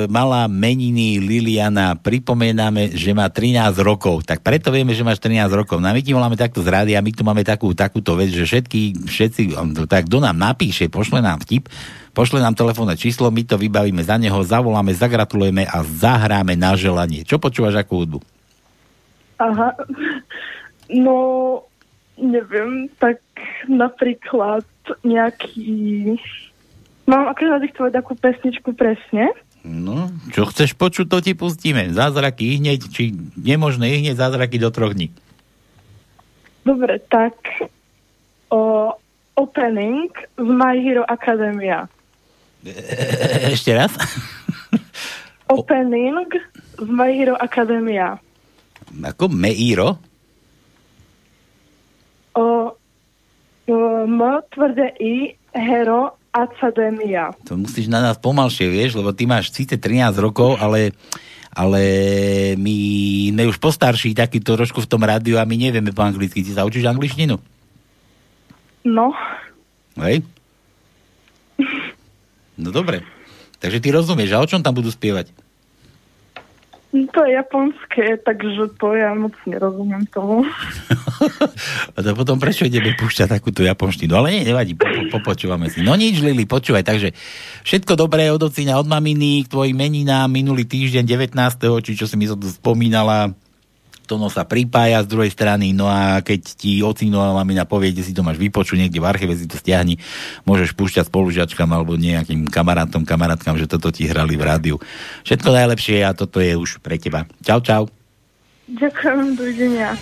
malá 0.06 0.46
meniny 0.46 1.18
Liliana. 1.18 1.98
Pripomíname, 1.98 2.94
že 2.94 3.10
má 3.10 3.26
13 3.26 3.74
rokov. 3.82 4.22
Tak 4.22 4.46
preto 4.46 4.70
vieme, 4.70 4.94
že 4.94 5.02
máš 5.02 5.18
13 5.18 5.50
rokov. 5.50 5.82
No 5.82 5.90
a 5.90 5.96
my 5.96 6.02
ti 6.02 6.14
voláme 6.14 6.38
takto 6.38 6.62
z 6.62 6.70
rádia. 6.70 7.02
My 7.02 7.10
tu 7.10 7.26
máme 7.26 7.42
takú, 7.42 7.74
takúto 7.74 8.14
vec, 8.14 8.30
že 8.30 8.46
všetky, 8.46 9.10
všetci, 9.10 9.42
tak 9.90 10.06
kto 10.06 10.22
nám 10.22 10.38
napíše, 10.38 10.86
pošle 10.86 11.18
nám 11.18 11.42
vtip, 11.42 11.66
pošle 12.14 12.38
nám 12.38 12.54
telefónne 12.54 12.94
číslo, 12.94 13.34
my 13.34 13.42
to 13.42 13.58
vybavíme 13.58 14.00
za 14.00 14.14
neho, 14.16 14.38
zavoláme, 14.46 14.94
zagratulujeme 14.94 15.66
a 15.66 15.82
zahráme 15.82 16.54
na 16.54 16.78
želanie. 16.78 17.26
Čo 17.26 17.42
počúvaš 17.42 17.82
akú 17.82 18.06
hudbu? 18.06 18.18
Aha. 19.42 19.74
No, 20.88 21.16
neviem, 22.14 22.86
tak 23.02 23.18
napríklad 23.66 24.62
nejaký... 25.02 26.14
Mám 27.06 27.30
akože 27.30 27.50
nadiktovať 27.62 27.92
takú 27.94 28.12
pesničku 28.18 28.74
presne. 28.74 29.30
No, 29.66 30.10
čo 30.30 30.46
chceš 30.46 30.74
počuť, 30.78 31.06
to 31.10 31.18
ti 31.22 31.32
pustíme. 31.34 31.90
Zázraky 31.90 32.58
hneď, 32.58 32.86
či 32.90 33.14
nemožné 33.34 33.98
hneď 33.98 34.18
zázraky 34.18 34.58
do 34.58 34.70
troch 34.70 34.94
dní. 34.94 35.10
Dobre, 36.66 36.98
tak 37.06 37.34
o, 38.50 38.90
opening 39.38 40.10
z 40.34 40.48
My 40.50 40.78
Hero 40.82 41.06
Academia. 41.06 41.86
E, 42.66 42.74
ešte 43.54 43.70
raz? 43.70 43.94
Opening 45.46 46.26
z 46.74 46.88
My 46.90 47.14
Hero 47.14 47.38
Academia. 47.38 48.18
Ako 48.90 49.30
Meiro? 49.30 50.02
O, 52.34 52.74
o 53.66 53.76
M 54.06 54.20
tvrdé 54.50 54.94
I 54.98 55.38
Hero 55.54 56.18
Academia. 56.36 57.32
To 57.48 57.56
musíš 57.56 57.88
na 57.88 58.04
nás 58.04 58.20
pomalšie, 58.20 58.68
vieš, 58.68 59.00
lebo 59.00 59.16
ty 59.16 59.24
máš 59.24 59.48
síce 59.56 59.80
13 59.80 60.12
rokov, 60.20 60.60
ale, 60.60 60.92
ale 61.56 61.82
my 62.60 62.76
sme 63.32 63.48
už 63.48 63.56
postarší 63.56 64.12
taký 64.12 64.44
trošku 64.44 64.84
v 64.84 64.90
tom 64.90 65.00
rádiu 65.00 65.40
a 65.40 65.48
my 65.48 65.56
nevieme 65.56 65.96
po 65.96 66.04
anglicky. 66.04 66.44
Ty 66.44 66.60
sa 66.60 66.68
učíš 66.68 66.84
angličtinu? 66.84 67.40
No, 68.84 69.16
Hej? 69.96 70.20
No 72.56 72.72
dobre. 72.72 73.04
Takže 73.60 73.84
ty 73.84 73.92
rozumieš, 73.92 74.32
a 74.32 74.40
o 74.40 74.48
čom 74.48 74.64
tam 74.64 74.72
budú 74.72 74.88
spievať? 74.88 75.28
To 77.12 77.20
je 77.28 77.36
japonské, 77.36 78.16
takže 78.24 78.72
to 78.80 78.96
ja 78.96 79.12
moc 79.12 79.36
nerozumiem 79.44 80.08
tomu. 80.08 80.48
A 81.96 81.98
to 82.00 82.16
potom 82.16 82.40
prečo 82.40 82.64
ideme 82.64 82.96
púšťať 82.96 83.36
takúto 83.36 83.60
japonštinu? 83.60 84.16
Ale 84.16 84.32
nie, 84.32 84.48
nevadí, 84.48 84.72
po, 84.72 84.88
po, 84.88 85.20
popočúvame 85.20 85.68
si. 85.68 85.84
No 85.84 85.92
nič, 85.92 86.24
Lili, 86.24 86.48
počúvaj, 86.48 86.84
takže 86.86 87.12
všetko 87.68 87.92
dobré 88.00 88.32
od 88.32 88.40
ocina, 88.40 88.80
od 88.80 88.88
maminy, 88.88 89.44
k 89.44 89.52
tvojim 89.52 89.76
meninám 89.76 90.32
minulý 90.32 90.64
týždeň 90.64 91.04
19. 91.04 91.36
či 91.84 91.92
čo 91.92 92.08
si 92.08 92.16
mi 92.16 92.24
spomínala, 92.30 93.36
Tono 94.06 94.30
sa 94.30 94.46
pripája 94.46 95.02
z 95.02 95.10
druhej 95.10 95.34
strany, 95.34 95.74
no 95.74 95.90
a 95.90 96.22
keď 96.22 96.40
ti 96.54 96.78
ocino 96.78 97.18
a 97.20 97.34
mamina 97.34 97.66
povie, 97.66 97.90
kde 97.90 98.06
si 98.06 98.14
to 98.14 98.22
máš 98.22 98.38
vypočuť, 98.38 98.78
niekde 98.78 99.02
v 99.02 99.10
archíve 99.10 99.34
si 99.34 99.50
to 99.50 99.58
stiahni, 99.58 99.98
môžeš 100.46 100.78
púšťať 100.78 101.10
spolužiačkam 101.10 101.66
alebo 101.74 101.98
nejakým 101.98 102.46
kamarátom, 102.46 103.02
kamarátkam, 103.02 103.58
že 103.58 103.66
toto 103.66 103.90
ti 103.90 104.06
hrali 104.06 104.38
v 104.38 104.46
rádiu. 104.46 104.76
Všetko 105.26 105.50
najlepšie 105.50 106.06
a 106.06 106.14
toto 106.14 106.38
je 106.38 106.54
už 106.54 106.78
pre 106.78 107.02
teba. 107.02 107.26
Čau, 107.42 107.58
čau. 107.60 107.82
Ďakujem, 108.70 109.34
dovidenia. 109.34 109.98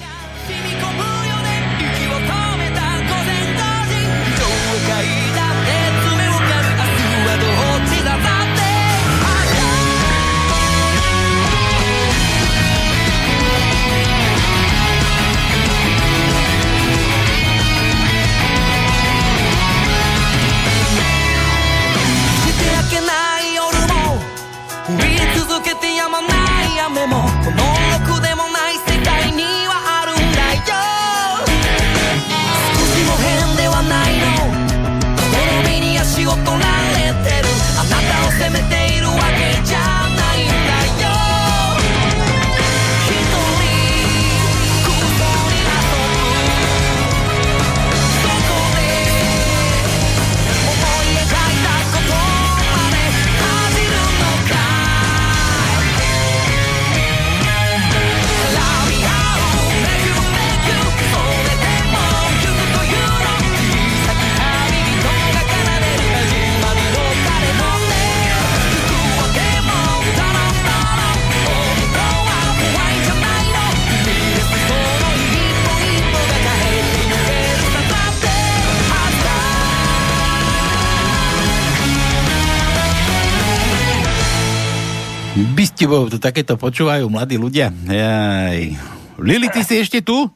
Bystivou, 85.84 86.08
to 86.08 86.16
takéto 86.16 86.56
počúvajú 86.56 87.12
mladí 87.12 87.36
ľudia. 87.36 87.68
Jaj. 87.68 88.72
Lili, 89.20 89.52
ty 89.52 89.60
si 89.60 89.76
ešte 89.76 90.00
tu? 90.00 90.32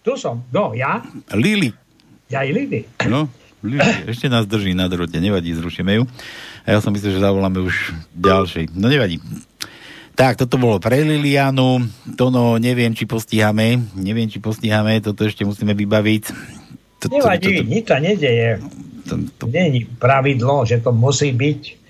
Tu 0.00 0.16
som. 0.16 0.40
No, 0.48 0.72
ja? 0.72 1.04
Lili. 1.36 1.68
Ja 2.32 2.40
i 2.40 2.48
Lili. 2.48 2.88
No, 3.04 3.28
Lili, 3.60 4.08
ešte 4.08 4.32
nás 4.32 4.48
drží 4.48 4.72
na 4.72 4.88
drote, 4.88 5.20
nevadí, 5.20 5.52
zrušíme 5.52 6.00
ju. 6.00 6.08
A 6.64 6.72
ja 6.72 6.78
som 6.80 6.96
myslel, 6.96 7.12
že 7.12 7.20
zavoláme 7.20 7.60
už 7.60 7.92
ďalšej. 8.16 8.72
No 8.72 8.88
nevadí. 8.88 9.20
Tak, 10.16 10.40
toto 10.40 10.56
bolo 10.56 10.80
pre 10.80 11.04
Lilianu. 11.04 11.84
To 12.16 12.32
no, 12.32 12.56
neviem, 12.56 12.96
či 12.96 13.04
postihame. 13.04 13.76
Neviem, 14.00 14.32
či 14.32 14.40
postihame. 14.40 15.04
Toto 15.04 15.28
ešte 15.28 15.44
musíme 15.44 15.76
vybaviť. 15.76 16.24
To- 17.04 17.12
to- 17.12 17.20
Nevadí, 17.20 17.60
to- 17.60 17.68
nič 17.68 17.84
sa 17.84 18.00
nedeje. 18.00 18.64
Není 19.44 19.84
pravidlo, 20.00 20.64
že 20.64 20.80
to 20.80 20.88
musí 20.96 21.36
byť. 21.36 21.84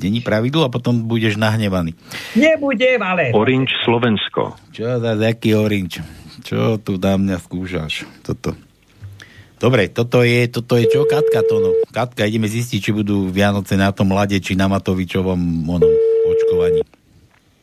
Není 0.00 0.20
pravidlo 0.20 0.64
a 0.64 0.72
potom 0.72 1.04
budeš 1.08 1.40
nahnevaný. 1.40 1.96
Nebudem, 2.36 3.00
ale... 3.02 3.32
Orange 3.32 3.72
Slovensko. 3.84 4.56
Čo 4.72 5.00
za 5.00 5.12
taký 5.16 5.56
orange? 5.56 6.04
Čo 6.46 6.78
tu 6.78 7.00
na 7.00 7.16
mňa 7.18 7.36
skúšaš? 7.42 8.06
Toto. 8.22 8.54
Dobre, 9.56 9.88
toto 9.88 10.20
je, 10.20 10.52
toto 10.52 10.76
je 10.76 10.84
čo? 10.86 11.08
Katka 11.08 11.40
to 11.48 11.56
no. 11.58 11.70
Katka, 11.88 12.28
ideme 12.28 12.44
zistiť, 12.44 12.78
či 12.78 12.90
budú 12.92 13.32
Vianoce 13.32 13.74
na 13.80 13.88
tom 13.88 14.12
mlade, 14.12 14.36
či 14.36 14.52
na 14.52 14.68
Matovičovom 14.68 15.40
onom 15.64 15.92
očkovaní. 16.28 16.84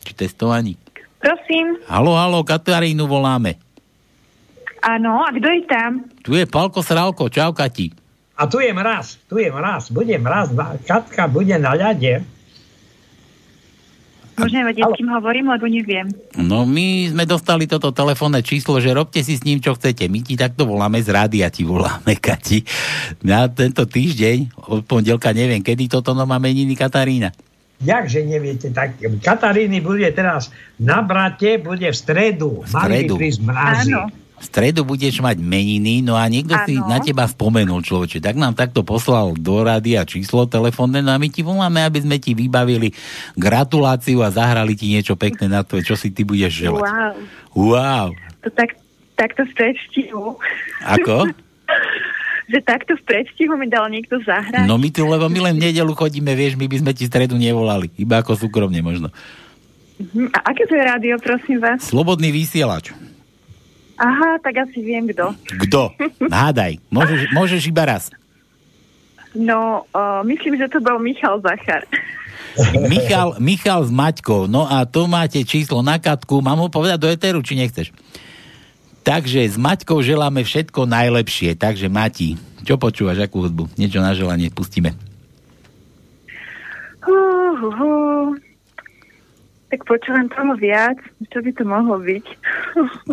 Či 0.02 0.12
testovaní. 0.18 0.74
Prosím. 1.22 1.80
Halo, 1.86 2.18
halo, 2.18 2.42
Katarínu 2.42 3.06
voláme. 3.06 3.62
Áno, 4.84 5.24
a 5.24 5.32
kto 5.32 5.48
je 5.48 5.64
tam? 5.64 5.92
Tu 6.20 6.36
je 6.36 6.44
Palko 6.44 6.84
Sralko, 6.84 7.32
čau 7.32 7.56
Kati. 7.56 8.03
A 8.34 8.50
tu 8.50 8.58
je 8.58 8.74
mraz, 8.74 9.22
tu 9.30 9.38
je 9.38 9.50
mraz, 9.54 9.94
bude 9.94 10.18
mraz, 10.18 10.50
Katka 10.90 11.30
bude 11.30 11.54
na 11.62 11.78
ľade. 11.78 12.26
Môžem 14.34 14.66
vedieť, 14.66 14.90
s 14.90 14.98
kým 14.98 15.14
hovorím, 15.14 15.46
lebo 15.54 15.70
neviem. 15.70 16.10
No 16.34 16.66
my 16.66 17.14
sme 17.14 17.30
dostali 17.30 17.70
toto 17.70 17.94
telefónne 17.94 18.42
číslo, 18.42 18.82
že 18.82 18.90
robte 18.90 19.22
si 19.22 19.38
s 19.38 19.46
ním, 19.46 19.62
čo 19.62 19.78
chcete. 19.78 20.10
My 20.10 20.26
ti 20.26 20.34
takto 20.34 20.66
voláme 20.66 20.98
z 21.06 21.14
rádia, 21.14 21.54
ti 21.54 21.62
voláme, 21.62 22.18
Kati. 22.26 22.66
Na 23.22 23.46
tento 23.46 23.86
týždeň, 23.86 24.58
od 24.74 24.82
pondelka 24.90 25.30
neviem, 25.38 25.62
kedy 25.62 25.86
toto 25.86 26.18
no 26.18 26.26
má 26.26 26.42
meniny 26.42 26.74
Katarína. 26.74 27.30
Jakže 27.84 28.26
neviete, 28.26 28.74
tak 28.74 28.98
Kataríny 29.22 29.86
bude 29.86 30.10
teraz 30.10 30.50
na 30.82 31.06
brate, 31.06 31.62
bude 31.62 31.86
v 31.86 31.94
stredu. 31.94 32.66
V 32.66 32.74
Mali 32.74 32.82
by 32.82 32.98
stredu. 33.06 33.14
prísť 33.22 33.40
mrazy. 33.46 33.92
V 33.94 34.23
stredu 34.44 34.84
budeš 34.84 35.24
mať 35.24 35.40
meniny, 35.40 36.04
no 36.04 36.20
a 36.20 36.28
niekto 36.28 36.54
si 36.68 36.76
Áno. 36.76 36.92
na 36.92 37.00
teba 37.00 37.24
spomenul, 37.26 37.80
človeče. 37.82 38.20
Tak 38.20 38.36
nám 38.36 38.54
takto 38.54 38.84
poslal 38.84 39.34
do 39.40 39.64
rádia 39.64 40.04
číslo 40.04 40.46
telefónne, 40.46 41.00
no 41.00 41.16
a 41.16 41.18
my 41.18 41.32
ti 41.32 41.42
voláme, 41.42 41.82
aby 41.82 42.04
sme 42.04 42.20
ti 42.20 42.36
vybavili 42.36 42.92
gratuláciu 43.40 44.20
a 44.22 44.30
zahrali 44.30 44.76
ti 44.76 44.92
niečo 44.92 45.16
pekné 45.16 45.48
na 45.48 45.64
to, 45.64 45.80
čo 45.80 45.96
si 45.96 46.12
ty 46.12 46.28
budeš 46.28 46.68
želať. 46.68 46.84
Wow. 46.84 47.14
Wow. 47.56 48.08
To 48.44 48.50
tak, 48.52 48.76
takto 49.16 49.48
v 49.48 49.54
predstihu. 49.56 50.36
Ako? 50.84 51.32
že 52.52 52.60
takto 52.60 53.00
v 53.00 53.04
predstihu 53.08 53.56
mi 53.56 53.72
dal 53.72 53.88
niekto 53.88 54.20
zahrať. 54.22 54.68
No 54.68 54.76
my 54.76 54.92
tu, 54.92 55.08
lebo 55.08 55.32
my 55.32 55.40
len 55.50 55.56
v 55.58 55.72
nedelu 55.72 55.94
chodíme, 55.96 56.36
vieš, 56.36 56.60
my 56.60 56.68
by 56.68 56.78
sme 56.84 56.92
ti 56.92 57.08
stredu 57.08 57.40
nevolali. 57.40 57.88
Iba 57.96 58.20
ako 58.20 58.36
súkromne 58.36 58.84
možno. 58.84 59.08
Mhm. 59.98 60.36
A 60.36 60.52
aké 60.52 60.68
to 60.68 60.76
je 60.76 60.84
rádio, 60.84 61.16
prosím 61.22 61.64
vás? 61.64 61.80
Slobodný 61.88 62.34
vysielač. 62.34 62.92
Aha, 64.04 64.36
tak 64.44 64.68
asi 64.68 64.84
viem 64.84 65.08
kto. 65.08 65.32
Kto? 65.64 65.96
Hádaj. 66.28 66.84
Môžeš, 66.92 67.20
môžeš 67.38 67.62
iba 67.72 67.88
raz. 67.88 68.12
No, 69.32 69.88
uh, 69.96 70.22
myslím, 70.28 70.60
že 70.60 70.68
to 70.70 70.84
bol 70.84 71.00
Michal 71.00 71.40
Zachar. 71.40 71.88
Michal, 72.86 73.40
Michal 73.42 73.82
s 73.82 73.90
Maťkou. 73.90 74.46
No 74.46 74.70
a 74.70 74.86
tu 74.86 75.10
máte 75.10 75.42
číslo 75.42 75.82
na 75.82 75.98
katku. 75.98 76.38
Mám 76.44 76.62
ho 76.62 76.70
povedať 76.70 77.00
do 77.02 77.10
eteru, 77.10 77.42
či 77.42 77.58
nechceš? 77.58 77.90
Takže 79.04 79.42
s 79.42 79.58
Maťkou 79.58 80.00
želáme 80.06 80.46
všetko 80.46 80.86
najlepšie. 80.86 81.58
Takže 81.58 81.90
Mati, 81.90 82.38
čo 82.62 82.78
počúvaš, 82.78 83.26
akú 83.26 83.42
hudbu? 83.42 83.74
Niečo 83.76 84.00
na 84.00 84.14
želanie 84.14 84.54
pustíme. 84.54 84.94
Uh, 87.04 87.58
uh, 87.58 87.80
uh. 87.84 88.53
Tak 89.74 89.90
počúvam 89.90 90.30
toho 90.30 90.54
viac. 90.54 91.02
Čo 91.34 91.42
by 91.42 91.52
to 91.58 91.66
mohlo 91.66 91.98
byť? 91.98 92.26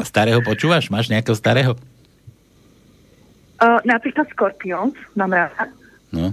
Starého 0.04 0.44
počúvaš? 0.44 0.92
Máš 0.92 1.08
nejakého 1.08 1.32
starého? 1.32 1.72
uh, 3.60 3.80
napríklad 3.84 4.26
Scorpions, 4.32 4.96
mám 5.14 5.32
ráda. 5.32 5.68
No. 6.10 6.32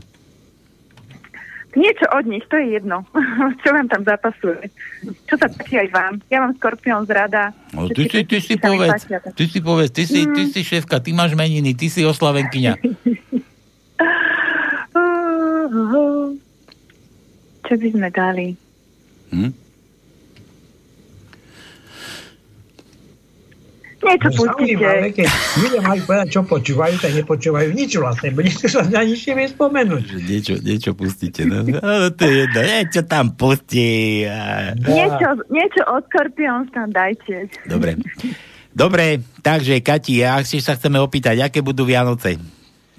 Niečo 1.78 2.10
od 2.10 2.26
nich, 2.26 2.42
to 2.50 2.58
je 2.58 2.80
jedno. 2.80 3.06
Čo 3.62 3.70
vám 3.76 3.86
tam 3.92 4.02
zapasuje? 4.02 4.72
Čo 5.30 5.38
sa 5.38 5.46
páči 5.46 5.78
aj 5.78 5.90
vám? 5.94 6.14
Ja 6.34 6.42
mám 6.42 6.58
Scorpions 6.58 7.06
rada. 7.06 7.54
No, 7.76 7.86
ty, 7.92 8.10
si, 8.10 8.26
Všetky 8.26 8.26
ty 8.26 8.38
si 8.42 8.56
povedz, 8.58 9.06
ty 9.38 9.46
si 9.46 9.60
povedz, 9.62 9.92
ty 9.94 10.04
si, 10.10 10.26
ty 10.26 10.50
si 10.50 10.62
šéfka, 10.66 10.98
ty 11.04 11.14
máš 11.14 11.38
meniny, 11.38 11.78
ty 11.78 11.92
si 11.92 12.02
oslavenkyňa. 12.02 12.74
Čo 17.68 17.74
by 17.76 17.88
sme 17.92 18.08
dali? 18.16 18.56
Hm? 19.36 19.67
Niečo 23.98 24.30
pustíte. 24.30 24.86
keď 25.10 25.30
ľudia 25.58 25.82
mali 25.82 26.02
povedať, 26.06 26.28
čo 26.30 26.42
počúvajú, 26.46 26.96
tak 27.02 27.12
nepočúvajú 27.18 27.70
nič 27.74 27.98
vlastne, 27.98 28.30
bo 28.30 28.46
nikto 28.46 28.70
sa 28.70 28.86
na 28.86 29.02
nič 29.02 29.26
nevie 29.26 29.50
spomenúť. 29.50 30.06
Niečo, 30.22 30.54
niečo 30.62 30.92
pustíte. 30.94 31.50
No, 31.50 31.66
no 31.66 32.10
to 32.14 32.24
je 32.30 32.46
jedno, 32.46 32.60
niečo 32.62 33.02
tam 33.10 33.34
pustí. 33.34 34.22
A... 34.30 34.74
Niečo, 34.78 35.42
niečo 35.50 35.82
od 35.90 36.06
Scorpions 36.14 36.70
tam 36.70 36.94
dajte. 36.94 37.50
Dobre. 37.66 37.98
Dobre, 38.78 39.18
takže 39.42 39.82
Kati, 39.82 40.22
ja 40.22 40.38
ešte 40.38 40.62
sa 40.62 40.78
chceme 40.78 41.02
opýtať, 41.02 41.42
aké 41.42 41.66
budú 41.66 41.82
Vianoce? 41.82 42.38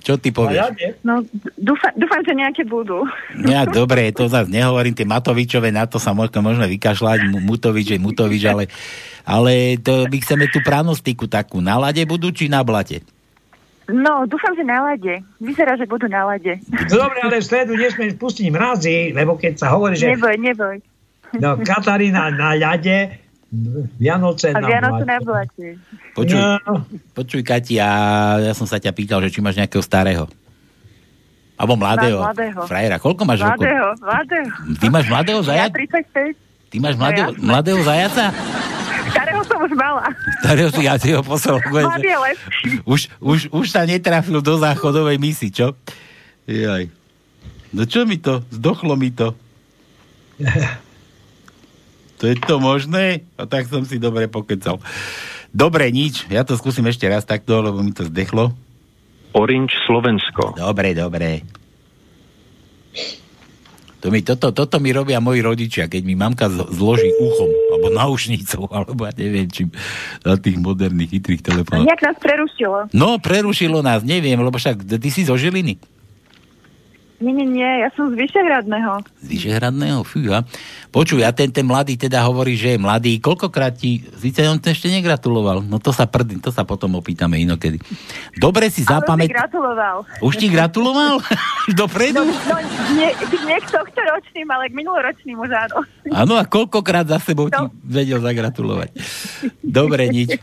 Čo 0.03 0.15
ty 0.19 0.31
povieš? 0.31 0.75
No, 1.03 1.23
dúfam, 1.59 1.91
dúfam, 1.99 2.23
že 2.23 2.33
nejaké 2.35 2.62
budú. 2.62 3.03
Ja, 3.47 3.66
dobre, 3.66 4.15
to 4.15 4.31
zase 4.31 4.47
nehovorím, 4.51 4.95
tie 4.95 5.07
Matovičové, 5.07 5.75
na 5.75 5.91
to 5.91 5.99
sa 5.99 6.15
možno, 6.15 6.39
možno 6.39 6.66
vykašľať, 6.70 7.31
Mu- 7.31 7.43
Mutovič 7.43 7.95
je 7.95 7.99
Mutovič, 7.99 8.43
ale, 8.47 8.70
ale 9.28 9.52
to 9.76 10.09
my 10.09 10.16
chceme 10.16 10.48
tú 10.48 10.59
pranostiku 10.59 11.28
takú. 11.28 11.60
Na 11.60 11.76
lade 11.76 12.00
budú, 12.02 12.32
či 12.32 12.48
na 12.48 12.64
blate? 12.64 13.05
No, 13.84 14.24
dúfam, 14.24 14.52
že 14.52 14.64
na 14.64 14.80
lade. 14.82 15.20
Vyzerá, 15.36 15.76
že 15.76 15.84
budú 15.84 16.09
na 16.09 16.24
lade. 16.24 16.60
Dobre, 16.88 17.20
ale 17.20 17.40
v 17.40 17.44
stredu 17.44 17.72
nesmieš 17.72 18.16
pustiť 18.16 18.48
mrazy, 18.48 19.12
lebo 19.12 19.36
keď 19.36 19.56
sa 19.56 19.72
hovorí, 19.72 19.96
že 19.96 20.12
Neboj, 20.12 20.36
neboj. 20.36 20.76
no, 21.36 21.56
Katarína 21.59 22.28
na 22.28 22.52
ľade, 22.52 23.16
Vianoce 23.96 24.52
A 24.52 24.60
na 24.60 24.68
Vianoce 24.68 24.92
blate. 24.98 25.09
na 25.09 25.18
blate. 25.20 25.66
Počuj, 26.12 26.36
No. 26.36 26.84
počuj 27.16 27.40
Kati, 27.40 27.80
a 27.80 27.88
ja 28.42 28.52
som 28.52 28.68
sa 28.68 28.76
ťa 28.76 28.92
pýtal, 28.92 29.24
že 29.24 29.32
či 29.32 29.40
máš 29.40 29.56
nejakého 29.56 29.80
starého. 29.80 30.28
Alebo 31.56 31.74
mladého. 31.74 32.20
Mám 32.20 32.36
mladého. 32.36 32.60
Frajera, 32.68 32.96
koľko 33.00 33.22
máš 33.24 33.40
rokov? 33.40 33.64
Mladého, 33.64 33.88
mladého. 33.98 34.48
Ty 34.76 34.86
máš 34.92 35.06
mladého 35.09 35.40
Ja 35.40 35.48
zajaca? 35.48 35.74
35. 35.74 36.36
Ty 36.68 36.76
máš 36.76 36.94
No 36.94 37.00
mladého, 37.00 37.28
mladého 37.40 37.80
zajaca? 37.82 38.24
Starého 39.19 39.43
som 39.43 39.59
už 39.59 39.74
mala. 39.74 40.07
Starého 40.39 40.70
si 40.70 40.82
ja 40.86 40.95
si 40.95 41.11
ho 41.11 41.27
poslal. 41.27 41.59
Mladý 41.74 42.07
je 42.07 42.19
lepší. 42.23 42.70
Už, 42.86 43.01
už, 43.19 43.39
už 43.51 43.66
sa 43.66 43.82
netrafil 43.82 44.39
do 44.39 44.55
záchodovej 44.62 45.19
misy, 45.19 45.51
čo? 45.51 45.74
Jaj. 46.47 46.86
No 47.74 47.82
čo 47.82 48.07
mi 48.07 48.23
to? 48.23 48.47
Zdochlo 48.55 48.95
mi 48.95 49.11
to. 49.11 49.35
To 52.19 52.24
je 52.31 52.39
to 52.39 52.62
možné? 52.62 53.27
A 53.35 53.51
tak 53.51 53.66
som 53.66 53.82
si 53.82 53.99
dobre 53.99 54.31
pokecal. 54.31 54.78
Dobre, 55.51 55.90
nič. 55.90 56.31
Ja 56.31 56.47
to 56.47 56.55
skúsim 56.55 56.86
ešte 56.86 57.11
raz 57.11 57.27
takto, 57.27 57.59
lebo 57.59 57.82
mi 57.82 57.90
to 57.90 58.07
zdechlo. 58.07 58.55
Orange 59.35 59.74
Slovensko. 59.85 60.55
Dobre, 60.55 60.95
dobre. 60.95 61.43
To 64.09 64.16
mi, 64.16 64.24
toto, 64.24 64.56
toto 64.56 64.80
mi 64.80 64.89
robia 64.89 65.20
moji 65.20 65.44
rodičia, 65.44 65.85
keď 65.85 66.01
mi 66.01 66.16
mamka 66.16 66.48
zloží 66.48 67.12
uchom, 67.12 67.52
alebo 67.68 67.93
naušnicou, 67.93 68.64
alebo 68.80 69.05
ja 69.05 69.12
neviem 69.12 69.52
čím, 69.52 69.68
na 70.24 70.40
tých 70.40 70.56
moderných 70.56 71.12
chytrých 71.12 71.44
A 71.44 71.47
telefónoch. 71.52 71.85
nejak 71.85 72.01
nás 72.01 72.16
prerušilo. 72.16 72.89
No, 72.97 73.20
prerušilo 73.20 73.85
nás, 73.85 74.01
neviem, 74.01 74.40
lebo 74.40 74.56
však 74.56 74.80
ty 74.97 75.12
si 75.12 75.28
zo 75.28 75.36
Žiliny. 75.36 75.76
Nie, 77.19 77.35
nie, 77.35 77.51
nie, 77.51 77.66
ja 77.82 77.90
som 77.99 78.15
z 78.15 78.15
Vyšehradného. 78.15 79.03
Z 79.19 79.27
Vyšehradného, 79.27 80.07
fúha. 80.07 80.47
Počuj, 80.95 81.27
a 81.27 81.35
ten, 81.35 81.51
ten 81.51 81.66
mladý 81.66 81.99
teda 81.99 82.23
hovorí, 82.23 82.55
že 82.55 82.74
je 82.74 82.78
mladý. 82.78 83.19
Koľkokrát 83.19 83.74
ti, 83.74 84.07
síce 84.23 84.47
on 84.47 84.62
ešte 84.62 84.86
negratuloval, 84.86 85.66
no 85.66 85.82
to 85.82 85.90
sa 85.90 86.07
prdím, 86.07 86.39
to 86.39 86.55
sa 86.55 86.62
potom 86.62 86.95
opýtame 86.95 87.43
inokedy. 87.43 87.82
Dobre 88.39 88.70
si 88.70 88.86
zapamäť... 88.86 89.35
gratuloval. 89.35 90.07
Už 90.23 90.39
ti 90.39 90.47
gratuloval? 90.47 91.19
Dopredu? 91.78 92.23
No, 92.23 92.31
no 92.31 92.57
nie, 92.95 93.11
nie 93.51 93.59
k 93.59 93.66
tohto 93.66 93.99
ročným, 93.99 94.47
ale 94.55 94.70
k 94.70 94.78
minuloročným 94.78 95.43
už 95.43 95.51
áno. 95.51 95.77
Áno, 96.15 96.35
a 96.39 96.47
koľkokrát 96.47 97.11
za 97.11 97.19
sebou 97.19 97.51
ti 97.51 97.62
vedel 97.82 98.23
zagratulovať. 98.23 98.95
Dobre, 99.59 100.07
nič. 100.07 100.39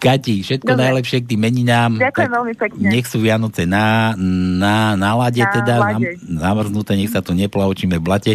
Kati, 0.00 0.40
všetko 0.40 0.72
Dobre. 0.72 0.80
najlepšie 0.88 1.18
k 1.20 1.36
tým 1.36 1.40
meninám. 1.44 1.92
Ďakujem 2.00 2.30
veľmi 2.32 2.54
pekne. 2.56 2.84
Nech 2.88 3.04
sú 3.04 3.20
Vianoce 3.20 3.68
na, 3.68 4.16
na, 4.16 4.96
na 4.96 5.10
lade, 5.12 5.44
teda 5.44 5.79
zamrznuté, 6.20 6.94
nech 6.94 7.10
sa 7.10 7.24
tu 7.24 7.32
neplavočíme 7.32 7.96
v 7.96 8.04
blate. 8.04 8.32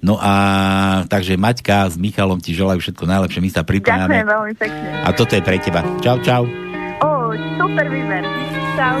No 0.00 0.16
a 0.16 0.32
takže 1.06 1.36
Maťka 1.36 1.90
s 1.90 2.00
Michalom 2.00 2.40
ti 2.40 2.56
želajú 2.56 2.80
všetko 2.80 3.04
najlepšie, 3.04 3.40
my 3.44 3.50
sa 3.50 3.62
Ďakujem 3.62 3.70
pripájame. 3.70 4.16
veľmi 4.24 4.54
pekne. 4.56 4.88
A 5.04 5.08
toto 5.12 5.32
je 5.36 5.42
pre 5.44 5.58
teba. 5.60 5.84
Čau, 6.00 6.16
čau. 6.24 6.42
Ó, 7.04 7.10
super 7.60 7.86
výber. 7.86 8.24
Čau. 8.74 8.96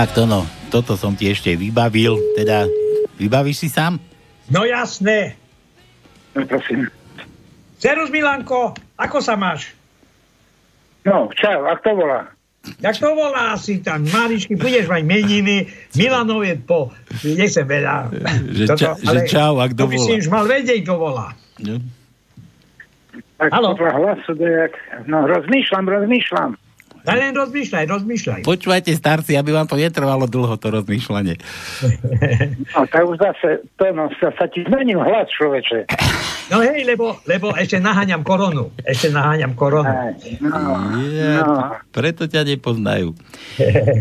Tak 0.00 0.16
to 0.16 0.24
no, 0.24 0.48
toto 0.72 0.96
som 0.96 1.12
ti 1.12 1.28
ešte 1.28 1.52
vybavil, 1.60 2.16
teda 2.32 2.64
vybavíš 3.20 3.56
si 3.60 3.68
sám? 3.68 4.00
No 4.48 4.64
jasné. 4.64 5.36
No 6.32 6.48
prosím. 6.48 6.88
Serus 7.76 8.08
Milanko, 8.08 8.72
ako 8.96 9.20
sa 9.20 9.36
máš? 9.36 9.76
No, 11.04 11.28
čau, 11.36 11.68
a 11.68 11.76
kto 11.76 12.00
volá? 12.00 12.32
Jak 12.80 12.96
to 12.96 13.12
volá 13.12 13.52
si 13.60 13.84
tam, 13.84 14.08
maličky, 14.08 14.56
budeš 14.56 14.88
mať 14.88 15.04
meniny, 15.04 15.68
Milanov 15.92 16.48
je 16.48 16.56
po, 16.56 16.96
nechcem 17.20 17.68
veľa. 17.68 18.08
Že 18.56 18.64
ča- 18.80 18.96
že 19.04 19.20
čau, 19.28 19.60
a 19.60 19.68
kto 19.68 19.84
to 19.84 19.90
by 19.92 19.96
si 20.00 20.12
volá? 20.16 20.20
už 20.24 20.26
mal 20.32 20.44
vedieť, 20.48 20.80
kto 20.80 20.94
volá. 20.96 21.28
Tak 23.36 23.52
podľa 23.52 23.92
hlasu, 24.00 24.32
to 24.32 24.44
je 24.48 24.64
jak... 24.64 24.72
No, 25.04 25.28
rozmýšľam, 25.28 25.84
rozmýšľam. 25.84 26.56
Daj 27.00 27.16
len 27.16 27.32
rozmýšľaj, 27.32 27.84
rozmýšľaj. 27.88 28.40
Počúvajte, 28.44 28.92
starci, 28.92 29.32
aby 29.36 29.56
vám 29.56 29.64
to 29.64 29.80
netrvalo 29.80 30.28
dlho, 30.28 30.54
to 30.60 30.68
rozmýšľanie. 30.68 31.36
No, 32.70 32.86
tak 32.86 33.02
už 33.02 33.18
zase, 33.18 33.66
to 33.76 33.84
no, 33.90 34.06
sa, 34.22 34.30
sa 34.38 34.46
ti 34.46 34.62
zmenil 34.62 35.02
hlas, 35.02 35.26
človeče. 35.34 35.90
No 36.54 36.62
hej, 36.62 36.86
lebo, 36.86 37.18
lebo 37.26 37.50
ešte 37.50 37.82
naháňam 37.82 38.22
koronu. 38.22 38.70
Ešte 38.86 39.10
naháňam 39.10 39.58
koronu. 39.58 39.90
No, 40.38 40.78
Ja, 41.10 41.82
preto 41.90 42.30
ťa 42.30 42.46
nepoznajú. 42.46 43.18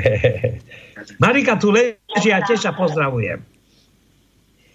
Marika 1.23 1.57
tu 1.57 1.73
leží 1.73 2.29
a 2.29 2.45
tiež 2.45 2.61
sa 2.61 2.71
pozdravujem. 2.77 3.41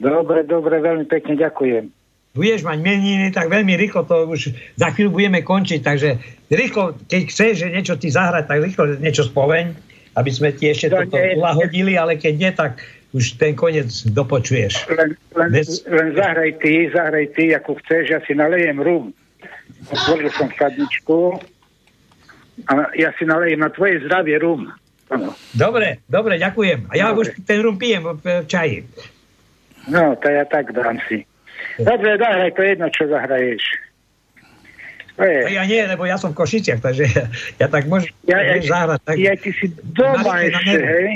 Dobre, 0.03 0.43
dobre, 0.45 0.83
veľmi 0.83 1.07
pekne 1.07 1.39
ďakujem. 1.39 2.04
Budeš 2.35 2.67
mať 2.67 2.79
meniny, 2.83 3.31
tak 3.31 3.47
veľmi 3.47 3.79
rýchlo 3.79 4.03
to 4.03 4.27
už 4.27 4.51
za 4.75 4.91
chvíľu 4.91 5.15
budeme 5.15 5.41
končiť, 5.47 5.81
takže 5.81 6.19
rýchlo, 6.51 6.99
keď 7.07 7.21
chceš 7.31 7.53
že 7.63 7.69
niečo 7.71 7.95
ti 7.95 8.11
zahrať, 8.11 8.51
tak 8.51 8.59
rýchlo 8.59 8.85
niečo 8.99 9.23
spoveň, 9.31 9.71
aby 10.19 10.31
sme 10.35 10.51
ti 10.51 10.75
ešte 10.75 10.91
No, 10.91 11.07
toto 11.07 11.15
nie, 11.15 11.95
ale 11.95 12.19
keď 12.19 12.35
nie, 12.35 12.51
tak 12.51 12.83
už 13.15 13.39
ten 13.39 13.55
koniec 13.55 13.87
dopočuješ. 14.11 14.91
Len, 14.91 15.15
len, 15.39 15.49
Bez- 15.55 15.87
len 15.87 16.19
zahraj 16.19 16.59
ty, 16.59 16.91
zahraj 16.91 17.31
ty, 17.39 17.55
ako 17.55 17.79
chceš, 17.87 18.11
ja 18.11 18.21
si 18.27 18.35
nalejem 18.35 18.83
rum. 18.83 19.15
Otvoril 19.95 20.35
som 20.35 20.51
chladničku 20.51 21.39
a 22.67 22.91
ja 22.99 23.15
si 23.15 23.23
nalejem 23.23 23.63
na 23.63 23.71
tvoje 23.71 24.03
zdravie 24.03 24.43
rum. 24.43 24.67
Dobre, 25.55 26.03
dobre, 26.11 26.43
ďakujem. 26.43 26.91
A 26.91 26.99
ja 26.99 27.15
Dobre. 27.15 27.31
už 27.31 27.47
ten 27.47 27.63
rum 27.63 27.79
pijem 27.79 28.03
v 28.03 28.43
v 28.43 28.47
čaji. 28.51 28.79
No, 29.87 30.19
to 30.19 30.27
ja 30.27 30.43
tak 30.49 30.75
dám 30.75 30.99
si. 31.07 31.23
Dobre, 31.79 32.11
zahraj 32.17 32.51
to 32.53 32.63
jedno, 32.63 32.87
čo 32.89 33.05
zahraješ. 33.07 33.65
To 35.15 35.23
je. 35.23 35.41
A 35.47 35.51
ja 35.53 35.63
nie, 35.63 35.79
lebo 35.87 36.03
ja 36.05 36.19
som 36.19 36.35
v 36.35 36.43
Košiciach, 36.43 36.83
takže 36.83 37.05
ja, 37.07 37.25
ja 37.63 37.67
tak 37.71 37.87
môžem 37.87 38.11
Ja, 38.27 38.43
ja, 38.43 38.59
zahrať. 38.59 38.99
Tak... 39.03 39.15
ja 39.15 39.35
ty 39.39 39.51
si 39.55 39.67
doma 39.95 40.43
ešte, 40.43 40.79
hej? 40.79 41.09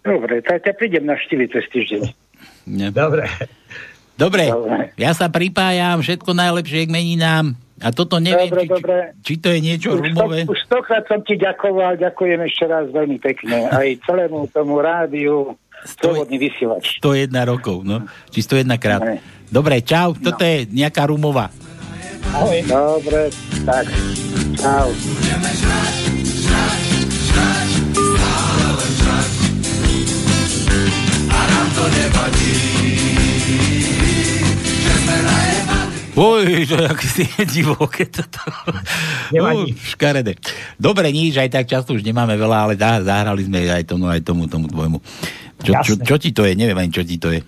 Dobre, 0.00 0.40
tak 0.40 0.64
ťa 0.64 0.72
prídem 0.74 1.04
navštíviť 1.06 1.48
cez 1.52 1.64
týždeň. 1.70 2.02
Dobre. 2.90 3.28
Dobre, 4.16 4.52
ja 5.00 5.16
sa 5.16 5.32
pripájam, 5.32 6.04
všetko 6.04 6.36
najlepšie 6.36 6.88
k 6.88 6.92
meninám. 6.92 7.56
A 7.80 7.88
toto 7.88 8.20
neviem, 8.20 8.52
Dobre, 8.52 8.60
či, 8.60 8.68
dobre. 8.68 8.96
či 9.24 9.34
to 9.40 9.48
je 9.48 9.58
niečo 9.64 9.88
Už, 9.96 10.04
rumové. 10.04 10.44
sto, 10.44 10.52
už 10.52 10.60
stokrát 10.68 11.04
som 11.08 11.24
ti 11.24 11.40
ďakoval, 11.40 11.96
ďakujem 11.96 12.40
ešte 12.44 12.64
raz 12.68 12.92
veľmi 12.92 13.16
pekne. 13.16 13.72
Aj 13.72 13.88
celému 14.04 14.44
tomu 14.52 14.76
rádiu, 14.84 15.56
slobodný 15.84 16.36
vysielač. 16.36 17.00
101 17.00 17.32
rokov, 17.46 17.84
no. 17.84 18.04
Či 18.28 18.44
101 18.44 18.76
krát. 18.80 19.02
Dobre, 19.50 19.82
čau, 19.82 20.14
toto 20.14 20.42
je 20.44 20.68
nejaká 20.70 21.08
rumová. 21.08 21.50
Ahoj. 22.30 22.58
Dobre, 22.68 23.32
tak. 23.66 23.86
Čau. 24.60 24.88
Oj, 36.20 36.68
to 36.68 36.76
je 36.76 36.84
aký 36.84 37.24
divoké 37.48 38.04
toto. 38.04 38.44
Nevadí. 39.32 39.72
Uh, 39.72 39.88
škaredé. 39.88 40.36
Dobre, 40.76 41.08
nič, 41.16 41.40
aj 41.40 41.48
tak 41.48 41.64
často 41.64 41.96
už 41.96 42.04
nemáme 42.04 42.36
veľa, 42.36 42.68
ale 42.68 42.74
dá, 42.76 43.00
zahrali 43.00 43.40
sme 43.48 43.64
aj 43.64 43.88
tomu, 43.88 44.04
aj 44.04 44.20
tomu, 44.20 44.44
tomu 44.44 44.68
tvojmu. 44.68 45.00
Čo, 45.60 45.72
čo, 45.84 45.92
čo 46.00 46.16
ti 46.16 46.30
to 46.32 46.48
je? 46.48 46.56
Neviem 46.56 46.78
ani, 46.78 46.90
čo 46.92 47.04
ti 47.04 47.20
to 47.20 47.30
je. 47.30 47.44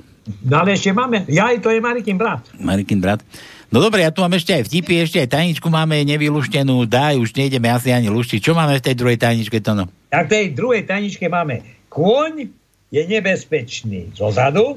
No 0.47 0.63
ale 0.63 0.79
ešte 0.79 0.95
máme, 0.95 1.27
ja 1.27 1.51
aj 1.51 1.59
to 1.65 1.75
je 1.75 1.83
Marikin 1.83 2.15
brat. 2.15 2.47
Marikin 2.61 3.03
brat. 3.03 3.25
No 3.73 3.81
dobre, 3.81 4.05
ja 4.05 4.13
tu 4.13 4.21
mám 4.21 4.37
ešte 4.37 4.53
aj 4.53 4.69
vtipy, 4.69 5.01
ešte 5.01 5.19
aj 5.19 5.33
tajničku 5.33 5.67
máme 5.67 5.97
nevyluštenú, 6.05 6.85
daj, 6.85 7.17
už 7.19 7.33
nejdeme 7.33 7.73
asi 7.73 7.91
ani 7.91 8.13
luštiť. 8.13 8.39
Čo 8.39 8.53
máme 8.53 8.79
v 8.79 8.85
tej 8.85 8.95
druhej 9.01 9.19
tajničke, 9.19 9.59
to 9.65 9.73
no? 9.73 9.89
Tak 10.13 10.29
v 10.29 10.31
tej 10.31 10.47
druhej 10.53 10.85
tajničke 10.85 11.27
máme 11.27 11.65
kôň 11.89 12.53
je 12.93 13.03
nebezpečný 13.09 14.13
zozadu, 14.13 14.77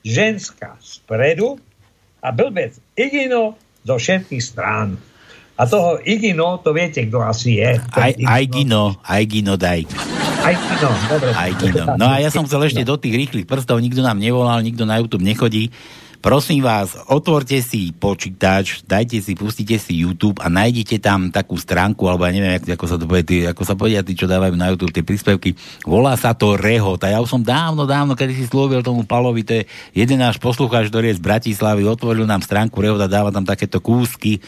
ženská 0.00 0.80
spredu 0.80 1.60
a 2.24 2.32
blbec 2.32 2.80
Igino 2.96 3.60
zo 3.84 4.00
všetkých 4.00 4.42
strán. 4.42 4.96
A 5.56 5.64
toho 5.64 5.96
Igino, 6.04 6.60
to 6.60 6.76
viete, 6.76 7.00
kto 7.08 7.24
asi 7.24 7.56
je. 7.56 7.80
Aj, 7.96 8.12
aj 8.12 8.44
Gino, 8.52 9.00
aj 9.00 9.22
Gino 9.24 9.56
daj. 9.56 9.88
Aj 10.44 10.54
dobre. 11.08 11.32
Aj 11.32 11.50
Gino. 11.56 11.84
No 11.96 12.12
a 12.12 12.20
ja 12.20 12.28
som 12.28 12.44
chcel 12.44 12.68
ešte 12.68 12.84
do 12.84 13.00
tých 13.00 13.16
rýchlych 13.16 13.48
prstov, 13.48 13.80
nikto 13.80 14.04
nám 14.04 14.20
nevolal, 14.20 14.60
nikto 14.60 14.84
na 14.84 15.00
YouTube 15.00 15.24
nechodí. 15.24 15.72
Prosím 16.20 16.64
vás, 16.64 16.96
otvorte 17.06 17.60
si 17.62 17.92
počítač, 17.94 18.82
dajte 18.84 19.22
si, 19.22 19.32
pustite 19.38 19.78
si 19.78 20.02
YouTube 20.02 20.42
a 20.42 20.50
nájdete 20.50 20.98
tam 20.98 21.30
takú 21.30 21.54
stránku, 21.60 22.04
alebo 22.08 22.26
ja 22.26 22.32
neviem, 22.34 22.56
ako, 22.56 22.72
ako 22.72 22.86
sa 22.86 22.96
to 22.98 23.04
povie, 23.08 23.24
tí, 23.24 23.36
ako 23.48 23.62
sa 23.64 23.74
povedia 23.74 24.04
tí, 24.04 24.12
čo 24.12 24.28
dávajú 24.28 24.54
na 24.54 24.70
YouTube 24.70 24.92
tie 24.92 25.02
príspevky. 25.02 25.58
Volá 25.88 26.14
sa 26.14 26.36
to 26.36 26.54
Rehot. 26.54 27.02
A 27.02 27.16
ja 27.16 27.18
už 27.24 27.30
som 27.30 27.42
dávno, 27.42 27.88
dávno, 27.88 28.12
kedy 28.12 28.32
si 28.36 28.44
slúbil 28.46 28.84
tomu 28.84 29.02
Palovi, 29.08 29.42
to 29.42 29.58
je 29.58 29.62
jeden 29.96 30.20
náš 30.20 30.38
poslucháč, 30.38 30.92
ktorý 30.92 31.10
je 31.10 31.18
z 31.18 31.24
Bratislavy, 31.24 31.82
otvoril 31.88 32.28
nám 32.28 32.46
stránku 32.46 32.76
Rehot 32.78 33.00
a 33.00 33.10
dáva 33.10 33.32
tam 33.32 33.42
takéto 33.42 33.80
kúsky 33.82 34.38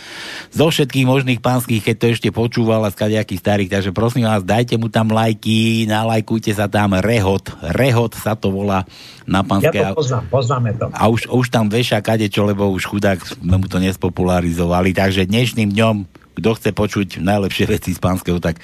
zo 0.52 0.68
všetkých 0.68 1.08
možných 1.08 1.40
pánskych, 1.42 1.82
keď 1.82 1.96
to 1.98 2.06
ešte 2.12 2.28
počúval 2.30 2.84
a 2.84 2.92
z 2.92 2.98
kadejakých 3.02 3.42
starých. 3.42 3.70
Takže 3.74 3.90
prosím 3.96 4.30
vás, 4.30 4.46
dajte 4.46 4.78
mu 4.78 4.86
tam 4.92 5.10
lajky, 5.10 5.88
nalajkujte 5.90 6.54
sa 6.54 6.70
tam 6.70 6.94
Rehot. 6.94 7.50
Rehot 7.74 8.14
sa 8.14 8.38
to 8.38 8.54
volá 8.54 8.86
na 9.28 9.42
Ja 9.42 9.48
pánske. 9.48 9.78
to 9.80 9.98
poznám, 9.98 10.24
poznáme 10.30 10.70
to. 10.78 10.84
A 10.94 11.04
už, 11.10 11.28
už 11.28 11.46
tam 11.52 11.57
veša 11.66 11.98
kadečo, 11.98 12.46
lebo 12.46 12.70
už 12.70 12.86
chudák 12.86 13.18
sme 13.18 13.58
mu 13.58 13.66
to 13.66 13.82
nespopularizovali. 13.82 14.94
Takže 14.94 15.26
dnešným 15.26 15.74
dňom, 15.74 15.96
kto 16.38 16.54
chce 16.54 16.70
počuť 16.70 17.08
najlepšie 17.18 17.66
veci 17.66 17.90
z 17.90 17.98
pánskeho, 17.98 18.38
tak 18.38 18.62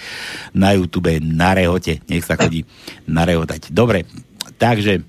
na 0.54 0.78
YouTube 0.78 1.18
na 1.18 1.58
rehote. 1.58 1.98
Nech 2.06 2.22
sa 2.22 2.38
chodí 2.38 2.62
narehotať. 3.10 3.74
Dobre, 3.74 4.06
takže 4.62 5.02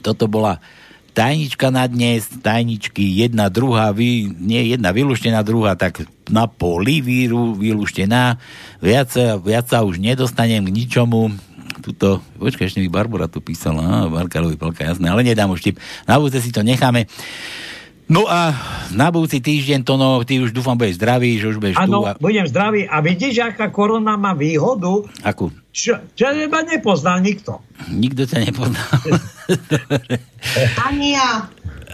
toto 0.00 0.24
bola 0.24 0.64
tajnička 1.12 1.68
na 1.68 1.84
dnes, 1.84 2.24
tajničky 2.40 3.04
jedna, 3.04 3.52
druhá, 3.52 3.92
vy, 3.92 4.32
nie 4.40 4.72
jedna 4.72 4.94
vylúštená, 4.94 5.44
druhá, 5.44 5.76
tak 5.76 6.08
na 6.30 6.48
poli 6.48 7.04
víru 7.04 7.52
vylúštená. 7.52 8.40
Viac, 8.80 9.12
viac 9.44 9.66
sa 9.68 9.84
už 9.84 10.00
nedostanem 10.00 10.64
k 10.64 10.72
ničomu. 10.72 11.34
Tuto, 11.78 12.18
počkaj, 12.42 12.66
ešte 12.66 12.82
mi 12.82 12.90
Barbara 12.90 13.30
tu 13.30 13.38
písala, 13.38 14.10
Barkarovi 14.10 14.58
Pelka, 14.58 14.82
jasné, 14.82 15.06
ale 15.06 15.22
nedám 15.22 15.54
už 15.54 15.62
tip. 15.62 15.76
Na 16.10 16.18
budúce 16.18 16.42
si 16.42 16.50
to 16.50 16.66
necháme. 16.66 17.06
No 18.10 18.26
a 18.26 18.50
na 18.90 19.14
budúci 19.14 19.38
týždeň 19.38 19.86
to 19.86 19.94
no, 19.94 20.18
ty 20.26 20.42
už 20.42 20.50
dúfam 20.50 20.74
budeš 20.74 20.98
zdravý, 20.98 21.38
že 21.38 21.46
už 21.54 21.62
budeš 21.62 21.78
tu. 21.78 21.86
Áno, 21.86 22.02
A... 22.02 22.18
budem 22.18 22.42
zdravý. 22.42 22.90
A 22.90 22.98
vidíš, 22.98 23.38
aká 23.38 23.70
korona 23.70 24.18
má 24.18 24.34
výhodu, 24.34 25.06
Akú? 25.22 25.54
čo, 25.70 25.94
čo 26.18 26.26
iba 26.34 26.58
nepoznal 26.66 27.22
nikto. 27.22 27.62
Nikto 27.86 28.26
ťa 28.26 28.50
nepozná. 28.50 28.82
Ani 30.90 31.14
ja. 31.14 31.46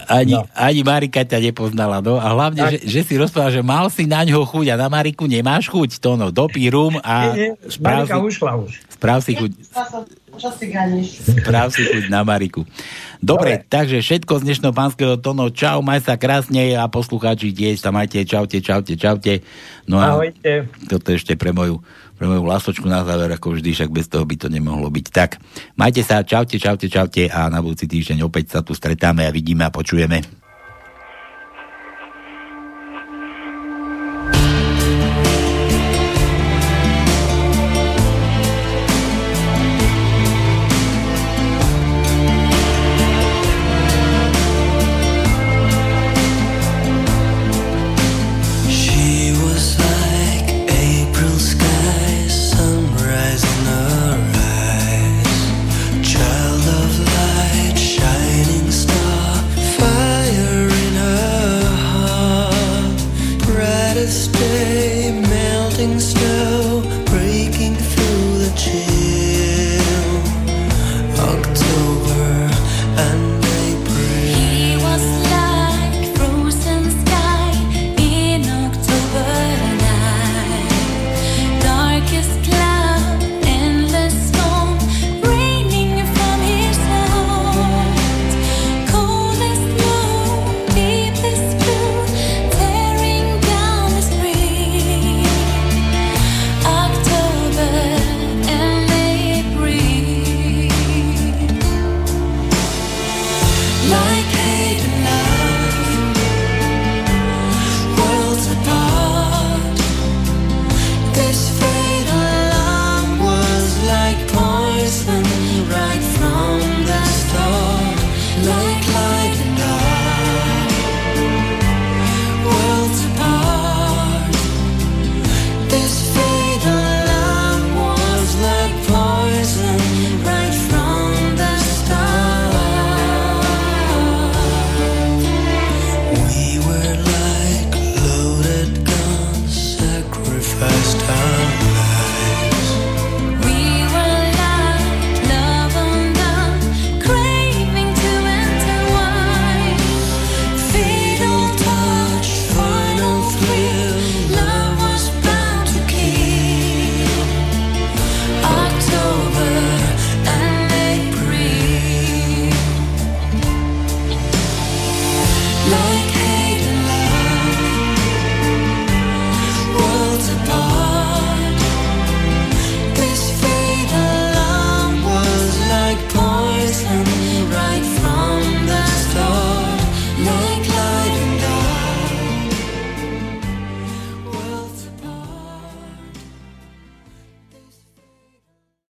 Ani, 0.07 0.39
no. 0.39 0.47
ani 0.55 0.81
Marika 0.87 1.27
ťa 1.27 1.43
nepoznala, 1.43 1.99
no. 1.99 2.19
A 2.19 2.31
hlavne, 2.31 2.62
že, 2.74 2.78
že, 2.87 3.01
si 3.03 3.15
rozprával, 3.19 3.51
že 3.51 3.62
mal 3.62 3.87
si 3.91 4.07
na 4.07 4.23
ňo 4.23 4.47
chuť 4.47 4.73
a 4.73 4.77
na 4.78 4.89
Mariku 4.91 5.27
nemáš 5.27 5.66
chuť, 5.66 5.99
to 5.99 6.15
no. 6.15 6.31
Dopí 6.31 6.66
rum 6.70 6.99
a 7.03 7.35
Nie, 7.35 7.59
nie, 7.59 7.78
Marika 7.83 8.16
si, 8.19 8.23
ušla 8.23 8.53
už. 8.62 8.70
správ 8.95 9.19
si 9.27 9.35
chuť. 9.35 9.51
Čo 10.35 10.51
si 10.51 10.66
ganiš? 10.69 11.23
Správ 11.23 11.70
si 11.70 11.86
chuť 11.86 12.11
na 12.11 12.27
Mariku. 12.27 12.66
Dobre, 13.23 13.62
Dobre, 13.62 13.70
takže 13.70 14.03
všetko 14.03 14.43
z 14.43 14.47
dnešného 14.51 14.74
pánskeho 14.74 15.15
tono. 15.23 15.48
Čau, 15.48 15.81
maj 15.81 16.03
sa 16.03 16.19
krásne 16.19 16.74
a 16.77 16.90
poslucháči 16.90 17.55
tiež 17.55 17.78
sa 17.78 17.94
majte. 17.94 18.20
Čaute, 18.27 18.59
čaute, 18.61 18.98
čaute. 18.98 19.40
No 19.86 19.97
a 20.03 20.19
Ahojte. 20.19 20.69
toto 20.90 21.15
ešte 21.15 21.39
pre 21.39 21.55
moju, 21.57 21.81
pre 22.20 22.27
moju 22.28 22.43
lasočku 22.43 22.85
na 22.85 23.07
záver, 23.07 23.32
ako 23.32 23.57
vždy, 23.57 23.70
však 23.73 23.90
bez 23.94 24.11
toho 24.11 24.27
by 24.27 24.36
to 24.36 24.51
nemohlo 24.53 24.90
byť. 24.93 25.07
Tak, 25.09 25.31
majte 25.78 26.05
sa, 26.05 26.20
čaute, 26.20 26.61
čaute, 26.61 26.90
čaute 26.90 27.31
a 27.31 27.48
na 27.48 27.62
budúci 27.65 27.89
týždeň 27.89 28.27
opäť 28.27 28.59
sa 28.59 28.61
tu 28.61 28.77
stretáme 28.77 29.24
a 29.24 29.32
vidíme 29.32 29.65
a 29.65 29.73
počujeme. 29.73 30.45